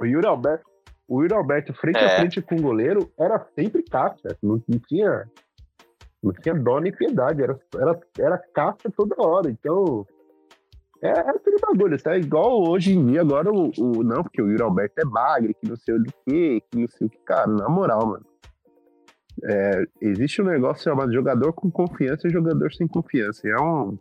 O 0.00 0.04
Yuri 0.06 0.26
Alberto. 0.26 0.64
O 1.06 1.20
Yuri 1.22 1.34
Alberto, 1.34 1.74
frente 1.74 1.98
É. 1.98 2.06
a 2.06 2.16
frente 2.20 2.40
com 2.40 2.54
o 2.56 2.62
goleiro, 2.62 3.10
era 3.18 3.38
sempre 3.54 3.82
caixa. 3.82 4.34
Não, 4.42 4.62
não 4.66 4.78
tinha. 4.88 5.28
Não 6.22 6.32
tinha 6.32 6.54
dó 6.54 6.80
nem 6.80 6.90
piedade. 6.90 7.42
Era, 7.42 7.58
era, 7.76 8.00
era 8.18 8.38
caixa 8.54 8.90
toda 8.96 9.14
hora. 9.18 9.50
Então. 9.50 10.06
É, 11.02 11.08
é 11.10 11.20
aquele 11.30 11.58
bagulho, 11.60 12.02
tá? 12.02 12.16
Igual 12.16 12.66
hoje 12.66 12.94
em 12.96 13.06
dia, 13.08 13.20
agora 13.20 13.52
o, 13.52 13.70
o- 13.78 14.02
Não, 14.02 14.22
porque 14.22 14.40
o 14.40 14.50
Yuri 14.50 14.62
Alberto 14.62 14.94
é 14.98 15.04
bagre, 15.04 15.52
que 15.52 15.68
não 15.68 15.76
sei 15.76 15.96
o 15.96 16.02
quê, 16.26 16.62
que 16.70 16.78
não 16.80 16.88
sei 16.88 17.06
o 17.08 17.10
que. 17.10 17.18
Cara, 17.18 17.46
na 17.46 17.68
moral, 17.68 18.06
mano. 18.06 18.24
É, 19.42 19.84
existe 20.00 20.40
um 20.40 20.44
negócio 20.46 20.84
chamado 20.84 21.12
jogador 21.12 21.52
com 21.52 21.70
confiança 21.70 22.28
e 22.28 22.30
jogador 22.30 22.72
sem 22.72 22.86
confiança. 22.86 23.46
E 23.46 23.50
é 23.50 23.60
um. 23.60 23.98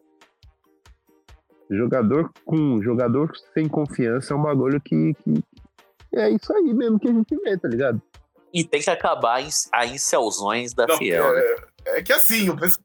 Jogador 1.70 2.32
com 2.46 2.82
jogador 2.84 3.32
sem 3.54 3.68
confiança 3.68 4.34
é 4.34 4.38
um 4.38 4.42
bagulho 4.44 4.80
que, 4.82 5.14
que 5.24 5.44
é 6.14 6.30
isso 6.30 6.54
aí 6.54 6.74
mesmo 6.74 7.00
que 7.00 7.08
a 7.10 7.14
gente 7.14 7.36
vê, 7.38 7.58
tá 7.58 7.68
ligado? 7.68 8.02
E 8.54 8.64
tem 8.64 8.80
que 8.82 8.90
acabar 8.90 9.44
a 9.74 9.86
incelzões 9.88 10.74
da 10.74 10.86
Não, 10.86 10.98
Fiel, 10.98 11.34
né? 11.34 11.42
é, 11.86 12.00
é 12.00 12.04
que 12.04 12.14
assim, 12.14 12.48
eu 12.48 12.56
penso. 12.56 12.80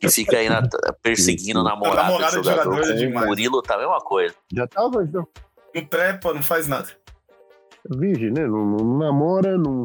Que 0.00 0.10
fica 0.10 0.36
aí 0.36 0.48
na- 0.48 0.68
perseguindo 1.00 1.60
a 1.60 1.62
namorada, 1.64 2.02
namorada 2.02 2.36
do 2.36 2.42
de 2.42 2.48
jogador. 2.50 2.74
jogador 2.74 2.90
é 2.90 2.94
O 2.94 2.98
demais. 2.98 3.26
Murilo 3.28 3.62
tá 3.62 3.76
a 3.76 3.78
mesma 3.78 4.00
coisa. 4.00 4.34
Já 4.52 4.66
tava 4.66 5.06
já, 5.06 5.24
Não 5.74 5.84
trepa, 5.86 6.34
não 6.34 6.42
faz 6.42 6.66
nada. 6.66 6.88
virgem, 7.88 8.32
né? 8.32 8.44
Não, 8.46 8.66
não 8.66 8.98
namora, 8.98 9.56
não. 9.56 9.84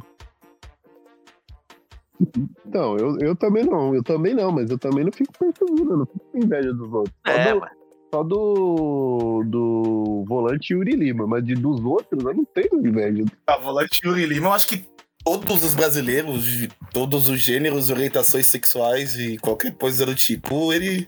Não, 2.66 2.98
eu, 2.98 3.18
eu 3.20 3.36
também 3.36 3.64
não, 3.64 3.96
eu 3.96 4.04
também 4.04 4.34
não, 4.34 4.52
mas 4.52 4.70
eu 4.70 4.78
também 4.78 5.04
não 5.06 5.12
fico 5.12 5.32
perseguindo, 5.38 5.92
eu 5.94 5.98
não 5.98 6.06
fico 6.06 6.26
com 6.32 6.38
inveja 6.38 6.74
dos 6.74 6.92
outros. 6.94 7.16
Só 7.26 7.34
É, 7.34 7.54
do, 7.54 7.60
mas 7.60 7.72
só 8.14 8.24
do, 8.24 9.44
do 9.46 10.26
volante 10.28 10.74
Yuri 10.74 10.96
Lima, 10.96 11.26
mas 11.28 11.46
de, 11.46 11.54
dos 11.56 11.80
outros 11.84 12.24
eu 12.24 12.34
não 12.34 12.44
tenho 12.46 12.86
inveja. 12.86 13.24
A 13.48 13.58
volante 13.58 14.00
Yuri 14.06 14.26
Lima, 14.26 14.48
eu 14.48 14.54
acho 14.54 14.68
que 14.68 14.84
todos 15.24 15.64
os 15.64 15.74
brasileiros, 15.76 16.44
de 16.44 16.68
todos 16.92 17.30
os 17.30 17.40
gêneros, 17.40 17.90
orientações 17.90 18.48
sexuais 18.48 19.16
e 19.18 19.38
qualquer 19.38 19.76
coisa 19.76 20.06
do 20.06 20.16
tipo, 20.16 20.74
ele. 20.74 21.08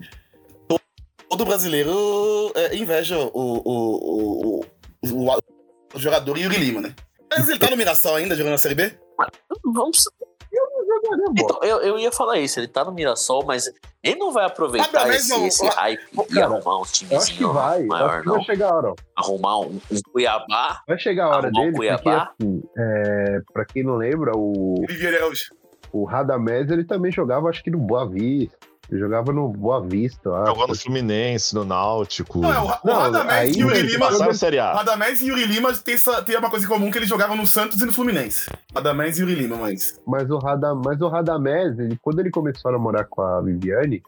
to- 0.67 0.79
Todo 1.29 1.45
brasileiro 1.45 1.91
é, 2.55 2.75
inveja 2.75 3.17
o, 3.17 3.31
o, 3.33 3.61
o, 3.65 4.61
o, 4.61 4.61
o- 5.05 5.39
o 5.93 5.99
jogador 5.99 6.37
Yuri 6.37 6.57
Lima, 6.57 6.81
né? 6.81 6.95
Mas 7.29 7.49
ele 7.49 7.59
tá 7.59 7.69
no 7.69 7.77
Mirassol 7.77 8.15
ainda, 8.15 8.35
jogando 8.35 8.51
na 8.51 8.57
Série 8.57 8.75
B? 8.75 8.93
vamos. 9.63 10.03
Então, 11.37 11.59
eu, 11.63 11.77
eu 11.81 11.99
ia 11.99 12.11
falar 12.11 12.37
isso, 12.39 12.59
ele 12.59 12.67
tá 12.67 12.83
no 12.85 12.91
Mirassol, 12.91 13.43
mas 13.45 13.71
ele 14.03 14.15
não 14.17 14.31
vai 14.31 14.45
aproveitar 14.45 14.85
Radamés 14.99 15.21
esse, 15.21 15.29
não- 15.29 15.45
esse 15.47 15.67
hype 15.67 16.01
e 16.13 16.33
Cara, 16.33 16.45
arrumar 16.45 16.75
um 16.75 16.79
Eu 16.79 16.81
acho 16.83 16.91
que 16.93 17.05
timezinho 17.07 17.53
vai, 17.53 17.83
maior, 17.83 18.09
acho 18.09 18.19
que 18.21 18.27
não. 18.27 18.33
vai 18.35 18.43
chegar 18.43 18.69
a 18.69 18.75
hora. 18.75 18.93
Arrumar 19.15 19.59
um, 19.59 19.79
um 19.91 20.01
Cuiabá. 20.11 20.81
Vai 20.87 20.99
chegar 20.99 21.25
a 21.25 21.29
hora 21.37 21.51
dele, 21.51 21.71
porque 21.71 21.77
Cuiabá. 21.77 22.31
assim, 22.39 22.63
é, 22.77 23.39
pra 23.53 23.65
quem 23.65 23.83
não 23.83 23.95
lembra, 23.95 24.31
o, 24.35 24.83
o 25.91 26.03
Radamés 26.05 26.69
ele 26.71 26.83
também 26.83 27.11
jogava, 27.11 27.49
acho 27.49 27.63
que 27.63 27.71
no 27.71 27.77
Boa 27.79 28.07
Vista. 28.07 28.57
Ele 28.91 28.99
jogava 28.99 29.31
no 29.31 29.47
Boa 29.47 29.81
Vista, 29.81 30.27
eu 30.27 30.35
acho. 30.35 30.47
Jogou 30.47 30.67
no 30.67 30.75
Fluminense, 30.75 31.55
no 31.55 31.63
Náutico. 31.63 32.39
Não, 32.39 32.51
é 32.51 32.59
o, 32.59 32.65
o 32.65 32.93
Radamés 32.93 33.55
e 33.55 33.61
Yuri 33.61 33.81
Lima. 33.83 34.07
Passaram 34.07 34.31
a 34.31 34.33
Série 34.33 34.59
A. 34.59 34.73
Radamés 34.73 35.21
e 35.21 35.29
Yuri 35.29 35.45
Lima 35.45 35.73
tem, 35.73 35.93
essa, 35.93 36.21
tem 36.21 36.35
uma 36.37 36.49
coisa 36.49 36.65
em 36.65 36.69
comum 36.69 36.91
que 36.91 36.97
eles 36.97 37.07
jogavam 37.07 37.37
no 37.37 37.47
Santos 37.47 37.81
e 37.81 37.85
no 37.85 37.93
Fluminense. 37.93 38.49
Radamés 38.75 39.17
e 39.17 39.21
Yuri 39.21 39.35
Lima, 39.35 39.55
mas. 39.55 39.97
Mas 40.05 40.29
o, 40.29 40.37
Rada, 40.37 40.75
mas 40.75 40.99
o 40.99 41.07
Radamés, 41.07 41.79
ele, 41.79 41.97
quando 42.01 42.19
ele 42.19 42.29
começou 42.29 42.67
a 42.67 42.73
namorar 42.73 43.05
com 43.09 43.21
a 43.21 43.39
Viviane, 43.39 44.03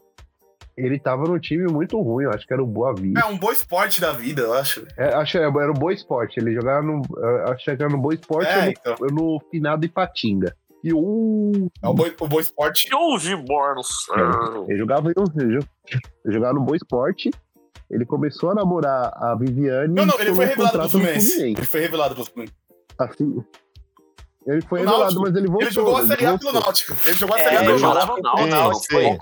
ele 0.75 0.99
tava 0.99 1.23
num 1.25 1.39
time 1.39 1.71
muito 1.71 2.01
ruim, 2.01 2.25
eu 2.25 2.31
acho 2.31 2.45
que 2.45 2.53
era 2.53 2.61
o 2.61 2.67
Boa 2.67 2.93
Vista. 2.93 3.19
É 3.19 3.25
um 3.25 3.37
bom 3.37 3.51
esporte 3.51 4.01
da 4.01 4.11
vida, 4.11 4.41
eu 4.41 4.53
acho. 4.53 4.85
É, 4.97 5.13
acho 5.13 5.33
que 5.33 5.37
era 5.37 5.71
o 5.71 5.73
Boa 5.73 5.93
Esporte, 5.93 6.39
ele 6.39 6.53
jogava 6.53 6.81
no. 6.81 7.01
Acho 7.47 7.63
que 7.63 7.71
era 7.71 7.87
no 7.87 7.99
Boa 7.99 8.13
Esporte 8.13 8.49
É, 8.49 8.57
ou 8.57 8.69
então. 8.69 8.95
no, 8.99 9.07
no 9.07 9.39
finado 9.49 9.85
Ipatinga. 9.85 10.55
E 10.83 10.91
o. 10.93 11.69
É 11.81 11.87
o 11.87 11.93
bom, 11.93 12.05
o 12.19 12.27
bom 12.27 12.39
esporte. 12.39 12.85
Que 12.87 12.93
houve, 12.95 13.35
Mornos? 13.35 13.89
Ele 14.67 14.77
jogava, 14.77 15.09
em- 15.09 15.41
ele 15.41 15.59
jo- 15.59 15.67
ele 16.25 16.33
jogava 16.33 16.53
no 16.53 16.61
Boa 16.61 16.75
Esporte. 16.75 17.29
Ele 17.89 18.05
começou 18.05 18.49
a 18.51 18.55
namorar 18.55 19.13
a 19.15 19.35
Viviane. 19.35 19.93
Não, 19.93 20.05
não, 20.05 20.19
ele 20.19 20.33
foi 20.33 20.45
revelado 20.45 20.77
no 20.79 20.89
Fluminense. 20.89 21.41
Ele 21.41 21.63
foi 21.65 21.79
revelado 21.81 22.15
pro 22.15 22.25
Fluminense. 22.25 22.53
Assim, 22.97 23.43
ele 24.47 24.61
foi 24.63 24.79
No 24.81 24.85
revelado, 24.87 24.99
Náutico. 25.15 25.21
mas 25.21 25.35
ele 25.35 25.47
voltou. 25.47 25.61
Ele 25.67 25.71
jogou 25.71 25.95
a 25.95 25.99
ele 25.99 26.07
Série 26.07 26.25
A 26.25 26.37
pelo 26.37 26.51
Náutico. 26.53 26.95
Ele 27.05 27.13
jogou 27.17 27.35
a 27.35 27.39
É, 27.39 27.43
Série 27.43 27.55
A 27.57 27.63
ele 27.63 27.73
pelo 27.73 27.79
Náutico. 27.93 28.51
não 28.51 28.81
foi? 28.89 29.17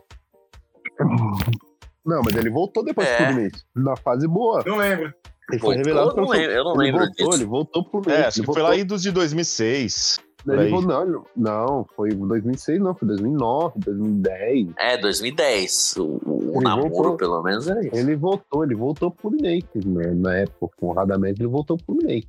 Não, 2.06 2.22
mas 2.24 2.36
ele 2.36 2.50
voltou 2.50 2.84
depois 2.84 3.08
É. 3.08 3.18
pro 3.18 3.26
Fluminense. 3.28 3.64
Na 3.76 3.96
fase 3.96 4.28
boa. 4.28 4.64
Não 4.66 4.78
lembro. 4.78 5.14
Ele 5.52 5.60
foi 5.60 5.76
Voltou? 5.76 5.78
revelado 5.78 6.10
Eu 6.12 6.16
não 6.16 6.16
pelo 6.16 6.30
lembro, 6.32 6.52
eu 6.56 6.64
não 6.64 6.72
ele 6.74 6.84
lembro 6.84 7.00
voltou, 7.06 7.26
disso. 7.30 7.38
Ele 7.38 7.46
voltou 7.50 7.84
pro 7.84 7.92
Fluminense. 8.04 8.24
É, 8.24 8.28
acho 8.28 8.36
que 8.36 8.42
ele 8.42 8.54
foi 8.54 8.62
lá 8.62 8.76
em 8.78 8.86
dos 8.86 9.02
de 9.02 9.12
2006. 9.12 10.20
Ele 10.48 10.70
voltou, 10.70 11.06
não, 11.06 11.26
não, 11.36 11.86
foi 11.96 12.10
em 12.10 12.28
2006, 12.28 12.80
não, 12.80 12.96
foi 12.96 13.08
2009, 13.10 13.74
2010. 13.80 14.68
É, 14.80 14.98
2010. 14.98 15.96
O, 15.98 16.04
o 16.26 16.52
Ele 16.56 16.64
namoro, 16.64 16.90
voltou. 16.90 17.18
pelo 17.18 17.44
menos, 17.44 17.68
é 17.70 17.80
isso. 17.82 17.96
Ele 17.96 18.16
voltou, 18.16 18.64
ele 18.64 18.76
voltou 18.76 19.12
pro 19.12 19.30
Fluminense, 19.30 19.68
né? 19.86 20.12
Na 20.16 20.36
época, 20.38 20.74
com 20.78 20.88
o 20.88 20.94
Radamés, 20.94 21.40
ele 21.40 21.48
voltou 21.48 21.78
pro 21.78 21.86
Fluminense. 21.88 22.28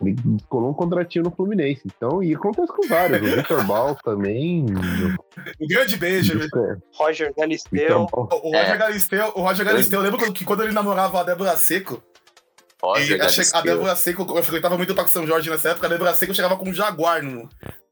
Ele 0.00 0.14
colou 0.48 0.70
um 0.70 0.74
contratinho 0.74 1.24
no 1.24 1.30
Fluminense. 1.32 1.82
Então, 1.86 2.22
e 2.22 2.32
acontece 2.32 2.68
com 2.68 2.86
vários. 2.86 3.20
O 3.20 3.34
Vitor 3.36 3.64
Bal 3.66 3.96
também. 3.96 4.64
Um 5.60 5.66
grande 5.66 5.96
beijo. 5.96 6.38
né? 6.38 6.44
É, 6.44 6.76
Roger 6.96 7.26
Vitor 7.28 7.40
Galisteu. 7.42 8.06
O, 8.12 8.48
o 8.48 8.54
É. 8.54 8.60
Roger 8.62 8.78
Galisteu, 8.78 9.32
o 9.34 9.40
Roger 9.42 9.66
Galisteu, 9.66 9.98
eu 9.98 10.04
lembro 10.04 10.32
que 10.32 10.44
quando 10.44 10.62
ele 10.62 10.72
namorava 10.72 11.18
a 11.18 11.24
Débora 11.24 11.56
Seco, 11.56 12.00
Roger 12.82 13.18
e 13.18 13.20
a, 13.20 13.28
che- 13.28 13.42
a. 13.52 13.60
Débora 13.60 13.96
Seco, 13.96 14.22
eu 14.36 14.42
frequentava 14.42 14.76
muito 14.76 14.92
o 14.92 14.94
Parque 14.94 15.10
São 15.10 15.26
Jorge 15.26 15.50
nessa 15.50 15.70
época, 15.70 15.86
a 15.86 15.90
Débora 15.90 16.14
Seco 16.14 16.34
chegava 16.34 16.56
com 16.56 16.68
um 16.68 16.72
jaguar 16.74 17.22
no 17.22 17.48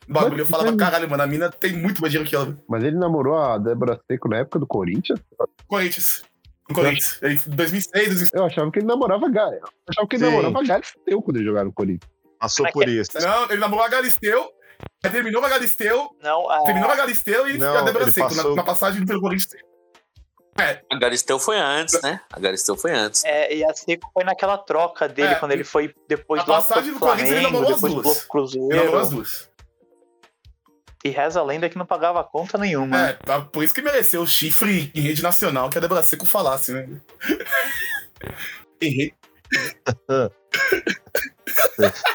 bagulho. 0.09 0.43
Eu 0.43 0.47
falava, 0.47 0.77
caralho, 0.77 1.09
mano, 1.11 1.23
a 1.23 1.27
mina 1.27 1.51
tem 1.51 1.73
muito 1.73 2.01
mais 2.01 2.13
dinheiro 2.13 2.29
que 2.29 2.37
ela. 2.37 2.57
Mas 2.69 2.85
ele 2.85 2.97
namorou 2.97 3.37
a 3.37 3.59
Débora 3.59 4.01
Seco 4.11 4.29
na 4.29 4.39
época 4.39 4.59
do 4.59 4.67
Corinthians? 4.67 5.19
Corinthians. 5.67 6.23
No 6.69 6.75
Corinthians. 6.75 7.21
Em 7.23 7.37
2006, 7.51 7.91
2006. 8.07 8.31
Eu 8.35 8.45
achava 8.45 8.71
que 8.71 8.79
ele 8.79 8.87
namorava 8.87 9.29
Gaia. 9.29 9.61
Eu 9.63 9.69
achava 9.91 10.07
que 10.09 10.17
ele 10.17 10.25
Sim. 10.25 10.31
namorava 10.31 10.65
Galisteu 10.67 11.23
quando 11.23 11.37
ele 11.37 11.45
jogava 11.47 11.65
no 11.67 11.73
Corinthians. 11.73 12.11
Passou 12.39 12.67
é 12.67 12.73
por 12.73 12.89
é? 12.89 12.91
isso. 12.93 13.11
Não, 13.21 13.45
ele 13.45 13.57
namorou 13.59 13.85
a 13.85 13.89
Galisteu, 13.89 14.51
terminou 15.11 15.41
com 15.41 15.47
a 15.47 15.51
Galisteu, 15.51 16.11
Não, 16.23 16.51
a, 16.51 16.63
terminou 16.65 16.89
com 16.89 16.95
a 16.95 16.97
Galisteu 16.97 17.49
e 17.49 17.57
Não, 17.59 17.77
a 17.77 17.83
Débora 17.83 18.11
Seco, 18.11 18.29
na- 18.29 18.35
passou- 18.37 18.57
na, 18.57 18.63
passagem 18.63 19.05
pelo 19.07 19.21
Corinthians. 19.21 19.53
A 20.91 20.99
Galisteu 20.99 21.39
foi 21.39 21.59
antes, 21.59 22.01
né? 22.03 22.21
A 22.33 22.41
Galisteu 22.41 22.77
foi 22.77 22.93
antes. 22.93 23.25
é, 23.25 23.55
e 23.55 23.65
a 23.65 23.73
Seco 23.75 24.11
foi 24.13 24.25
naquela 24.25 24.57
troca 24.59 25.09
dele, 25.09 25.33
É, 25.33 25.35
quando 25.37 25.53
ele 25.53 25.65
foi 25.65 25.95
depois 26.09 26.43
a 26.43 26.47
lá 26.47 26.57
passagem 26.57 26.91
pro 26.93 27.01
do 27.01 27.07
Corinthians, 27.07 27.31
ele 27.31 27.41
Flamengo, 27.41 27.59
namorou 27.59 27.75
as 27.75 27.81
depois 27.83 28.03
duas. 28.03 28.25
pro 28.25 28.45
Ele 28.45 28.77
namorou 28.77 29.01
as 29.01 29.09
Cruzeiro. 29.09 29.11
duas. 29.11 29.51
E 31.05 31.09
reza 31.11 31.41
a 31.41 31.45
lenda 31.45 31.69
que 31.69 31.77
não 31.79 31.87
pagava 31.87 32.25
conta 32.25 32.57
nenhuma. 32.59 33.11
É, 33.11 33.13
tá- 33.13 33.41
por 33.41 33.63
isso 33.63 33.73
que 33.75 33.83
mereceu 33.83 34.23
o 34.23 34.27
chifre 34.27 34.91
em 34.95 35.01
rede 35.03 35.23
nacional 35.23 35.71
que 35.71 35.79
a 35.79 35.81
Débora 35.81 36.03
Seco 36.03 36.27
falasse, 36.27 36.73
né? 36.73 36.89
em 38.81 38.91
rede. 38.91 39.15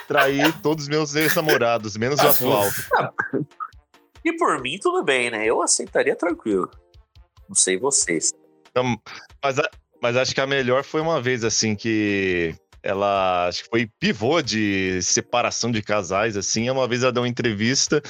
Traí 0.07 0.51
todos 0.61 0.83
os 0.85 0.89
meus 0.89 1.15
ex-namorados, 1.15 1.95
menos 1.95 2.19
o 2.19 2.27
Ah, 2.27 2.31
atual. 2.31 2.65
E 4.25 4.35
por 4.37 4.59
mim, 4.61 4.77
tudo 4.81 5.03
bem, 5.03 5.29
né? 5.31 5.45
Eu 5.45 5.61
aceitaria 5.61 6.15
tranquilo. 6.15 6.69
Não 7.51 7.55
sei 7.55 7.77
vocês. 7.77 8.31
Então, 8.69 8.97
mas, 9.43 9.59
a- 9.59 9.69
mas 10.01 10.15
acho 10.15 10.33
que 10.33 10.39
a 10.39 10.47
melhor 10.47 10.85
foi 10.85 11.01
uma 11.01 11.21
vez 11.21 11.43
assim 11.43 11.75
que 11.75 12.55
ela 12.81 13.49
acho 13.49 13.65
que 13.65 13.69
foi 13.69 13.89
pivô 13.99 14.41
de 14.41 15.01
separação 15.01 15.69
de 15.69 15.81
casais 15.81 16.37
assim. 16.37 16.69
Uma 16.69 16.87
vez 16.87 17.03
ela 17.03 17.11
deu 17.11 17.23
uma 17.23 17.27
entrevista, 17.27 18.01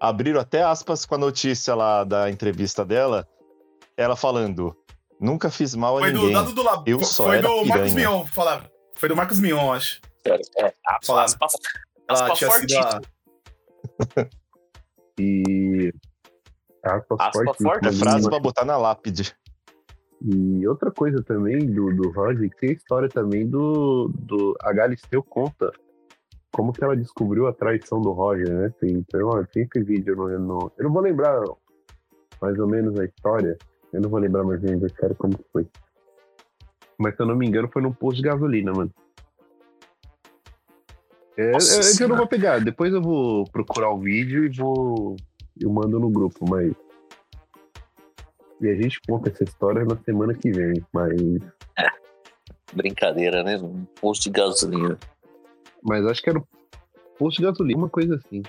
abriram 0.00 0.40
até 0.40 0.62
aspas 0.62 1.04
com 1.04 1.14
a 1.14 1.18
notícia 1.18 1.74
lá 1.74 2.04
da 2.04 2.30
entrevista 2.30 2.86
dela, 2.86 3.28
ela 3.98 4.16
falando: 4.16 4.74
"Nunca 5.20 5.50
fiz 5.50 5.74
mal 5.74 5.98
a 5.98 6.00
Foi 6.00 6.12
do 6.12 6.20
ninguém". 6.20 6.34
lado 6.36 6.54
do 6.54 6.62
Lab. 6.62 6.90
Eu 6.90 6.98
foi 7.00 7.06
só 7.06 7.24
foi 7.26 7.36
era 7.36 7.46
do 7.48 7.66
Marcos. 7.66 7.92
Mion, 7.92 8.24
falar. 8.24 8.70
Foi 8.94 9.10
do 9.10 9.14
Marcos 9.16 9.38
Mion, 9.40 9.72
acho. 9.74 10.00
É, 10.24 10.32
aspas, 10.86 11.06
Fala. 11.06 11.24
aspas, 11.24 11.52
Ela 12.08 12.22
aspas 12.24 12.38
tinha 12.38 12.50
sido 12.50 12.78
a, 12.78 12.82
fortíssimas. 12.82 14.30
E. 15.18 15.65
Aspas 16.86 17.18
Aspa 17.20 17.32
fortes, 17.44 17.62
forte. 17.62 17.88
É 17.88 17.92
frase 17.92 18.28
pra 18.28 18.38
botar 18.38 18.64
na 18.64 18.76
lápide. 18.76 19.34
E 20.22 20.66
outra 20.66 20.90
coisa 20.90 21.22
também 21.22 21.58
do, 21.66 21.92
do 21.94 22.10
Roger, 22.10 22.48
que 22.50 22.56
tem 22.56 22.70
a 22.70 22.72
história 22.72 23.08
também 23.08 23.46
do, 23.46 24.10
do. 24.14 24.56
A 24.62 24.72
Galisteu 24.72 25.22
conta 25.22 25.70
como 26.50 26.72
que 26.72 26.82
ela 26.82 26.96
descobriu 26.96 27.46
a 27.46 27.52
traição 27.52 28.00
do 28.00 28.12
Roger, 28.12 28.48
né? 28.48 28.72
Tem, 28.80 28.90
então, 28.94 29.28
ó, 29.28 29.44
tem 29.44 29.64
esse 29.70 29.84
vídeo 29.84 30.16
no, 30.16 30.38
no- 30.38 30.72
Eu 30.78 30.84
não 30.84 30.92
vou 30.92 31.02
lembrar 31.02 31.42
mais 32.40 32.58
ou 32.58 32.66
menos 32.66 32.98
a 32.98 33.04
história. 33.04 33.58
Eu 33.92 34.00
não 34.00 34.08
vou 34.08 34.18
lembrar 34.18 34.42
mais 34.42 34.62
o 34.62 34.66
aniversário 34.66 35.14
como 35.16 35.36
que 35.36 35.44
foi. 35.52 35.66
Mas 36.98 37.14
se 37.14 37.22
eu 37.22 37.26
não 37.26 37.36
me 37.36 37.46
engano, 37.46 37.68
foi 37.70 37.82
num 37.82 37.92
posto 37.92 38.16
de 38.16 38.22
gasolina, 38.22 38.72
mano. 38.72 38.90
É, 41.36 41.52
Nossa 41.52 41.74
é, 41.74 41.76
é 41.76 41.80
que 41.80 41.86
eu 41.88 41.92
Senhora. 41.92 42.08
não 42.12 42.16
vou 42.16 42.26
pegar. 42.26 42.58
Depois 42.64 42.92
eu 42.92 43.02
vou 43.02 43.44
procurar 43.50 43.90
o 43.90 44.00
vídeo 44.00 44.44
e 44.46 44.48
vou. 44.48 45.16
Eu 45.60 45.70
mando 45.70 45.98
no 45.98 46.10
grupo, 46.10 46.48
mas. 46.48 46.72
E 48.60 48.68
a 48.68 48.74
gente 48.74 49.00
conta 49.06 49.30
essa 49.30 49.44
história 49.44 49.84
na 49.84 49.96
semana 49.98 50.34
que 50.34 50.50
vem, 50.50 50.84
mas. 50.92 51.12
Brincadeira, 52.72 53.42
né? 53.42 53.56
Um 53.58 53.84
posto 54.00 54.24
de 54.24 54.30
gasolina. 54.30 54.98
Mas 55.82 56.04
acho 56.06 56.22
que 56.22 56.30
era 56.30 56.38
o 56.38 56.46
posto 57.18 57.38
de 57.38 57.44
gasolina, 57.44 57.78
uma 57.78 57.88
coisa 57.88 58.16
assim. 58.16 58.42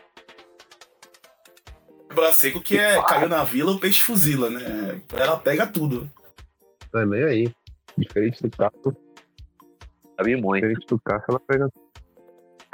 Débora 2.18 2.34
Seco 2.34 2.62
que 2.62 2.80
é 2.80 2.99
caiu 3.03 3.30
na 3.30 3.43
vila, 3.43 3.72
o 3.72 3.80
peixe 3.80 4.01
fuzila, 4.01 4.49
né? 4.49 5.01
Ela 5.14 5.38
pega 5.38 5.68
tudo. 5.68 6.10
Tá 6.91 7.05
nem 7.05 7.24
aí. 7.24 7.55
Diferente 7.95 8.41
do 8.41 8.49
Cássio, 8.49 8.97
Sabe 10.16 10.36
muito. 10.36 10.64
diferente 10.64 10.88
do 10.88 10.99
Cássio, 10.99 11.26
ela 11.30 11.39
pega. 11.39 11.70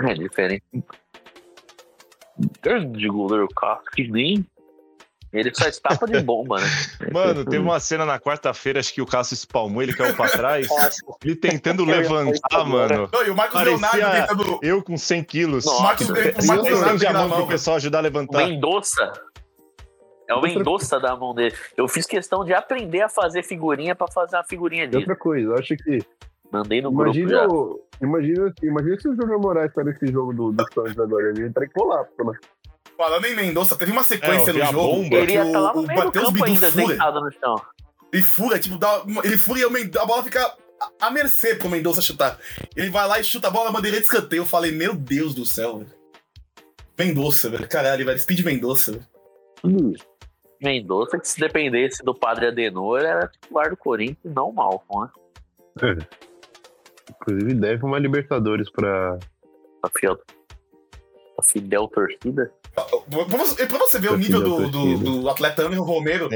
É 0.02 0.14
diferente. 0.14 0.64
Grande 2.62 3.08
goleiro 3.08 3.48
Cássio, 3.56 3.92
que 3.94 4.08
nem. 4.08 4.46
Ele 5.32 5.52
faz 5.56 5.80
tapa 5.80 6.06
de 6.06 6.22
bomba, 6.22 6.60
né? 6.60 6.68
Mano, 7.12 7.44
teve 7.44 7.58
uma 7.58 7.80
cena 7.80 8.06
na 8.06 8.20
quarta-feira, 8.20 8.80
acho 8.80 8.94
que 8.94 9.02
o 9.02 9.06
Cássio 9.06 9.34
espalmou, 9.34 9.82
ele 9.82 9.92
caiu 9.94 10.16
pra 10.16 10.30
trás. 10.30 10.68
Ele 11.26 11.36
tentando 11.36 11.84
levantar, 11.86 12.64
mano. 12.66 13.10
Não, 13.12 13.26
e 13.26 13.30
o 13.32 13.36
Marcos 13.36 13.56
Parecia- 13.56 13.92
Leonardo 13.98 14.28
tentando. 14.44 14.60
Eu 14.62 14.84
com 14.84 14.96
100 14.96 15.24
quilos. 15.24 15.66
Nossa, 15.66 15.80
O 15.80 15.84
Marcos, 15.84 16.08
Marcos 16.46 16.70
Leonardo 17.02 17.08
a 17.08 17.28
mão 17.28 17.38
pro 17.40 17.48
pessoal 17.48 17.78
ajudar 17.78 17.98
a 17.98 18.02
O 18.02 18.04
levantar. 18.04 18.46
Mendonça. 18.46 19.12
É 20.30 20.36
o 20.36 20.42
Mendonça 20.42 21.00
da 21.00 21.16
mão 21.16 21.34
dele. 21.34 21.56
Eu 21.76 21.88
fiz 21.88 22.06
questão 22.06 22.46
de 22.46 22.54
aprender 22.54 23.02
a 23.02 23.10
fazer 23.10 23.42
figurinha 23.44 23.96
pra 23.96 24.08
fazer 24.12 24.36
uma 24.36 24.44
figurinha 24.44 24.84
E 24.84 24.88
disso. 24.88 25.00
outra 25.00 25.16
coisa, 25.16 25.48
eu 25.50 25.56
acho 25.58 25.76
que. 25.78 26.00
Mandei 26.54 26.82
no 26.82 26.92
grupo 26.92 27.06
Imagina, 27.18 27.30
já. 27.30 27.48
o- 27.48 27.82
imagina, 28.02 28.54
imagina 28.62 29.00
se 29.00 29.10
o 29.10 29.16
Júnior 29.16 29.40
Moraes 29.42 29.74
tá 29.74 29.84
nesse 29.84 30.06
jogo 30.08 30.32
do, 30.34 30.52
do 30.52 30.64
Santos 30.74 30.98
agora. 31.00 31.30
Ele 31.30 31.48
entra 31.48 31.66
em 31.66 31.70
colapso, 31.70 32.14
né? 32.24 32.34
Falando 32.96 33.26
em 33.26 33.36
Mendonça, 33.36 33.76
teve 33.76 33.92
uma 33.92 34.04
sequência 34.04 34.52
É, 34.52 34.54
no 34.54 34.60
jogo. 34.66 34.74
bomba. 34.96 35.16
Ele 35.16 35.34
ia 35.34 35.42
que 35.42 35.48
estar 35.48 35.60
lá 35.60 35.72
o, 35.72 35.76
no 35.78 35.82
o 35.82 35.88
meio 35.88 36.00
do 36.00 36.06
Matheus 36.06 36.30
Bidu 36.32 36.46
ainda, 36.46 36.72
fura. 36.72 36.88
deitado 36.88 37.22
no 37.22 37.32
chão. 37.32 37.56
Ele 38.14 38.22
fura, 38.24 38.60
tipo, 38.60 38.78
dá, 38.78 39.04
ele 39.24 39.38
fura 39.38 39.60
e 39.62 39.66
o 39.66 39.72
a 40.00 40.06
bola 40.06 40.22
fica 40.24 40.56
à- 41.02 41.10
mercê 41.10 41.56
pro 41.56 41.68
Mendonça 41.70 42.02
chutar. 42.04 42.38
Ele 42.76 42.92
vai 42.92 43.08
lá 43.08 43.20
e 43.20 43.24
chuta 43.24 43.48
a 43.48 43.52
bola, 43.52 43.72
bandeira 43.72 43.98
de 43.98 44.04
escanteio. 44.04 44.42
Eu 44.42 44.46
falei, 44.46 44.72
meu 44.72 44.94
Deus 44.94 45.34
do 45.34 45.44
céu, 45.44 45.80
velho. 45.80 45.92
Mendonça, 47.00 47.50
velho. 47.50 47.68
Caralho, 47.68 48.06
velho. 48.06 48.20
Speed 48.20 48.42
Mendonça, 48.46 48.92
velho. 48.92 49.94
Mendonça, 50.62 51.18
que 51.18 51.28
se 51.28 51.40
dependesse 51.40 52.04
do 52.04 52.14
padre 52.14 52.46
Adenor, 52.48 53.00
era 53.02 53.28
titular 53.28 53.72
do 53.72 53.78
Corinthians, 53.78 54.34
não 54.36 54.50
o 54.50 54.54
Malcom, 54.54 55.02
né? 55.02 55.10
Inclusive, 57.10 57.54
deve 57.56 57.84
uma 57.86 58.00
Libertadores 58.00 58.70
pra. 58.72 59.18
A 59.84 59.90
Fidel, 59.90 60.18
a 61.38 61.44
Fidel 61.44 61.88
torcida. 61.90 62.52
Pra 62.74 63.38
você, 63.38 63.66
pra 63.68 63.78
você 63.78 64.00
ver 64.00 64.12
o 64.12 64.18
nível 64.18 64.42
do, 64.42 64.70
do, 64.70 64.98
do 65.22 65.30
atleta 65.30 65.62
Anderson 65.64 65.84
Romero, 65.84 66.30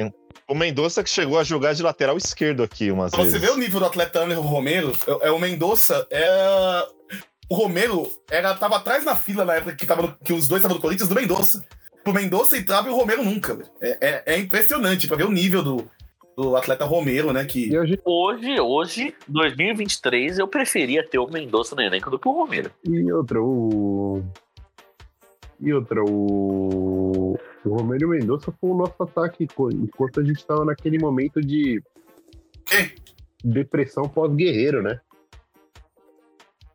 O 0.47 0.53
Mendonça 0.53 1.03
que 1.03 1.09
chegou 1.09 1.39
a 1.39 1.43
jogar 1.43 1.73
de 1.73 1.81
lateral 1.81 2.17
esquerdo 2.17 2.61
aqui 2.61 2.91
umas 2.91 3.11
pra 3.11 3.23
você 3.23 3.31
vezes. 3.31 3.41
ver 3.41 3.51
o 3.51 3.57
nível 3.57 3.79
do 3.79 3.85
atleta 3.85 4.19
Anderson 4.23 4.41
Romero, 4.43 4.91
é, 5.21 5.27
é 5.27 5.31
o 5.31 5.39
Mendonça 5.39 6.05
é. 6.11 6.87
O 7.49 7.55
Romero 7.55 8.11
era, 8.29 8.53
tava 8.55 8.75
atrás 8.75 9.05
na 9.05 9.15
fila 9.15 9.45
na 9.45 9.55
época 9.55 9.73
que, 9.75 9.85
tava 9.85 10.01
no- 10.01 10.17
que 10.21 10.33
os 10.33 10.47
dois 10.49 10.59
estavam 10.59 10.75
no 10.75 10.81
Corinthians 10.81 11.07
do 11.07 11.15
Mendonça. 11.15 11.63
O 12.05 12.11
Mendonça 12.11 12.57
entrava 12.57 12.89
e 12.89 12.91
o 12.91 12.95
Romero 12.95 13.23
nunca. 13.23 13.57
É, 13.81 13.97
é, 14.01 14.23
é 14.35 14.37
impressionante 14.37 15.07
pra 15.07 15.15
ver 15.17 15.25
o 15.25 15.31
nível 15.31 15.63
do, 15.63 15.89
do 16.37 16.55
atleta 16.55 16.85
Romero, 16.85 17.33
né? 17.33 17.43
Que 17.45 17.73
E, 17.73 17.87
gente, 17.87 18.01
Hoje, 18.05 18.59
hoje, 18.61 19.15
2023, 19.27 20.37
eu 20.37 20.47
preferia 20.47 21.05
ter 21.05 21.17
o 21.17 21.27
Mendonça 21.27 21.75
no 21.75 21.81
elenco 21.81 22.11
do 22.11 22.19
que 22.19 22.27
o 22.29 22.31
Romero. 22.31 22.71
e 22.85 23.11
outra, 23.11 23.41
o. 23.41 24.23
E 25.59 25.73
outra, 25.73 26.03
o. 26.03 27.35
O 27.65 27.75
Romero 27.75 28.07
Mendonça 28.07 28.53
foi 28.61 28.69
o 28.69 28.77
nosso 28.77 29.01
ataque 29.01 29.47
enquanto 29.73 30.19
a 30.19 30.23
gente 30.23 30.45
tava 30.45 30.63
naquele 30.63 30.99
momento 30.99 31.41
de 31.41 31.81
Quê? 32.65 32.91
depressão 33.43 34.07
pós-guerreiro, 34.07 34.81
né? 34.83 35.01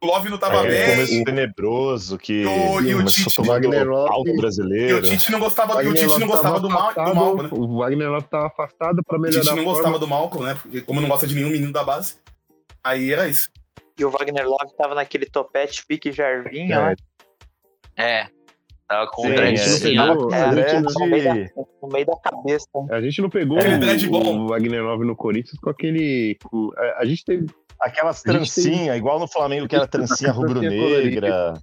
O 0.03 0.07
Love 0.07 0.29
não 0.29 0.39
tava 0.39 0.67
É, 0.67 0.69
bem. 0.69 0.91
começo 0.97 1.25
tenebroso 1.25 2.19
que 2.19 2.45
O- 2.45 2.81
e 2.81 2.95
o 2.95 3.05
Tite- 3.05 3.41
Wagner 3.43 3.89
Love- 3.89 4.11
alto 4.13 4.31
E 4.31 4.37
brasileiro. 4.37 4.99
o 4.99 5.03
Tite 5.03 5.31
não 5.31 5.39
gostava, 5.39 5.73
e 5.73 5.75
o 5.75 5.77
Wagner 5.77 5.95
Tite 5.95 6.05
não 6.07 6.13
Love 6.19 6.27
gostava 6.33 6.55
tava 6.55 6.61
do, 6.61 6.69
Mal, 6.69 6.83
do 6.83 6.89
afastado, 6.91 7.15
Malco, 7.15 7.43
né? 7.43 7.49
O 7.53 7.79
Wagner 7.79 8.11
Love 8.11 8.27
tava 8.29 8.47
afastado 8.47 9.03
pra 9.05 9.19
O 9.19 9.21
melhorar 9.21 9.43
Tite 9.45 9.55
não 9.57 9.65
gostava 9.65 9.99
do 9.99 10.09
Malco, 10.09 10.43
né? 10.43 10.59
Porque 10.61 10.81
como 10.81 11.01
não 11.01 11.09
gosta 11.09 11.27
de 11.27 11.35
nenhum 11.35 11.51
menino 11.51 11.73
da 11.73 11.85
base. 11.85 12.17
Aí 12.83 13.13
era 13.13 13.29
isso. 13.29 13.49
E 13.99 14.05
o 14.05 14.11
Wagner 14.11 14.45
Love 14.49 14.75
tava 14.77 14.95
naquele 14.95 15.27
topete 15.27 15.85
pique 15.87 16.11
Jarvinho, 16.11 16.73
É. 16.73 16.79
né? 16.91 16.97
É. 17.97 18.27
Tava 18.89 19.07
com 19.11 19.23
Sim, 19.23 19.29
o 19.29 19.33
é, 19.33 19.37
dreadzinho, 19.37 20.03
ó. 20.03 20.35
É, 20.35 20.55
gente, 20.55 20.61
é, 20.61 20.81
de- 20.83 20.93
no, 20.95 21.07
meio 21.07 21.25
da, 21.25 21.35
no 21.83 21.89
meio 21.89 22.07
da 22.07 22.17
cabeça. 22.19 22.67
a 22.91 23.01
gente 23.01 23.23
não 23.23 23.31
pegou 23.31 23.57
Aquele 23.59 23.77
o, 23.77 23.81
dread 23.81 24.07
o 24.11 24.47
Wagner 24.49 24.83
Love 24.85 25.05
no 25.07 25.17
Corinthians 25.17 25.59
com 25.63 25.71
aquele. 25.71 26.37
com- 26.45 26.71
a, 26.77 26.99
a 27.01 27.05
gente 27.07 27.25
teve. 27.25 27.47
Aquelas 27.83 28.22
tem- 28.22 28.33
trancinhas, 28.33 28.97
igual 28.97 29.18
no 29.18 29.26
Flamengo 29.26 29.66
que 29.68 29.74
era 29.76 29.87
trancinha 29.87 30.30
rubro-negra. 30.33 31.55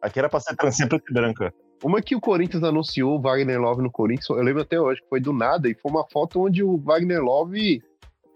Aqui 0.00 0.18
era 0.18 0.28
pra 0.28 0.38
ser 0.40 0.54
trancinha 0.54 0.86
preta 0.88 1.04
e 1.08 1.14
branca. 1.14 1.54
Uma 1.82 2.00
que 2.02 2.14
o 2.14 2.20
Corinthians 2.20 2.62
anunciou 2.62 3.16
o 3.16 3.20
Wagner 3.20 3.60
Love 3.60 3.82
no 3.82 3.90
Corinthians, 3.90 4.28
eu 4.28 4.36
lembro 4.44 4.62
até 4.62 4.78
hoje, 4.80 5.00
que 5.00 5.08
foi 5.08 5.18
do 5.20 5.32
nada, 5.32 5.68
e 5.68 5.74
foi 5.74 5.90
uma 5.90 6.04
foto 6.12 6.40
onde 6.44 6.62
o 6.62 6.76
Wagner 6.78 7.20
Love. 7.22 7.58
Ele, 7.58 7.82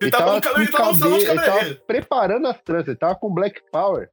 Ele 0.00 0.10
tava, 0.10 0.40
tava 0.40 0.60
ele 0.60 0.66
com 0.70 0.76
tava 0.78 0.92
cabelo- 0.98 1.16
ele 1.16 1.40
tava 1.40 1.74
preparando 1.86 2.46
as 2.48 2.60
tranças, 2.62 2.88
ele 2.88 2.96
tava 2.96 3.14
com 3.16 3.32
Black 3.32 3.60
Power. 3.70 4.10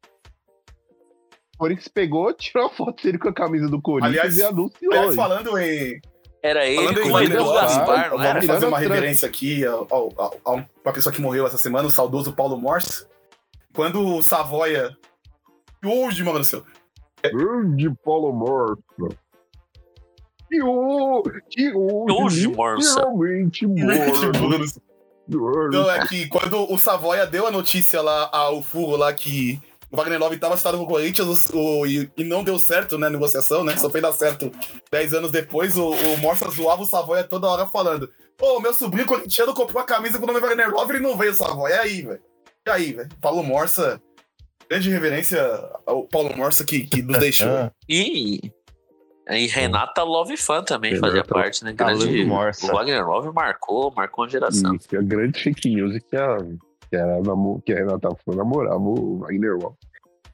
O 1.56 1.58
Corinthians 1.60 1.88
pegou, 1.88 2.34
tirou 2.34 2.68
a 2.68 2.70
foto 2.70 3.02
dele 3.04 3.18
com 3.18 3.30
a 3.30 3.34
camisa 3.34 3.68
do 3.70 3.82
Corinthians 3.82 4.12
Aliás- 4.18 4.38
e 4.38 4.44
anunciou. 4.44 4.92
Aliás, 4.94 5.16
falando 5.16 5.58
em. 5.58 6.00
Era 6.42 6.66
ele 6.66 6.76
Falando 6.76 7.00
em 7.00 7.04
com 7.04 7.08
o 7.10 7.12
Wagner 7.14 7.40
Love, 7.42 7.54
Gaspar, 7.62 7.86
não 8.10 8.10
vamos 8.18 8.26
era? 8.26 8.40
Tirando 8.42 8.54
fazer 8.56 8.66
uma 8.66 8.80
reverência 8.80 9.28
aqui 9.28 9.66
ao, 9.66 9.88
ao, 9.90 10.10
ao- 10.18 10.38
a 10.44 10.52
uma 10.52 10.94
pessoa 10.94 11.14
que 11.14 11.22
morreu 11.22 11.48
essa 11.48 11.58
semana, 11.58 11.88
o 11.88 11.92
saudoso 11.92 12.34
Paulo 12.34 12.58
Morse. 12.58 13.06
Quando 13.76 14.06
o 14.06 14.22
Savoia. 14.24 14.96
E 15.84 15.88
hoje, 15.88 16.24
mano 16.24 16.40
do 16.40 16.46
céu. 16.46 16.64
Grande 17.24 17.90
Paulo 18.04 18.32
Morsa. 18.34 19.18
E 20.52 20.62
o. 20.62 21.24
E 21.58 21.72
Hoje, 21.72 22.48
Morsa. 22.48 23.00
Literalmente 23.00 23.66
morto. 23.66 24.82
Então 25.70 25.90
é 25.92 26.06
que 26.08 26.28
quando 26.28 26.72
o 26.72 26.78
Savoia 26.78 27.26
deu 27.26 27.48
a 27.48 27.52
notícia 27.52 28.02
lá 28.02 28.30
ao 28.32 28.62
furo 28.62 28.98
lá 28.98 29.12
que 29.14 29.60
o 29.90 29.96
Wagner 29.96 30.20
Love 30.20 30.36
estava 30.36 30.58
citado 30.58 30.78
com 30.78 30.84
o 30.84 30.88
Corinthians 30.88 31.50
o, 31.50 31.58
o- 31.82 31.88
e, 31.88 32.12
e 32.18 32.24
não 32.24 32.44
deu 32.44 32.60
certo, 32.60 32.98
né, 32.98 33.08
a 33.08 33.10
negociação, 33.10 33.64
né? 33.64 33.78
Só 33.78 33.90
foi 33.90 34.02
dar 34.02 34.12
certo 34.12 34.52
10 34.92 35.14
anos 35.14 35.32
depois, 35.32 35.78
o, 35.78 35.90
o 35.92 36.18
Morsa 36.18 36.50
zoava 36.52 36.82
o 36.82 36.86
Savoia 36.86 37.24
toda 37.24 37.48
hora 37.48 37.66
falando: 37.66 38.10
Ô, 38.42 38.60
meu 38.60 38.74
sobrinho 38.74 39.08
corintiano 39.08 39.54
comprou 39.54 39.82
a 39.82 39.86
camisa 39.86 40.18
com 40.20 40.26
o 40.26 40.28
nome 40.28 40.40
Wagner 40.42 40.70
Love 40.72 40.92
e 40.94 40.96
ele 40.98 41.08
não 41.08 41.18
veio 41.18 41.32
o 41.32 41.36
Savoia. 41.36 41.76
E 41.76 41.80
aí, 41.80 42.02
velho? 42.02 42.22
E 42.66 42.70
aí, 42.70 42.94
velho? 42.94 43.10
Paulo 43.22 43.44
Morsa, 43.44 44.02
grande 44.70 44.90
reverência 44.90 45.42
ao 45.86 46.04
Paulo 46.08 46.36
Morsa 46.36 46.64
que, 46.66 46.88
que 46.88 47.02
nos 47.02 47.18
deixou. 47.20 47.48
Ah, 47.70 47.72
E, 47.90 48.52
e 49.30 49.48
Renata 49.48 50.04
Love 50.04 50.36
Fan 50.38 50.64
também 50.64 50.92
Renata 50.94 51.08
fazia 51.08 51.24
parte, 51.24 51.64
né? 51.64 51.74
Grande, 51.74 52.26
Morsa. 52.26 52.66
o 52.72 52.76
Wagner 52.76 53.06
Love 53.08 53.32
marcou, 53.34 53.92
marcou 53.96 54.26
uma 54.26 54.30
geração. 54.30 54.76
Isso, 54.76 54.88
que 54.88 54.98
a 54.98 55.02
grande 55.02 55.42
fake 55.42 55.70
news 55.74 55.96
é 55.96 56.00
que 56.00 56.16
a, 56.16 56.38
que 56.90 56.96
a, 56.98 57.06
que 57.66 57.74
a 57.74 57.76
Renata 57.76 58.10
foi 58.26 58.36
namorava 58.36 58.78
o 58.80 59.20
Wagner 59.20 59.54
Love. 59.58 59.76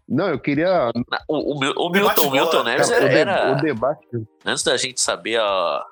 Não, 0.08 0.28
eu 0.30 0.40
queria. 0.40 0.90
O, 1.28 1.54
o, 1.54 1.56
o 1.56 1.60
Milton, 1.92 2.32
Milton 2.32 2.52
bola. 2.52 2.64
Neves 2.64 2.90
o, 2.90 2.94
era, 2.96 3.06
era- 3.12 3.52
o 3.52 3.62
debate. 3.62 4.08
Antes 4.44 4.64
da 4.64 4.76
gente 4.76 5.00
saber 5.00 5.40
a. 5.40 5.86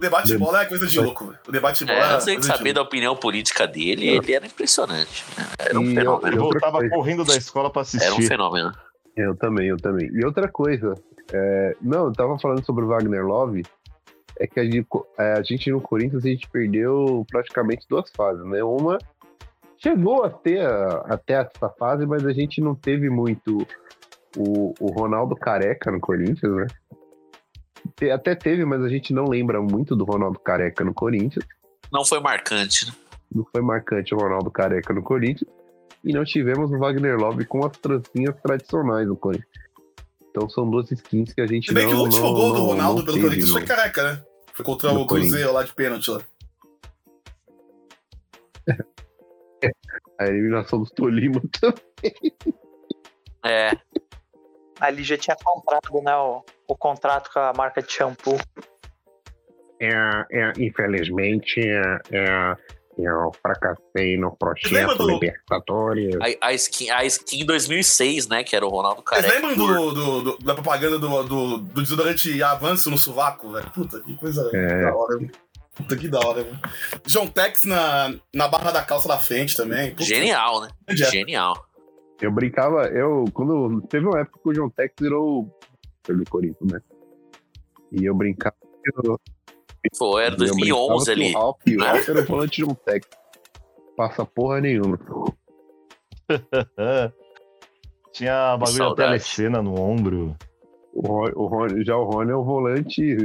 O 0.00 0.02
debate 0.02 0.28
de 0.28 0.38
bola 0.38 0.62
é 0.62 0.64
coisa 0.64 0.86
de 0.86 0.98
louco, 0.98 1.26
velho. 1.26 1.38
O 1.46 1.52
debate 1.52 1.80
de 1.80 1.84
bola 1.92 1.98
É, 1.98 2.00
é, 2.00 2.14
antes 2.14 2.24
da 2.24 2.32
gente 2.32 2.38
coisa 2.40 2.52
de 2.52 2.58
saber 2.58 2.72
da 2.72 2.80
opinião 2.80 3.14
política 3.14 3.66
dele, 3.68 4.08
ele 4.08 4.32
era 4.32 4.46
impressionante. 4.46 5.26
né? 5.36 5.44
Era 5.58 5.78
um 5.78 5.82
E 5.84 5.88
eu- 5.88 5.94
fenômeno. 5.94 6.26
Ele 6.28 6.36
E 6.36 6.38
outra 6.38 6.60
voltava 6.60 6.78
coisa. 6.78 6.94
correndo 6.94 7.24
da 7.26 7.36
escola 7.36 7.70
pra 7.70 7.82
Era 7.82 7.84
um 7.84 7.98
assistir. 7.98 8.28
fenômeno. 8.28 8.72
Eu 9.14 9.36
também, 9.36 9.68
eu 9.68 9.76
também. 9.76 10.08
E 10.10 10.24
outra 10.24 10.48
coisa, 10.48 10.94
é, 11.30 11.76
não, 11.82 12.06
eu 12.06 12.12
tava 12.14 12.38
falando 12.38 12.64
sobre 12.64 12.82
o 12.84 12.88
Wagner 12.88 13.26
Love, 13.26 13.62
é 14.38 14.46
que 14.46 14.58
a 14.58 14.64
gente, 14.64 14.86
é, 15.18 15.32
a 15.34 15.42
gente 15.42 15.70
no 15.70 15.82
Corinthians 15.82 16.24
a 16.24 16.28
gente 16.28 16.48
perdeu 16.48 17.26
praticamente 17.30 17.84
duas 17.86 18.10
fases, 18.16 18.42
né? 18.46 18.64
Uma 18.64 18.96
chegou 19.76 20.24
a 20.24 20.30
ter 20.30 20.60
a- 20.64 21.04
até 21.10 21.34
essa 21.34 21.68
fase, 21.78 22.06
mas 22.06 22.24
a 22.24 22.32
gente 22.32 22.58
não 22.62 22.74
teve 22.74 23.10
muito 23.10 23.66
o, 24.34 24.72
o 24.80 24.86
Ronaldo 24.92 25.36
Careca 25.36 25.90
no 25.90 26.00
Corinthians, 26.00 26.52
né? 26.54 26.66
Até 28.12 28.34
teve, 28.34 28.64
mas 28.64 28.82
a 28.82 28.88
gente 28.88 29.12
não 29.12 29.24
lembra 29.26 29.60
muito 29.60 29.94
do 29.96 30.04
Ronaldo 30.04 30.38
Careca 30.38 30.84
no 30.84 30.94
Corinthians. 30.94 31.44
Não 31.92 32.04
foi 32.04 32.20
marcante. 32.20 32.86
né? 32.86 32.92
Não 33.34 33.44
foi 33.52 33.60
marcante 33.62 34.14
o 34.14 34.18
Ronaldo 34.18 34.50
Careca 34.50 34.92
no 34.92 35.02
Corinthians. 35.02 35.50
E 36.02 36.12
não 36.12 36.24
tivemos 36.24 36.70
o 36.70 36.78
Wagner 36.78 37.16
Love 37.18 37.44
com 37.44 37.64
as 37.66 37.76
trancinhas 37.76 38.34
tradicionais 38.42 39.06
no 39.06 39.16
Corinthians. 39.16 39.48
Então 40.30 40.48
são 40.48 40.68
duas 40.68 40.90
skins 40.90 41.32
que 41.34 41.40
a 41.40 41.46
gente 41.46 41.68
Se 41.68 41.74
bem 41.74 41.84
não 41.86 41.90
que 41.92 41.96
o 41.98 42.00
último 42.04 42.22
não- 42.26 42.34
gol 42.34 42.52
do 42.52 42.58
não- 42.58 42.66
Ronaldo 42.68 43.04
pelo 43.04 43.14
teve, 43.16 43.26
Corinthians 43.28 43.50
foi 43.50 43.64
careca, 43.64 44.12
né? 44.12 44.22
Foi 44.52 44.64
contra 44.64 44.92
o 44.92 45.06
Cruzeiro 45.06 45.52
lá 45.52 45.62
de 45.62 45.74
pênalti 45.74 46.10
lá. 46.10 46.20
A 50.18 50.26
eliminação 50.26 50.82
do 50.82 50.90
Tolima 50.90 51.40
também. 51.60 52.14
É, 53.44 53.70
Ali 54.78 55.02
já 55.02 55.16
tinha 55.16 55.36
comprado, 55.42 56.02
né, 56.02 56.14
o, 56.16 56.42
o 56.70 56.76
contrato 56.76 57.30
com 57.32 57.40
a 57.40 57.52
marca 57.52 57.82
de 57.82 57.90
shampoo. 57.92 58.38
É, 59.80 59.88
é, 60.30 60.52
infelizmente, 60.58 61.58
é, 61.60 61.98
é, 62.12 62.54
eu 62.98 63.32
fracassei 63.40 64.16
no 64.18 64.36
projeto 64.36 64.94
do- 64.98 65.08
Libertadores. 65.08 66.14
a, 66.40 66.46
a, 66.48 66.52
skin, 66.52 66.90
a 66.90 67.04
skin 67.06 67.44
2006, 67.46 68.28
né? 68.28 68.44
Que 68.44 68.54
era 68.54 68.66
o 68.66 68.68
Ronaldo 68.68 69.02
Vocês 69.06 69.24
Careca. 69.26 69.46
lembram 69.48 69.66
do, 69.66 69.94
do- 69.94 70.22
do- 70.36 70.38
da 70.44 70.54
propaganda 70.54 70.98
do, 70.98 71.22
do, 71.22 71.58
do 71.58 71.82
desodorante 71.82 72.42
avanço 72.42 72.90
no 72.90 72.98
sovaco, 72.98 73.50
velho? 73.52 73.70
Puta, 73.70 74.00
que 74.00 74.14
coisa 74.16 74.48
É. 74.54 74.82
da 74.82 74.94
hora. 74.94 75.18
Puta 75.74 75.96
que 75.96 76.08
da 76.08 76.18
hora, 76.20 76.42
velho. 76.42 76.58
John 77.06 77.26
Tex 77.28 77.62
na, 77.64 78.14
na 78.34 78.48
barra 78.48 78.70
da 78.70 78.82
calça 78.82 79.08
da 79.08 79.16
frente 79.18 79.56
também. 79.56 79.90
Puta, 79.92 80.04
Genial, 80.04 80.60
né? 80.60 80.68
época. 80.88 81.10
Genial. 81.10 81.66
Eu 82.20 82.30
brincava, 82.30 82.82
eu, 82.88 83.24
quando 83.32 83.80
teve 83.88 84.04
uma 84.04 84.20
época 84.20 84.38
que 84.42 84.48
o 84.50 84.52
John 84.52 84.68
Tex 84.68 84.92
virou 85.00 85.48
o 86.14 86.18
do 86.18 86.30
Corinthians, 86.30 86.72
né? 86.72 86.80
E 87.92 88.04
eu 88.04 88.14
brincava. 88.14 88.54
Eu, 89.04 89.18
Pô, 89.98 90.18
era 90.18 90.34
eu 90.34 90.38
brincava 90.54 90.88
2011 90.88 91.04
que 91.04 91.10
ali. 91.12 91.34
O 91.34 91.38
Ralph, 91.38 91.60
o 91.66 91.80
Ralph 91.82 92.08
era 92.08 92.20
o 92.20 92.24
volante 92.24 92.62
John 92.64 92.74
Tex. 92.74 93.08
Passa 93.96 94.24
porra 94.24 94.60
nenhuma. 94.60 94.98
Tinha 98.12 98.56
bagulho 98.56 98.90
da 98.90 98.94
telecena 98.94 99.62
no 99.62 99.78
ombro. 99.80 100.36
O, 100.92 101.00
Ron- 101.06 101.32
o 101.36 101.46
Rony- 101.46 101.84
já 101.84 101.96
o 101.96 102.04
Rony 102.04 102.30
é 102.32 102.34
o 102.34 102.44
volante 102.44 103.16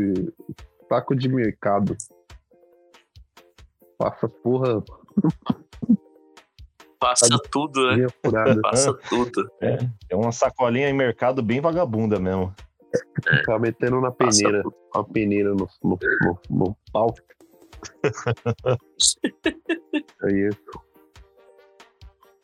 saco 0.87 1.15
de 1.15 1.27
mercado. 1.27 1.95
Passa 3.97 4.27
porra 4.27 4.83
Passa 6.99 7.27
tudo, 7.51 7.87
né? 7.87 8.07
Passa 8.61 8.93
tudo. 9.09 9.49
É 10.09 10.15
uma 10.15 10.31
sacolinha 10.31 10.89
em 10.89 10.93
mercado 10.93 11.41
bem 11.43 11.61
vagabunda 11.61 12.19
mesmo. 12.19 12.53
Tá 13.45 13.59
metendo 13.59 14.01
na 14.01 14.11
peneira. 14.11 14.63
A 14.93 15.03
peneira 15.03 15.49
no, 15.49 15.67
no, 15.83 15.99
no, 16.21 16.39
no 16.49 16.77
pau. 16.91 17.13
É 20.23 20.31
isso. 20.31 20.81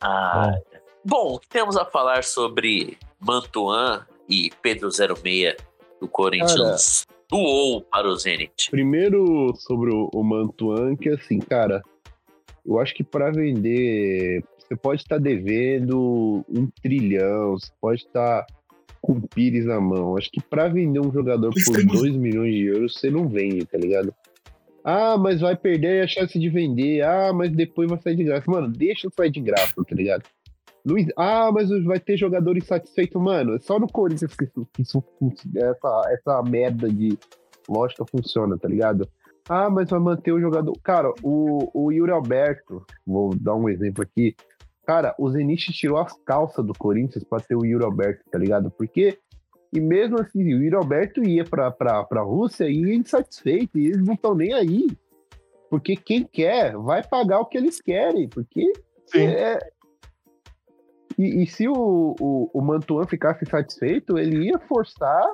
Ah. 0.00 0.52
Bom, 1.04 1.34
o 1.34 1.38
que 1.38 1.48
temos 1.48 1.76
a 1.76 1.84
falar 1.84 2.22
sobre 2.22 2.96
Mantuan 3.18 4.06
e 4.28 4.50
Pedro 4.62 4.90
06 4.90 5.56
do 6.00 6.06
Corinthians 6.06 7.06
doou 7.28 7.82
para 7.82 8.08
o 8.08 8.16
Zenit. 8.16 8.70
Primeiro 8.70 9.54
sobre 9.56 9.92
o, 9.92 10.10
o 10.12 10.22
Mantuan, 10.22 10.94
que 10.96 11.08
assim, 11.08 11.38
cara, 11.38 11.82
eu 12.64 12.78
acho 12.78 12.94
que 12.94 13.02
para 13.02 13.30
vender, 13.30 14.44
você 14.58 14.76
pode 14.76 15.02
estar 15.02 15.18
devendo 15.18 16.44
um 16.48 16.68
trilhão, 16.82 17.52
você 17.52 17.72
pode 17.80 18.02
estar 18.02 18.46
com 19.02 19.14
o 19.14 19.28
Pires 19.28 19.66
na 19.66 19.80
mão. 19.80 20.16
Acho 20.16 20.30
que 20.30 20.40
para 20.40 20.68
vender 20.68 21.00
um 21.00 21.12
jogador 21.12 21.52
por 21.52 21.84
2 21.84 22.16
milhões 22.16 22.54
de 22.54 22.64
euros, 22.66 22.94
você 22.94 23.10
não 23.10 23.28
vende, 23.28 23.66
tá 23.66 23.76
ligado? 23.76 24.14
Ah, 24.84 25.18
mas 25.18 25.40
vai 25.40 25.56
perder 25.56 26.04
a 26.04 26.06
chance 26.06 26.38
de 26.38 26.48
vender. 26.48 27.02
Ah, 27.02 27.32
mas 27.34 27.50
depois 27.50 27.90
vai 27.90 28.00
sair 28.00 28.16
de 28.16 28.24
graça. 28.24 28.50
Mano, 28.50 28.68
deixa 28.68 29.08
sair 29.10 29.30
de 29.30 29.40
graça, 29.40 29.74
tá 29.76 29.94
ligado? 29.94 30.22
Luiz, 30.84 31.06
ah, 31.16 31.50
mas 31.52 31.68
vai 31.84 32.00
ter 32.00 32.16
jogador 32.16 32.56
insatisfeito. 32.56 33.20
Mano, 33.20 33.54
é 33.54 33.58
só 33.58 33.78
no 33.78 33.86
Corinthians 33.86 34.34
que, 34.34 34.48
isso, 34.78 35.04
essa, 35.56 36.02
essa 36.10 36.42
merda 36.42 36.88
de 36.88 37.18
lógica 37.68 38.04
funciona, 38.04 38.58
tá 38.58 38.68
ligado? 38.68 39.08
Ah, 39.48 39.68
mas 39.68 39.90
vai 39.90 40.00
manter 40.00 40.32
o 40.32 40.40
jogador. 40.40 40.72
Cara, 40.82 41.12
o, 41.22 41.70
o 41.74 41.92
Yuri 41.92 42.12
Alberto, 42.12 42.84
vou 43.06 43.34
dar 43.34 43.54
um 43.54 43.68
exemplo 43.68 44.02
aqui. 44.02 44.34
Cara, 44.86 45.14
o 45.18 45.30
Zenit 45.30 45.72
tirou 45.72 45.98
as 45.98 46.12
calças 46.24 46.64
do 46.64 46.72
Corinthians 46.72 47.24
pra 47.24 47.40
ter 47.40 47.54
o 47.54 47.64
Yuri 47.64 47.84
Alberto, 47.84 48.24
tá 48.30 48.38
ligado? 48.38 48.70
Porque, 48.70 49.18
e 49.72 49.80
mesmo 49.80 50.20
assim, 50.20 50.42
o 50.42 50.62
Yuri 50.62 50.74
Alberto 50.74 51.22
ia 51.22 51.44
pra, 51.44 51.70
pra, 51.70 52.02
pra 52.04 52.22
Rússia 52.22 52.68
e 52.68 52.84
ia 52.84 52.94
insatisfeito, 52.94 53.78
e 53.78 53.86
eles 53.86 54.04
não 54.04 54.14
estão 54.14 54.34
nem 54.34 54.52
aí. 54.52 54.88
Porque 55.70 55.96
quem 55.96 56.24
quer 56.24 56.76
vai 56.76 57.02
pagar 57.02 57.40
o 57.40 57.46
que 57.46 57.56
eles 57.56 57.80
querem, 57.80 58.28
porque 58.28 58.72
Sim. 59.06 59.22
é. 59.26 59.58
E, 61.16 61.42
e 61.42 61.46
se 61.46 61.68
o, 61.68 62.16
o, 62.18 62.50
o 62.52 62.60
Mantuan 62.60 63.06
ficasse 63.06 63.46
satisfeito, 63.46 64.18
ele 64.18 64.48
ia 64.48 64.58
forçar 64.58 65.24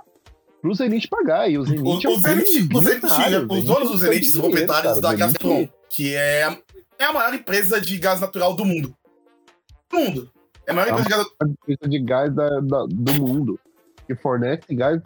pro 0.61 0.75
Zenit 0.75 1.09
pagar. 1.09 1.51
E 1.51 1.57
o 1.57 1.63
O, 1.63 1.65
Zenit 1.65 2.07
é 2.07 2.11
o 2.11 2.19
Zenit, 2.19 2.69
o 2.75 2.83
Zenit, 2.83 3.07
os 3.49 3.65
donos 3.65 3.91
do 3.91 3.97
Zenit 3.97 4.27
são 4.27 4.43
proprietários 4.43 5.01
da 5.01 5.11
o 5.11 5.17
Gazprom, 5.17 5.69
que 5.89 6.15
é, 6.15 6.57
é 6.99 7.05
a 7.05 7.13
maior 7.13 7.33
empresa 7.33 7.81
de 7.81 7.97
gás 7.97 8.21
natural 8.21 8.55
do 8.55 8.65
mundo. 8.65 8.95
Do 9.91 9.99
mundo. 9.99 10.31
É 10.67 10.71
a 10.73 10.75
maior 10.75 10.89
empresa 11.01 11.09
de 11.09 11.11
gás 11.17 11.27
a 11.41 11.47
empresa 11.49 11.89
de 11.89 11.99
gás 12.01 12.35
da- 12.35 12.61
da- 12.61 12.87
do 12.89 13.15
mundo. 13.15 13.61
Que 14.07 14.15
fornece 14.15 14.75
gás, 14.75 15.01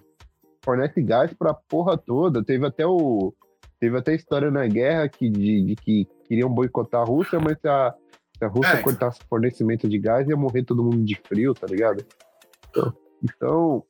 fornece 0.65 1.03
gás 1.03 1.33
pra 1.35 1.55
porra 1.55 1.97
toda. 1.97 2.45
Teve 2.45 2.67
até 2.67 2.87
o. 2.87 3.33
Teve 3.81 3.99
até 3.99 4.15
história 4.15 4.51
na 4.51 4.67
guerra 4.67 5.09
que, 5.09 5.29
de, 5.29 5.65
de 5.65 5.75
que 5.77 6.07
queriam 6.25 6.49
boicotar 6.49 7.01
a 7.01 7.05
Rússia, 7.05 7.41
mas 7.41 7.59
se 7.61 7.67
a, 7.69 7.93
se 8.39 8.45
a 8.45 8.49
Rússia 8.49 8.75
É. 8.75 8.83
cortasse 8.83 9.19
fornecimento 9.29 9.89
de 9.89 9.99
gás, 9.99 10.29
ia 10.29 10.37
morrer 10.37 10.63
todo 10.65 10.85
mundo 10.85 11.03
de 11.05 11.17
frio, 11.17 11.53
tá 11.53 11.67
ligado? 11.67 12.05
Então, 12.71 12.93
então, 13.25 13.85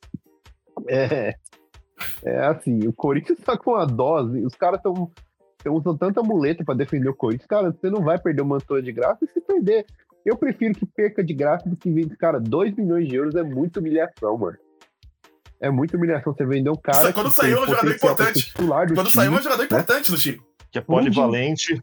é, 0.89 1.35
é 2.23 2.39
assim, 2.47 2.87
o 2.87 2.93
Corinthians 2.93 3.39
tá 3.39 3.55
com 3.55 3.75
a 3.75 3.85
dose, 3.85 4.43
os 4.43 4.55
caras 4.55 4.79
estão 4.79 5.11
usam 5.67 5.95
tanta 5.95 6.21
muleta 6.23 6.63
pra 6.65 6.73
defender 6.75 7.07
o 7.09 7.15
Corinthians, 7.15 7.47
cara, 7.47 7.71
você 7.71 7.89
não 7.89 8.01
vai 8.01 8.19
perder 8.19 8.41
o 8.41 8.45
Mantua 8.45 8.81
de 8.81 8.91
graça 8.91 9.23
e 9.23 9.27
se 9.29 9.39
perder. 9.39 9.85
Eu 10.25 10.37
prefiro 10.37 10.73
que 10.73 10.85
perca 10.85 11.23
de 11.23 11.33
graça 11.33 11.67
do 11.69 11.75
que 11.75 11.91
vende. 11.91 12.15
Cara, 12.17 12.39
2 12.39 12.75
milhões 12.75 13.07
de 13.07 13.15
euros 13.15 13.35
é 13.35 13.43
muita 13.43 13.79
humilhação, 13.79 14.37
mano. 14.37 14.57
É 15.59 15.69
muita 15.69 15.97
humilhação 15.97 16.33
você 16.33 16.45
vender 16.45 16.69
um 16.69 16.75
cara. 16.75 17.11
Quando 17.13 17.29
que 17.29 17.35
saiu, 17.35 17.55
tem 17.57 17.63
um 17.63 17.67
jogador 17.67 17.95
importante. 17.95 18.53
do 18.53 18.65
Quando 18.67 18.95
time, 18.95 19.09
saiu, 19.11 19.33
é 19.33 19.39
um 19.39 19.41
jogador 19.41 19.63
importante 19.63 20.11
no 20.11 20.17
time. 20.17 20.41
Que 20.71 20.79
é 20.79 20.81
polivalente. 20.81 21.81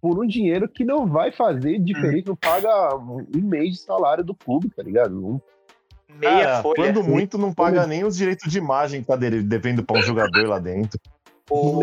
por 0.00 0.22
um 0.22 0.26
dinheiro 0.26 0.68
que 0.68 0.84
não 0.84 1.06
vai 1.06 1.32
fazer 1.32 1.78
diferença, 1.80 2.24
não 2.28 2.36
paga 2.36 2.96
um 2.96 3.26
um 3.34 3.40
mês 3.42 3.74
de 3.74 3.80
salário 3.80 4.22
do 4.24 4.34
clube, 4.34 4.70
tá 4.70 4.82
ligado? 4.82 5.14
Não- 5.14 5.42
Meia 6.18 6.44
Cara, 6.44 6.62
folha. 6.62 6.76
quando 6.76 7.02
muito, 7.04 7.36
não 7.36 7.52
paga 7.52 7.86
nem 7.86 8.04
os 8.04 8.16
direitos 8.16 8.50
de 8.50 8.58
imagem 8.58 9.02
que 9.02 9.06
tá 9.08 9.14
dele- 9.16 9.42
devendo 9.42 9.84
pra 9.84 9.98
um 9.98 10.02
jogador 10.02 10.46
lá 10.46 10.58
dentro. 10.58 10.98
Um 11.50 11.76
O. 11.76 11.78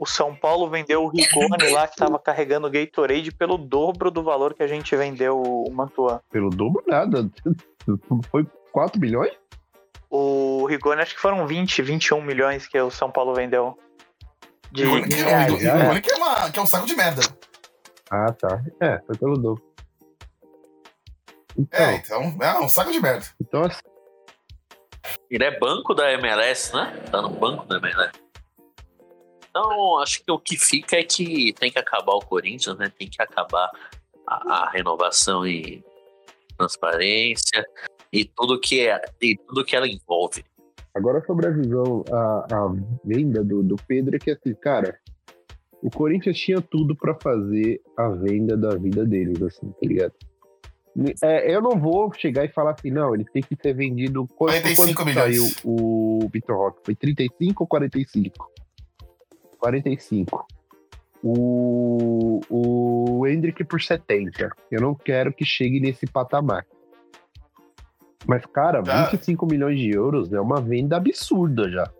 o 0.00 0.06
São 0.06 0.34
Paulo 0.34 0.68
vendeu 0.70 1.04
o 1.04 1.08
Rigoni 1.08 1.70
lá 1.70 1.86
que 1.86 1.94
tava 1.96 2.18
carregando 2.18 2.66
o 2.66 2.70
Gatorade 2.70 3.30
pelo 3.30 3.58
dobro 3.58 4.10
do 4.10 4.22
valor 4.22 4.54
que 4.54 4.62
a 4.62 4.66
gente 4.66 4.96
vendeu 4.96 5.40
o 5.40 5.70
Mantuan. 5.70 6.20
Pelo 6.30 6.48
dobro, 6.48 6.82
nada. 6.86 7.30
Foi 8.30 8.46
4 8.72 8.98
milhões? 8.98 9.32
O 10.08 10.64
Rigoni 10.66 11.02
acho 11.02 11.14
que 11.14 11.20
foram 11.20 11.46
20, 11.46 11.82
21 11.82 12.22
milhões 12.22 12.66
que 12.66 12.80
o 12.80 12.90
São 12.90 13.10
Paulo 13.10 13.34
vendeu. 13.34 13.78
De 14.72 14.84
O 14.86 14.94
Rigoni 14.94 15.08
que 15.08 15.20
é- 15.20 15.24
reais? 15.24 15.52
Rigoni 15.52 16.00
que 16.00 16.10
é 16.12 16.16
uma- 16.16 16.50
que 16.50 16.58
é 16.58 16.62
um 16.62 16.66
saco 16.66 16.86
de 16.86 16.96
merda. 16.96 17.20
Ah, 18.10 18.32
tá. 18.32 18.60
É, 18.80 18.98
foi 19.06 19.16
pelo 19.18 19.36
dobro. 19.36 19.62
Então, 21.56 21.80
É, 21.80 21.94
então, 21.96 22.36
é 22.40 22.58
um 22.60 22.68
saco 22.68 22.90
de 22.90 23.00
merda. 23.00 23.26
então 23.40 23.62
assim, 23.64 23.80
Ele 25.30 25.44
é 25.44 25.58
banco 25.58 25.94
da 25.94 26.10
MLS, 26.14 26.74
né? 26.74 26.96
Tá 27.10 27.20
no 27.22 27.30
banco 27.30 27.64
da 27.66 27.76
MLS. 27.78 28.12
Então, 29.50 29.98
acho 29.98 30.22
que 30.24 30.30
o 30.30 30.38
que 30.38 30.56
fica 30.56 30.96
é 30.96 31.02
que 31.02 31.52
tem 31.54 31.70
que 31.70 31.78
acabar 31.78 32.14
o 32.14 32.24
Corinthians, 32.24 32.78
né? 32.78 32.90
Tem 32.96 33.08
que 33.08 33.20
acabar 33.20 33.68
a, 34.26 34.54
a 34.54 34.70
renovação 34.70 35.46
e 35.46 35.84
transparência 36.56 37.64
e 38.12 38.24
tudo 38.24 38.60
que 38.60 38.86
é 38.86 39.00
e 39.20 39.36
tudo 39.36 39.64
que 39.64 39.74
ela 39.74 39.88
envolve. 39.88 40.44
agora 40.94 41.24
sobre 41.26 41.46
a 41.46 41.50
visão, 41.50 42.04
a, 42.12 42.46
a 42.54 42.74
venda 43.04 43.42
do, 43.42 43.62
do 43.62 43.76
Pedro 43.88 44.16
é 44.16 44.18
que 44.18 44.30
assim, 44.30 44.54
cara, 44.54 44.98
o 45.82 45.90
Corinthians 45.90 46.38
tinha 46.38 46.60
tudo 46.60 46.94
pra 46.94 47.14
fazer 47.14 47.80
a 47.96 48.08
venda 48.08 48.56
da 48.56 48.76
vida 48.76 49.04
deles, 49.04 49.40
assim, 49.42 49.68
tá 49.70 49.86
ligado? 49.86 50.12
É, 51.22 51.54
eu 51.54 51.62
não 51.62 51.78
vou 51.78 52.12
chegar 52.12 52.44
e 52.44 52.48
falar 52.48 52.72
assim, 52.72 52.90
não, 52.90 53.14
ele 53.14 53.24
tem 53.24 53.42
que 53.42 53.56
ser 53.56 53.72
vendido. 53.74 54.26
Quanto, 54.36 54.60
45 54.60 54.92
quanto 54.92 55.06
milhões. 55.06 55.36
saiu 55.36 55.52
o 55.64 56.28
Vitor 56.32 56.56
Roque? 56.56 56.80
Foi 56.84 56.94
35 56.94 57.62
ou 57.62 57.66
45? 57.66 58.50
45. 59.60 60.46
O, 61.22 62.40
o 62.48 63.26
Hendrick 63.26 63.62
por 63.64 63.80
70. 63.80 64.50
Eu 64.70 64.80
não 64.80 64.94
quero 64.94 65.32
que 65.32 65.44
chegue 65.44 65.78
nesse 65.78 66.06
patamar. 66.06 66.66
Mas, 68.26 68.44
cara, 68.46 68.82
Ah. 68.86 69.04
25 69.10 69.46
milhões 69.46 69.78
de 69.78 69.90
euros 69.90 70.32
é 70.32 70.40
uma 70.40 70.60
venda 70.60 70.96
absurda 70.96 71.70
já. 71.70 71.90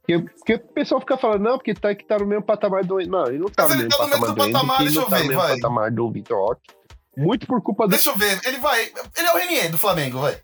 Porque, 0.00 0.18
porque 0.18 0.54
o 0.54 0.72
pessoal 0.72 1.00
fica 1.00 1.16
falando, 1.16 1.42
não, 1.42 1.56
porque 1.58 1.74
tá, 1.74 1.94
que 1.94 2.04
tá 2.04 2.18
no 2.18 2.26
mesmo 2.26 2.42
patamar 2.42 2.84
do. 2.84 2.98
Não, 3.06 3.26
ele 3.26 3.38
não 3.38 3.46
tá 3.46 3.68
Mas 3.68 3.76
no 3.76 3.82
ele 3.82 3.82
mesmo 3.84 3.98
tá 3.98 4.04
no 4.06 4.10
patamar 4.10 4.20
mesmo 4.20 4.34
do 4.34 4.52
patamar, 4.52 4.80
ele 4.80 4.88
deixa 4.88 5.00
não 5.00 5.06
eu 5.06 5.10
tá 5.10 5.16
no 5.16 5.22
ver, 5.22 5.28
mesmo 5.28 5.42
vai. 5.42 5.54
patamar 5.60 5.90
do 5.92 6.10
Vitor 6.10 6.38
Roque. 6.38 6.70
Muito 7.16 7.46
por 7.46 7.62
culpa 7.62 7.84
do. 7.86 7.90
Deixa 7.90 8.10
eu 8.10 8.16
ver. 8.16 8.40
Ele 8.44 8.56
vai. 8.58 8.82
Ele 8.82 9.26
é 9.28 9.32
o 9.32 9.36
Renier 9.36 9.70
do 9.70 9.78
Flamengo, 9.78 10.18
vai. 10.18 10.38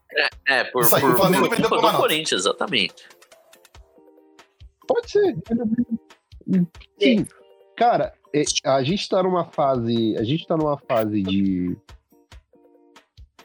É, 0.47 0.65
por, 0.65 0.83
Isso 0.83 0.95
aí, 0.95 1.01
por, 1.01 1.13
o 1.13 1.17
Flamengo 1.17 1.49
por 1.49 1.57
vendeu 1.57 1.71
culpa 1.71 1.93
do. 1.93 1.97
Corinthians, 1.99 2.43
exatamente. 2.43 3.09
Pode 4.87 5.11
ser. 5.11 5.35
Sim. 7.01 7.27
Cara, 7.77 8.13
a 8.65 8.83
gente 8.83 9.09
tá 9.09 9.23
numa 9.23 9.45
fase. 9.45 10.17
A 10.17 10.25
gente 10.25 10.47
tá 10.47 10.57
numa 10.57 10.77
fase 10.79 11.23
de. 11.23 11.77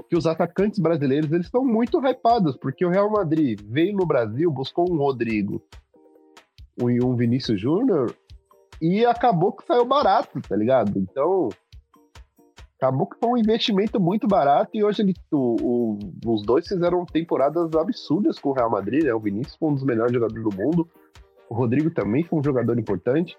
Que 0.10 0.18
os 0.18 0.26
atacantes 0.26 0.80
brasileiros 0.80 1.32
eles 1.32 1.46
estão 1.46 1.64
muito 1.64 2.00
hypados, 2.06 2.58
porque 2.58 2.84
o 2.86 2.90
Real 2.90 3.12
Madrid 3.12 3.60
veio 3.64 3.96
no 3.96 4.06
Brasil, 4.06 4.52
buscou 4.52 4.92
um 4.92 4.98
Rodrigo 4.98 5.62
e 6.80 7.04
um 7.04 7.16
Vinícius 7.16 7.62
Júnior 7.62 8.16
e 8.82 9.06
acabou 9.06 9.52
que 9.54 9.66
saiu 9.66 9.86
barato, 9.86 10.42
tá 10.42 10.56
ligado? 10.56 10.98
Então. 10.98 11.50
Acabou 12.78 13.08
que 13.08 13.18
foi 13.18 13.30
um 13.30 13.38
investimento 13.38 13.98
muito 13.98 14.28
barato 14.28 14.72
e 14.74 14.84
hoje 14.84 15.04
ele, 15.04 15.14
o- 15.32 15.56
o- 15.96 16.00
os 16.34 16.42
dois 16.44 16.68
fizeram 16.68 17.06
temporadas 17.06 17.74
absurdas 17.76 18.38
com 18.40 18.50
o 18.50 18.54
Real 18.54 18.70
Madrid, 18.70 19.06
né? 19.06 19.14
O 19.14 19.22
Vinícius 19.22 19.56
foi 19.56 19.70
um 19.70 19.74
dos 19.74 19.86
melhores 19.86 20.12
jogadores 20.12 20.44
do 20.44 20.54
mundo. 20.54 20.90
O 21.50 21.56
Rodrigo 21.56 21.90
também 21.92 22.24
foi 22.24 22.40
um 22.40 22.44
jogador 22.44 22.78
importante. 22.80 23.38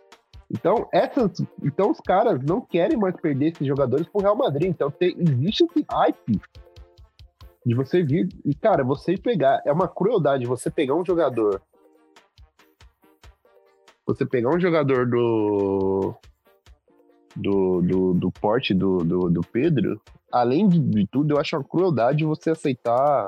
Então, 0.51 0.89
essas, 0.93 1.43
então 1.63 1.91
os 1.91 2.01
caras 2.01 2.41
não 2.43 2.61
querem 2.61 2.97
mais 2.97 3.17
perder 3.17 3.53
esses 3.53 3.67
jogadores 3.67 4.07
pro 4.07 4.21
Real 4.21 4.37
Madrid. 4.37 4.69
Então 4.69 4.91
tem, 4.91 5.17
existe 5.19 5.65
esse 5.65 5.85
hype 5.91 6.41
de 7.65 7.75
você 7.75 8.03
vir. 8.03 8.29
E, 8.45 8.55
cara, 8.55 8.85
você 8.85 9.17
pegar. 9.17 9.63
É 9.65 9.73
uma 9.73 9.89
crueldade 9.89 10.47
você 10.47 10.71
pegar 10.71 10.95
um 10.95 11.05
jogador. 11.05 11.61
Você 14.07 14.27
pegar 14.27 14.55
um 14.55 14.61
jogador 14.61 15.09
do. 15.09 16.15
Do, 17.37 17.83
do, 17.83 18.15
do 18.15 18.31
porte 18.31 18.73
do, 18.73 18.99
do, 18.99 19.29
do 19.29 19.41
Pedro, 19.41 20.01
além 20.31 20.69
de, 20.69 20.79
de 20.79 21.05
tudo, 21.09 21.35
eu 21.35 21.41
acho 21.41 21.57
uma 21.57 21.65
crueldade 21.65 22.25
você 22.25 22.51
aceitar 22.51 23.27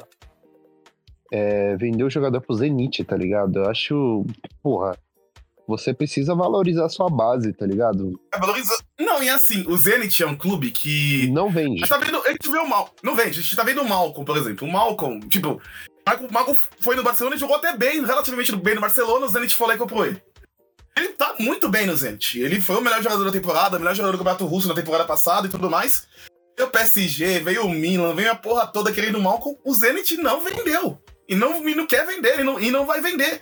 é, 1.33 1.77
vender 1.77 2.05
o 2.05 2.11
jogador 2.11 2.41
pro 2.41 2.57
Zenit, 2.57 3.05
tá 3.05 3.17
ligado? 3.17 3.59
Eu 3.59 3.71
acho, 3.71 4.25
porra, 4.63 4.97
você 5.67 5.93
precisa 5.93 6.35
valorizar 6.35 6.87
a 6.87 6.89
sua 6.89 7.09
base, 7.09 7.53
tá 7.53 7.67
ligado? 7.67 8.19
É, 8.33 8.39
valoriza... 8.39 8.77
Não, 9.01 9.23
e 9.23 9.29
assim, 9.29 9.65
o 9.69 9.77
Zenit 9.77 10.23
é 10.23 10.27
um 10.27 10.37
clube 10.37 10.71
que. 10.71 11.29
Não 11.31 11.51
vende. 11.51 11.77
A 11.83 11.87
gente 11.87 11.89
tá 11.89 11.99
vendo, 11.99 12.23
a 12.23 12.31
gente 12.31 12.51
vê 12.51 12.59
o 12.59 12.69
mal. 12.69 12.91
Não 13.03 13.17
vende, 13.17 13.39
a 13.39 13.43
gente 13.43 13.57
tá 13.57 13.65
vendo 13.65 13.83
o 13.83 13.89
Malcolm, 13.89 14.25
por 14.25 14.37
exemplo. 14.37 14.67
O 14.67 14.71
Malcolm, 14.71 15.21
tipo, 15.29 15.61
o 16.21 16.33
Malcolm 16.33 16.59
foi 16.81 16.95
no 16.95 17.03
Barcelona 17.03 17.37
e 17.37 17.39
jogou 17.39 17.57
até 17.57 17.77
bem, 17.77 18.05
relativamente 18.05 18.55
bem 18.55 18.77
no 18.77 18.81
Barcelona, 18.81 19.27
o 19.27 19.29
Zenit 19.29 19.55
foi 19.55 19.69
lá 19.69 19.75
e 19.75 19.79
comprou 19.79 20.07
ele. 20.07 20.23
Ele 20.97 21.09
tá 21.09 21.35
muito 21.39 21.69
bem 21.69 21.87
no 21.87 21.97
Zenit. 21.97 22.41
Ele 22.41 22.61
foi 22.61 22.77
o 22.77 22.81
melhor 22.81 23.03
jogador 23.03 23.25
da 23.25 23.33
temporada, 23.33 23.77
o 23.77 23.81
melhor 23.81 23.95
jogador 23.95 24.13
do 24.13 24.19
Campeonato 24.19 24.47
Russo 24.47 24.69
na 24.69 24.75
temporada 24.75 25.05
passada 25.05 25.47
e 25.47 25.51
tudo 25.51 25.69
mais. 25.69 26.07
Veio 26.57 26.69
o 26.69 26.73
PSG, 26.73 27.41
veio 27.41 27.67
o 27.67 27.69
Milan, 27.69 28.15
veio 28.15 28.31
a 28.31 28.35
porra 28.35 28.67
toda 28.67 28.93
querendo 28.93 29.17
o 29.17 29.23
Malcolm. 29.23 29.59
O 29.65 29.75
Zenit 29.75 30.17
não 30.17 30.41
vendeu. 30.41 30.99
E 31.29 31.35
não, 31.35 31.69
e 31.69 31.75
não 31.75 31.87
quer 31.87 32.07
vender, 32.07 32.41
e 32.41 32.45
não, 32.45 32.61
e 32.61 32.71
não 32.71 32.87
vai 32.87 33.01
vender. 33.01 33.41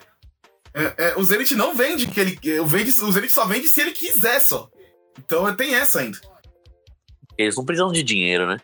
É, 0.74 1.09
é, 1.09 1.14
o 1.16 1.22
Zenit 1.22 1.55
não 1.55 1.74
vende 1.74 2.07
que 2.09 2.18
ele. 2.18 2.61
O, 2.61 2.66
vende, 2.66 2.91
o 2.91 3.12
Zenit 3.12 3.32
só 3.32 3.45
vende 3.45 3.68
se 3.68 3.80
ele 3.80 3.93
quiser 3.93 4.41
só. 4.41 4.68
Então 5.18 5.55
tem 5.55 5.74
essa 5.74 6.01
ainda. 6.01 6.18
Eles 7.39 7.57
não 7.57 7.64
precisam 7.64 7.93
de 7.93 8.03
dinheiro, 8.03 8.47
né? 8.47 8.61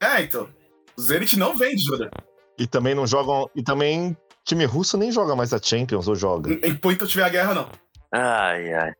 É, 0.00 0.22
então. 0.22 0.48
O 0.96 1.00
Zenit 1.00 1.38
não 1.38 1.56
vende, 1.56 1.84
jogador. 1.84 2.10
E 2.58 2.66
também 2.66 2.94
não 2.94 3.06
jogam. 3.06 3.48
E 3.54 3.62
também 3.62 4.16
time 4.44 4.64
russo 4.66 4.98
nem 4.98 5.10
joga 5.10 5.34
mais 5.34 5.54
a 5.54 5.58
Champions 5.62 6.06
ou 6.06 6.14
joga. 6.14 6.52
Enquanto 6.66 7.06
tiver 7.06 7.24
a 7.24 7.28
guerra, 7.30 7.54
não. 7.54 7.70
Ai, 8.12 8.72
ai. 8.74 8.92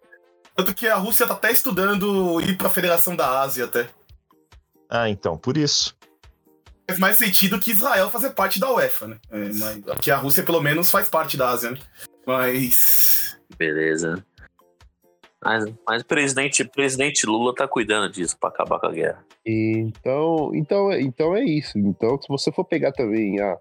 Tanto 0.55 0.75
que 0.75 0.87
a 0.87 0.97
Rússia 0.97 1.27
tá 1.27 1.35
até 1.35 1.51
estudando 1.51 2.41
ir 2.41 2.57
pra 2.57 2.71
Federação 2.71 3.15
da 3.17 3.41
Ásia 3.41 3.65
até. 3.65 3.89
Ah, 4.89 5.09
então, 5.09 5.37
por 5.37 5.57
isso. 5.57 5.95
Faz 6.87 6.99
mais 6.99 7.17
sentido 7.17 7.59
que 7.59 7.71
Israel 7.71 8.11
fazer 8.11 8.31
parte 8.31 8.59
da 8.59 8.73
UEFA, 8.73 9.09
né? 9.09 9.19
É, 9.31 9.53
mas 9.55 9.89
aqui 9.89 10.11
a 10.11 10.17
Rússia, 10.17 10.43
pelo 10.43 10.61
menos, 10.61 10.91
faz 10.91 11.09
parte 11.09 11.37
da 11.37 11.51
Ásia, 11.51 11.71
né? 11.71 11.79
Mas. 12.27 13.39
Beleza. 13.57 14.25
Mas, 15.45 15.65
mas 15.87 16.03
o 16.03 16.07
presidente, 16.07 16.65
presidente 16.65 17.27
Lula 17.27 17.55
tá 17.55 17.67
cuidando 17.67 18.11
disso 18.13 18.37
pra 18.39 18.49
acabar 18.49 18.79
com 18.79 18.87
a 18.87 18.93
guerra. 18.93 19.25
Então, 19.45 20.53
então, 20.55 20.93
então 20.93 21.37
é 21.37 21.43
isso. 21.43 21.79
Então, 21.79 22.21
se 22.21 22.29
você 22.29 22.53
for 22.53 22.65
pegar 22.65 22.93
também 22.93 23.41
a. 23.41 23.59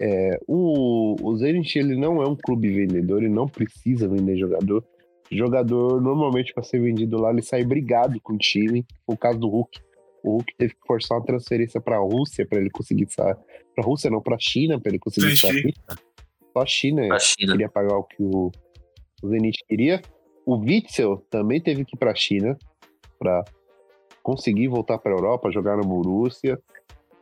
É, 0.00 0.38
o, 0.46 1.16
o 1.20 1.36
Zenit 1.38 1.76
ele 1.76 1.96
não 1.96 2.22
é 2.22 2.28
um 2.28 2.36
clube 2.36 2.68
vendedor, 2.68 3.18
ele 3.18 3.32
não 3.32 3.48
precisa 3.48 4.06
vender 4.06 4.36
jogador. 4.36 4.84
Jogador, 5.30 6.00
normalmente, 6.00 6.54
para 6.54 6.62
ser 6.62 6.80
vendido 6.80 7.20
lá, 7.20 7.30
ele 7.30 7.42
sai 7.42 7.64
brigado 7.64 8.20
com 8.20 8.34
o 8.34 8.38
time. 8.38 8.86
Foi 9.04 9.14
o 9.14 9.18
caso 9.18 9.38
do 9.38 9.48
Hulk. 9.48 9.80
O 10.28 10.32
Hulk 10.32 10.54
teve 10.58 10.74
que 10.74 10.86
forçar 10.86 11.16
uma 11.18 11.24
transferência 11.24 11.80
para 11.80 11.96
a 11.96 12.00
Rússia 12.00 12.46
para 12.46 12.58
ele 12.58 12.68
conseguir 12.70 13.06
sair. 13.10 13.34
Para 13.74 13.82
a 13.82 13.86
Rússia, 13.86 14.10
não, 14.10 14.20
para 14.20 14.36
a 14.36 14.38
China, 14.38 14.78
para 14.78 14.90
ele 14.90 14.98
conseguir 14.98 15.36
sair. 15.36 15.74
Só 16.52 16.62
a 16.62 16.66
China, 16.66 17.06
Pra 17.08 17.18
China. 17.18 17.52
queria 17.52 17.68
pagar 17.68 17.96
o 17.96 18.04
que 18.04 18.22
o, 18.22 18.50
o 19.22 19.28
Zenit 19.28 19.64
queria. 19.66 20.02
O 20.44 20.56
Witzel 20.58 21.24
também 21.30 21.60
teve 21.62 21.84
que 21.84 21.96
ir 21.96 21.98
para 21.98 22.10
a 22.10 22.14
China 22.14 22.58
para 23.18 23.42
conseguir 24.22 24.68
voltar 24.68 24.98
para 24.98 25.12
a 25.12 25.16
Europa, 25.16 25.50
jogar 25.50 25.76
no 25.78 25.84
Borussia. 25.84 26.58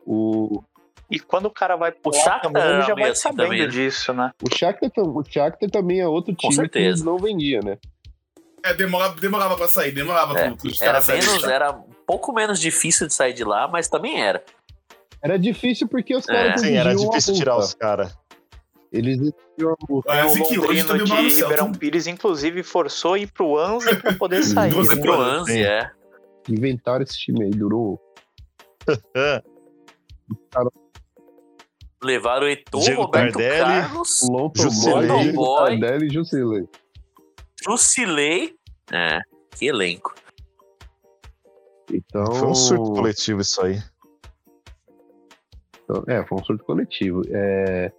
O, 0.05 0.61
E 1.09 1.17
quando 1.19 1.45
o 1.45 1.51
cara 1.51 1.75
vai 1.77 1.91
pro 1.91 2.11
Shakhtar 2.13 2.41
também, 2.41 2.63
ele 2.63 2.81
já 2.81 2.93
vai 2.95 3.09
assim 3.11 3.21
sabendo 3.21 3.43
também, 3.43 3.61
né? 3.61 3.67
disso, 3.67 4.13
né? 4.13 4.31
o, 4.43 4.53
Shakhtar, 4.53 5.05
o 5.05 5.23
Shakhtar 5.23 5.69
também 5.69 5.99
é 6.01 6.07
outro 6.07 6.33
Com 6.33 6.49
time 6.49 6.55
certeza. 6.55 6.99
que 7.01 7.05
não 7.05 7.17
vendia, 7.17 7.61
né? 7.61 7.77
É, 8.65 8.73
demorava, 8.73 9.15
demorava 9.19 9.55
pra 9.55 9.67
sair, 9.69 9.91
demorava 9.93 10.37
É, 10.37 10.47
pro, 10.49 10.57
pros 10.57 10.81
Era 10.81 10.91
caras 10.91 11.05
saírem. 11.05 11.27
menos, 11.27 11.43
era 11.45 11.79
pouco 12.07 12.33
menos 12.33 12.59
difícil 12.59 13.05
de 13.05 13.13
sair 13.13 13.33
de 13.33 13.43
lá, 13.43 13.67
mas 13.67 13.87
também 13.87 14.19
era. 14.19 14.43
Era 15.21 15.37
difícil 15.37 15.87
porque 15.87 16.15
os 16.15 16.27
É, 16.29 16.33
caras 16.33 16.61
Sim, 16.61 16.75
era 16.75 16.95
difícil 16.95 17.35
tirar 17.35 17.57
os 17.57 17.73
caras. 17.73 18.17
Eles 18.91 19.19
exigiam. 19.19 19.75
É, 20.07 20.21
assim 20.21 20.43
que 20.43 20.57
hoje 20.57 20.81
Londrino 20.83 21.05
também 21.05 21.27
de 21.27 21.33
céu. 21.33 21.49
Ribeirão 21.49 21.71
Pires, 21.73 22.07
inclusive, 22.07 22.63
forçou 22.63 23.17
ir 23.17 23.27
pro 23.27 23.57
Anza 23.59 23.93
pra 23.97 24.13
poder 24.13 24.41
sair. 24.43 24.71
Foi 24.71 24.95
né? 24.95 25.01
pro 25.01 25.45
Sim. 25.45 25.61
é. 25.61 25.91
Inventaram 26.47 27.03
esse 27.03 27.17
time 27.17 27.43
aí, 27.43 27.51
durou. 27.51 27.99
Levaram 32.01 32.45
o 32.45 32.49
Etor, 32.49 32.81
Diego 32.81 33.01
Roberto 33.01 33.33
Tardelli, 33.33 33.59
Carlos. 33.59 34.21
Boy, 35.33 35.79
Tardelli 35.79 36.07
e 36.07 36.13
Jusilei. 36.13 36.63
Jusilei. 37.65 38.55
É, 38.93 39.19
que 39.57 39.65
elenco. 39.65 40.13
Então, 41.91 42.25
Foi 42.33 42.47
um 42.49 42.55
surto 42.55 42.91
coletivo 42.93 43.41
isso 43.41 43.61
aí. 43.61 43.79
Então, 45.83 46.03
é, 46.07 46.25
foi 46.25 46.37
um 46.39 46.43
surto 46.43 46.63
coletivo. 46.65 47.21
É, 47.29 47.91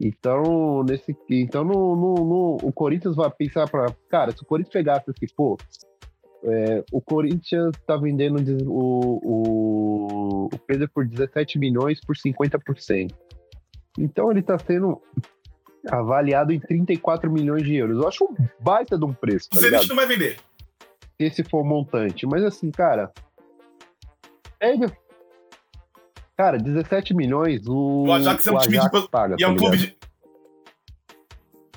então, 0.00 0.82
nesse, 0.84 1.16
então 1.30 1.64
no, 1.64 1.96
no- 1.96 2.14
no- 2.24 2.56
o 2.62 2.72
Corinthians 2.72 3.16
vai 3.16 3.30
pensar 3.30 3.68
para, 3.68 3.86
cara, 4.08 4.32
se 4.32 4.42
o 4.42 4.46
Corinthians 4.46 4.72
pegasse 4.72 5.10
assim, 5.10 5.26
pô, 5.36 5.56
é, 6.44 6.84
o 6.92 7.00
Corinthians 7.00 7.72
tá 7.86 7.96
vendendo 7.96 8.36
o, 8.70 9.20
o, 9.24 10.44
o 10.52 10.58
Pedro 10.66 10.88
por 10.94 11.06
17 11.06 11.58
milhões 11.58 12.00
por 12.00 12.14
50%. 12.16 13.12
Então 13.98 14.30
ele 14.30 14.42
tá 14.42 14.58
sendo 14.58 15.00
avaliado 15.88 16.52
em 16.52 16.60
34 16.60 17.30
milhões 17.30 17.62
de 17.64 17.74
euros. 17.76 17.98
Eu 17.98 18.08
acho 18.08 18.24
um 18.24 18.34
baita 18.60 18.98
de 18.98 19.04
um 19.04 19.12
preço, 19.12 19.48
O 19.52 19.56
tá 19.56 19.60
ligado? 19.62 19.82
Zenit 19.82 19.88
não 19.88 19.96
vai 19.96 20.06
vender. 20.06 20.36
Se 21.16 21.24
esse 21.26 21.44
for 21.44 21.60
o 21.60 21.64
montante. 21.64 22.26
Mas 22.26 22.42
assim, 22.44 22.70
cara, 22.70 23.12
pega. 24.58 24.92
Cara, 26.36 26.58
17 26.58 27.14
milhões, 27.14 27.66
o, 27.68 28.06
O 28.08 28.12
Ajax 28.12 28.46
é 28.46 28.50
um 28.52 28.58
time 28.58 28.78
de 28.78 29.08
paga, 29.08 29.36
E 29.38 29.44
é 29.44 29.48
um 29.48 29.52
tá 29.54 29.58
clube 29.58 29.76
ligado? 29.76 29.96
de. 29.98 30.04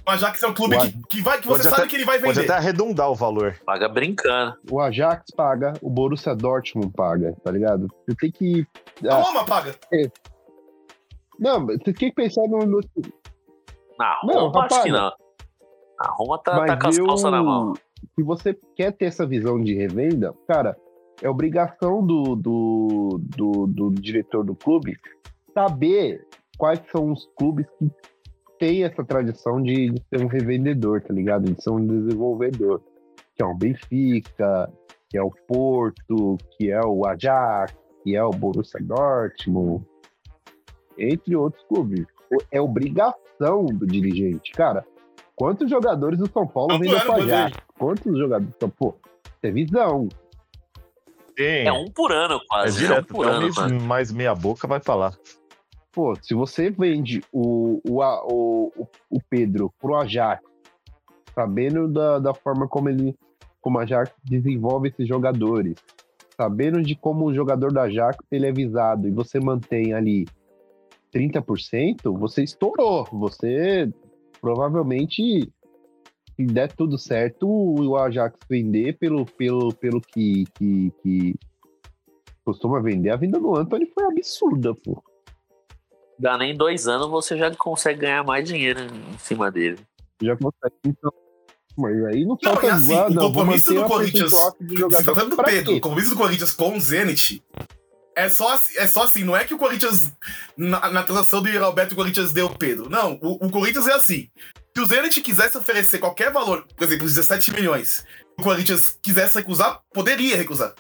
O 0.07 0.09
Ajax 0.09 0.41
é 0.41 0.47
um 0.47 0.53
clube 0.53 0.75
O 0.77 0.81
que, 0.81 0.91
que, 1.17 1.21
vai, 1.21 1.38
que 1.39 1.45
você 1.47 1.63
Pode 1.63 1.63
sabe 1.63 1.75
até- 1.81 1.88
que 1.89 1.95
ele 1.97 2.05
vai 2.05 2.17
Pode 2.19 2.33
vender. 2.39 2.49
até 2.49 2.53
arredondar 2.57 3.11
o 3.11 3.15
valor. 3.15 3.59
Paga 3.65 3.89
brincando. 3.89 4.55
O 4.71 4.79
Ajax 4.79 5.25
paga, 5.35 5.73
o 5.81 5.89
Borussia 5.89 6.33
Dortmund 6.33 6.91
paga, 6.95 7.35
tá 7.43 7.51
ligado? 7.51 7.88
Você 8.07 8.15
tem 8.15 8.31
que. 8.31 8.65
A 9.05 9.15
ah, 9.15 9.21
Roma 9.21 9.45
paga. 9.45 9.75
não, 11.38 11.65
você 11.65 11.77
tem 11.79 11.93
que 11.93 12.11
pensar 12.13 12.47
no. 12.47 12.59
no 12.65 12.79
Na 13.99 14.19
Não, 14.23 14.33
Roma, 14.47 14.47
acho 14.47 14.75
rapaz, 14.75 14.83
que 14.83 14.91
não. 14.91 15.11
A 15.99 16.07
Roma 16.13 16.39
tá, 16.41 16.65
tá 16.65 16.77
com 16.77 16.88
as 16.88 16.97
eu- 16.97 17.05
calças 17.05 17.31
na 17.31 17.43
mão. 17.43 17.73
Se 18.16 18.24
você 18.24 18.58
quer 18.76 18.91
ter 18.91 19.06
essa 19.06 19.26
visão 19.26 19.62
de 19.62 19.74
revenda, 19.74 20.34
cara, 20.48 20.76
é 21.22 21.30
obrigação 21.30 22.06
do, 22.06 22.36
do, 22.36 23.20
do, 23.36 23.68
do 23.68 23.91
diretor 23.91 24.43
do 24.43 24.56
clube 24.56 24.98
saber 25.54 26.26
quais 26.58 26.80
são 26.91 27.12
os 27.12 27.28
clubes 27.36 27.66
que 27.80 27.89
têm 28.60 28.84
essa 28.84 29.04
tradição 29.04 29.62
de, 29.62 29.89
de 29.91 30.04
ser 30.10 30.24
um 30.24 30.28
revendedor, 30.28 31.02
tá 31.02 31.14
ligado? 31.14 31.52
De 31.52 31.62
ser 31.62 31.72
um 31.72 31.86
desenvolvedor. 31.86 32.82
Que 33.36 33.43
é 33.43 33.45
o 33.45 33.56
Benfica, 33.56 34.72
que 35.10 35.18
é 35.18 35.22
o 35.22 35.32
Porto, 35.48 36.38
que 36.52 36.72
é 36.72 36.82
o 36.82 37.06
Ajax, 37.06 37.76
que 38.04 38.16
é 38.16 38.24
o 38.24 38.32
Borussia 38.32 38.80
Dortmund, 38.82 39.86
entre 40.98 41.36
outros 41.36 41.64
clubes. 41.66 42.06
É 42.52 42.60
obrigação 42.60 43.66
do 43.66 43.86
dirigente. 43.86 44.52
Cara, 44.52 44.86
quantos 45.38 45.69
jogadores 45.69 46.19
do 46.19 46.29
São 46.29 46.45
Paulo 46.45 46.77
pro 46.77 46.85
não, 46.91 47.13
Ajax? 47.15 47.57
Quantos 47.79 48.17
jogadores? 48.17 48.53
Então, 48.57 48.69
pô, 48.69 48.95
é 49.41 49.49
visão. 49.51 50.09
Sim. 51.38 51.43
É 51.67 51.71
um 51.71 51.85
por 51.91 52.11
ano, 52.11 52.35
É 52.35 52.39
quase. 52.49 52.83
É, 52.83 52.88
um 52.88 52.89
direto, 52.89 53.07
por 53.13 53.25
até 53.25 53.31
um 53.31 53.35
ano, 53.38 53.43
mês 53.45 53.55
mano. 53.55 53.81
mais 53.81 54.11
meia 54.11 54.33
boca 54.35 54.67
vai 54.67 54.79
falar. 54.81 55.15
Pô, 55.91 56.15
se 56.21 56.33
você 56.33 56.69
vende 56.69 57.23
o, 57.31 57.79
o, 57.88 58.01
a- 58.01 58.23
o, 58.25 58.71
o- 58.75 58.88
o 59.09 59.19
Pedro 59.29 59.71
pro 59.79 59.95
Ajax, 59.95 60.43
sabendo 61.33 61.88
da, 61.88 62.19
da 62.19 62.33
forma 62.33 62.67
como 62.67 62.89
ele 62.89 63.15
como 63.61 63.77
o 63.77 63.81
Ajax 63.81 64.11
desenvolve 64.23 64.89
esses 64.89 65.07
jogadores, 65.07 65.75
sabendo 66.35 66.81
de 66.81 66.95
como 66.95 67.25
o 67.25 67.33
jogador 67.33 67.71
do 67.71 67.79
Ajax 67.79 68.17
ele 68.31 68.47
é 68.47 68.51
visado 68.51 69.07
e 69.07 69.11
você 69.11 69.39
mantém 69.39 69.93
ali 69.93 70.25
30%, 71.13 72.17
você 72.17 72.43
estourou. 72.43 73.07
Você 73.11 73.91
provavelmente, 74.41 75.51
se 76.35 76.45
der 76.45 76.71
tudo 76.71 76.97
certo, 76.97 77.47
o 77.47 77.95
Ajax 77.97 78.39
vender 78.49 78.97
pelo, 78.97 79.25
pelo, 79.25 79.73
pelo 79.73 80.01
que, 80.01 80.45
que, 80.55 80.91
que 81.01 81.35
costuma 82.45 82.81
vender, 82.81 83.09
a 83.09 83.17
venda 83.17 83.39
do 83.39 83.55
Anthony 83.55 83.85
foi 83.93 84.05
absurda, 84.05 84.73
pô. 84.73 85.03
Dá 86.19 86.38
nem 86.38 86.55
dois 86.55 86.88
anos, 86.88 87.09
você 87.09 87.38
já 87.38 87.53
consegue 87.55 88.01
ganhar 88.01 88.23
mais 88.23 88.47
dinheiro 88.47 88.79
em 88.81 89.17
cima 89.19 89.51
dele. 89.51 89.77
Já 90.21 90.35
consegue, 90.35 90.75
então. 90.85 91.11
Mas 91.77 92.05
aí 92.05 92.25
não 92.25 92.38
Não, 92.41 92.53
falta 92.53 92.65
e 92.65 92.69
assim, 92.71 92.95
ah, 92.95 93.05
o 93.05 93.09
não, 93.11 93.27
compromisso 93.27 93.71
do 93.71 93.85
Corinthians. 93.85 94.31
Você 94.31 95.05
tá 95.05 95.13
falando 95.13 95.35
do 95.35 95.43
Pedro, 95.43 95.75
o 95.75 95.79
compromisso 95.79 96.09
do 96.09 96.17
Corinthians 96.17 96.51
com 96.51 96.75
o 96.75 96.79
Zenit 96.79 97.43
é 98.18 98.30
só, 98.30 98.53
assim- 98.53 98.78
é 98.78 98.88
só 98.88 99.03
assim, 99.03 99.24
não 99.24 99.36
é 99.38 99.43
que 99.45 99.53
o 99.53 99.57
Corinthians, 99.57 100.11
na, 100.57 100.89
na 100.89 101.03
transação 101.03 101.41
do 101.41 101.63
Alberto, 101.63 101.93
o 101.93 101.97
Corinthians 101.97 102.34
deu 102.34 102.49
Pedro. 102.49 102.89
Não, 102.89 103.13
o, 103.22 103.45
o 103.45 103.49
Corinthians 103.51 103.88
é 103.88 103.93
assim. 103.93 104.30
Se 104.76 104.82
o 104.82 104.86
Zenit 104.86 105.22
quisesse 105.22 105.57
oferecer 105.57 105.99
qualquer 105.99 106.32
valor, 106.32 106.65
por 106.76 106.84
exemplo, 106.84 107.05
os 107.05 107.13
17 107.15 107.53
milhões, 107.53 108.03
o 108.38 108.43
Corinthians 108.43 108.97
quisesse 109.01 109.36
recusar, 109.36 109.80
poderia 109.93 110.36
recusar. 110.36 110.74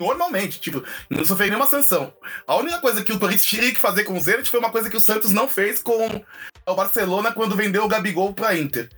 Normalmente, 0.00 0.60
tipo, 0.60 0.82
não 1.10 1.24
sofreria 1.24 1.52
nenhuma 1.56 1.68
sanção. 1.68 2.12
A 2.46 2.56
única 2.56 2.78
coisa 2.78 3.02
que 3.02 3.12
o 3.12 3.18
Corinthians 3.18 3.44
tinha 3.46 3.72
que 3.72 3.80
fazer 3.80 4.04
com 4.04 4.16
o 4.16 4.20
Zenit 4.20 4.48
foi 4.50 4.60
uma 4.60 4.70
coisa 4.70 4.88
que 4.88 4.96
o 4.96 5.00
Santos 5.00 5.30
não 5.32 5.48
fez 5.48 5.80
com 5.80 6.24
o 6.66 6.74
Barcelona 6.74 7.32
quando 7.32 7.56
vendeu 7.56 7.84
o 7.84 7.88
Gabigol 7.88 8.32
pra 8.32 8.56
Inter. 8.56 8.88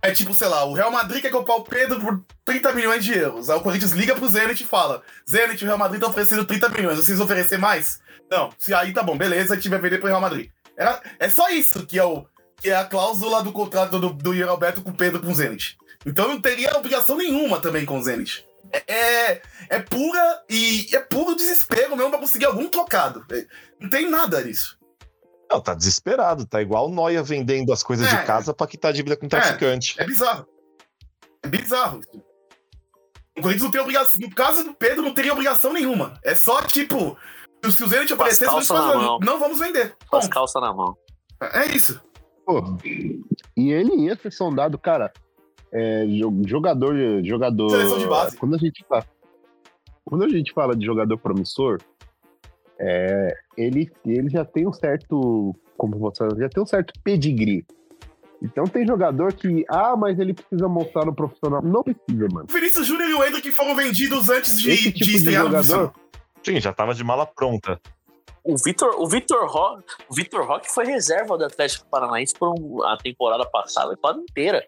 É 0.00 0.12
tipo, 0.12 0.32
sei 0.32 0.46
lá, 0.48 0.64
o 0.64 0.74
Real 0.74 0.90
Madrid 0.90 1.20
quer 1.20 1.30
comprar 1.30 1.56
o 1.56 1.64
Pedro 1.64 2.00
por 2.00 2.24
30 2.44 2.72
milhões 2.72 3.04
de 3.04 3.16
euros. 3.16 3.50
Aí 3.50 3.56
o 3.56 3.60
Corinthians 3.60 3.92
liga 3.92 4.14
pro 4.14 4.28
Zenit 4.28 4.62
e 4.62 4.66
fala: 4.66 5.02
Zenit, 5.28 5.62
o 5.64 5.66
Real 5.66 5.78
Madrid 5.78 6.00
tá 6.00 6.06
oferecendo 6.06 6.44
30 6.44 6.68
milhões, 6.68 6.96
vocês 6.98 7.20
oferecer 7.20 7.58
mais? 7.58 8.00
Não, 8.30 8.50
se 8.58 8.72
aí 8.72 8.92
tá 8.92 9.02
bom, 9.02 9.16
beleza, 9.16 9.54
a 9.54 9.56
gente 9.56 9.68
vai 9.68 9.80
vender 9.80 9.98
pro 9.98 10.08
Real 10.08 10.20
Madrid. 10.20 10.50
Era, 10.76 11.00
é 11.18 11.28
só 11.28 11.48
isso 11.48 11.84
que 11.84 11.98
é, 11.98 12.04
o, 12.04 12.24
que 12.60 12.70
é 12.70 12.76
a 12.76 12.84
cláusula 12.84 13.42
do 13.42 13.52
contrato 13.52 13.98
do, 13.98 14.10
do 14.12 14.48
Alberto 14.48 14.82
com 14.82 14.90
o 14.90 14.96
Pedro 14.96 15.20
com 15.20 15.32
o 15.32 15.34
Zenit. 15.34 15.76
Então 16.06 16.28
não 16.28 16.40
teria 16.40 16.76
obrigação 16.76 17.16
nenhuma 17.16 17.60
também 17.60 17.84
com 17.84 17.98
o 17.98 18.02
Zenit. 18.02 18.46
É, 18.72 18.94
é, 18.94 19.42
é 19.70 19.78
pura 19.80 20.42
e 20.48 20.88
é 20.92 21.00
puro 21.00 21.34
desespero 21.34 21.96
mesmo 21.96 22.10
pra 22.10 22.20
conseguir 22.20 22.44
algum 22.46 22.68
trocado. 22.68 23.24
É, 23.32 23.46
Não 23.80 23.88
tem 23.88 24.08
nada 24.08 24.40
nisso. 24.42 24.77
Não, 25.50 25.60
tá 25.60 25.74
desesperado, 25.74 26.44
tá 26.46 26.60
igual 26.60 26.86
o 26.86 26.92
Noia 26.94 27.22
vendendo 27.22 27.72
as 27.72 27.82
coisas 27.82 28.06
É. 28.12 28.16
de 28.20 28.26
casa 28.26 28.52
pra 28.52 28.66
quitar 28.66 28.90
a 28.90 28.94
dívida 28.94 29.16
com 29.16 29.26
o 29.26 29.28
traficante. 29.28 29.94
É 29.98 30.04
bizarro. 30.04 30.46
É 31.42 31.48
bizarro. 31.48 32.00
O 33.38 33.40
Corinthians 33.40 33.62
não 33.62 33.70
tem 33.70 33.80
obrigação. 33.80 34.20
No 34.20 34.34
caso 34.34 34.64
do 34.64 34.74
Pedro, 34.74 35.02
não 35.02 35.14
teria 35.14 35.32
obrigação 35.32 35.72
nenhuma. 35.72 36.14
É 36.24 36.34
só, 36.34 36.60
tipo, 36.62 37.16
se 37.64 37.82
o 37.84 37.88
Zenit 37.88 38.12
aparecesse, 38.12 38.52
não, 38.72 38.86
na 38.88 38.94
mão. 38.94 39.18
não 39.22 39.38
vamos 39.38 39.58
vender. 39.58 39.96
Com 40.10 40.16
as 40.16 40.28
calças 40.28 40.60
na 40.60 40.72
mão. 40.72 40.96
É 41.40 41.66
isso. 41.66 42.00
Pô, 42.44 42.62
e 43.56 43.70
ele 43.72 43.94
ia 44.06 44.16
ser 44.16 44.32
sondado, 44.32 44.76
cara. 44.78 45.12
É, 45.72 46.04
jo- 46.06 46.42
jogador, 46.46 46.94
jogador. 47.24 47.70
Seleção 47.70 47.98
de 47.98 48.06
base. 48.06 48.36
Quando 48.36 48.54
a 48.54 48.58
gente 48.58 48.84
fala, 48.88 49.06
quando 50.04 50.24
a 50.24 50.28
gente 50.28 50.52
fala 50.52 50.74
de 50.74 50.84
jogador 50.84 51.16
promissor, 51.18 51.78
é, 52.80 53.34
ele, 53.56 53.90
ele 54.04 54.28
já 54.28 54.44
tem 54.44 54.66
um 54.66 54.72
certo, 54.72 55.54
como 55.76 55.98
você 55.98 56.24
já 56.38 56.48
tem 56.48 56.62
um 56.62 56.66
certo 56.66 56.92
pedigree. 57.02 57.64
Então 58.40 58.64
tem 58.64 58.86
jogador 58.86 59.32
que, 59.32 59.64
ah, 59.68 59.96
mas 59.96 60.18
ele 60.18 60.32
precisa 60.32 60.68
mostrar 60.68 61.04
no 61.04 61.12
profissional. 61.14 61.60
Não 61.60 61.82
precisa, 61.82 62.28
mano. 62.32 62.46
O 62.48 62.52
Vinícius 62.52 62.86
Júnior 62.86 63.10
e 63.10 63.14
o 63.14 63.24
Hendrick 63.24 63.50
foram 63.50 63.74
vendidos 63.74 64.28
antes 64.30 64.60
de, 64.60 64.70
Esse 64.70 64.82
de 64.84 64.92
tipo 64.92 65.04
de 65.10 65.16
estrear 65.16 65.44
no 65.44 65.62
jogador. 65.62 65.92
Sim, 66.44 66.60
já 66.60 66.72
tava 66.72 66.94
de 66.94 67.02
mala 67.02 67.26
pronta. 67.26 67.80
O 68.44 68.56
Vitor, 68.56 68.94
o 69.00 69.08
Vitor 69.08 69.46
Roque, 69.50 69.84
o 70.08 70.14
Vitor 70.14 70.46
Roque 70.46 70.72
foi 70.72 70.86
reserva 70.86 71.36
do 71.36 71.44
Atlético 71.44 71.84
Paranaense 71.90 72.32
por 72.38 72.54
um- 72.58 72.82
a 72.84 72.96
temporada 72.96 73.44
passada, 73.44 73.92
a 73.92 73.94
temporada 73.96 74.20
inteira. 74.20 74.64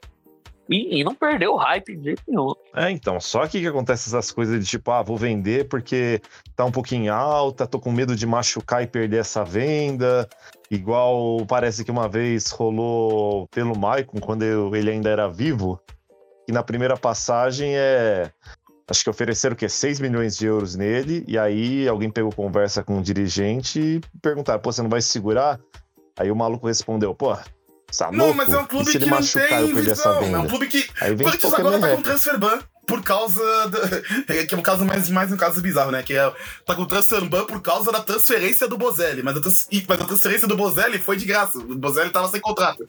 E, 0.70 1.00
e 1.00 1.04
não 1.04 1.16
perdeu 1.16 1.54
o 1.54 1.56
hype 1.56 1.96
de 1.96 2.04
jeito 2.04 2.22
nenhum. 2.28 2.54
É, 2.76 2.90
então, 2.90 3.18
só 3.18 3.44
que 3.48 3.60
que 3.60 3.66
acontece 3.66 4.08
essas 4.08 4.30
coisas 4.30 4.62
de 4.62 4.70
tipo, 4.70 4.90
ah, 4.92 5.02
vou 5.02 5.16
vender 5.16 5.68
porque 5.68 6.20
tá 6.54 6.64
um 6.64 6.70
pouquinho 6.70 7.12
alta, 7.12 7.66
tô 7.66 7.80
com 7.80 7.90
medo 7.90 8.14
de 8.14 8.24
machucar 8.24 8.80
e 8.80 8.86
perder 8.86 9.18
essa 9.18 9.42
venda. 9.44 10.28
Igual 10.70 11.44
parece 11.46 11.84
que 11.84 11.90
uma 11.90 12.08
vez 12.08 12.50
rolou 12.50 13.48
pelo 13.48 13.76
Maicon, 13.76 14.20
quando 14.20 14.44
eu- 14.44 14.72
ele 14.76 14.92
ainda 14.92 15.10
era 15.10 15.28
vivo, 15.28 15.80
que 16.46 16.52
na 16.52 16.62
primeira 16.62 16.96
passagem 16.96 17.76
é. 17.76 18.30
Acho 18.88 19.04
que 19.04 19.10
ofereceram 19.10 19.54
o 19.54 19.56
quê? 19.56 19.68
6 19.68 20.00
milhões 20.00 20.36
de 20.36 20.46
euros 20.46 20.74
nele, 20.76 21.24
e 21.26 21.38
aí 21.38 21.88
alguém 21.88 22.10
pegou 22.10 22.32
conversa 22.32 22.82
com 22.82 22.98
o 22.98 23.02
dirigente 23.02 23.80
e 23.80 24.00
perguntaram, 24.20 24.60
pô, 24.60 24.72
você 24.72 24.82
não 24.82 24.90
vai 24.90 25.00
se 25.00 25.08
segurar? 25.08 25.60
Aí 26.18 26.30
o 26.30 26.36
maluco 26.36 26.66
respondeu, 26.66 27.14
pô, 27.14 27.36
Não, 28.12 28.32
mas 28.34 28.52
é 28.52 28.58
um 28.58 28.66
clube 28.66 28.90
que 28.90 28.98
não 29.00 29.08
machucar 29.08 29.48
tem 29.48 29.74
visão. 29.74 30.22
É 30.22 30.38
um 30.38 30.46
clube 30.46 30.66
que 30.68 30.88
Aí 31.00 31.12
O 31.12 31.16
vem 31.16 31.26
agora 31.28 31.80
tá 31.80 31.96
com 31.96 32.02
transfer 32.02 32.38
ban 32.38 32.60
por 32.86 33.02
causa. 33.02 33.42
Da... 33.68 33.80
Que 34.46 34.54
é 34.54 34.58
um 34.58 34.62
caso 34.62 34.84
mais, 34.84 35.08
mais 35.08 35.32
um 35.32 35.36
caso 35.36 35.60
bizarro, 35.60 35.90
né? 35.90 36.02
Que 36.02 36.14
é, 36.14 36.32
tá 36.66 36.74
com 36.74 36.84
transfer 36.84 37.24
ban 37.24 37.44
por 37.46 37.60
causa 37.62 37.90
da 37.92 38.00
transferência 38.00 38.66
do 38.68 38.76
Bozelli. 38.78 39.22
Mas 39.22 39.36
a, 39.36 39.40
trans- 39.40 39.68
mas 39.88 40.00
a 40.00 40.04
transferência 40.04 40.48
do 40.48 40.56
Bozelli 40.56 40.98
foi 40.98 41.16
de 41.16 41.24
graça. 41.24 41.58
O 41.58 41.76
Bozelli 41.76 42.10
tava 42.10 42.28
sem 42.28 42.40
contrato. 42.40 42.84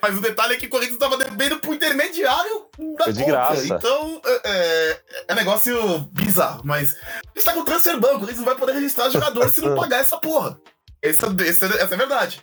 Mas 0.00 0.18
o 0.18 0.20
detalhe 0.20 0.54
é 0.54 0.56
que 0.56 0.66
o 0.66 0.68
Corinthians 0.68 0.98
tava 0.98 1.16
devendo 1.16 1.60
pro 1.60 1.72
intermediário 1.72 2.66
da 2.98 3.04
Foi 3.04 3.12
de 3.12 3.20
compra. 3.20 3.32
graça. 3.36 3.66
Então, 3.68 4.20
é, 4.24 4.40
é, 4.44 5.00
é 5.28 5.34
negócio 5.36 5.98
bizarro. 6.12 6.60
Mas 6.64 6.96
isso 7.36 7.44
tá 7.44 7.52
com 7.52 7.64
transfer 7.64 7.96
ban. 8.00 8.08
O 8.08 8.18
Corinthians 8.18 8.38
não 8.38 8.46
vai 8.46 8.56
poder 8.56 8.72
registrar 8.72 9.08
jogador 9.10 9.48
se 9.48 9.60
não 9.60 9.76
pagar 9.78 9.98
essa 10.00 10.18
porra. 10.18 10.58
Essa, 11.00 11.26
essa, 11.46 11.66
essa 11.66 11.76
é 11.76 11.94
a 11.94 11.96
verdade. 11.96 12.42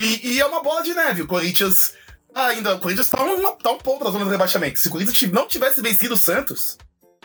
E, 0.00 0.34
e 0.34 0.40
é 0.40 0.46
uma 0.46 0.62
bola 0.62 0.82
de 0.82 0.92
neve. 0.94 1.22
O 1.22 1.26
Corinthians 1.26 1.92
ainda. 2.34 2.74
O 2.74 2.80
Corinthians 2.80 3.08
tá 3.08 3.22
um, 3.22 3.56
tá 3.56 3.70
um 3.70 3.78
ponto 3.78 4.04
da 4.04 4.10
zona 4.10 4.24
de 4.24 4.30
rebaixamento. 4.30 4.78
Se 4.78 4.88
o 4.88 4.90
Corinthians 4.90 5.32
não 5.32 5.46
tivesse 5.46 5.80
vencido 5.80 6.14
o 6.14 6.18
Santos, 6.18 6.76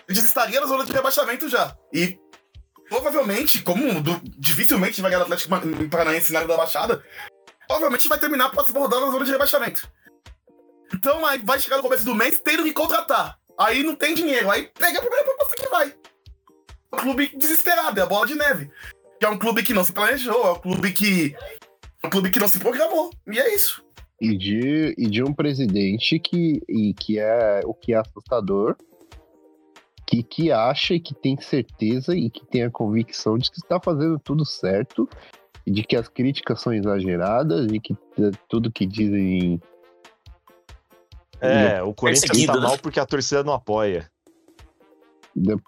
ele 0.08 0.20
estaria 0.20 0.60
na 0.62 0.68
zona 0.68 0.86
de 0.86 0.92
rebaixamento 0.92 1.50
já. 1.50 1.76
E 1.94 2.18
provavelmente, 2.88 3.62
como 3.62 4.02
do- 4.02 4.22
dificilmente 4.38 5.02
vai 5.02 5.12
ganhar 5.12 5.22
o 5.22 5.24
Atlético 5.24 5.90
Paranaense 5.90 6.32
na 6.34 6.40
área 6.40 6.48
da 6.48 6.58
Baixada, 6.58 7.04
provavelmente 7.68 8.08
vai 8.08 8.20
terminar 8.20 8.46
a 8.46 8.50
próxima 8.50 8.80
rodada 8.80 9.06
na 9.06 9.12
zona 9.12 9.26
de 9.26 9.32
rebaixamento. 9.32 9.88
Então 10.94 11.26
aí 11.26 11.40
vai 11.44 11.60
chegar 11.60 11.78
no 11.78 11.84
começo 11.84 12.04
do 12.04 12.16
mês 12.16 12.40
tendo 12.44 12.64
que 12.64 12.74
contratar. 12.74 13.38
Aí 13.58 13.84
não 13.84 13.96
tem 13.96 14.16
dinheiro. 14.16 14.50
Aí 14.50 14.70
pega 14.74 14.98
a 14.98 15.02
primeira 15.02 15.26
proposta 15.26 15.56
que 15.56 15.68
vai. 15.70 15.94
É 16.92 16.96
um 16.96 17.00
clube 17.00 17.32
desesperado, 17.38 18.00
é 18.00 18.04
a 18.04 18.08
bola 18.08 18.26
de 18.26 18.34
neve. 18.36 18.72
Que 19.20 19.26
é 19.26 19.30
um 19.30 19.38
clube 19.38 19.62
que 19.64 19.74
não 19.74 19.84
se 19.84 19.92
planejou, 19.92 20.48
é 20.48 20.52
um 20.54 20.60
clube 20.60 20.92
que. 20.94 21.36
É 22.04 22.08
um 22.08 22.10
clube 22.10 22.30
que 22.32 22.40
não 22.40 22.48
se 22.48 22.60
programou. 22.60 23.10
E 23.28 23.40
é 23.40 23.54
isso. 23.54 23.84
e 24.22 24.38
de, 24.38 24.96
e 24.98 25.08
de 25.08 25.24
um 25.24 25.34
presidente 25.34 26.20
que, 26.20 26.62
e 26.68 26.94
que 26.94 27.20
é 27.20 27.62
o 27.64 27.74
que 27.74 27.94
é 27.94 27.98
assustador, 27.98 28.76
que, 30.06 30.24
que 30.24 30.52
acha 30.52 30.94
e 30.96 31.00
que 31.00 31.14
tem 31.14 31.40
certeza 31.40 32.16
e 32.16 32.30
que 32.30 32.46
tem 32.46 32.64
a 32.64 32.70
convicção 32.72 33.38
de 33.38 33.50
que 33.50 33.58
está 33.58 33.80
fazendo 33.80 34.20
tudo 34.20 34.44
certo, 34.46 35.08
e 35.66 35.72
de 35.72 35.84
que 35.84 35.96
as 35.96 36.08
críticas 36.08 36.62
são 36.62 36.74
exageradas, 36.74 37.72
e 37.72 37.80
que 37.80 37.96
tudo 38.48 38.72
que 38.72 38.86
dizem 38.86 39.62
É, 41.40 41.82
o 41.84 41.94
Corinthians 41.94 42.26
Perseguido, 42.26 42.54
tá 42.54 42.60
né? 42.60 42.68
mal 42.68 42.78
porque 42.80 43.00
a 43.00 43.06
torcida 43.06 43.44
não 43.44 43.54
apoia. 43.54 44.10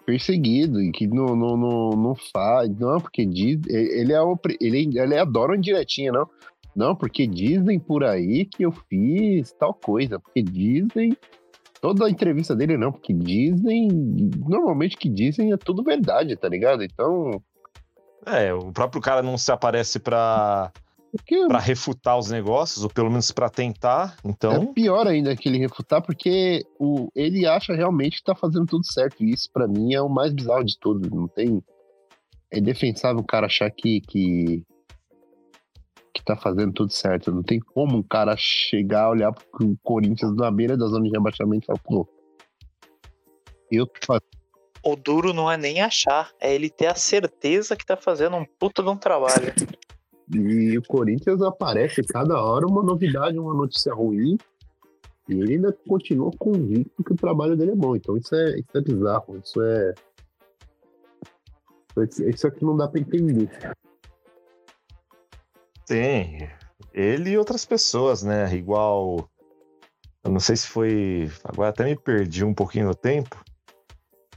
Perseguido 0.04 0.80
e 0.80 0.90
que 0.90 1.06
não, 1.06 1.36
não, 1.36 1.56
não, 1.56 1.90
não 1.90 2.14
faz. 2.32 2.68
Não, 2.78 2.98
porque 2.98 3.24
diz. 3.24 3.60
Ele 3.68 4.12
é 4.12 4.18
ele, 4.60 4.90
ele 4.98 5.18
adora 5.18 5.52
uma 5.52 5.60
direitinha, 5.60 6.12
não. 6.12 6.28
Não, 6.74 6.96
porque 6.96 7.26
dizem 7.26 7.78
por 7.78 8.02
aí 8.02 8.46
que 8.46 8.64
eu 8.64 8.72
fiz 8.72 9.52
tal 9.52 9.74
coisa. 9.74 10.18
Porque 10.18 10.42
dizem. 10.42 11.16
Toda 11.80 12.06
a 12.06 12.10
entrevista 12.10 12.54
dele 12.54 12.76
não, 12.76 12.92
porque 12.92 13.12
dizem. 13.12 13.88
Normalmente 14.48 14.96
que 14.96 15.08
dizem 15.08 15.52
é 15.52 15.56
tudo 15.56 15.82
verdade, 15.82 16.36
tá 16.36 16.48
ligado? 16.48 16.82
Então. 16.82 17.42
É, 18.24 18.54
o 18.54 18.70
próprio 18.72 19.02
cara 19.02 19.20
não 19.20 19.36
se 19.36 19.50
aparece 19.50 19.98
pra, 19.98 20.70
Porque 21.12 21.46
pra 21.46 21.58
refutar 21.58 22.18
os 22.18 22.30
negócios, 22.30 22.82
ou 22.82 22.88
pelo 22.88 23.10
menos 23.10 23.30
pra 23.30 23.50
tentar, 23.50 24.16
é 24.24 24.28
então. 24.28 24.72
pior 24.72 25.06
ainda 25.06 25.36
que 25.36 25.46
ele 25.46 25.58
refutar, 25.58 26.00
porque 26.00 26.64
o, 26.78 27.10
ele 27.14 27.46
acha 27.46 27.74
realmente 27.74 28.16
que 28.16 28.24
tá 28.24 28.34
fazendo 28.34 28.64
tudo 28.64 28.86
certo. 28.86 29.22
E 29.22 29.30
isso, 29.30 29.50
pra 29.52 29.68
mim, 29.68 29.92
é 29.92 30.00
o 30.00 30.08
mais 30.08 30.32
bizarro 30.32 30.64
de 30.64 30.78
tudo. 30.78 31.14
Não 31.14 31.28
tem. 31.28 31.62
É 32.50 32.60
defensável 32.62 33.20
o 33.20 33.26
cara 33.26 33.44
achar 33.44 33.70
que, 33.70 34.00
que. 34.00 34.64
que 36.14 36.24
tá 36.24 36.34
fazendo 36.34 36.72
tudo 36.72 36.90
certo. 36.90 37.30
Não 37.30 37.42
tem 37.42 37.60
como 37.60 37.98
um 37.98 38.02
cara 38.02 38.34
chegar, 38.38 39.10
olhar 39.10 39.32
pro 39.32 39.76
Corinthians 39.82 40.34
na 40.34 40.50
beira 40.50 40.78
da 40.78 40.86
zona 40.86 41.04
de 41.04 41.10
rebaixamento 41.10 41.64
e 41.64 41.66
falar, 41.66 41.80
pô. 41.84 42.08
Eu 43.70 43.86
tô 43.86 44.00
fazendo. 44.06 44.32
O 44.82 44.96
duro 44.96 45.34
não 45.34 45.50
é 45.50 45.58
nem 45.58 45.82
achar, 45.82 46.30
é 46.40 46.52
ele 46.54 46.70
ter 46.70 46.86
a 46.86 46.94
certeza 46.94 47.76
que 47.76 47.86
tá 47.86 47.96
fazendo 47.96 48.34
um 48.36 48.44
puta 48.58 48.82
de 48.82 48.88
um 48.88 48.96
trabalho. 48.96 49.52
E 50.34 50.78
o 50.78 50.82
Corinthians 50.82 51.42
aparece 51.42 52.02
cada 52.02 52.42
hora 52.42 52.66
uma 52.66 52.82
novidade, 52.82 53.38
uma 53.38 53.54
notícia 53.54 53.92
ruim. 53.92 54.38
E 55.28 55.34
ele 55.34 55.54
ainda 55.54 55.72
continua 55.86 56.30
convicto 56.38 57.04
que 57.04 57.12
o 57.12 57.16
trabalho 57.16 57.56
dele 57.56 57.72
é 57.72 57.76
bom. 57.76 57.94
Então 57.94 58.16
isso 58.16 58.34
é, 58.34 58.58
isso 58.58 58.76
é 58.76 58.80
bizarro. 58.80 59.38
Isso 59.38 59.62
é. 59.62 59.94
Isso- 62.26 62.50
que 62.50 62.64
não 62.64 62.76
dá 62.76 62.88
pra 62.88 63.00
entender. 63.00 63.50
Tem. 65.86 66.50
Ele 66.92 67.30
e 67.30 67.38
outras 67.38 67.64
pessoas, 67.64 68.22
né? 68.22 68.52
Igual. 68.54 69.28
Eu 70.24 70.30
não 70.30 70.40
sei 70.40 70.56
se 70.56 70.66
foi. 70.66 71.30
Agora 71.44 71.68
até 71.70 71.84
me 71.84 71.96
perdi 71.96 72.44
um 72.44 72.54
pouquinho 72.54 72.86
no 72.86 72.94
tempo. 72.94 73.42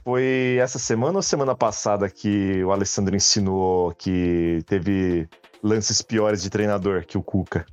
Foi 0.06 0.56
essa 0.60 0.78
semana 0.78 1.18
ou 1.18 1.22
semana 1.22 1.52
passada 1.52 2.08
que 2.08 2.62
o 2.62 2.70
Alessandro 2.70 3.16
ensinou 3.16 3.92
que 3.92 4.60
teve 4.64 5.28
lances 5.60 6.00
piores 6.00 6.40
de 6.40 6.48
treinador 6.48 7.04
que 7.04 7.18
o 7.18 7.22
Cuca? 7.24 7.66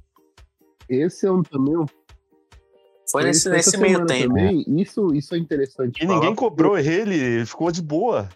Esse 0.89 1.27
é 1.27 1.31
um, 1.31 1.43
também 1.43 1.77
um 1.77 1.85
Foi 3.11 3.25
nesse, 3.25 3.41
essa 3.41 3.51
nesse 3.51 3.77
meio 3.77 3.97
semana 3.97 4.07
tempo. 4.07 4.29
Também, 4.29 4.65
isso, 4.67 5.13
isso 5.13 5.35
é 5.35 5.37
interessante. 5.37 6.03
E 6.03 6.07
falar, 6.07 6.21
ninguém 6.21 6.33
cobrou 6.33 6.75
ele, 6.75 7.13
ele 7.13 7.45
ficou 7.45 7.71
de 7.71 7.83
boa. 7.83 8.27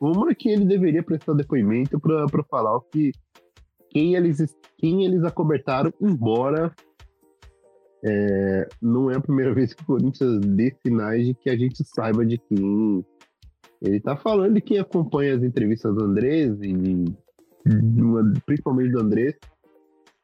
Uma 0.00 0.30
é 0.30 0.34
que 0.34 0.48
ele 0.48 0.64
deveria 0.64 1.02
prestar 1.02 1.34
depoimento 1.34 2.00
pra, 2.00 2.24
pra 2.24 2.42
falar 2.44 2.80
que 2.90 3.12
quem 3.90 4.14
eles, 4.14 4.56
quem 4.78 5.04
eles 5.04 5.24
acobertaram, 5.24 5.92
embora 6.00 6.74
é, 8.02 8.68
não 8.80 9.10
é 9.10 9.16
a 9.16 9.20
primeira 9.20 9.52
vez 9.54 9.74
que 9.74 9.82
o 9.82 9.86
Corinthians 9.86 10.40
dê 10.40 10.74
sinais 10.84 11.26
de 11.26 11.34
que 11.34 11.50
a 11.50 11.56
gente 11.56 11.84
saiba 11.84 12.24
de 12.24 12.38
quem 12.38 13.04
ele 13.82 14.00
tá 14.00 14.16
falando 14.16 14.56
e 14.56 14.60
quem 14.60 14.78
acompanha 14.78 15.34
as 15.34 15.42
entrevistas 15.42 15.94
do 15.94 16.04
Andrés 16.04 16.56
e 16.62 17.04
principalmente 18.46 18.92
do 18.92 19.00
Andrés 19.00 19.34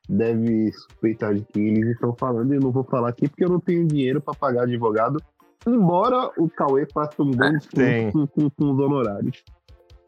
deve 0.08 0.72
suspeitar 0.72 1.34
de 1.34 1.44
quem 1.52 1.68
eles 1.68 1.90
estão 1.90 2.14
falando 2.18 2.52
e 2.52 2.56
eu 2.56 2.60
não 2.60 2.70
vou 2.70 2.84
falar 2.84 3.10
aqui 3.10 3.28
porque 3.28 3.44
eu 3.44 3.50
não 3.50 3.60
tenho 3.60 3.86
dinheiro 3.86 4.20
para 4.20 4.34
pagar 4.34 4.62
advogado 4.62 5.18
embora 5.66 6.30
o 6.38 6.48
Cauê 6.48 6.86
faça 6.92 7.22
um 7.22 7.30
bom 7.30 7.52
desconto 7.52 8.12
com, 8.12 8.26
com, 8.26 8.50
com 8.50 8.72
os 8.72 8.78
honorários. 8.78 9.42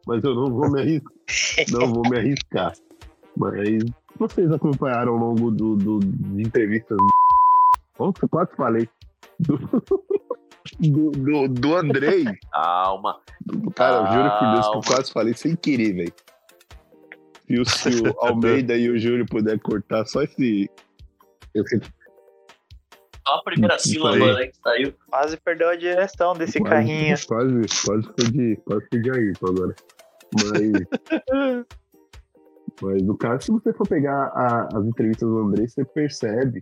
Mas 0.07 0.25
eu 0.25 0.35
não 0.35 0.47
vou 0.47 0.71
me 0.71 0.81
arriscar. 0.81 1.15
Não 1.71 1.93
vou 1.93 2.03
me 2.09 2.17
arriscar. 2.17 2.73
Mas 3.37 3.85
vocês 4.19 4.51
acompanharam 4.51 5.13
ao 5.13 5.19
longo 5.19 5.51
do, 5.51 5.77
do, 5.77 5.99
de 6.01 6.43
entrevistas? 6.43 6.97
Nossa, 7.99 8.27
quase 8.27 8.51
falei 8.57 8.89
do, 9.41 9.59
do, 10.79 11.11
do, 11.11 11.49
do 11.49 11.77
Andrei 11.77 12.25
Calma. 12.53 13.21
Cara, 13.75 13.97
eu 14.09 14.13
juro 14.13 14.31
por 14.39 14.53
Deus 14.53 14.69
que 14.69 14.77
eu 14.77 14.95
quase 14.97 15.13
falei 15.13 15.35
sem 15.35 15.57
querer, 15.57 15.93
velho. 15.95 16.13
Se 17.47 17.61
o, 17.61 17.65
se 17.65 17.89
o 18.09 18.15
Almeida 18.25 18.77
e 18.77 18.89
o 18.91 18.99
Júlio 18.99 19.27
puder 19.27 19.59
cortar 19.61 20.05
só 20.07 20.23
esse. 20.23 20.71
esse 21.55 21.81
Só 23.27 23.35
a 23.35 23.43
primeira 23.43 23.79
sílaba, 23.79 24.17
aí. 24.17 24.35
né, 24.35 24.47
que 24.47 24.57
saiu. 24.59 24.95
Quase 25.09 25.37
perdeu 25.39 25.69
a 25.71 25.77
direção 25.77 26.35
desse 26.35 26.59
quase, 26.61 26.75
carrinho. 26.75 27.17
Quase, 27.27 27.61
quase 27.85 28.03
foi 28.07 28.31
de, 28.31 28.57
quase 28.65 28.87
foi 28.89 29.01
de 29.01 29.11
Ayrton 29.11 29.47
agora. 29.49 29.75
Mas. 30.35 31.67
mas 32.83 33.03
no 33.03 33.17
caso, 33.17 33.43
se 33.47 33.51
você 33.53 33.73
for 33.73 33.89
pegar 33.89 34.27
a- 34.29 34.69
as 34.73 34.85
entrevistas 34.87 35.29
do 35.29 35.39
André, 35.39 35.67
você 35.67 35.85
percebe. 35.85 36.61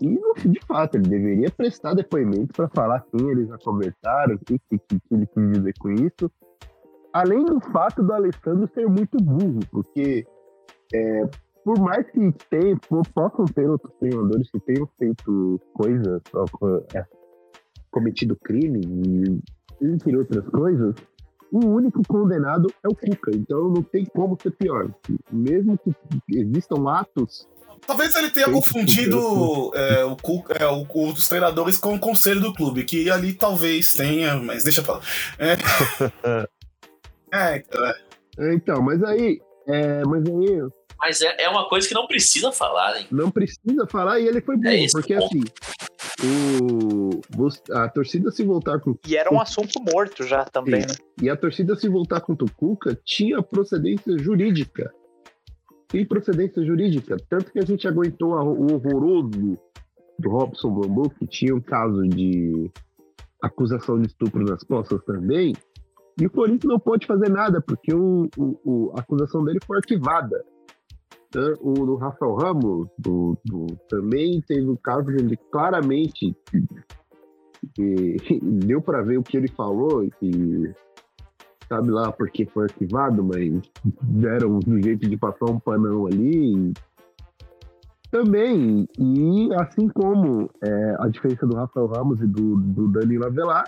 E 0.00 0.48
de 0.48 0.60
fato, 0.66 0.96
ele 0.96 1.08
deveria 1.08 1.50
prestar 1.50 1.94
depoimento 1.94 2.52
para 2.54 2.68
falar 2.68 3.04
quem 3.10 3.28
eles 3.30 3.48
já 3.48 3.58
conversaram, 3.58 4.34
o 4.36 4.38
que, 4.38 4.58
que, 4.58 4.78
que 4.78 5.00
ele 5.10 5.26
quis 5.26 5.52
dizer 5.52 5.74
com 5.78 5.90
isso. 5.92 6.30
Além 7.12 7.44
do 7.44 7.60
fato 7.72 8.02
do 8.02 8.12
Alessandro 8.12 8.68
ser 8.74 8.86
muito 8.86 9.16
burro, 9.18 9.60
porque 9.70 10.26
é, 10.94 11.22
por 11.64 11.78
mais 11.80 12.08
que 12.10 12.32
tenha, 12.48 12.76
po- 12.88 13.02
possam 13.14 13.44
ter 13.46 13.68
outros 13.68 13.92
treinadores 13.98 14.50
que 14.50 14.60
tenham 14.60 14.86
feito 14.98 15.60
coisas, 15.74 16.22
é, 16.94 17.04
cometido 17.90 18.36
crime, 18.36 18.80
entre 19.80 20.16
outras 20.16 20.46
coisas, 20.48 20.94
o 21.52 21.64
único 21.66 22.02
condenado 22.06 22.72
é 22.84 22.88
o 22.88 22.94
Cuca. 22.94 23.30
Então 23.34 23.68
não 23.70 23.82
tem 23.82 24.04
como 24.04 24.36
ser 24.42 24.50
pior. 24.52 24.90
Mesmo 25.30 25.78
que 25.78 25.92
existam 26.28 26.88
atos 26.90 27.46
Talvez 27.86 28.14
ele 28.16 28.28
tenha 28.30 28.50
confundido 28.50 29.70
é, 29.74 30.04
o, 30.04 30.16
cu- 30.16 30.44
é, 30.50 30.66
o- 30.66 30.86
os 31.12 31.28
treinadores 31.28 31.78
com 31.78 31.94
o 31.94 31.98
conselho 31.98 32.40
do 32.40 32.52
clube, 32.52 32.84
que 32.84 33.08
ali 33.08 33.32
talvez 33.32 33.94
tenha, 33.94 34.36
mas 34.36 34.64
deixa 34.64 34.82
pra 34.82 34.94
lá. 34.94 35.00
É, 35.38 35.56
é, 37.32 37.56
então, 37.58 37.84
é. 37.86 37.94
É, 38.38 38.54
Então, 38.54 38.82
mas 38.82 39.02
aí, 39.04 39.40
é, 39.66 40.02
mas 40.04 40.24
aí 40.26 40.68
Mas 40.98 41.20
é, 41.22 41.36
é 41.44 41.48
uma 41.48 41.68
coisa 41.68 41.86
que 41.88 41.94
não 41.94 42.06
precisa 42.06 42.50
falar, 42.52 42.98
hein? 43.00 43.06
não 43.10 43.30
precisa 43.30 43.86
falar 43.86 44.18
e 44.20 44.26
ele 44.26 44.40
foi 44.40 44.56
burro, 44.56 44.68
É 44.74 44.86
porque 44.90 45.14
assim, 45.14 45.42
o, 46.24 47.20
a 47.72 47.88
torcida 47.88 48.30
se 48.30 48.44
voltar 48.44 48.80
com 48.80 48.94
E 49.06 49.16
era 49.16 49.32
um 49.32 49.40
assunto 49.40 49.80
morto 49.80 50.24
já 50.24 50.44
também, 50.44 50.80
né? 50.80 50.94
e 51.22 51.30
a 51.30 51.36
torcida 51.36 51.76
se 51.76 51.88
voltar 51.88 52.20
contra 52.20 52.44
o 52.44 52.50
Cuca 52.52 52.98
tinha 53.04 53.42
procedência 53.42 54.18
jurídica. 54.18 54.92
Tem 55.88 56.04
procedência 56.04 56.62
jurídica, 56.64 57.16
tanto 57.30 57.50
que 57.52 57.58
a 57.58 57.64
gente 57.64 57.86
aguentou 57.88 58.34
a- 58.36 58.42
o 58.44 58.74
horroroso 58.74 59.58
do 60.18 60.28
Robson 60.30 60.70
Bambu, 60.70 61.08
que 61.10 61.26
tinha 61.26 61.54
um 61.54 61.60
caso 61.60 62.02
de 62.08 62.70
acusação 63.42 64.00
de 64.00 64.08
estupro 64.08 64.44
nas 64.44 64.62
costas 64.64 65.02
também, 65.04 65.54
e 66.20 66.26
o 66.26 66.30
Corinthians 66.30 66.70
não 66.72 66.78
pode 66.80 67.06
fazer 67.06 67.30
nada, 67.30 67.62
porque 67.62 67.94
o, 67.94 68.28
o- 68.36 68.60
o- 68.64 68.92
a 68.96 69.00
acusação 69.00 69.44
dele 69.44 69.60
foi 69.64 69.76
arquivada. 69.78 70.44
Né? 71.34 71.54
O 71.60 71.72
do 71.72 71.96
Rafael 71.96 72.34
Ramos 72.34 72.88
do, 72.98 73.36
do- 73.44 73.76
também 73.88 74.40
teve 74.42 74.66
um 74.68 74.76
caso 74.76 75.10
onde 75.10 75.36
claramente 75.50 76.34
que 77.74 78.16
deu 78.42 78.80
para 78.80 79.02
ver 79.02 79.18
o 79.18 79.22
que 79.22 79.36
ele 79.36 79.48
falou, 79.48 80.08
que 80.18 80.72
sabe 81.68 81.90
lá 81.90 82.10
porque 82.12 82.46
foi 82.46 82.64
arquivado, 82.64 83.22
mas 83.22 83.60
deram 84.02 84.58
um 84.66 84.82
jeito 84.82 85.08
de 85.08 85.16
passar 85.16 85.46
um 85.46 85.58
panão 85.60 86.06
ali. 86.06 86.72
Também, 88.10 88.88
e 88.98 89.50
assim 89.54 89.86
como 89.88 90.48
é, 90.62 90.96
a 90.98 91.08
diferença 91.08 91.46
do 91.46 91.54
Rafael 91.56 91.86
Ramos 91.88 92.22
e 92.22 92.26
do, 92.26 92.56
do 92.56 92.88
Danilo 92.88 93.26
Avelar, 93.26 93.66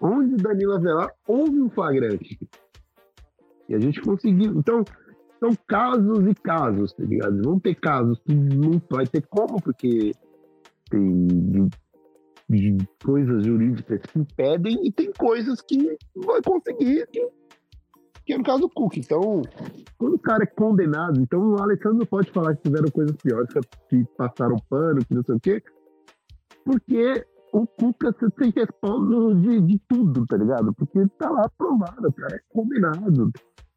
onde 0.00 0.34
o 0.34 0.36
Danilo 0.36 0.74
Avelar 0.74 1.10
houve 1.26 1.60
um 1.60 1.68
flagrante. 1.68 2.38
E 3.68 3.74
a 3.74 3.80
gente 3.80 4.00
conseguiu. 4.00 4.52
Então, 4.56 4.84
são 5.44 5.54
casos 5.66 6.26
e 6.26 6.34
casos, 6.34 6.92
tá 6.94 7.04
ligado? 7.04 7.42
Vão 7.42 7.60
ter 7.60 7.74
casos 7.74 8.18
que 8.20 8.34
não 8.34 8.80
vai 8.90 9.06
ter 9.06 9.22
como, 9.26 9.60
porque 9.60 10.12
tem 10.90 11.68
coisas 13.04 13.44
jurídicas 13.44 14.00
que 14.00 14.18
impedem 14.18 14.86
e 14.86 14.90
tem 14.92 15.12
coisas 15.12 15.60
que 15.60 15.96
vai 16.16 16.40
conseguir, 16.42 17.06
que, 17.08 17.28
que 18.24 18.32
é 18.32 18.38
no 18.38 18.44
caso 18.44 18.60
do 18.62 18.70
Cook. 18.70 18.96
Então, 18.96 19.42
quando 19.98 20.14
o 20.14 20.18
cara 20.18 20.44
é 20.44 20.46
condenado, 20.46 21.20
então 21.20 21.40
o 21.40 21.62
Alessandro 21.62 22.06
pode 22.06 22.30
falar 22.30 22.56
que 22.56 22.62
tiveram 22.62 22.90
coisas 22.90 23.16
piores, 23.16 23.48
que- 23.88 24.04
passaram 24.16 24.56
pano, 24.70 25.04
que 25.04 25.14
não 25.14 25.22
sei 25.24 25.34
o 25.34 25.40
quê, 25.40 25.62
porque 26.64 27.26
o 27.52 27.66
Cuca 27.66 28.12
tem 28.12 28.50
respaldo 28.50 29.34
de, 29.34 29.60
de 29.60 29.78
tudo, 29.88 30.26
tá 30.26 30.36
ligado? 30.36 30.72
Porque 30.74 31.06
tá 31.18 31.30
lá 31.30 31.44
aprovado, 31.44 32.12
cara 32.12 32.36
é 32.36 32.40
condenado, 32.48 33.30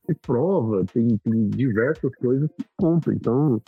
tem 0.07 0.15
prova, 0.25 0.85
tem, 0.93 1.07
tem 1.17 1.49
diversas 1.49 2.11
coisas 2.15 2.49
que 2.57 2.65
contam. 2.77 3.13
Então, 3.13 3.61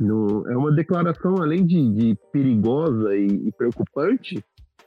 no- 0.00 0.44
é 0.50 0.56
uma 0.56 0.72
declaração, 0.72 1.36
além 1.42 1.64
de, 1.66 1.90
de 1.92 2.18
perigosa 2.32 3.16
e, 3.16 3.48
e 3.48 3.52
preocupante, 3.52 4.44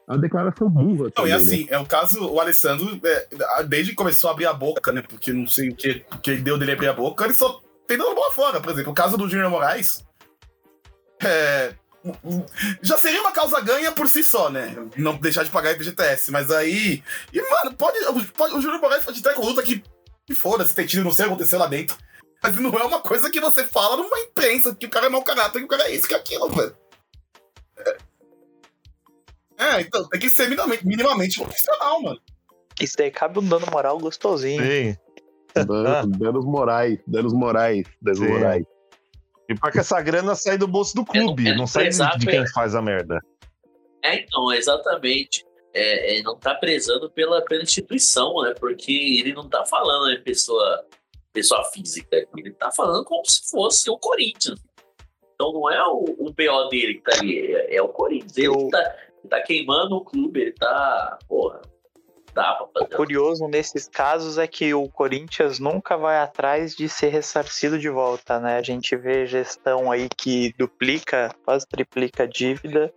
é 0.08 0.12
uma 0.12 0.20
declaração 0.20 0.70
burra. 0.70 1.06
Não, 1.06 1.12
também, 1.12 1.32
e 1.32 1.36
né? 1.36 1.42
assim, 1.42 1.68
é 1.70 1.78
o 1.80 1.86
caso, 1.86 2.26
o 2.30 2.40
Alessandro, 2.40 3.00
é, 3.04 3.64
desde 3.64 3.92
que 3.92 3.96
começou 3.98 4.30
a 4.30 4.34
abrir 4.34 4.46
a 4.46 4.54
boca, 4.54 4.92
né? 4.92 5.02
Porque 5.02 5.32
não 5.34 5.48
sei 5.48 5.70
o 5.70 5.76
que, 5.76 6.06
que 6.22 6.36
deu 6.38 6.58
dele 6.58 6.74
abrir 6.74 6.88
a 6.88 6.94
boca, 6.94 7.24
ele 7.26 7.34
só 7.34 7.62
tem 7.88 7.98
dando 7.98 8.16
bola 8.16 8.32
fora. 8.32 8.60
Por 8.62 8.72
exemplo, 8.72 8.92
o 8.92 8.96
caso 8.96 9.18
do 9.18 9.30
Júnior 9.30 9.50
Moraes. 9.50 10.06
É, 11.24 11.76
já 12.82 12.98
seria 12.98 13.22
uma 13.22 13.32
causa 13.32 13.60
ganha 13.62 13.92
por 13.92 14.08
si 14.08 14.24
só, 14.24 14.50
né? 14.50 14.76
Não 14.98 15.16
deixar 15.18 15.44
de 15.44 15.52
pagar 15.52 15.76
FGTS. 15.76 16.32
Mas 16.32 16.50
aí. 16.50 17.04
E, 17.32 17.42
mano, 17.50 17.76
pode, 17.76 18.00
pode- 18.34 18.56
o 18.56 18.62
Júnior 18.62 18.82
Moraes 18.82 19.06
pode 19.06 19.22
com 19.22 19.46
luta 19.46 19.62
que, 19.62 19.84
que 20.32 20.40
foda-se, 20.40 20.74
tem 20.74 20.86
tido, 20.86 21.04
não 21.04 21.12
sei 21.12 21.26
o 21.26 21.28
que 21.28 21.34
aconteceu 21.34 21.60
lá 21.60 21.68
dentro. 21.68 21.98
Mas 22.42 22.56
não 22.58 22.74
é 22.78 22.84
uma 22.84 23.02
coisa 23.02 23.30
que 23.30 23.40
você 23.40 23.66
fala 23.66 23.98
numa 23.98 24.20
imprensa, 24.20 24.74
que 24.74 24.86
o 24.86 24.90
cara 24.90 25.06
é 25.06 25.10
mau 25.10 25.24
caráter, 25.24 25.60
que 25.60 25.66
o 25.66 25.68
cara 25.68 25.84
é 25.84 25.96
isso, 25.96 26.08
que 26.08 26.14
é 26.14 26.18
aquilo, 26.18 26.50
velho. 26.50 26.76
É, 27.78 27.98
é, 29.64 29.82
então, 29.82 30.08
tem 30.10 30.20
que 30.20 30.30
ser 30.30 30.50
minimamente, 30.50 30.88
minimamente 30.88 31.40
profissional, 31.40 32.02
mano. 32.02 32.20
Isso 32.80 32.98
daí 32.98 33.12
cabe 33.12 33.38
um 33.38 33.48
dano 33.48 33.68
moral 33.72 34.00
gostosinho. 34.00 34.64
Sim. 34.64 34.98
Danos, 35.54 36.08
danos 36.18 36.46
morais, 36.46 37.00
danos 37.06 37.34
morais, 37.34 37.84
danos 38.02 38.20
Sim. 38.20 38.28
morais. 38.28 38.66
E 39.48 39.56
pra 39.56 39.72
que 39.72 39.80
essa 39.80 40.02
grana 40.02 40.34
sai 40.34 40.58
do 40.58 40.68
bolso 40.68 40.96
do 40.96 41.06
clube, 41.06 41.50
é 41.50 41.56
não 41.56 41.68
sai 41.68 41.90
de, 41.90 41.98
de 42.18 42.26
quem 42.26 42.48
faz 42.48 42.74
a 42.74 42.82
merda. 42.82 43.20
É, 44.04 44.22
então, 44.22 44.52
exatamente. 44.52 45.46
É, 45.74 46.20
é, 46.20 46.22
não 46.22 46.38
tá 46.38 46.54
prezando 46.56 47.10
pela, 47.10 47.42
pela 47.44 47.64
instituição, 47.64 48.42
né? 48.44 48.54
Porque 48.60 48.92
ele 48.92 49.34
não 49.34 49.48
tá 49.48 49.66
falando 49.66 50.12
em 50.12 50.22
pessoa, 50.22 50.86
pessoa 51.32 51.64
física, 51.72 52.28
ele 52.36 52.52
tá 52.52 52.72
falando 52.72 53.06
como 53.06 53.26
se 53.26 53.50
fosse 53.50 53.90
o 53.90 53.98
Corinthians. 53.98 54.60
Então 55.34 55.54
não 55.54 55.70
é 55.70 55.82
o, 55.88 56.04
o 56.20 56.34
BO 56.34 56.70
dele 56.70 56.96
que 56.96 57.02
tá 57.02 57.18
ali, 57.20 57.54
é, 57.54 57.76
é 57.76 57.82
o 57.82 57.88
Corinthians. 57.90 58.38
Ele, 58.38 58.48
Eu- 58.48 58.68
tá, 58.70 58.96
ele 59.20 59.30
tá 59.30 59.42
queimando 59.42 59.96
o 59.96 60.04
clube, 60.04 60.42
ele 60.42 60.52
tá. 60.52 61.18
Porra, 61.28 61.62
dá 62.34 62.54
pra 62.74 62.84
O 62.84 62.88
curioso 62.90 63.48
nesses 63.48 63.88
casos 63.88 64.38
é 64.38 64.48
que 64.48 64.74
o 64.74 64.90
Corinthians 64.90 65.58
nunca 65.58 65.98
vai 65.98 66.18
atrás 66.18 66.76
de 66.76 66.88
ser 66.90 67.08
ressarcido 67.10 67.80
de 67.80 67.90
volta, 67.90 68.40
né? 68.40 68.58
A 68.58 68.62
gente 68.62 68.96
vê 68.96 69.26
gestão 69.26 69.92
aí 69.92 70.10
que 70.18 70.54
duplica, 70.58 71.34
quase 71.46 71.66
triplica 71.68 72.24
a 72.24 72.28
dívida 72.28 72.94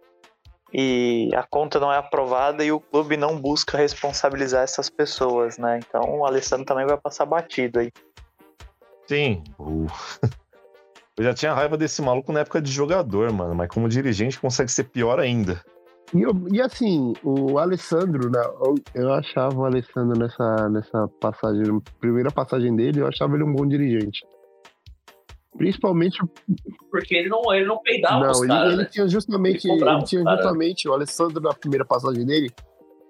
e 0.74 1.30
a 1.34 1.44
conta 1.44 1.78
não 1.78 1.92
é 1.92 1.98
aprovada 1.98 2.64
e 2.64 2.72
o 2.72 2.80
clube 2.80 3.16
não 3.16 3.40
busca 3.40 3.78
responsabilizar 3.78 4.64
essas 4.64 4.90
pessoas, 4.90 5.56
né? 5.56 5.78
Então 5.78 6.18
o 6.18 6.26
Alessandro 6.26 6.66
também 6.66 6.84
vai 6.84 6.96
passar 6.96 7.24
batido 7.24 7.78
aí. 7.78 7.92
Sim. 9.06 9.44
O, 9.56 9.86
Eu 11.16 11.22
já 11.22 11.32
tinha 11.32 11.54
raiva 11.54 11.76
desse 11.76 12.02
maluco 12.02 12.32
na 12.32 12.40
época 12.40 12.60
de 12.60 12.72
jogador, 12.72 13.32
mano. 13.32 13.54
Mas 13.54 13.68
como 13.68 13.88
dirigente 13.88 14.40
consegue 14.40 14.70
ser 14.70 14.84
pior 14.84 15.20
ainda. 15.20 15.62
E, 16.12 16.22
eu- 16.22 16.48
e 16.50 16.60
assim, 16.60 17.12
o 17.22 17.56
Alessandro, 17.58 18.30
né, 18.30 18.42
eu, 18.44 18.74
eu 18.94 19.12
achava 19.12 19.54
o 19.54 19.64
Alessandro 19.64 20.18
nessa, 20.18 20.68
nessa 20.68 21.08
passagem, 21.20 21.80
primeira 22.00 22.32
passagem 22.32 22.74
dele, 22.74 23.00
eu 23.00 23.06
achava 23.06 23.34
ele 23.36 23.44
um 23.44 23.52
bom 23.52 23.66
dirigente. 23.66 24.26
Principalmente 25.56 26.18
Porque 26.90 27.14
ele 27.14 27.28
não, 27.28 27.40
ele 27.54 27.64
não 27.66 27.80
peidava 27.80 28.30
os 28.30 28.38
Não, 28.38 28.44
ele, 28.44 28.52
caras, 28.52 28.72
ele 28.72 28.82
né? 28.82 28.88
tinha 28.90 29.08
justamente, 29.08 29.68
Ele 29.68 29.82
ele, 29.82 30.02
tinha 30.04 30.22
justamente, 30.24 30.88
o 30.88 30.92
Alessandro 30.92 31.40
na 31.40 31.54
primeira 31.54 31.84
passagem 31.84 32.26
dele, 32.26 32.50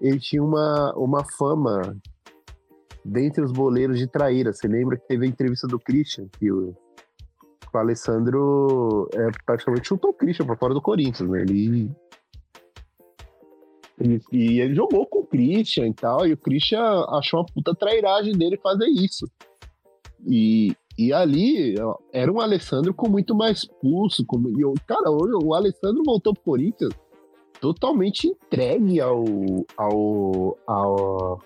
ele 0.00 0.18
tinha 0.20 0.42
uma, 0.42 0.92
uma 0.94 1.24
fama 1.38 1.96
dentre 3.04 3.42
os 3.42 3.50
boleiros 3.50 3.98
de 3.98 4.06
traíra. 4.06 4.52
Você 4.52 4.68
lembra 4.68 4.98
que 4.98 5.06
teve 5.06 5.24
a 5.24 5.28
entrevista 5.28 5.66
do 5.66 5.78
Christian, 5.78 6.26
que 6.38 6.52
o, 6.52 6.76
o 7.72 7.78
Alessandro 7.78 9.08
é, 9.14 9.28
praticamente 9.46 9.88
chutou 9.88 10.10
o 10.10 10.14
Christian 10.14 10.44
pra 10.46 10.56
fora 10.56 10.74
do 10.74 10.82
Corinthians, 10.82 11.28
né? 11.30 11.42
Ele, 11.42 11.90
ele- 13.98 14.20
e 14.32 14.60
ele 14.60 14.74
jogou 14.74 15.06
com 15.06 15.20
o 15.20 15.26
Christian 15.26 15.86
e 15.88 15.94
tal, 15.94 16.26
e 16.26 16.32
o 16.32 16.36
Christian 16.36 17.04
achou 17.08 17.40
uma 17.40 17.46
puta 17.46 17.74
trairagem 17.74 18.32
dele 18.36 18.58
fazer 18.58 18.86
isso. 18.86 19.26
E, 20.26 20.74
e 20.96 21.12
ali 21.12 21.74
era 22.12 22.32
um 22.32 22.40
Alessandro 22.40 22.94
com 22.94 23.08
muito 23.08 23.34
mais 23.34 23.64
pulso. 23.64 24.24
Com, 24.24 24.38
e, 24.48 24.80
cara, 24.86 25.10
hoje 25.10 25.34
o 25.44 25.54
Alessandro 25.54 26.02
voltou 26.04 26.32
pro 26.32 26.42
Corinthians 26.42 26.94
totalmente 27.60 28.28
entregue 28.28 29.00
ao, 29.00 29.24
ao, 29.76 30.58
ao 30.66 31.42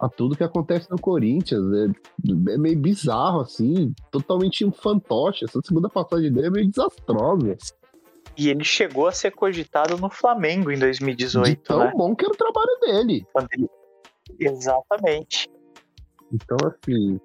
a 0.00 0.08
tudo 0.08 0.36
que 0.36 0.44
acontece 0.44 0.90
no 0.90 0.98
Corinthians. 0.98 1.64
É, 1.72 2.54
é 2.54 2.58
meio 2.58 2.78
bizarro, 2.78 3.40
assim, 3.40 3.92
totalmente 4.10 4.64
um 4.64 4.72
fantoche. 4.72 5.44
Essa 5.44 5.60
segunda 5.62 5.88
passagem 5.88 6.32
dele 6.32 6.46
é 6.46 6.50
meio 6.50 6.68
desastrosa. 6.68 7.56
E 8.36 8.48
ele 8.48 8.62
chegou 8.62 9.08
a 9.08 9.12
ser 9.12 9.32
cogitado 9.32 9.96
no 9.98 10.08
Flamengo 10.08 10.70
em 10.70 10.74
De 10.74 10.80
2018, 10.80 11.62
tão 11.62 11.78
né? 11.80 11.92
bom 11.94 12.14
que 12.14 12.24
era 12.24 12.32
o 12.32 12.36
trabalho 12.36 12.78
dele. 12.80 13.26
Exatamente. 14.38 15.50
Então, 16.32 16.56
assim, 16.64 17.18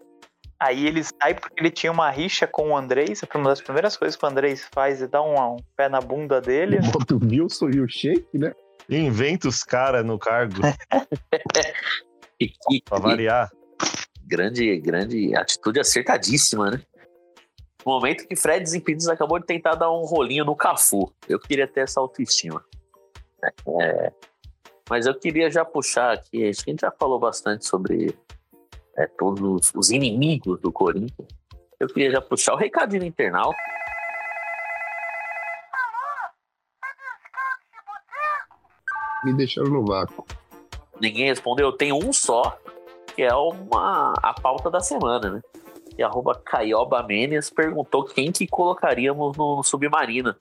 Aí 0.64 0.88
ele 0.88 1.03
sai 1.03 1.34
porque 1.34 1.59
ele 1.59 1.70
tinha 1.70 1.91
uma 1.91 2.09
rixa 2.09 2.47
com 2.47 2.70
o 2.70 2.78
Andrés. 2.78 3.22
Uma 3.36 3.49
das 3.49 3.59
primeiras 3.59 3.97
coisas 3.97 4.16
que 4.16 4.24
o 4.24 4.30
Andrés 4.30 4.66
faz 4.74 5.01
é 5.01 5.07
dar 5.07 5.22
um, 5.22 5.55
um 5.55 5.57
pé 5.76 5.89
na 5.89 5.99
bunda 5.99 6.39
dele. 6.39 6.78
bota 6.89 7.16
o 7.16 7.20
Wilson 7.22 7.70
e 7.72 7.82
o 7.82 7.88
Sheik, 7.89 8.26
né? 8.38 8.53
E 8.88 8.95
inventa 8.95 9.49
os 9.49 9.61
caras 9.61 10.05
no 10.05 10.18
cargo, 10.18 10.61
E 12.39 12.82
pra 12.82 12.97
variar. 12.97 13.51
grande, 14.26 14.80
grande 14.80 15.36
atitude 15.36 15.82
acertadíssima, 15.82 16.72
né? 16.72 16.82
No 17.86 17.91
momento 17.91 18.26
que 18.26 18.36
Fred 18.36 18.64
Desimpedidos 18.64 19.09
acabou 19.09 19.39
de 19.39 19.45
tentar 19.45 19.76
dar 19.76 19.91
um 19.91 20.05
rolinho 20.05 20.45
no 20.45 20.55
Cafu. 20.55 21.14
Eu 21.28 21.39
queria 21.39 21.68
ter 21.68 21.82
essa 21.82 21.99
autoestima. 21.99 22.64
É, 23.82 24.14
mas 24.89 25.05
eu 25.05 25.14
queria 25.14 25.51
já 25.51 25.66
puxar 25.66 26.14
aqui, 26.14 26.47
acho 26.47 26.64
que 26.64 26.70
a 26.70 26.74
gente 26.74 26.82
já 26.82 26.91
falou 26.91 27.20
bastante 27.20 27.66
sobre 27.66 28.18
é, 28.97 29.07
todos 29.07 29.41
os, 29.41 29.71
os 29.75 29.91
inimigos 29.91 30.59
do 30.59 30.71
Corinthians. 30.71 31.27
Eu 31.79 31.87
queria 31.87 32.11
já 32.11 32.21
puxar 32.21 32.53
o 32.53 32.57
recadinho 32.57 33.03
internal. 33.03 33.53
Me 39.23 39.33
deixaram 39.33 39.69
no 39.69 39.85
vácuo. 39.85 40.25
Ninguém 40.99 41.25
respondeu. 41.25 41.67
Eu 41.67 41.73
tenho 41.73 41.95
um 41.95 42.13
só, 42.13 42.57
que 43.15 43.23
é 43.23 43.33
uma, 43.33 44.13
a 44.21 44.33
pauta 44.33 44.69
da 44.69 44.79
semana, 44.79 45.29
né? 45.29 45.41
E 45.97 46.03
arroba 46.03 46.35
Caioba 46.35 47.03
Menes 47.03 47.49
perguntou 47.49 48.05
quem 48.05 48.31
que 48.31 48.47
colocaríamos 48.47 49.37
no 49.37 49.63
Submarina. 49.63 50.37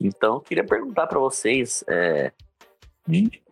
Então, 0.00 0.34
eu 0.34 0.40
queria 0.40 0.64
perguntar 0.64 1.06
para 1.06 1.18
vocês, 1.18 1.84
é, 1.88 2.32
de 3.06 3.42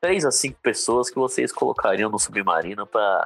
três 0.00 0.24
a 0.24 0.30
cinco 0.30 0.58
pessoas 0.60 1.08
que 1.08 1.16
vocês 1.16 1.52
colocariam 1.52 2.10
no 2.10 2.18
Submarina 2.18 2.84
para 2.84 3.24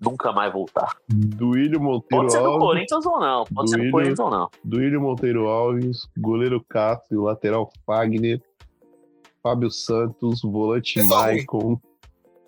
nunca 0.00 0.32
mais 0.32 0.52
voltar. 0.52 0.96
Duílio 1.08 1.80
Monteiro 1.80 2.22
Pode 2.22 2.32
ser 2.32 2.40
do 2.40 2.46
Alves. 2.46 2.66
Corinthians 2.66 3.06
ou 3.06 3.20
não, 3.20 3.44
pode 3.44 3.70
ser 3.70 3.76
do 3.76 3.78
Duílio. 3.78 3.92
Corinthians 3.92 4.18
ou 4.20 4.30
não. 4.30 4.50
Duílio 4.64 5.00
Monteiro 5.00 5.46
Alves, 5.48 6.06
goleiro 6.18 6.64
Cássio, 6.68 7.22
lateral 7.22 7.70
Fagner, 7.86 8.42
Fábio 9.42 9.70
Santos, 9.70 10.42
volante 10.42 10.94
Pessoal, 11.00 11.22
Maicon. 11.22 11.80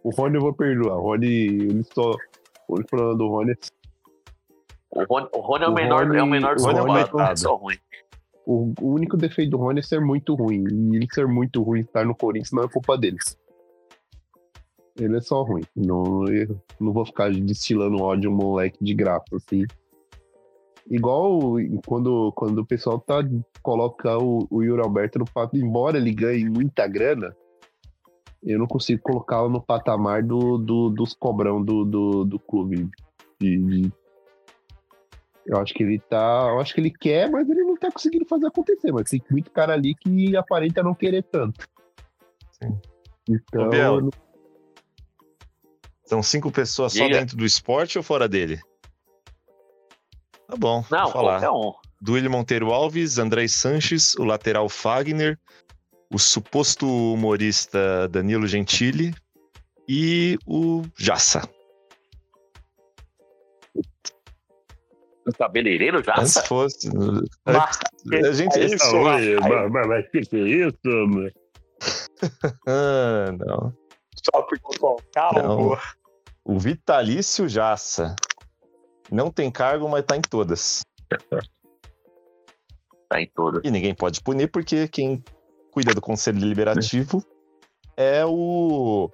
O 0.02 0.10
Rony 0.10 0.36
eu 0.36 0.40
vou 0.40 0.52
perdoar. 0.54 0.96
O 0.98 1.02
Rony, 1.02 1.26
ele 1.26 1.82
só. 1.94 2.12
O 2.68 2.82
problema 2.84 3.16
do 3.16 3.28
Rony 3.28 3.52
é 3.52 3.54
O 4.90 5.04
Rony, 5.04 5.28
o 5.32 5.40
Rony 5.40 5.64
é, 5.64 5.68
o 5.68 5.70
O 5.70 5.74
menor, 5.74 6.06
Rony- 6.06 6.18
é 6.18 6.22
o 6.22 6.26
menor 6.26 6.54
dos 6.54 6.64
é 6.66 7.32
é 7.32 7.36
só 7.36 7.54
ruim. 7.56 7.76
o, 8.46 8.72
o 8.80 8.92
único 8.92 9.16
defeito 9.16 9.50
do 9.50 9.56
Rony 9.58 9.80
é 9.80 9.82
ser 9.82 10.00
muito 10.00 10.34
ruim. 10.34 10.64
E 10.92 10.96
ele 10.96 11.06
ser 11.12 11.26
muito 11.26 11.62
ruim 11.62 11.80
estar 11.80 12.04
no 12.04 12.14
Corinthians 12.14 12.52
não 12.52 12.62
é 12.64 12.68
culpa 12.68 12.96
deles. 12.96 13.38
Ele 14.98 15.16
é 15.16 15.20
só 15.20 15.42
ruim. 15.42 15.62
Não, 15.76 16.24
não 16.80 16.92
vou 16.92 17.06
ficar 17.06 17.30
destilando 17.30 18.02
ódio 18.02 18.30
um 18.30 18.34
moleque 18.34 18.82
de 18.82 18.92
graça, 18.94 19.24
assim. 19.36 19.64
Igual 20.90 21.38
quando, 21.86 22.32
quando 22.34 22.58
o 22.58 22.66
pessoal 22.66 22.98
tá, 22.98 23.16
coloca 23.62 24.18
o, 24.18 24.46
o 24.50 24.62
Yuri 24.62 24.80
Alberto 24.82 25.18
no 25.18 25.26
fato, 25.26 25.56
embora 25.56 25.98
ele 25.98 26.12
ganhe 26.14 26.48
muita 26.48 26.86
grana, 26.86 27.36
eu 28.42 28.58
não 28.58 28.66
consigo 28.66 29.02
colocá-lo 29.02 29.50
no 29.50 29.60
patamar 29.60 30.22
do, 30.22 30.56
do- 30.56 30.88
dos 30.90 31.12
cobrão 31.12 31.62
do, 31.62 31.84
do, 31.84 32.24
do 32.24 32.38
clube. 32.38 32.88
De- 33.38 33.58
de- 33.58 33.92
eu 35.46 35.58
acho 35.58 35.72
que 35.74 35.82
ele 35.82 35.98
tá. 35.98 36.48
Eu 36.50 36.60
acho 36.60 36.74
que 36.74 36.80
ele 36.80 36.90
quer, 36.90 37.30
mas 37.30 37.48
ele 37.48 37.62
não 37.62 37.76
tá 37.76 37.90
conseguindo 37.90 38.24
fazer 38.26 38.46
acontecer. 38.46 38.92
Mas 38.92 39.10
tem 39.10 39.22
muito 39.30 39.50
cara 39.50 39.72
ali 39.74 39.94
que 39.94 40.36
aparenta 40.36 40.82
não 40.82 40.94
querer 40.94 41.22
tanto. 41.24 41.66
Sim. 42.52 42.78
Então, 43.28 43.66
Ô, 43.66 43.70
Biel, 43.70 43.94
eu 43.96 44.00
não- 44.02 44.10
São 46.08 46.22
cinco 46.22 46.50
pessoas 46.50 46.94
só 46.94 47.04
Diga. 47.04 47.18
dentro 47.20 47.36
do 47.36 47.44
esporte 47.44 47.98
ou 47.98 48.02
fora 48.02 48.26
dele? 48.26 48.58
Tá 50.46 50.56
bom, 50.56 50.82
Não, 50.90 51.02
vou 51.04 51.12
falar. 51.12 51.40
qualquer 51.40 51.50
um. 51.50 51.74
Duílio 52.00 52.30
Monteiro 52.30 52.72
Alves, 52.72 53.18
André 53.18 53.46
Sanches, 53.46 54.14
o 54.14 54.24
lateral 54.24 54.70
Fagner, 54.70 55.38
o 56.10 56.18
suposto 56.18 56.86
humorista 56.86 58.08
Danilo 58.08 58.46
Gentili 58.46 59.14
e 59.86 60.38
o 60.46 60.82
Jassa. 60.96 61.46
O 65.26 65.32
cabeleireiro 65.36 66.02
já. 66.02 66.14
Antes 66.18 66.38
fosse. 66.46 66.88
Mas- 67.44 67.78
A 68.26 68.32
gente. 68.32 68.58
É 68.58 68.64
isso, 68.64 68.96
Oi, 68.96 69.36
mas, 69.40 69.70
mas, 69.70 69.86
mas 69.86 70.08
que 70.10 70.20
que 70.22 70.36
é 70.36 70.68
isso, 70.68 70.78
mano? 70.84 71.30
Ah, 72.66 73.30
não. 73.38 73.72
Só 74.34 74.42
porque 74.42 74.78
o 74.80 74.96
carro. 75.14 75.42
Não. 75.42 75.78
O 76.48 76.58
Vitalício 76.58 77.46
Jassa. 77.46 78.16
Não 79.12 79.30
tem 79.30 79.50
cargo, 79.50 79.86
mas 79.86 80.02
tá 80.02 80.16
em 80.16 80.22
todas. 80.22 80.80
Tá 83.06 83.20
em 83.20 83.30
todas. 83.34 83.60
E 83.62 83.70
ninguém 83.70 83.94
pode 83.94 84.22
punir, 84.22 84.50
porque 84.50 84.88
quem 84.88 85.22
cuida 85.70 85.92
do 85.92 86.00
Conselho 86.00 86.40
Deliberativo 86.40 87.22
é 87.98 88.24
o 88.24 89.10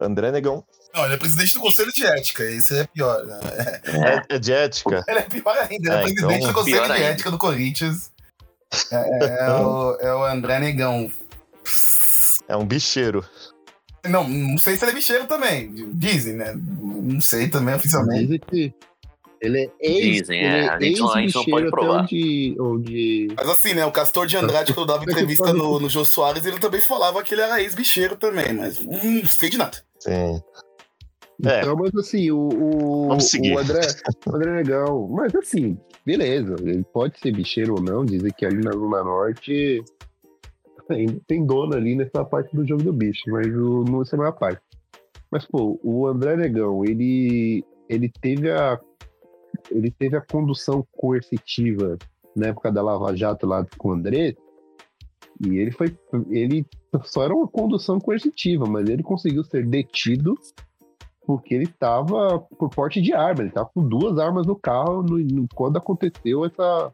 André 0.00 0.30
Negão. 0.30 0.64
Não, 0.94 1.04
ele 1.06 1.14
é 1.14 1.16
presidente 1.16 1.54
do 1.54 1.60
Conselho 1.60 1.92
de 1.92 2.06
Ética, 2.06 2.48
isso 2.48 2.72
é 2.72 2.86
pior. 2.86 3.24
né? 3.24 3.40
É, 4.28 4.36
é 4.36 4.38
de 4.38 4.52
ética. 4.52 5.04
Ele 5.08 5.18
é 5.18 5.22
pior 5.22 5.58
ainda, 5.58 5.74
ele 5.74 5.90
é, 5.90 5.98
É, 5.98 6.02
presidente 6.02 6.36
então, 6.36 6.48
do 6.48 6.54
Conselho 6.54 6.86
de 6.86 6.92
ainda. 6.92 7.04
Ética 7.06 7.30
do 7.32 7.38
Corinthians. 7.38 8.12
É, 8.92 9.44
é 9.44 9.50
o, 9.50 9.96
é 10.00 10.14
o 10.14 10.24
André 10.24 10.60
Negão. 10.60 11.10
É 12.46 12.56
um 12.56 12.64
bicheiro. 12.64 13.28
Não, 14.08 14.28
não 14.28 14.58
sei 14.58 14.76
se 14.76 14.84
ele 14.84 14.92
é 14.92 14.94
bicheiro 14.94 15.26
também. 15.26 15.72
Dizem, 15.94 16.34
né? 16.34 16.54
Não 16.54 17.20
sei 17.20 17.48
também 17.48 17.74
oficialmente. 17.74 18.22
Dizem 18.22 18.40
que 18.40 18.74
ele 19.40 19.58
é 19.64 19.70
ex, 19.80 20.20
Dizem, 20.22 20.38
ele 20.40 20.48
é, 20.48 20.64
é 20.64 20.68
a 20.68 20.80
gente 20.80 21.00
não- 21.00 21.14
a 21.14 21.20
gente 21.20 21.34
não 21.34 21.44
pode 21.44 21.70
provar. 21.70 22.02
onde, 22.02 22.56
onde... 22.58 23.28
Mas 23.36 23.48
assim, 23.48 23.74
né? 23.74 23.84
O 23.84 23.92
Castor 23.92 24.26
de 24.26 24.36
Andrade, 24.36 24.72
quando 24.72 24.86
dava 24.88 25.04
entrevista 25.04 25.52
no, 25.52 25.78
no 25.78 25.88
Jô 25.88 26.04
Soares, 26.04 26.44
ele 26.46 26.58
também 26.58 26.80
falava 26.80 27.22
que 27.22 27.34
ele 27.34 27.42
era 27.42 27.60
ex-bicheiro 27.60 28.16
também, 28.16 28.52
mas 28.54 28.78
hum, 28.78 29.20
não 29.22 29.26
sei 29.28 29.50
de 29.50 29.58
nada. 29.58 29.76
Sim. 29.98 30.40
É. 31.44 31.60
Então, 31.60 31.76
mas 31.76 31.94
assim, 31.96 32.30
o, 32.30 32.48
o, 32.48 33.08
Vamos 33.08 33.28
seguir. 33.28 33.54
o 33.54 33.58
André, 33.58 33.80
o 34.26 34.36
André 34.36 34.50
é 34.50 34.54
legal. 34.56 35.08
Mas 35.08 35.34
assim, 35.34 35.76
beleza, 36.06 36.54
ele 36.60 36.84
pode 36.92 37.18
ser 37.18 37.32
bicheiro 37.32 37.74
ou 37.74 37.82
não, 37.82 38.04
dizem 38.04 38.32
que 38.36 38.46
ali 38.46 38.62
na 38.62 38.70
Zona 38.72 39.02
Norte 39.02 39.82
ainda 40.90 41.20
tem 41.26 41.44
dono 41.44 41.74
ali 41.74 41.94
nessa 41.94 42.24
parte 42.24 42.54
do 42.54 42.66
jogo 42.66 42.82
do 42.82 42.92
bicho, 42.92 43.22
mas 43.28 43.46
o, 43.48 43.84
não 43.84 44.02
é 44.02 44.28
a 44.28 44.32
parte. 44.32 44.60
Mas, 45.30 45.44
pô, 45.46 45.78
o 45.82 46.06
André 46.06 46.36
Negão, 46.36 46.84
ele, 46.84 47.64
ele 47.88 48.08
teve 48.20 48.50
a 48.50 48.78
ele 49.70 49.90
teve 49.90 50.16
a 50.16 50.20
condução 50.20 50.84
coercitiva 50.92 51.96
na 52.36 52.48
época 52.48 52.70
da 52.70 52.82
Lava 52.82 53.16
Jato 53.16 53.46
lá 53.46 53.64
com 53.78 53.88
o 53.90 53.92
André, 53.92 54.34
e 55.44 55.56
ele 55.56 55.70
foi. 55.70 55.96
Ele 56.30 56.66
só 57.04 57.24
era 57.24 57.34
uma 57.34 57.48
condução 57.48 57.98
coercitiva, 57.98 58.66
mas 58.66 58.88
ele 58.88 59.02
conseguiu 59.02 59.44
ser 59.44 59.66
detido 59.66 60.34
porque 61.26 61.54
ele 61.54 61.66
tava 61.66 62.38
por 62.58 62.68
porte 62.68 63.00
de 63.00 63.12
arma, 63.14 63.42
ele 63.42 63.50
tava 63.50 63.70
com 63.74 63.82
duas 63.88 64.18
armas 64.18 64.46
no 64.46 64.54
carro 64.54 65.02
no- 65.02 65.18
no- 65.18 65.48
quando 65.54 65.78
aconteceu 65.78 66.44
essa, 66.44 66.92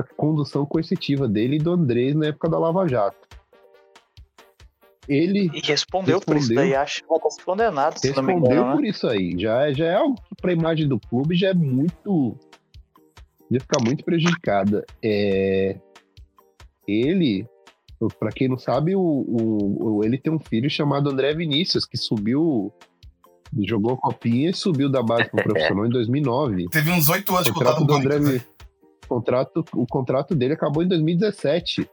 essa 0.00 0.08
condução 0.16 0.66
coercitiva 0.66 1.26
dele 1.28 1.56
e 1.56 1.58
do 1.58 1.72
Andrés 1.72 2.14
na 2.14 2.26
época 2.26 2.48
da 2.48 2.58
Lava 2.58 2.86
Jato. 2.88 3.26
Ele 5.08 5.48
E 5.54 5.60
respondeu, 5.60 6.20
por 6.20 6.36
isso 6.36 6.48
Respondeu. 6.48 6.64
daí, 6.64 6.74
acho 6.74 7.02
que 7.02 7.08
vai 7.08 7.18
estar 7.18 7.30
se 7.30 7.44
condenado, 7.44 7.98
se 7.98 8.12
não 8.12 8.22
me 8.24 8.32
respondeu 8.32 8.52
engano, 8.56 8.70
né? 8.70 8.74
por 8.76 8.84
isso 8.84 9.06
aí. 9.06 9.38
Já, 9.38 9.68
é- 9.68 9.74
já 9.74 9.86
é 9.86 9.94
algo 9.94 10.16
que 10.16 10.34
pra 10.42 10.52
imagem 10.52 10.88
do 10.88 10.98
clube 10.98 11.36
já 11.36 11.50
é 11.50 11.54
muito. 11.54 12.36
Já 13.50 13.60
fica 13.60 13.78
muito 13.84 14.04
prejudicada. 14.04 14.84
É, 15.00 15.78
ele, 16.88 17.46
pra 18.18 18.32
quem 18.32 18.48
não 18.48 18.58
sabe, 18.58 18.96
o, 18.96 19.00
o- 19.00 20.00
ele 20.04 20.18
tem 20.18 20.32
um 20.32 20.40
filho 20.40 20.68
chamado 20.68 21.08
André 21.08 21.32
Vinícius, 21.34 21.84
que 21.86 21.96
subiu. 21.96 22.72
Jogou 23.64 23.92
a 23.92 23.96
copinha 23.96 24.50
e 24.50 24.52
subiu 24.52 24.90
da 24.90 25.00
base 25.04 25.30
pro 25.30 25.40
profissional 25.44 25.86
em 25.86 25.90
2009. 25.90 26.66
Teve 26.68 26.90
uns 26.90 27.08
oito 27.08 27.32
anos 27.32 27.46
O 27.46 27.54
contrato 27.54 27.84
do 27.84 27.94
André, 27.94 28.18
Contrato, 29.08 29.64
o 29.74 29.86
contrato 29.86 30.34
dele 30.34 30.54
acabou 30.54 30.82
em 30.82 30.88
2017. 30.88 31.88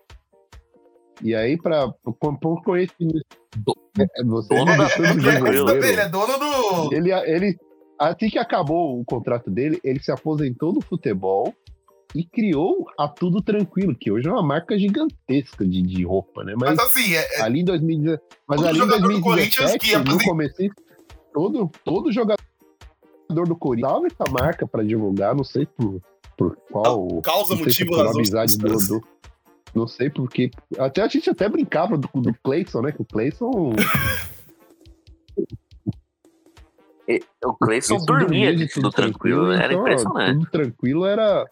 E 1.22 1.34
aí, 1.36 1.58
para 1.58 1.90
por 2.42 2.64
conhecimento. 2.64 3.24
É, 4.00 4.24
Você 4.24 4.56
Dono 4.56 4.78
da- 4.78 4.90
Ele 4.98 5.30
é, 5.30 5.40
goleiro. 5.40 5.86
ele 5.86 6.02
é 6.02 6.10
dono 6.10 6.34
do. 6.40 6.94
Ele, 6.94 7.12
ele, 7.14 7.58
assim 8.00 8.30
que 8.30 8.40
acabou 8.40 9.00
o 9.00 9.06
contrato 9.06 9.50
dele, 9.52 9.80
ele 9.84 10.02
se 10.02 10.12
aposentou 10.12 10.74
do 10.74 10.82
futebol 10.82 11.54
e 12.16 12.24
criou 12.26 12.86
a 12.98 13.08
Tudo 13.08 13.42
Tranquilo, 13.42 13.96
que 13.96 14.12
hoje 14.12 14.28
é 14.28 14.32
uma 14.32 14.44
marca 14.44 14.78
gigantesca 14.78 15.66
de, 15.66 15.82
de 15.84 16.04
roupa, 16.04 16.44
né? 16.44 16.54
Mas 16.60 16.72
Mas 16.76 16.80
assim, 16.80 17.14
é, 17.14 17.38
é- 17.38 17.42
ali 17.42 17.62
em 17.62 17.66
2017, 17.66 18.24
mas 18.48 18.58
Todo 18.60 18.68
ali 18.70 18.78
em 18.78 18.82
jogador 18.82 19.14
do 19.14 19.22
Corinthians 19.22 19.70
2017, 19.72 19.80
que 20.04 20.12
no 20.12 20.24
começo, 20.24 20.56
todo, 21.34 21.72
todo 21.86 22.12
jogador 22.12 22.38
do 23.48 23.56
Corinthians 23.56 23.92
dava 23.94 24.08
essa 24.08 24.26
marca 24.32 24.68
para 24.68 24.84
divulgar, 24.84 25.36
não 25.36 25.44
sei 25.44 25.66
por, 25.66 26.02
por 26.38 26.56
qual 26.72 27.22
causa, 27.22 27.52
não 27.56 27.58
se 27.58 27.64
motivo, 27.84 27.96
razão. 27.98 28.12
amizade 28.14 28.58
do, 28.58 28.78
do- 28.78 29.04
Não 29.76 29.88
sei 29.88 30.10
porque. 30.10 30.50
Até 30.78 31.02
a 31.02 31.08
gente 31.08 31.30
até 31.30 31.48
brincava 31.50 31.98
do, 31.98 32.10
do 32.14 32.34
Clayson, 32.44 32.82
né? 32.82 32.92
Que 32.92 33.02
o 33.02 33.06
Clayson. 33.06 33.52
O 37.44 37.54
Cleison 37.56 37.98
Clayson 37.98 38.06
dormia 38.06 38.56
de 38.56 38.66
de 38.66 38.74
tudo 38.74 38.90
tranquilo, 38.90 39.50
né? 39.50 39.56
era 39.62 39.74
então, 39.74 39.82
impressionante. 39.82 40.34
Tudo 40.40 40.50
tranquilo 40.52 41.06
era. 41.06 41.46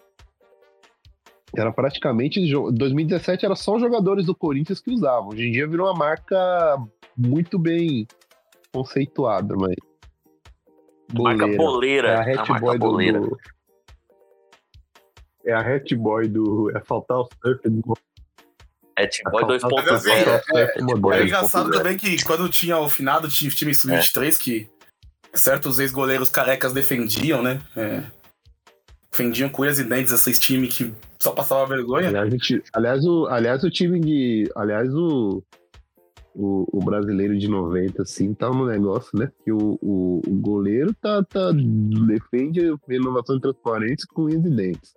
Era 1.54 1.72
praticamente. 1.74 2.46
jo- 2.48 2.72
2017 2.72 3.46
era 3.46 3.56
só 3.56 3.76
os 3.76 3.82
jogadores 3.82 4.26
do 4.26 4.34
Corinthians 4.34 4.80
que 4.80 4.92
usavam. 4.94 5.30
Hoje 5.30 5.48
em 5.48 5.52
dia 5.52 5.68
virou 5.68 5.88
uma 5.88 5.94
marca 5.94 6.78
muito 7.18 7.60
bem 7.60 8.08
conceituada, 8.74 9.54
mas. 9.58 9.76
Marca 11.14 11.46
boleira. 11.58 12.24
É 12.26 12.38
a 12.38 12.46
marca 12.46 12.72
do, 12.72 12.80
boleira. 12.80 13.20
do- 13.20 13.38
É 15.46 15.54
a 15.54 15.60
Hat 15.60 15.96
Boy 15.96 16.28
do. 16.28 16.72
É 16.76 16.80
faltar 16.82 17.18
o 17.18 17.30
surf 17.44 17.68
do. 17.70 17.94
Hat 18.98 19.22
Boy 19.32 19.44
Mas 19.46 19.64
assim, 19.64 19.76
2.0. 19.76 20.42
é- 20.54 20.62
É 20.62 20.80
é 20.80 20.82
moderno. 20.84 21.26
engraçado 21.26 21.72
também 21.72 21.98
que 21.98 22.24
quando 22.24 22.48
tinha 22.50 22.78
o 22.78 22.90
finado 22.90 23.28
time, 23.28 23.52
time 23.52 23.74
sub-23, 23.74 24.38
que 24.38 24.70
certos 25.34 25.80
ex-goleiros 25.80 26.30
carecas 26.30 26.74
defendiam, 26.74 27.42
né? 27.42 27.62
É, 27.76 28.04
defendiam 29.12 29.50
com 29.50 29.62
unhas 29.64 29.80
e 29.80 29.84
dentes 29.84 30.12
esses 30.12 30.38
times 30.40 30.76
que 30.78 30.94
só 31.20 31.32
passava 31.32 31.66
vergonha. 31.66 32.10
Aliás, 32.10 32.34
o 32.34 32.62
aliás, 32.74 33.06
o, 33.06 33.26
aliás, 33.28 33.64
o 33.64 33.70
time 33.70 34.00
de. 34.00 34.52
Aliás, 34.56 34.94
o, 34.94 35.44
o, 36.36 36.68
o 36.72 36.84
brasileiro 36.84 37.38
de 37.38 37.48
90, 37.48 38.02
assim, 38.04 38.34
tá 38.34 38.50
no 38.50 38.66
negócio, 38.68 39.18
né? 39.18 39.32
Que 39.44 39.52
o, 39.52 39.78
o, 39.82 40.22
o 40.28 40.36
goleiro 40.36 40.94
tá, 41.02 41.24
tá, 41.24 41.52
defende 42.08 42.70
a 42.70 42.76
renovação 42.88 43.36
de 43.36 43.42
transparência 43.42 44.06
com 44.14 44.24
unhas 44.26 44.46
e 44.46 44.50
dentes. 44.50 44.94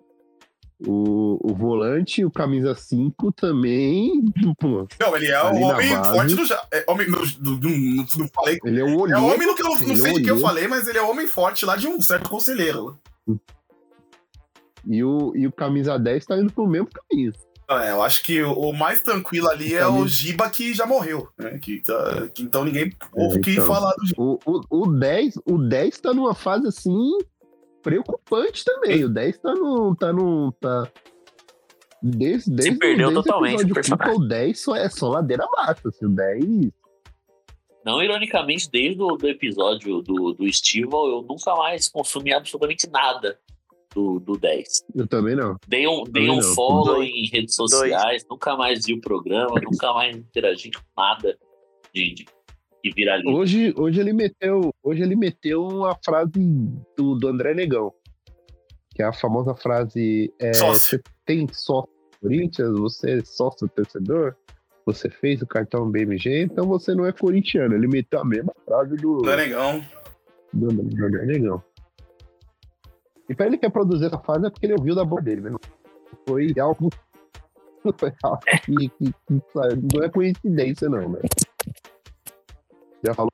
O, 0.86 1.38
o 1.42 1.54
volante, 1.54 2.24
o 2.24 2.30
camisa 2.30 2.74
5 2.74 3.30
também. 3.32 4.24
Pô, 4.58 4.86
Não, 5.00 5.16
ele 5.16 5.28
é 5.28 5.40
o 5.42 5.54
homem 5.60 5.88
forte 6.04 6.34
do. 6.34 6.42
É, 6.72 6.84
homem, 6.88 7.08
no, 7.08 7.24
do, 7.26 7.56
do- 7.58 7.68
não, 7.68 8.06
não 8.18 8.28
falei. 8.34 8.58
ele 8.64 8.80
é 8.80 8.84
o 8.84 8.88
É 8.88 8.92
olheiro. 8.96 9.24
homem 9.24 9.46
no 9.46 9.54
que 9.54 9.62
eu 9.62 9.66
não, 9.68 9.74
é 9.76 9.78
sei 9.78 9.94
de 9.94 10.02
que 10.02 10.08
eu 10.08 10.14
olheiro. 10.34 10.38
falei, 10.40 10.66
mas 10.68 10.88
ele 10.88 10.98
é 10.98 11.02
homem 11.02 11.26
forte 11.28 11.64
lá 11.64 11.76
de 11.76 11.86
um 11.86 12.00
certo 12.02 12.28
conselheiro. 12.28 12.98
E 14.86 15.02
o, 15.02 15.32
e 15.34 15.46
o 15.46 15.52
camisa 15.52 15.98
10 15.98 16.26
tá 16.26 16.36
indo 16.36 16.52
pro 16.52 16.66
mesmo 16.66 16.88
caminho. 16.92 17.32
É, 17.70 17.92
eu 17.92 18.02
acho 18.02 18.22
que 18.22 18.42
o, 18.42 18.52
o 18.52 18.72
mais 18.74 19.00
tranquilo 19.00 19.48
ali 19.48 19.72
é 19.74 19.86
o. 19.86 20.06
Giba 20.06 20.50
que 20.50 20.74
já 20.74 20.84
morreu, 20.84 21.28
né? 21.38 21.58
Que, 21.58 21.80
tá- 21.80 22.28
que 22.34 22.42
então 22.42 22.62
ninguém 22.64 22.92
ouve 23.14 23.38
o 23.38 23.40
que 23.40 23.52
então. 23.52 23.66
falar 23.66 23.94
do 23.94 24.06
Giba. 24.06 24.20
O, 24.22 24.38
o, 24.44 24.82
o 24.82 24.86
10, 24.92 25.38
o 25.46 25.56
10 25.56 25.98
tá 26.00 26.12
numa 26.12 26.34
fase 26.34 26.66
assim 26.66 27.10
preocupante 27.84 28.64
também. 28.64 29.04
O 29.04 29.08
10 29.08 29.38
tá 29.38 29.54
no. 29.54 29.94
Tá 29.94 30.12
no 30.12 30.50
tá... 30.52 30.90
Desde, 32.02 32.50
desde, 32.50 32.78
perdeu 32.78 33.08
desde 33.08 33.18
o 33.18 33.22
totalmente 33.22 33.50
o 33.50 33.54
episódio 33.54 33.74
personagem. 33.74 34.14
FIFA, 34.14 34.24
O 34.24 34.28
10 34.28 34.60
só, 34.60 34.76
é 34.76 34.88
só 34.90 35.08
ladeira 35.10 35.44
abaixo. 35.44 35.88
Assim, 35.88 36.06
o 36.06 36.08
10. 36.10 36.44
Não, 37.84 38.02
ironicamente, 38.02 38.68
desde 38.70 39.00
o 39.02 39.16
do 39.16 39.28
episódio 39.28 40.02
do, 40.02 40.32
do 40.32 40.46
Estival, 40.46 41.06
eu 41.08 41.22
nunca 41.22 41.54
mais 41.54 41.88
consumi 41.88 42.32
absolutamente 42.32 42.88
nada 42.88 43.38
do, 43.94 44.18
do 44.18 44.36
10. 44.36 44.84
Eu 44.94 45.06
também 45.06 45.36
não. 45.36 45.56
Dei 45.68 45.86
um, 45.86 46.02
dei 46.04 46.28
um 46.28 46.36
não. 46.36 46.42
follow 46.42 46.96
Dois. 46.96 47.08
em 47.08 47.26
redes 47.26 47.54
sociais, 47.54 48.24
nunca 48.28 48.56
mais 48.56 48.84
vi 48.84 48.94
o 48.94 49.00
programa, 49.00 49.54
nunca 49.62 49.92
mais 49.92 50.16
interagi 50.16 50.70
com 50.70 50.82
nada 51.00 51.38
de, 51.94 52.14
de, 52.14 52.26
que 52.84 52.92
viraliza. 52.94 53.30
Hoje, 53.30 53.74
hoje 53.78 53.98
ele 53.98 54.12
meteu. 54.12 54.70
Hoje 54.82 55.02
ele 55.02 55.16
meteu 55.16 55.86
a 55.86 55.96
frase 56.04 56.32
do, 56.96 57.14
do 57.14 57.28
André 57.28 57.54
Negão. 57.54 57.90
Que 58.94 59.02
é 59.02 59.06
a 59.06 59.12
famosa 59.12 59.54
frase. 59.54 60.30
É. 60.38 60.52
Você 60.52 61.00
tem 61.24 61.48
sócio 61.50 61.90
do 62.12 62.18
Corinthians? 62.20 62.78
Você 62.78 63.18
é 63.18 63.24
sócio 63.24 63.66
torcedor? 63.68 64.36
Você 64.84 65.08
fez 65.08 65.40
o 65.40 65.46
cartão 65.46 65.90
BMG, 65.90 66.42
então 66.42 66.66
você 66.66 66.94
não 66.94 67.06
é 67.06 67.12
corintiano. 67.12 67.74
Ele 67.74 67.88
meteu 67.88 68.20
a 68.20 68.24
mesma 68.24 68.52
frase 68.66 68.96
do. 68.96 69.26
É 69.30 69.36
negão. 69.36 69.82
do, 70.52 70.68
do, 70.68 70.82
do 70.82 71.06
André 71.06 71.24
Negão. 71.24 71.62
E 73.30 73.34
pra 73.34 73.46
ele 73.46 73.56
quer 73.56 73.70
produzir 73.70 74.04
essa 74.04 74.18
fase 74.18 74.46
é 74.46 74.50
porque 74.50 74.66
ele 74.66 74.74
ouviu 74.74 74.94
da 74.94 75.06
boca 75.06 75.22
dele, 75.22 75.40
né? 75.40 75.50
Foi 76.28 76.52
algo. 76.60 76.90
Não 77.84 77.92
que, 77.92 78.88
que- 78.88 79.12
que, 79.90 80.02
é 80.02 80.08
coincidência, 80.08 80.88
não, 80.88 81.06
né? 81.10 81.20
Já 83.04 83.14
falou 83.14 83.30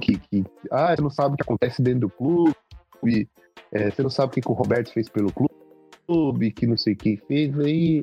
que, 0.00 0.18
que. 0.18 0.44
Ah, 0.70 0.94
você 0.94 1.02
não 1.02 1.10
sabe 1.10 1.34
o 1.34 1.36
que 1.36 1.42
acontece 1.42 1.82
dentro 1.82 2.00
do 2.00 2.10
clube. 2.10 3.28
é, 3.72 3.90
você 3.90 4.02
não 4.02 4.10
sabe 4.10 4.30
o 4.30 4.34
que, 4.34 4.40
que 4.40 4.50
o 4.50 4.54
Roberto 4.54 4.92
fez 4.92 5.08
pelo 5.08 5.32
clube, 5.32 6.50
que 6.52 6.66
não 6.66 6.76
sei 6.76 6.94
quem 6.94 7.16
fez. 7.16 7.58
Aí 7.58 8.02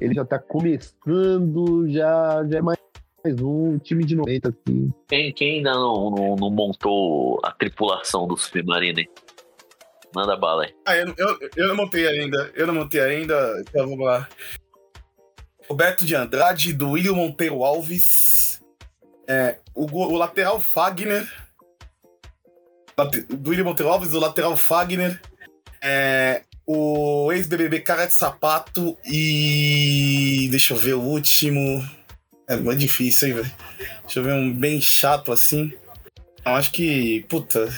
ele 0.00 0.14
já 0.14 0.24
tá 0.24 0.38
começando, 0.38 1.88
já, 1.88 2.44
já 2.46 2.58
é 2.58 2.62
mais, 2.62 2.78
mais 3.22 3.40
um 3.40 3.78
time 3.78 4.04
de 4.04 4.16
90, 4.16 4.48
assim. 4.48 4.92
Quem, 5.08 5.32
quem 5.32 5.56
ainda 5.58 5.72
não, 5.72 6.10
não, 6.10 6.36
não 6.36 6.50
montou 6.50 7.40
a 7.44 7.52
tripulação 7.52 8.26
do 8.26 8.36
Submarino? 8.36 9.00
hein? 9.00 9.08
Manda 10.14 10.36
bala 10.36 10.64
aí. 10.64 10.74
Ah, 10.86 10.96
eu, 10.96 11.12
eu, 11.16 11.38
eu 11.56 11.68
não 11.68 11.76
montei 11.76 12.06
ainda. 12.06 12.52
Eu 12.54 12.66
não 12.68 12.74
montei 12.74 13.00
ainda. 13.00 13.34
Então 13.60 13.88
vamos 13.88 14.06
lá. 14.06 14.28
Roberto 15.68 16.04
de 16.04 16.14
Andrade, 16.14 16.72
do 16.72 16.90
William 16.90 17.14
Monteiro 17.14 17.64
Alves. 17.64 18.62
É, 19.26 19.58
o, 19.74 19.86
o 19.86 20.16
lateral 20.16 20.60
Fagner. 20.60 21.30
Do 23.28 23.50
William 23.50 23.64
Monteiro 23.64 23.90
Alves, 23.90 24.14
o 24.14 24.20
lateral 24.20 24.56
Fagner. 24.56 25.20
É, 25.82 26.42
o 26.66 27.30
ex-BBB 27.32 27.80
Cara 27.80 28.06
de 28.06 28.14
Sapato 28.14 28.96
e. 29.04 30.48
Deixa 30.50 30.72
eu 30.72 30.78
ver 30.78 30.94
o 30.94 31.02
último. 31.02 31.86
É 32.48 32.56
muito 32.56 32.78
difícil, 32.78 33.28
hein, 33.28 33.34
velho? 33.34 33.52
Deixa 34.02 34.20
eu 34.20 34.24
ver 34.24 34.32
um 34.34 34.52
bem 34.52 34.80
chato 34.80 35.32
assim. 35.32 35.72
Eu 36.44 36.52
acho 36.52 36.70
que. 36.72 37.24
Puta. 37.28 37.68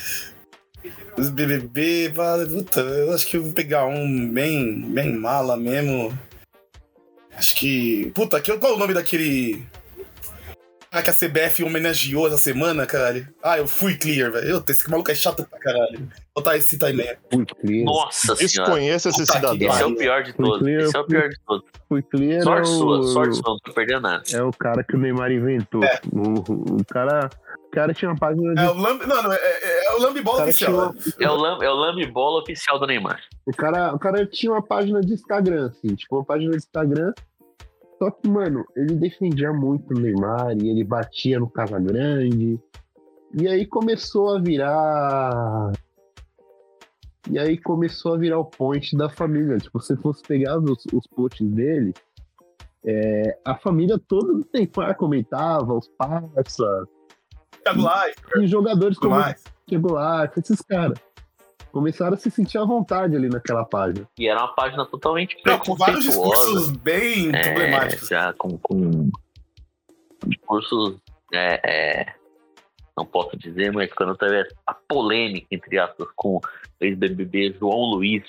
Os 1.16 1.30
BBB, 1.30 2.12
puta, 2.52 2.80
eu 2.80 3.14
acho 3.14 3.26
que 3.26 3.38
eu 3.38 3.42
vou 3.42 3.52
pegar 3.54 3.86
um 3.86 4.28
bem, 4.28 4.82
bem 4.82 5.14
mala 5.14 5.56
mesmo. 5.56 6.16
Acho 7.34 7.56
que. 7.56 8.10
Puta, 8.14 8.40
que, 8.40 8.56
qual 8.58 8.72
é 8.72 8.74
o 8.74 8.78
nome 8.78 8.92
daquele. 8.92 9.64
Ah, 10.90 11.02
que 11.02 11.10
a 11.10 11.12
CBF 11.12 11.62
homenageou 11.64 12.26
essa 12.26 12.38
semana, 12.38 12.86
caralho? 12.86 13.26
Ah, 13.42 13.58
eu 13.58 13.66
fui 13.66 13.94
clear, 13.96 14.30
velho. 14.30 14.48
Eu- 14.48 14.64
Esse 14.68 14.88
maluco 14.90 15.10
é 15.10 15.14
chato 15.14 15.44
pra 15.44 15.58
caralho. 15.58 15.98
Vou 15.98 16.08
botar 16.36 16.56
esse 16.56 16.78
time 16.78 17.04
Fui 17.32 17.44
clear. 17.44 17.84
Nossa 17.84 18.36
senhora. 18.36 18.46
Desconheço 18.70 19.08
esse 19.08 19.26
cidadão. 19.26 19.68
Esse 19.68 19.82
é 19.82 19.86
o 19.86 19.94
pior 19.96 20.22
de 20.22 20.32
todos. 20.32 20.58
clear, 20.60 20.82
Esse 20.82 20.96
é 20.96 21.00
o 21.00 21.04
pior 21.04 21.28
de 21.28 21.36
todos. 21.46 21.64
Fui 21.88 22.02
clear. 22.02 22.42
Sorte 22.42 22.68
é 22.68 22.72
o- 22.72 22.76
sua, 22.78 23.02
sorte 23.12 23.34
sua, 23.36 23.42
não 23.52 23.58
tô 23.58 23.72
perdendo 23.72 24.00
nada. 24.02 24.22
É 24.32 24.42
o 24.42 24.50
cara 24.52 24.82
que 24.84 24.94
o 24.96 24.98
Neymar 24.98 25.30
inventou. 25.32 25.82
É. 25.84 26.00
O, 26.12 26.76
o 26.80 26.84
cara, 26.86 27.28
o 27.66 27.70
cara 27.70 27.92
tinha 27.92 28.10
uma 28.10 28.18
página 28.18 28.54
de. 28.54 28.60
É 28.60 28.70
o 28.70 28.74
Lamb. 28.74 29.06
Não, 29.06 29.22
não, 29.22 29.32
é, 29.32 29.36
é, 29.36 29.86
é 29.88 29.92
o 29.94 30.00
Lamb 30.00 30.18
o 30.20 30.22
Bola 30.24 30.38
cara, 30.38 30.50
oficial. 30.50 30.94
tinha, 30.94 31.14
É 31.26 31.30
o, 31.30 31.36
lam, 31.36 31.58
é 31.62 31.70
o 31.70 31.74
lambe 31.74 32.06
bola 32.06 32.40
oficial 32.42 32.78
do 32.78 32.86
Neymar. 32.86 33.20
o, 33.44 33.52
cara, 33.52 33.94
o 33.94 33.98
cara 33.98 34.24
tinha 34.26 34.52
uma 34.52 34.62
página 34.62 35.00
de 35.00 35.12
Instagram, 35.14 35.66
assim, 35.68 35.94
tipo, 35.94 36.16
uma 36.16 36.24
página 36.24 36.50
de 36.52 36.56
Instagram. 36.58 37.12
Só 37.98 38.10
que, 38.10 38.28
mano, 38.28 38.64
ele 38.76 38.94
defendia 38.94 39.52
muito 39.52 39.94
o 39.94 39.98
Neymar 39.98 40.56
e 40.58 40.68
ele 40.68 40.84
batia 40.84 41.38
no 41.38 41.48
Casa 41.48 41.78
Grande. 41.78 42.60
E 43.32 43.48
aí 43.48 43.66
começou 43.66 44.36
a 44.36 44.40
virar. 44.40 45.72
E 47.30 47.38
aí 47.38 47.58
começou 47.58 48.14
a 48.14 48.18
virar 48.18 48.38
o 48.38 48.44
point 48.44 48.96
da 48.96 49.08
família. 49.08 49.58
Tipo, 49.58 49.80
se 49.80 49.96
fosse 49.96 50.22
pegar 50.22 50.58
os, 50.58 50.84
os 50.92 51.06
posts 51.06 51.48
dele, 51.48 51.94
é, 52.84 53.38
a 53.44 53.56
família 53.56 53.98
toda 53.98 54.32
do 54.32 54.46
Neymar 54.52 54.96
comentava, 54.96 55.74
os 55.74 55.88
parça, 55.88 56.86
Thiago 57.62 57.82
Live, 57.82 58.16
e 58.36 58.44
os 58.44 58.50
jogadores 58.50 58.98
como 58.98 59.16
regular, 59.68 60.32
esses 60.36 60.60
caras. 60.62 60.98
Começaram 61.76 62.14
a 62.14 62.16
se 62.16 62.30
sentir 62.30 62.56
à 62.56 62.64
vontade 62.64 63.14
ali 63.14 63.28
naquela 63.28 63.62
página. 63.62 64.08
E 64.18 64.26
era 64.26 64.40
uma 64.40 64.54
página 64.54 64.86
totalmente 64.86 65.36
Não, 65.44 65.58
com 65.58 65.74
vários 65.76 66.04
discursos 66.04 66.70
bem 66.78 67.28
É, 67.36 67.52
problemáticos. 67.52 68.08
já 68.08 68.32
com, 68.32 68.56
com 68.56 69.10
discursos. 70.26 70.96
é, 71.34 71.60
é, 72.02 72.14
não 72.96 73.04
posso 73.04 73.36
dizer, 73.36 73.70
mas 73.74 73.92
quando 73.92 74.16
teve 74.16 74.48
a 74.66 74.72
polêmica, 74.72 75.46
entre 75.50 75.78
aspas, 75.78 76.08
com 76.16 76.36
o 76.36 76.40
ex-BBB 76.80 77.56
João 77.60 77.78
Luiz 77.90 78.22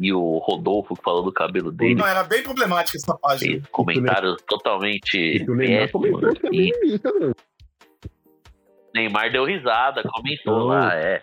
e 0.00 0.10
o 0.14 0.38
Rodolfo 0.38 0.96
que 0.96 1.02
falou 1.02 1.22
do 1.22 1.30
cabelo 1.32 1.70
dele. 1.70 1.94
Não, 1.96 2.06
era 2.06 2.24
bem 2.24 2.42
problemática 2.42 2.96
essa 2.96 3.14
página. 3.18 3.52
Fez 3.52 3.66
comentários 3.70 4.40
totalmente 4.48 5.18
E 5.18 5.42
o 5.50 5.54
Neymar 5.54 5.90
comentou 5.92 6.20
péssimos. 6.20 6.40
que 6.40 6.56
E 6.56 6.72
bem 6.88 6.98
também. 6.98 7.34
Neymar 8.94 9.30
deu 9.30 9.44
risada, 9.44 10.02
comentou 10.04 10.64
lá, 10.68 10.94
é. 10.94 11.20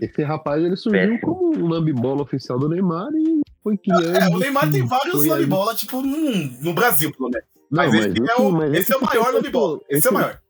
Esse 0.00 0.22
rapaz 0.22 0.62
ele 0.62 0.76
surgiu 0.76 1.00
Péssimo. 1.00 1.20
como 1.20 1.56
um 1.56 1.68
lambibola 1.68 2.22
oficial 2.22 2.58
do 2.58 2.68
Neymar 2.68 3.08
e 3.14 3.40
foi 3.62 3.76
criando. 3.76 4.16
É, 4.16 4.28
o 4.28 4.38
Neymar 4.38 4.70
tem 4.70 4.86
vários 4.86 5.26
lambibola, 5.26 5.74
tipo, 5.74 6.00
no, 6.00 6.30
no 6.62 6.72
Brasil, 6.74 7.10
pelo 7.12 7.30
menos. 7.30 7.46
Não, 7.70 7.82
Mas, 7.84 7.94
esse, 7.94 8.30
é 8.30 8.34
o, 8.36 8.50
mas 8.52 8.72
esse 8.74 8.92
é 8.92 8.96
o 8.96 9.04
maior 9.04 9.32
lambibola. 9.34 9.80
Esse 9.90 10.06
é 10.06 10.10
o 10.10 10.14
maior. 10.14 10.40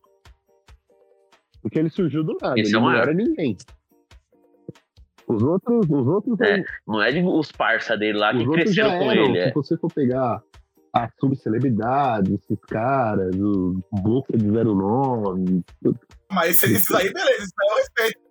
Porque 1.62 1.79
ele 1.79 1.91
surgiu 1.91 2.23
do 2.23 2.37
nada, 2.41 2.59
Esse 2.61 2.70
ele 2.70 2.77
é 2.77 2.79
o 2.79 2.83
não 2.83 2.89
maior. 2.89 3.03
era 3.03 3.15
ninguém. 3.15 3.57
Os 5.27 5.43
outros, 5.43 5.85
os 5.91 6.07
outros, 6.07 6.41
É, 6.41 6.65
Não 6.87 7.03
é 7.03 7.11
de 7.12 7.20
os 7.23 7.51
parça 7.53 7.97
dele 7.97 8.19
lá 8.19 8.33
que 8.33 8.47
cresceram 8.49 8.99
com 8.99 9.12
ele. 9.12 9.39
É. 9.39 9.49
Se 9.49 9.55
você 9.55 9.77
for 9.77 9.93
pegar 9.93 10.43
a 10.95 11.09
subcelebridade, 11.20 12.35
esses 12.35 12.59
caras, 12.66 13.35
o 13.37 13.75
Boca 13.93 14.37
de 14.39 14.47
09, 14.51 15.62
Mas 16.33 16.51
esse- 16.62 16.73
esses 16.77 16.91
aí, 16.93 17.12
beleza, 17.12 17.43
isso 17.45 17.53
aí 17.61 17.69
eu 17.70 17.77
respeito. 17.77 18.28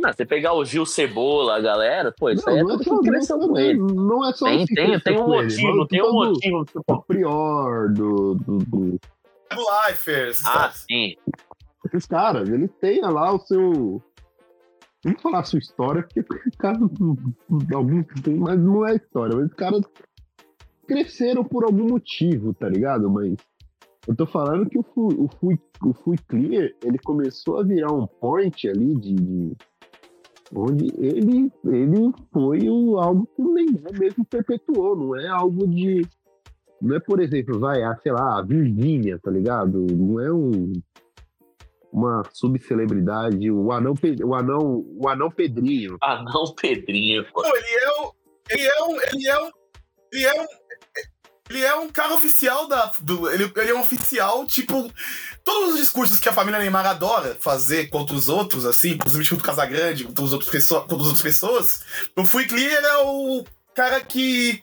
Não, 0.00 0.12
você 0.12 0.24
pegar 0.24 0.54
o 0.54 0.64
Gil 0.64 0.86
Cebola, 0.86 1.56
a 1.56 1.60
galera, 1.60 2.12
pô, 2.18 2.30
isso 2.30 2.44
não, 2.46 2.52
aí 2.54 2.60
é 2.60 2.62
não, 2.62 2.70
é 2.70 2.78
tudo 2.78 2.84
só, 2.84 3.00
que 3.00 3.08
cresceu 3.10 3.38
não, 3.38 3.48
com 3.48 3.58
ele. 3.58 3.78
não 3.78 4.28
é 4.28 4.32
só 4.32 4.46
Tem, 4.46 4.64
tem, 4.66 5.00
tem 5.00 5.20
um 5.20 5.34
ele, 5.34 5.42
motivo, 5.44 5.76
mas 5.76 5.88
tem 5.88 6.00
um 6.02 6.04
todo 6.06 6.14
motivo. 6.14 6.66
O 6.88 7.02
Prior, 7.02 7.92
do, 7.92 8.34
do, 8.34 8.58
do- 8.58 9.00
Ah, 9.50 9.92
caras. 10.52 10.84
sim. 10.88 11.16
esses 11.86 12.06
caras, 12.06 12.48
eles 12.48 12.70
têm 12.80 13.00
lá 13.02 13.34
o 13.34 13.38
seu. 13.40 14.02
Vamos 15.04 15.22
falar 15.22 15.40
a 15.40 15.44
sua 15.44 15.58
história, 15.58 16.02
porque 16.02 16.20
os 16.48 16.56
caras. 16.56 16.80
Alguns 17.74 18.06
tem, 18.22 18.34
mas 18.36 18.58
não 18.58 18.86
é 18.86 18.94
história. 18.96 19.36
Mas 19.36 19.46
os 19.46 19.54
caras 19.54 19.80
cresceram 20.86 21.44
por 21.44 21.64
algum 21.64 21.88
motivo, 21.88 22.52
tá 22.54 22.68
ligado? 22.68 23.08
Mas 23.10 23.34
eu 24.06 24.14
tô 24.16 24.26
falando 24.26 24.68
que 24.68 24.78
o 24.78 24.82
Fui, 24.82 25.14
o 25.18 25.28
Fui, 25.38 25.58
o 25.84 25.92
Fui 25.94 26.16
Clear, 26.28 26.70
ele 26.82 26.98
começou 26.98 27.58
a 27.60 27.62
virar 27.64 27.92
um 27.92 28.06
point 28.06 28.68
ali 28.68 28.94
de. 28.94 29.14
de- 29.14 29.56
onde 30.54 30.86
ele, 30.98 31.52
ele 31.64 32.12
foi 32.32 32.68
o, 32.68 32.98
algo 32.98 33.28
que 33.34 33.42
o 33.42 33.52
Neymar 33.52 33.98
mesmo 33.98 34.24
perpetuou, 34.24 34.96
não 34.96 35.16
é 35.16 35.28
algo 35.28 35.66
de. 35.66 36.06
Não 36.80 36.96
é, 36.96 37.00
por 37.00 37.20
exemplo, 37.20 37.58
vai, 37.58 37.82
a, 37.82 37.96
sei 37.98 38.12
lá, 38.12 38.38
a 38.38 38.42
Virgínia, 38.42 39.18
tá 39.18 39.30
ligado? 39.30 39.86
Não 39.90 40.18
é 40.18 40.32
um 40.32 40.72
uma 41.92 42.22
subcelebridade, 42.32 43.50
o 43.50 43.72
anão, 43.72 43.94
o 44.24 44.34
anão, 44.34 44.84
o 44.96 45.08
anão 45.08 45.30
Pedrinho. 45.30 45.96
Ah, 46.00 46.22
não, 46.22 46.54
Pedrinho. 46.54 47.24
pô. 47.32 47.42
Não, 47.42 47.50
ele 47.56 47.66
é 47.66 48.00
um. 48.00 48.10
Ele 48.50 48.66
é 48.66 48.82
um. 48.82 49.00
Ele 49.00 49.28
é 49.28 49.42
um. 49.42 49.50
Ele 50.12 50.24
é 50.24 50.42
um. 50.42 50.46
Ele 51.50 51.64
é 51.64 51.74
um 51.74 51.88
cara 51.88 52.14
oficial 52.14 52.68
da. 52.68 52.92
Do, 53.00 53.28
ele, 53.28 53.52
ele 53.56 53.70
é 53.70 53.74
um 53.74 53.80
oficial, 53.80 54.46
tipo. 54.46 54.88
Todos 55.42 55.74
os 55.74 55.80
discursos 55.80 56.20
que 56.20 56.28
a 56.28 56.32
família 56.32 56.60
Neymar 56.60 56.86
adora 56.86 57.36
fazer 57.40 57.88
contra 57.88 58.14
os 58.14 58.28
outros, 58.28 58.64
assim, 58.64 58.96
principalmente 58.96 59.30
contra 59.30 59.42
o 59.42 59.46
Casagrande, 59.46 60.04
contra, 60.04 60.24
os 60.24 60.32
outros 60.32 60.48
pessoa, 60.48 60.82
contra 60.82 60.98
as 60.98 61.06
outras 61.06 61.22
pessoas, 61.22 61.82
o 62.16 62.24
Clear 62.24 62.84
é 62.84 62.98
o 62.98 63.44
cara 63.74 64.00
que. 64.00 64.62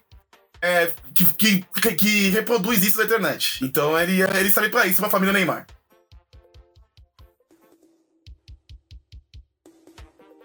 É, 0.62 0.92
que, 1.14 1.26
que, 1.26 1.96
que 1.96 2.30
reproduz 2.30 2.82
isso 2.82 2.98
na 2.98 3.04
internet. 3.04 3.64
Então 3.64 4.00
ele, 4.00 4.22
ele 4.22 4.52
sabe 4.52 4.70
pra 4.70 4.88
isso, 4.88 5.02
pra 5.02 5.10
família 5.10 5.34
Neymar. 5.34 5.68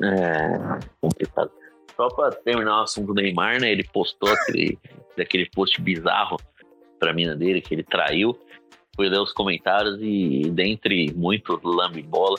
É, 0.02 0.80
complicado. 1.00 1.61
Só 1.96 2.08
pra 2.08 2.30
terminar 2.30 2.80
o 2.80 2.82
assunto 2.82 3.08
do 3.08 3.14
Neymar, 3.14 3.60
né? 3.60 3.70
Ele 3.70 3.84
postou 3.84 4.28
aquele, 4.30 4.78
aquele 5.18 5.48
post 5.50 5.80
bizarro 5.80 6.36
pra 6.98 7.12
mina 7.12 7.34
dele, 7.36 7.60
que 7.60 7.74
ele 7.74 7.82
traiu. 7.82 8.38
Fui 8.94 9.08
ler 9.08 9.20
os 9.20 9.32
comentários 9.32 9.98
e, 10.00 10.50
dentre 10.50 11.12
muito 11.14 11.58
lambibola, 11.64 12.38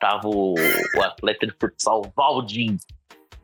tava 0.00 0.26
o, 0.28 0.54
o 0.54 1.02
atleta 1.02 1.46
de 1.46 1.52
futsal 1.60 2.02
Valdim. 2.16 2.76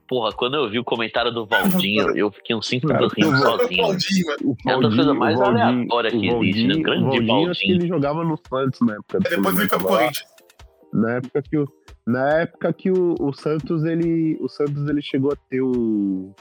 Porra, 0.08 0.32
quando 0.32 0.54
eu 0.56 0.70
vi 0.70 0.78
o 0.78 0.84
comentário 0.84 1.30
do 1.30 1.44
Valdinho, 1.44 2.16
eu 2.16 2.32
fiquei 2.32 2.56
uns 2.56 2.66
5 2.66 2.86
Cara, 2.88 2.98
minutos 3.00 3.16
rindo 3.22 3.36
o 3.36 3.38
sozinho. 3.38 3.82
Valdinho, 3.82 4.26
mano. 4.26 4.38
O 4.64 4.70
É 4.70 4.72
a 4.72 4.78
coisa 4.80 5.14
mais 5.14 5.38
Valdir- 5.38 5.62
aleatória 5.62 6.10
que 6.10 6.16
o 6.32 6.42
existe, 6.44 6.62
né? 6.62 6.74
Valdir- 6.74 6.82
Grande 6.82 7.04
o 7.20 7.26
Valdir, 7.26 7.50
acho 7.50 7.60
que 7.60 7.66
Valdir. 7.66 7.70
ele 7.82 7.88
jogava 7.88 8.24
no 8.24 8.36
Santos 8.48 8.80
na 8.80 8.92
época. 8.94 9.18
do 9.20 9.28
Depois 9.30 9.58
ele 9.58 9.68
foi 9.68 9.78
pro. 9.78 9.86
Corinthians. 9.88 10.26
Na 10.94 11.12
época 11.16 11.42
que 11.42 11.58
o, 11.58 11.68
na 12.08 12.40
época 12.40 12.72
que 12.72 12.90
o, 12.90 13.14
o 13.20 13.32
Santos 13.32 13.84
ele 13.84 14.38
o 14.40 14.48
Santos 14.48 14.88
ele 14.88 15.02
chegou 15.02 15.30
a 15.32 15.36
ter 15.50 15.60
o 15.60 16.34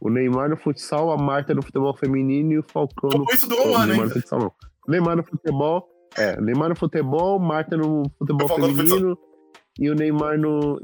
o 0.00 0.10
Neymar 0.10 0.48
no 0.50 0.56
futsal, 0.56 1.10
a 1.10 1.16
Marta 1.16 1.54
no 1.54 1.62
futebol 1.62 1.94
feminino 1.96 2.52
e 2.52 2.58
o 2.58 2.62
Falcão 2.62 3.10
no 3.10 3.24
isso 3.32 3.48
durou 3.48 3.68
um 3.68 3.72
o 3.72 3.76
ano 3.76 3.86
Neymar 3.88 4.06
no 4.08 4.12
futsal 4.14 4.38
não. 4.40 4.52
Neymar 4.88 5.16
no 5.16 5.24
futebol, 5.24 5.88
é, 6.16 6.40
Neymar 6.40 6.68
no 6.70 6.76
futebol, 6.76 7.38
Marta 7.38 7.76
no 7.76 8.02
futebol 8.18 8.46
O 8.46 8.48
feminino 8.48 9.18
e 9.78 9.90
o 9.90 9.94
Neymar 9.94 10.38
no 10.38 10.78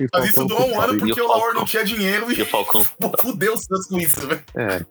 e 0.00 0.04
o 0.04 0.08
Mas 0.14 0.30
isso 0.30 0.44
durou 0.46 0.66
um 0.68 0.80
ano 0.80 0.94
E 0.94 0.96
o 0.96 0.98
porque 1.00 1.20
o 1.20 1.26
Laura 1.26 1.42
Falcão? 1.42 1.60
não 1.60 1.66
tinha 1.66 1.84
dinheiro 1.84 2.30
E 2.32 2.38
e 2.38 2.42
o 2.42 2.46
Falcão 2.46 2.82
fudeu 3.20 3.52
o 3.54 3.56
Santos 3.58 3.86
com 3.88 3.98
isso, 3.98 4.26
velho. 4.26 4.42
É. 4.56 4.84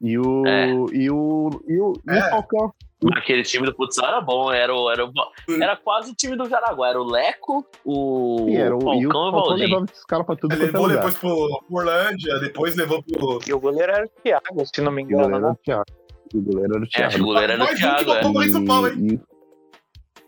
E 0.00 0.18
o 0.18 0.46
É. 0.46 0.66
e 0.72 0.76
o 0.78 0.90
e 0.94 1.10
o, 1.10 1.60
e 1.68 1.80
o 1.80 1.92
É. 2.10 2.30
Falcão 2.30 2.72
Aquele 3.16 3.42
time 3.42 3.66
do 3.66 3.74
futsal 3.74 4.06
era 4.06 4.20
bom, 4.20 4.52
era, 4.52 4.72
o- 4.74 4.90
era, 4.90 5.04
o- 5.04 5.12
era 5.60 5.76
quase 5.76 6.12
o 6.12 6.14
time 6.14 6.36
do 6.36 6.48
Jaraguá. 6.48 6.88
Era 6.90 7.00
o 7.00 7.04
Leco, 7.04 7.66
o 7.84 8.46
e 8.48 8.56
era 8.56 8.76
o, 8.76 8.80
Falcão 8.80 9.00
e 9.00 9.06
o 9.06 9.08
o 9.08 9.12
Falcão 9.12 9.32
Valdir. 9.32 9.66
levava 9.68 9.84
esses 9.86 10.04
caras 10.04 10.26
pra 10.26 10.36
tudo 10.36 10.54
Ele 10.54 10.62
é 10.62 10.66
levou 10.66 10.82
lugar. 10.82 10.96
depois 10.96 11.14
pro, 11.16 11.62
pro 11.66 11.76
Orlândia, 11.78 12.38
depois 12.40 12.76
levou 12.76 13.02
pro. 13.02 13.40
E 13.46 13.52
o 13.52 13.58
goleiro 13.58 13.92
era 13.92 14.04
o 14.06 14.08
Thiago, 14.22 14.66
se 14.72 14.80
não 14.80 14.92
me 14.92 15.02
E 15.02 15.04
o 15.04 15.08
engano, 15.08 15.22
goleiro 15.30 15.44
era 15.44 15.48
né? 15.48 15.52
o 15.52 15.64
Thiago. 15.64 15.84
E 16.32 16.38
o 16.38 16.42
goleiro 16.42 16.74
era 16.74 16.82
o 16.82 16.84
É, 16.84 16.86
acho 16.86 16.90
que 16.90 16.96
o 16.96 17.08
Thiago. 17.08 17.24
goleiro 17.24 17.52
era 17.52 17.62
o 17.62 17.64
Mais 17.66 17.72
um 17.72 17.76
que 17.76 17.82
Thiago. 17.82 18.04
botou 18.04 18.14
é. 18.14 18.30
o 18.30 18.32
Corinthians 18.32 18.60
no 18.60 18.66
pau, 18.66 18.88
hein? 18.88 19.20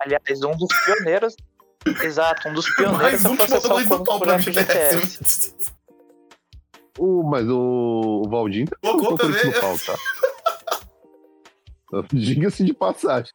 Aliás, 0.00 0.42
um 0.42 0.56
dos 0.56 0.84
pioneiros. 0.84 1.36
Exato, 2.02 2.48
um 2.48 2.54
dos 2.54 2.66
pioneiros 2.74 3.02
Mais 3.02 3.22
da 3.22 3.30
um 3.30 3.36
que 3.36 3.42
botou 3.46 3.56
o 3.56 3.60
processão 3.60 3.70
Corinthians 3.76 3.98
no 4.00 4.04
pau 4.04 4.18
pra 4.18 4.32
contra 4.34 4.36
o 4.36 4.42
FGTS. 4.42 4.98
FGTS. 4.98 5.74
O, 6.98 7.22
mas 7.24 7.48
o, 7.48 8.22
o 8.24 8.28
Valdir 8.28 8.68
Colocou 8.80 9.14
isso 9.14 9.40
também. 9.42 9.44
no 9.54 9.60
pau, 9.60 9.76
tá? 9.84 9.94
Diga-se 12.12 12.64
de 12.64 12.72
passagem. 12.74 13.32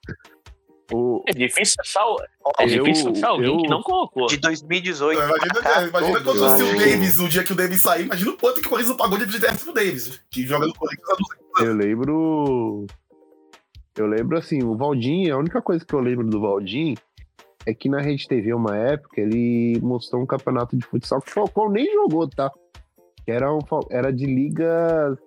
O, 0.91 1.23
É 1.27 1.31
difícil 1.33 1.75
achar, 1.79 2.03
o- 2.03 2.17
é 2.59 2.63
Eu- 2.63 2.83
difícil 2.83 3.11
achar 3.11 3.27
alguém 3.29 3.45
eu- 3.53 3.57
que 3.61 3.67
não 3.67 3.81
colocou. 3.83 4.25
De 4.25 4.37
2018. 4.37 5.19
Imagina, 5.21 5.61
cá, 5.61 5.83
imagina 5.87 6.21
quando 6.21 6.57
se 6.57 6.63
o. 6.63 6.77
Davis, 6.79 7.19
o 7.19 7.29
dia 7.29 7.43
que 7.43 7.53
o 7.53 7.55
Davis 7.55 7.81
sair, 7.81 8.05
imagina 8.05 8.31
o 8.31 8.37
quanto 8.37 8.59
que 8.59 8.65
o 8.65 8.69
Corinthians 8.71 8.89
não 8.89 8.97
pagou 8.97 9.17
de 9.19 9.25
FGTS 9.25 9.63
pro 9.63 9.73
Davis, 9.73 10.19
que 10.31 10.47
joga 10.47 10.65
no 10.65 10.73
Corinthians 10.73 11.07
há 11.59 11.63
eu 11.63 11.73
lembro. 11.75 12.85
Eu 13.97 14.07
lembro 14.07 14.37
assim, 14.37 14.63
o 14.63 14.75
Valdir, 14.75 15.31
a 15.33 15.37
única 15.37 15.61
coisa 15.61 15.85
que 15.85 15.93
eu 15.93 15.99
lembro 15.99 16.25
do 16.27 16.39
Valdir 16.41 16.97
é 17.65 17.73
que 17.73 17.89
na 17.89 18.01
Rede 18.01 18.27
TV, 18.27 18.53
uma 18.53 18.75
época, 18.77 19.19
ele 19.21 19.79
mostrou 19.81 20.21
um 20.21 20.25
campeonato 20.25 20.75
de 20.77 20.85
futsal 20.85 21.21
que 21.21 21.29
o 21.29 21.33
Falcão 21.33 21.69
nem 21.69 21.85
jogou, 21.93 22.27
tá? 22.27 22.49
Que 23.25 23.31
era, 23.31 23.53
um, 23.53 23.59
era 23.91 24.11
de 24.11 24.25
liga 24.25 25.17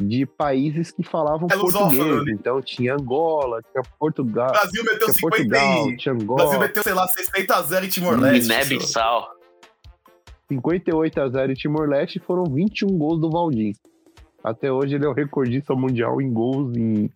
de 0.00 0.24
países 0.26 0.90
que 0.90 1.02
falavam 1.02 1.46
É 1.50 1.56
português. 1.56 2.24
né? 2.24 2.32
Então 2.32 2.60
tinha 2.62 2.94
Angola, 2.94 3.60
tinha 3.70 3.82
Portugal, 3.98 4.48
O 4.48 4.52
Brasil 4.52 4.84
meteu 4.84 4.98
tinha 5.06 5.12
50 5.12 5.36
Portugal, 5.36 5.90
e... 5.90 5.96
tinha 5.96 6.14
O 6.14 6.18
Angola. 6.22 6.40
Brasil 6.42 6.60
meteu, 6.60 6.82
sei 6.82 6.94
lá, 6.94 7.06
60 7.08 7.54
a 7.54 7.62
0 7.62 7.84
em 7.84 7.88
Timor-Leste. 7.88 8.40
Guiné-Bissau. 8.48 9.28
58 10.48 11.20
a 11.20 11.28
0 11.28 11.52
em 11.52 11.54
Timor-Leste 11.54 12.18
e 12.18 12.20
foram 12.20 12.44
21 12.44 12.88
gols 12.98 13.20
do 13.20 13.30
Valdir. 13.30 13.74
Até 14.42 14.72
hoje 14.72 14.94
ele 14.94 15.04
é 15.04 15.08
o 15.08 15.12
recordista 15.12 15.74
mundial 15.74 16.20
em 16.20 16.32
gols 16.32 16.74
em, 16.76 17.10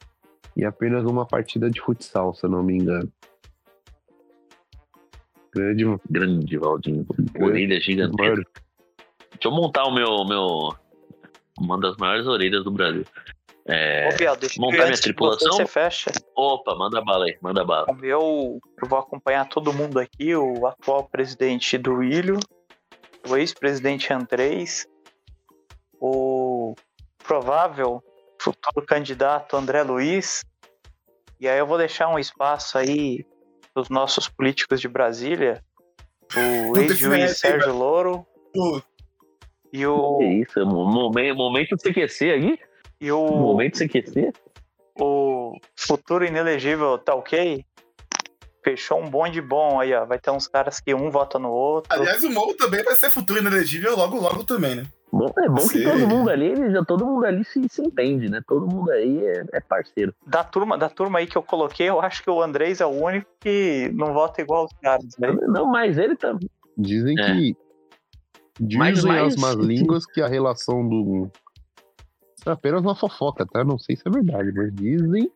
em 0.57 0.65
apenas 0.65 1.05
uma 1.05 1.27
partida 1.27 1.71
de 1.71 1.81
futsal, 1.81 2.35
se 2.35 2.45
eu 2.45 2.51
não 2.51 2.63
me 2.63 2.75
engano. 2.75 3.11
Grande, 5.55 5.85
Grande 6.11 6.59
Valdinho. 6.59 7.07
Orelha 7.41 7.81
gigantesca. 7.81 8.45
Deixa 9.33 9.49
eu 9.49 9.51
montar 9.53 9.85
o 9.85 9.95
meu, 9.95 10.25
meu. 10.25 10.75
Uma 11.59 11.79
das 11.79 11.97
maiores 11.97 12.27
orelhas 12.27 12.65
do 12.65 12.71
Brasil. 12.71 13.05
É, 13.67 14.11
Ô, 14.13 14.17
Biel, 14.17 14.37
deixa 14.37 14.61
montar 14.61 14.85
minha 14.85 15.01
tripulação? 15.01 15.53
Você 15.53 15.67
fecha. 15.67 16.11
Opa, 16.37 16.75
manda 16.75 17.01
bala 17.03 17.25
aí, 17.25 17.39
manda 17.41 17.65
bala. 17.65 17.87
O 17.89 17.95
meu, 17.95 18.59
eu 18.83 18.89
vou 18.89 18.99
acompanhar 18.99 19.49
todo 19.49 19.73
mundo 19.73 19.99
aqui, 19.99 20.35
o 20.37 20.67
atual 20.67 21.09
presidente 21.09 21.79
do 21.79 22.03
Ilho, 22.03 22.39
o 23.27 23.37
ex-presidente 23.37 24.13
Andrés, 24.13 24.87
o 25.99 26.75
provável 27.19 28.03
futuro 28.39 28.85
candidato 28.85 29.57
André 29.57 29.83
Luiz, 29.83 30.45
e 31.41 31.49
aí 31.49 31.59
eu 31.59 31.67
vou 31.67 31.79
deixar 31.79 32.09
um 32.09 32.19
espaço 32.19 32.77
aí 32.77 33.25
dos 33.75 33.89
nossos 33.89 34.29
políticos 34.29 34.79
de 34.79 34.89
Brasília, 34.89 35.65
o 36.37 36.77
ex-juiz 36.79 37.39
Sérgio 37.39 37.75
Louro 37.75 38.27
Pô, 38.55 38.81
e 39.77 39.85
o, 39.87 40.19
Que 40.19 40.25
isso, 40.25 40.61
é 40.61 40.65
mo- 40.65 40.87
momento, 40.87 41.37
momento 41.37 41.75
de 41.77 41.83
se 41.83 41.89
aquecer 41.89 42.33
aí? 42.35 42.59
e 43.01 43.11
o, 43.11 43.27
Momento 43.27 43.83
aquecer? 43.83 44.33
o 44.99 45.59
futuro 45.77 46.25
inelegível, 46.25 46.97
tá 46.99 47.15
ok? 47.15 47.65
Fechou 48.63 48.99
um 49.01 49.11
bonde 49.11 49.41
bom 49.43 49.81
aí, 49.81 49.93
ó. 49.93 50.07
Vai 50.07 50.19
ter 50.19 50.31
uns 50.31 50.47
caras 50.47 50.81
que 50.81 50.95
um 50.95 51.11
vota 51.11 51.39
no 51.39 51.51
outro. 51.51 51.93
aliás, 51.93 52.23
o 52.23 52.31
Mou 52.31 52.55
também 52.57 52.83
vai 52.85 52.95
ser 52.95 53.11
futuro 53.11 53.41
inelegível 53.41 53.97
logo, 53.97 54.17
logo 54.19 54.45
também, 54.45 54.77
né? 54.77 54.87
Bom, 55.13 55.31
é 55.39 55.49
bom 55.49 55.57
que 55.69 55.79
Sim. 55.79 55.85
todo 55.85 56.09
mundo 56.09 56.31
ali, 56.31 56.71
já 56.73 56.85
todo 56.85 57.05
mundo 57.07 57.25
ali 57.27 57.45
se, 57.45 57.69
se 57.69 57.83
entende, 57.83 58.29
né? 58.29 58.41
Todo 58.49 58.67
mundo 58.67 58.91
aí 58.91 59.25
é, 59.27 59.45
é 59.53 59.61
parceiro. 59.61 60.15
Da 60.27 60.43
turma, 60.43 60.79
da 60.79 60.89
turma 60.89 61.19
aí 61.19 61.27
que 61.27 61.37
eu 61.37 61.43
coloquei, 61.43 61.89
eu 61.89 62.01
acho 62.01 62.23
que 62.23 62.31
o 62.31 62.41
Andrés 62.43 62.81
é 62.81 62.87
o 62.87 62.91
único 62.91 63.29
que 63.41 63.91
não 63.95 64.13
vota 64.15 64.41
igual 64.41 64.65
os 64.65 64.73
caras, 64.83 65.05
né? 65.19 65.31
Não, 65.49 65.67
mas 65.67 65.99
ele 65.99 66.17
tá. 66.17 66.37
Dizem 66.79 67.17
É. 67.19 67.27
que. 67.35 67.57
Dizem 68.61 68.79
Mas- 68.79 69.05
as 69.05 69.37
más 69.37 69.55
línguas 69.65 70.07
que 70.07 70.21
a 70.21 70.29
relação 70.29 70.87
do. 70.89 71.31
É 72.47 72.51
apenas 72.51 72.83
uma 72.83 72.95
fofoca, 72.95 73.47
tá? 73.47 73.65
Não 73.65 73.79
sei 73.79 73.97
se 73.97 74.03
é 74.07 74.11
verdade, 74.11 74.53
mas 74.53 74.73
dizem 74.75 75.31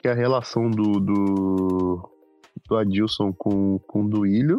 que 0.00 0.08
a 0.08 0.14
relação 0.14 0.70
do. 0.70 0.98
do, 1.00 2.10
do 2.68 2.76
Adilson 2.76 3.32
com, 3.32 3.78
com 3.80 4.04
o 4.04 4.08
Duílio 4.08 4.56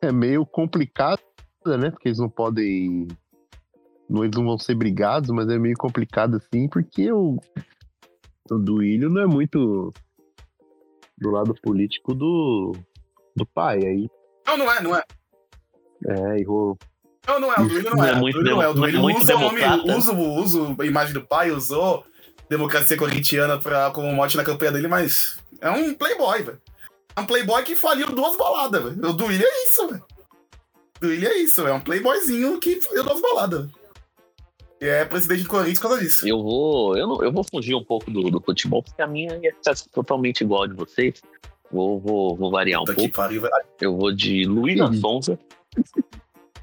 é 0.00 0.12
meio 0.12 0.44
complicada, 0.46 1.22
né? 1.78 1.90
Porque 1.90 2.08
eles 2.08 2.18
não 2.18 2.28
podem. 2.28 3.08
Não, 4.08 4.24
eles 4.24 4.36
não 4.36 4.44
vão 4.44 4.58
ser 4.58 4.74
brigados, 4.74 5.30
mas 5.30 5.48
é 5.48 5.58
meio 5.58 5.76
complicado 5.76 6.36
assim, 6.36 6.68
porque 6.68 7.10
o, 7.10 7.38
o 8.50 8.58
Duílio 8.58 9.08
não 9.08 9.22
é 9.22 9.26
muito 9.26 9.90
do 11.16 11.30
lado 11.30 11.54
político 11.62 12.14
do, 12.14 12.72
do 13.36 13.46
pai. 13.46 13.78
Aí, 13.78 14.08
Não, 14.46 14.56
não 14.56 14.70
é, 14.72 14.80
não 14.82 14.96
é. 14.96 15.02
é, 16.06 16.40
errou. 16.40 16.76
Não, 17.26 17.38
não 17.38 17.52
é, 17.52 17.60
o 17.60 17.66
Duílio 17.68 17.90
não 17.90 17.96
Não 17.96 18.04
é. 18.04 18.10
é 18.10 18.14
o 18.14 18.18
muito 18.18 18.34
Duílio 18.34 18.54
não 18.56 18.62
é. 18.62 18.68
O 18.68 18.70
é 18.70 18.74
Duílio 18.74 19.00
muito 19.00 19.20
usa, 19.22 19.36
o 19.36 19.96
usa, 19.96 20.12
o- 20.12 20.34
usa 20.40 20.76
a 20.80 20.84
imagem 20.86 21.14
do 21.14 21.22
pai, 21.22 21.50
usou 21.52 22.04
democracia 22.48 22.96
corintiana 22.96 23.58
pra, 23.58 23.90
como 23.92 24.12
mote 24.12 24.36
na 24.36 24.44
campanha 24.44 24.72
dele, 24.72 24.88
mas 24.88 25.38
é 25.60 25.70
um 25.70 25.94
playboy, 25.94 26.42
velho. 26.42 26.60
É 27.14 27.20
um 27.20 27.26
playboy 27.26 27.62
que 27.62 27.76
faliu 27.76 28.08
duas 28.08 28.36
baladas, 28.36 28.82
velho. 28.82 29.08
O 29.08 29.12
Duílio 29.12 29.46
é 29.46 29.64
isso, 29.64 29.86
velho. 29.88 30.04
O 30.96 31.00
Duílio 31.00 31.28
é 31.28 31.36
isso, 31.38 31.66
é 31.66 31.72
um 31.72 31.80
playboyzinho 31.80 32.58
que 32.58 32.80
faliu 32.80 33.04
duas 33.04 33.20
baladas. 33.20 33.60
velho. 33.66 33.72
E 34.80 34.86
é 34.88 35.04
presidente 35.04 35.44
do 35.44 35.48
Corinthians 35.48 35.78
por 35.78 35.88
causa 35.90 36.00
disso. 36.02 36.26
Eu 36.28 36.42
vou. 36.42 36.96
Eu, 36.96 37.06
não, 37.06 37.22
eu 37.22 37.30
vou 37.32 37.44
fugir 37.44 37.74
um 37.76 37.84
pouco 37.84 38.10
do, 38.10 38.22
do 38.30 38.40
futebol, 38.40 38.82
porque 38.82 39.00
a 39.00 39.06
minha 39.06 39.36
ia 39.40 39.54
ficar 39.54 39.74
totalmente 39.92 40.40
igual 40.40 40.64
a 40.64 40.66
de 40.66 40.74
vocês. 40.74 41.22
Vou, 41.72 41.98
vou, 41.98 42.36
vou 42.36 42.50
variar 42.50 42.80
um 42.82 42.84
Puta 42.84 42.96
pouco. 42.96 43.14
pariu. 43.14 43.42
Eu 43.80 43.96
vou 43.96 44.12
de 44.12 44.44
Sim. 44.88 45.00
Sonza, 45.00 45.38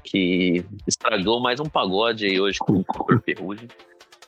que 0.04 0.64
estragou 0.86 1.40
mais 1.40 1.58
um 1.60 1.64
pagode 1.66 2.26
aí 2.26 2.40
hoje 2.40 2.58
com 2.60 2.80
o 2.80 2.84
Ferrugem. 3.24 3.68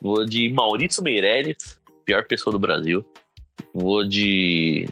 Vou 0.00 0.24
de 0.24 0.52
Maurício 0.52 1.02
Meirelles, 1.02 1.80
pior 2.04 2.26
pessoa 2.26 2.52
do 2.52 2.58
Brasil. 2.58 3.04
Vou 3.72 4.04
de 4.04 4.88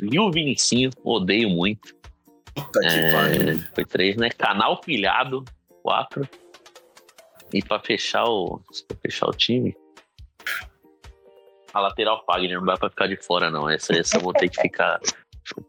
Lil 0.00 0.30
Vinicinho, 0.30 0.90
odeio 1.04 1.50
muito. 1.50 1.94
Puta 2.54 2.80
que 2.80 2.86
É, 2.86 3.12
pariu. 3.12 3.58
foi 3.74 3.84
três, 3.84 4.16
né? 4.16 4.30
Canal 4.30 4.80
Pilhado, 4.80 5.44
quatro. 5.82 6.26
E 7.52 7.62
pra 7.62 7.78
fechar 7.78 8.24
o, 8.24 8.58
pra 8.88 8.96
fechar 9.02 9.26
o 9.28 9.32
time, 9.32 9.76
a 11.72 11.80
lateral 11.80 12.22
Fagner 12.26 12.58
não 12.58 12.66
dá 12.66 12.76
pra 12.76 12.90
ficar 12.90 13.06
de 13.06 13.16
fora, 13.16 13.50
não. 13.50 13.68
Essa, 13.68 13.94
essa 13.96 14.16
eu 14.16 14.20
vou 14.20 14.32
ter 14.32 14.48
que 14.48 14.60
ficar, 14.60 15.00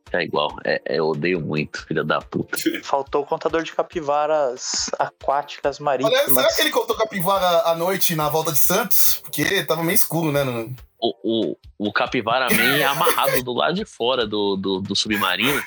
ficar 0.05 0.23
igual. 0.23 0.55
É, 0.65 0.81
é, 0.85 0.99
eu 0.99 1.07
odeio 1.07 1.39
muito, 1.41 1.85
filha 1.85 2.03
da 2.03 2.19
puta. 2.21 2.57
Faltou 2.83 3.23
o 3.23 3.25
contador 3.25 3.63
de 3.63 3.71
capivaras 3.73 4.89
aquáticas 4.99 5.79
Aliás, 5.81 6.01
marítimas. 6.03 6.33
será 6.33 6.53
que 6.55 6.61
ele 6.61 6.71
contou 6.71 6.95
capivara 6.95 7.61
à 7.69 7.75
noite 7.75 8.15
na 8.15 8.29
volta 8.29 8.51
de 8.51 8.57
Santos? 8.59 9.19
Porque 9.23 9.63
tava 9.63 9.83
meio 9.83 9.95
escuro, 9.95 10.31
né? 10.31 10.43
no- 10.43 10.75
O, 10.99 11.51
o, 11.81 11.87
o 11.89 11.91
Capivara 11.91 12.47
Man 12.53 12.77
é 12.77 12.85
amarrado 12.85 13.43
do 13.43 13.51
lado 13.53 13.73
de 13.73 13.83
fora 13.85 14.25
do, 14.25 14.55
do, 14.55 14.79
do 14.79 14.95
submarino 14.95 15.61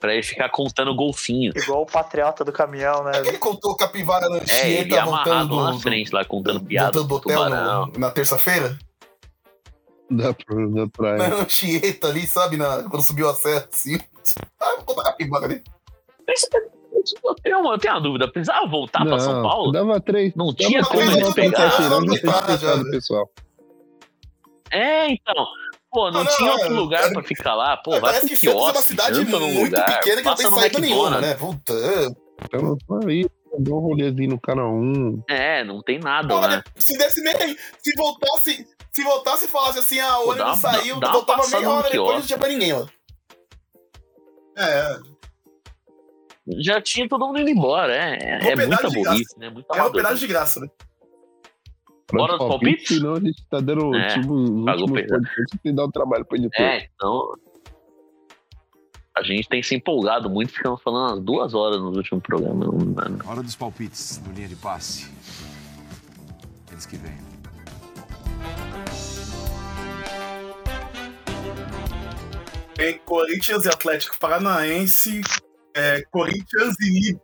pra 0.00 0.14
ele 0.14 0.22
ficar 0.22 0.48
contando 0.48 0.94
golfinho. 0.94 1.52
Igual 1.54 1.82
o 1.82 1.86
patriota 1.86 2.44
do 2.44 2.52
caminhão, 2.52 3.02
né? 3.04 3.12
Ele 3.26 3.36
contou 3.36 3.76
capivara 3.76 4.26
na 4.30 4.36
É, 4.48 4.70
ele 4.70 4.94
Anchieta 4.94 5.02
amarrado 5.02 5.48
do, 5.48 5.62
na 5.64 5.78
frente, 5.78 6.14
lá 6.14 6.24
contando 6.24 6.62
piada 6.64 7.02
voltando 7.02 7.08
do 7.08 7.20
do 7.20 7.42
hotel 7.42 7.50
no- 7.88 7.98
na 7.98 8.10
terça-feira? 8.10 8.78
Da, 10.10 10.30
da 10.30 10.88
praia. 10.88 11.18
Na 11.28 11.36
Anchieta 11.42 12.08
ali, 12.08 12.26
sabe? 12.26 12.56
Na, 12.56 12.82
quando 12.84 13.02
subiu 13.02 13.28
a 13.28 13.34
serra, 13.34 13.68
assim. 13.72 13.98
Ah, 14.60 14.82
vou 14.84 14.94
capivara 14.96 15.46
ali. 15.46 15.62
Eu 17.24 17.34
tenho, 17.42 17.60
uma, 17.60 17.78
dúvida, 18.00 18.28
precisava 18.30 18.66
voltar 18.66 19.06
pra 19.06 19.18
São 19.18 19.34
Não, 19.34 19.42
Paulo? 19.42 19.72
Dava 19.72 19.98
três. 20.00 20.34
Não 20.34 20.52
tinha 20.54 20.84
como 20.84 21.00
eles 21.00 21.32
pegar. 21.32 21.70
Tirando 21.76 21.90
não 21.90 22.00
não 22.00 22.06
já, 22.08 22.12
explicado, 22.14 22.84
né? 22.84 22.90
pessoal. 22.90 23.30
É, 24.70 25.10
então. 25.10 25.46
Pô, 25.90 26.10
não 26.10 26.20
Ah, 26.20 26.24
não, 26.24 26.36
tinha 26.36 26.52
outro 26.52 26.66
é, 26.66 26.70
lugar 26.70 27.04
é- 27.04 27.12
pra 27.12 27.22
ficar 27.22 27.54
lá. 27.54 27.76
Pô, 27.78 27.92
vai 27.92 28.00
Parece 28.00 28.28
que 28.28 28.36
Santos 28.36 28.54
é 28.54 28.70
uma 28.72 28.74
cidade 28.82 29.20
muito 29.24 29.36
lugar, 29.38 30.00
pequena 30.00 30.16
que 30.20 30.28
não 30.28 30.34
tem 30.34 30.50
saída 30.50 30.78
nenhuma, 30.80 31.20
né? 31.20 31.34
Puta. 31.34 31.72
é. 31.72 32.28
Então, 32.44 32.76
aí, 33.08 33.26
deu 33.58 33.76
um 33.76 33.80
rolezinho 33.80 34.30
no 34.30 34.40
canal 34.40 34.72
1. 34.72 35.22
É, 35.28 35.64
não 35.64 35.82
tem 35.82 35.98
nada 35.98 36.34
Olha, 36.34 36.56
lá. 36.56 36.64
se 36.76 36.96
desse 36.98 37.20
nem. 37.22 37.56
Se 37.78 37.94
voltasse. 37.96 38.66
Se 38.92 39.02
voltasse 39.04 39.44
e 39.44 39.48
falasse 39.48 39.78
assim, 39.78 40.00
ah, 40.00 40.18
o 40.20 40.30
ônibus 40.30 40.40
uma- 40.46 40.56
saiu, 40.56 40.98
dá 40.98 41.08
uma 41.08 41.12
voltava 41.14 41.46
meia 41.48 41.70
hora 41.70 41.90
depois, 41.90 42.18
não 42.18 42.26
tinha 42.26 42.38
pra 42.38 42.48
ninguém 42.48 42.72
lá. 42.72 42.88
É, 44.56 44.98
Já 46.60 46.80
tinha 46.80 47.08
todo 47.08 47.26
mundo 47.26 47.38
indo 47.40 47.50
embora. 47.50 47.94
É, 47.94 48.18
é, 48.18 48.38
Uma 48.54 48.62
é 48.62 48.66
muita 48.66 48.76
pedaço 48.78 48.88
de 48.90 49.02
burrice, 49.04 49.38
né? 49.38 49.50
Muito 49.50 49.66
é 49.70 49.76
um 49.76 49.80
amador. 49.80 49.96
pedaço 50.02 50.18
de 50.18 50.26
graça, 50.26 50.60
né? 50.60 50.68
Bora 52.10 52.38
nos 52.38 52.48
palpites? 52.48 52.88
Senão 52.88 53.14
a 53.14 53.20
gente 53.20 53.46
tá 53.50 53.60
dando 53.60 53.94
É, 53.94 54.08
tipo, 54.14 54.32
os 54.32 54.50
últimos 54.50 54.90
podcasts 55.02 55.60
sem 55.62 55.74
dar 55.74 55.84
o 55.84 55.92
trabalho 55.92 56.24
pro 56.24 56.38
editor. 56.38 56.64
É, 56.64 56.88
então. 56.94 57.34
A 59.18 59.22
gente 59.24 59.48
tem 59.48 59.60
se 59.60 59.74
empolgado 59.74 60.30
muito, 60.30 60.52
ficamos 60.52 60.80
falando 60.80 61.10
umas 61.10 61.24
duas 61.24 61.52
horas 61.52 61.80
nos 61.80 61.96
últimos 61.96 62.22
programas. 62.22 62.68
Hora 63.26 63.42
dos 63.42 63.56
palpites 63.56 64.22
no 64.24 64.32
linha 64.32 64.46
de 64.46 64.54
passe. 64.54 65.10
Eles 66.70 66.86
que 66.86 66.96
vêm. 66.96 67.18
Tem 72.76 72.98
Corinthians 72.98 73.64
e 73.64 73.68
Atlético 73.68 74.16
Paranaense, 74.20 75.20
é, 75.74 76.00
Corinthians 76.12 76.76
e 76.80 77.12
no 77.12 77.20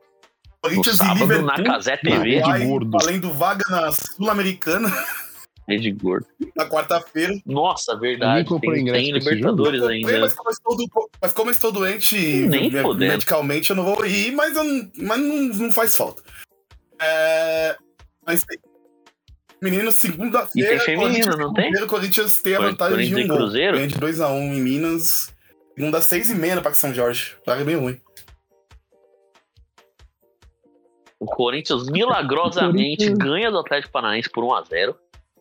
Corinthians 0.60 0.96
e 0.96 0.98
sábado, 0.98 1.42
na 1.42 1.54
Liverpool. 1.54 1.64
Casé 1.64 1.96
TV, 1.98 2.38
Uruguai. 2.38 2.66
Gordo. 2.66 2.90
valendo 2.90 3.32
vaga 3.32 3.64
na 3.70 3.92
Sul-Americana 3.92 4.90
rede 5.68 5.90
gordo. 5.92 6.26
na 6.56 6.68
quarta-feira. 6.68 7.34
Nossa, 7.46 7.96
verdade. 7.98 8.32
Ninguém 8.32 8.44
comprou 8.44 8.72
Tem, 8.72 8.82
ingresso 8.82 9.04
tem 9.04 9.12
Libertadores 9.14 9.80
comprei, 9.80 10.04
ainda. 10.06 10.20
mas, 10.20 10.34
como 10.34 10.48
eu 10.48 10.52
estou 10.52 10.76
do- 10.76 11.10
mas 11.20 11.32
como 11.32 11.50
estou 11.50 11.72
doente 11.72 12.16
Nem 12.48 12.70
medicalmente, 12.96 13.70
eu 13.70 13.76
não 13.76 13.84
vou 13.84 14.04
ir, 14.06 14.32
mas, 14.32 14.56
eu 14.56 14.64
não, 14.64 14.90
mas 14.98 15.18
não, 15.20 15.36
não 15.64 15.72
faz 15.72 15.96
falta. 15.96 16.22
É, 17.00 17.76
mas 18.26 18.42
tem. 18.44 18.58
Menino, 19.62 19.90
segunda-feira. 19.92 20.74
E 20.74 20.76
tem 20.76 20.84
feminino, 20.84 21.08
Corinthians- 21.10 21.38
não 21.38 21.52
tem? 21.54 21.62
Primeiro, 21.64 21.86
o 21.86 21.88
Corinthians 21.88 22.40
tem 22.42 22.54
a 22.54 22.60
vantagem 22.60 23.08
de 23.08 23.14
um 23.24 23.28
gol. 23.28 23.36
Cruzeiro? 23.38 23.76
Ganha 23.76 23.86
de 23.88 23.94
2x1 23.98 24.54
em 24.54 24.60
Minas. 24.60 25.32
Segunda, 25.76 26.00
seis 26.02 26.30
e 26.30 26.34
meia 26.34 26.54
no 26.56 26.62
Parque 26.62 26.76
São 26.78 26.92
Jorge. 26.94 27.34
Vaga 27.46 27.64
bem 27.64 27.76
ruim. 27.76 27.98
O 31.18 31.26
Corinthians 31.26 31.88
milagrosamente 31.88 33.06
Corinthians- 33.06 33.18
ganha 33.18 33.50
do 33.50 33.58
Atlético 33.58 33.92
Paranaense 33.92 34.28
por 34.30 34.44
1x0. 34.44 34.94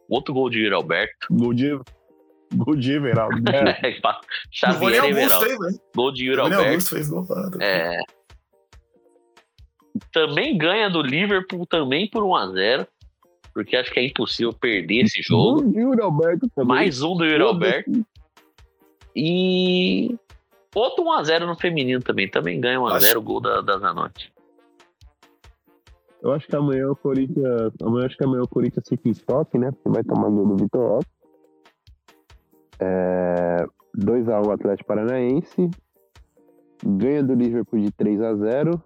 Outro 0.10 0.34
gol 0.34 0.50
de 0.50 0.60
Yuri 0.60 0.74
Alberto. 0.76 1.28
Gol 1.32 1.54
de. 1.54 1.80
Gol 2.56 2.76
de 2.76 2.92
Everaldo. 2.94 3.38
né? 3.42 3.78
Vou 4.78 4.90
nem 4.90 5.00
Xavier 5.00 5.06
Everaldo. 5.06 5.46
velho. 5.60 5.80
Gol 5.96 6.12
de 6.12 6.26
Yuri 6.26 6.40
Alberto. 6.42 6.90
Fez 6.90 7.10
gol. 7.10 7.26
É. 7.62 7.98
Também 10.12 10.58
ganha 10.58 10.90
do 10.90 11.02
Liverpool 11.02 11.66
também 11.66 12.10
por 12.10 12.24
1x0. 12.24 12.88
Porque 13.54 13.76
acho 13.76 13.92
que 13.92 14.00
é 14.00 14.06
impossível 14.08 14.52
perder 14.52 15.04
esse 15.06 15.22
jogo. 15.22 15.62
Gol 15.62 15.72
de 15.72 15.80
Yuri 15.80 16.02
Alberto 16.02 16.48
também. 16.56 16.68
Mais 16.68 17.02
um 17.02 17.16
do 17.16 17.26
Yuri. 17.26 17.42
Alberto. 17.44 18.06
E 19.16 20.16
outro 20.74 21.04
1x0 21.06 21.46
no 21.46 21.56
feminino 21.56 22.02
também. 22.02 22.28
Também 22.28 22.60
ganha 22.60 22.80
1x0 22.80 22.96
Acho- 22.96 23.20
o 23.20 23.22
gol 23.22 23.40
da, 23.40 23.62
da 23.62 23.78
Zanotti. 23.78 24.32
Eu 26.24 26.32
acho 26.32 26.48
que 26.48 26.56
amanhã 26.56 26.90
o 26.90 26.96
Corinthians. 26.96 27.74
Amanhã 27.82 28.06
acho 28.06 28.16
que 28.16 28.24
amanhã 28.24 28.44
o 28.44 28.48
Corinthians 28.48 28.88
fica 28.88 29.10
em 29.10 29.14
choque, 29.14 29.58
né? 29.58 29.72
Porque 29.72 29.90
vai 29.90 30.04
tomar 30.04 30.30
gol 30.30 30.48
do 30.48 30.56
Vitor 30.56 30.90
Roque. 30.90 31.08
É, 32.80 33.66
2x1 33.98 34.54
Atlético 34.54 34.88
Paranaense. 34.88 35.70
Ganha 36.86 37.22
do 37.22 37.34
Liverpool 37.34 37.82
de 37.82 37.92
3x0. 37.92 38.82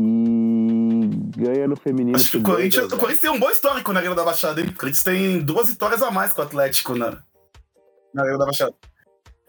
E 0.00 1.10
ganha 1.36 1.68
no 1.68 1.76
feminino. 1.76 2.16
Acho 2.16 2.32
que 2.32 2.36
o 2.38 2.42
por 2.42 2.56
2 2.56 2.56
a 2.56 2.56
Corinthians, 2.56 2.84
o 2.86 2.88
0. 2.88 3.00
Corinthians 3.00 3.20
tem 3.20 3.30
um 3.30 3.38
bom 3.38 3.50
histórico 3.50 3.92
na 3.92 4.00
Arena 4.00 4.14
da 4.16 4.24
Baixada, 4.24 4.60
hein? 4.60 4.66
O 4.66 4.74
Corinthians 4.74 5.04
tem 5.04 5.40
duas 5.44 5.68
vitórias 5.68 6.02
a 6.02 6.10
mais 6.10 6.32
que 6.32 6.40
o 6.40 6.42
Atlético 6.42 6.96
na, 6.96 7.22
na 8.12 8.24
da 8.24 8.44
Baixada. 8.44 8.74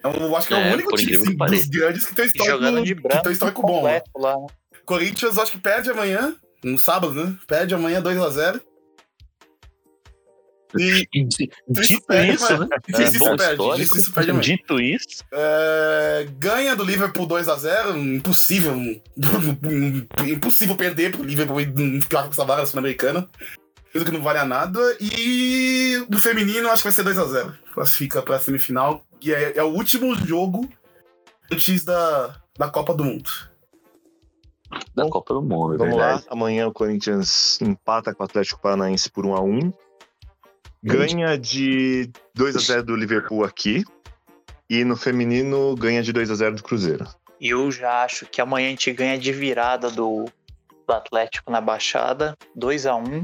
Eu 0.03 0.35
acho 0.35 0.47
que 0.47 0.53
é, 0.53 0.67
É, 0.67 0.69
o 0.69 0.73
único 0.73 0.95
time 0.95 1.15
assim, 1.15 1.35
dos 1.35 1.67
grandes 1.67 2.05
que 2.05 2.13
tem 2.13 2.25
um 2.25 2.27
histórico, 2.27 2.83
que 2.83 2.95
tem 2.95 3.29
um 3.29 3.31
histórico 3.31 3.61
bom. 3.63 3.83
né? 3.85 4.01
lá. 4.15 4.35
Né? 4.83 4.85
Corinthians, 4.85 5.37
acho 5.37 5.51
que 5.51 5.57
perde 5.57 5.89
amanhã, 5.91 6.35
no 6.63 6.77
sábado, 6.77 7.13
né? 7.13 7.35
Perde 7.47 7.73
amanhã 7.73 8.01
2x0. 8.01 8.61
E 10.75 11.07
Dito 11.67 12.03
perde, 12.07 12.33
isso, 12.33 12.47
mas- 12.49 12.59
né? 12.59 12.67
Dito 12.87 13.01
isso 13.03 13.19
bom 13.19 13.37
perde, 13.37 13.81
isso 13.83 14.11
perde. 14.11 14.39
Dito 14.39 14.79
isso, 14.79 15.23
é, 15.31 16.27
ganha 16.39 16.75
do 16.75 16.83
Liverpool 16.83 17.27
2x0, 17.27 17.95
impossível. 17.95 18.75
impossível 20.27 20.75
perder 20.75 21.11
pro 21.11 21.23
Liverpool 21.23 21.59
ficar 22.01 22.23
com 22.23 22.31
essa 22.31 22.43
vaga 22.43 22.65
sul-americana. 22.65 23.29
Coisa 23.91 24.03
que 24.03 24.11
não 24.11 24.23
vale 24.23 24.39
a 24.39 24.45
nada. 24.45 24.79
E 24.99 26.03
no 26.09 26.17
feminino, 26.17 26.67
acho 26.69 26.81
que 26.81 26.89
vai 26.89 26.91
ser 26.91 27.03
2x0. 27.05 27.53
Classifica 27.75 28.23
pra 28.23 28.39
semifinal. 28.39 29.05
E 29.21 29.31
é, 29.31 29.57
é 29.57 29.63
o 29.63 29.67
último 29.67 30.15
jogo 30.15 30.67
antes 31.51 31.85
da, 31.85 32.35
da 32.57 32.67
Copa 32.67 32.95
do 32.95 33.03
Mundo. 33.03 33.29
Da 34.95 35.09
Copa 35.09 35.33
do 35.33 35.41
Mundo, 35.41 35.75
é 35.75 35.77
Vamos 35.77 35.95
verdade. 35.95 36.23
lá. 36.25 36.33
Amanhã 36.33 36.67
o 36.67 36.73
Corinthians 36.73 37.59
empata 37.61 38.13
com 38.13 38.23
o 38.23 38.25
Atlético 38.25 38.61
Paranaense 38.61 39.09
por 39.09 39.25
1 39.25 39.35
a 39.35 39.41
1 39.41 39.73
Ganha 40.83 41.37
de 41.37 42.11
2 42.35 42.55
a 42.57 42.59
0 42.59 42.83
do 42.83 42.95
Liverpool 42.95 43.45
aqui. 43.45 43.83
E 44.69 44.83
no 44.83 44.97
feminino 44.97 45.75
ganha 45.75 46.01
de 46.01 46.11
2 46.11 46.31
a 46.31 46.35
0 46.35 46.55
do 46.55 46.63
Cruzeiro. 46.63 47.07
E 47.39 47.49
eu 47.49 47.71
já 47.71 48.03
acho 48.03 48.25
que 48.25 48.41
amanhã 48.41 48.67
a 48.67 48.69
gente 48.71 48.91
ganha 48.91 49.17
de 49.17 49.31
virada 49.31 49.89
do, 49.89 50.25
do 50.87 50.93
Atlético 50.93 51.51
na 51.51 51.61
Baixada, 51.61 52.37
2 52.55 52.85
a 52.85 52.95
1 52.95 53.23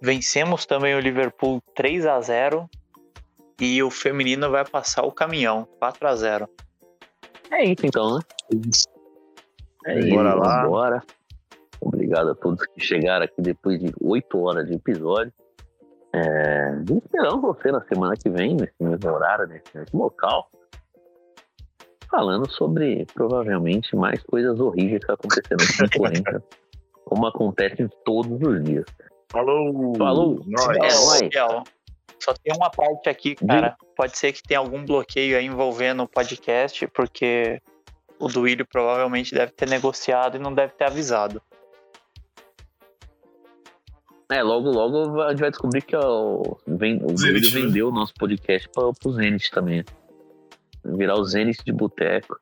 Vencemos 0.00 0.66
também 0.66 0.94
o 0.94 1.00
Liverpool 1.00 1.62
3 1.76 2.06
a 2.06 2.20
0 2.20 2.68
E 3.60 3.82
o 3.82 3.90
feminino 3.90 4.50
vai 4.50 4.64
passar 4.64 5.02
o 5.04 5.12
caminhão, 5.12 5.66
4 5.78 6.08
a 6.08 6.16
0 6.16 6.48
É 7.50 7.64
isso 7.64 7.86
então, 7.86 8.16
né? 8.16 8.22
É 9.86 9.98
isso, 9.98 10.14
Bora 10.14 10.34
lá. 10.34 10.66
Bora. 10.66 11.02
Obrigado 11.80 12.30
a 12.30 12.34
todos 12.34 12.64
que 12.66 12.80
chegaram 12.80 13.24
aqui 13.24 13.42
depois 13.42 13.80
de 13.80 13.92
oito 14.00 14.40
horas 14.40 14.66
de 14.66 14.74
episódio. 14.74 15.32
É, 16.14 16.74
esperamos 17.04 17.40
você 17.40 17.72
na 17.72 17.80
semana 17.86 18.14
que 18.16 18.28
vem, 18.28 18.54
nesse 18.54 18.74
mesmo 18.80 19.10
horário, 19.10 19.48
nesse 19.48 19.64
mesmo 19.74 20.02
local, 20.02 20.48
falando 22.10 22.48
sobre 22.50 23.06
provavelmente 23.14 23.96
mais 23.96 24.22
coisas 24.24 24.60
horríveis 24.60 25.02
que 25.02 25.10
aconteceram 25.10 25.64
aqui 25.64 25.82
no 25.82 25.90
Corinthians, 25.98 26.42
como 27.06 27.26
acontece 27.26 27.88
todos 28.04 28.38
os 28.42 28.62
dias. 28.62 28.84
Falou! 29.30 29.96
Falou! 29.96 30.40
Nós. 30.46 30.76
É 30.76 30.90
Só 32.20 32.34
tem 32.34 32.54
uma 32.54 32.70
parte 32.70 33.08
aqui, 33.08 33.34
cara. 33.34 33.74
Pode 33.96 34.16
ser 34.18 34.32
que 34.32 34.42
tenha 34.42 34.60
algum 34.60 34.84
bloqueio 34.84 35.38
aí 35.38 35.46
envolvendo 35.46 36.02
o 36.02 36.08
podcast, 36.08 36.86
porque 36.88 37.60
o 38.22 38.28
Duílio 38.28 38.64
provavelmente 38.64 39.34
deve 39.34 39.50
ter 39.50 39.68
negociado 39.68 40.36
e 40.36 40.38
não 40.38 40.54
deve 40.54 40.72
ter 40.74 40.84
avisado. 40.84 41.42
É, 44.30 44.40
logo, 44.42 44.70
logo 44.70 45.20
a 45.20 45.30
gente 45.30 45.40
vai 45.40 45.50
descobrir 45.50 45.82
que 45.82 45.96
o, 45.96 46.56
vem, 46.64 47.02
o 47.02 47.12
Duílio 47.12 47.52
né? 47.52 47.60
vendeu 47.60 47.88
o 47.88 47.92
nosso 47.92 48.14
podcast 48.14 48.68
para 48.72 48.84
o 49.04 49.12
Zenit 49.12 49.50
também. 49.50 49.84
Virar 50.84 51.16
o 51.16 51.24
Zenit 51.24 51.64
de 51.64 51.72
boteco. 51.72 52.38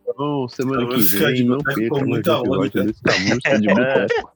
Então, 0.00 0.48
semana 0.48 0.88
que 0.88 0.96
vem, 0.96 1.44
não 1.44 1.58
perca 1.58 1.88
com 1.88 1.96
mais 1.96 2.08
muita 2.08 2.38
episódio 2.38 2.80
onda. 2.80 2.84
desse 2.84 3.02
Camurça 3.02 3.60
de 3.60 3.68
boteco. 3.74 4.32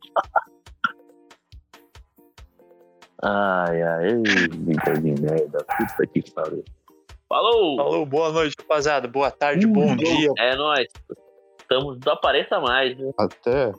Ai, 3.22 3.82
ai, 3.82 4.22
vida 4.22 5.00
de 5.00 5.22
merda. 5.22 5.64
Puta 5.64 6.06
que 6.06 6.30
pariu. 6.32 6.62
Falou! 7.34 7.76
Falou, 7.76 8.06
boa 8.06 8.30
noite, 8.30 8.54
rapaziada. 8.56 9.08
Boa 9.08 9.28
tarde, 9.28 9.66
bom 9.66 9.96
dia. 9.96 10.30
É 10.38 10.54
nóis. 10.54 10.86
Estamos 11.60 11.98
do 11.98 12.08
Apareça 12.08 12.60
Mais, 12.60 12.96
né? 12.96 13.10
Até. 13.18 13.72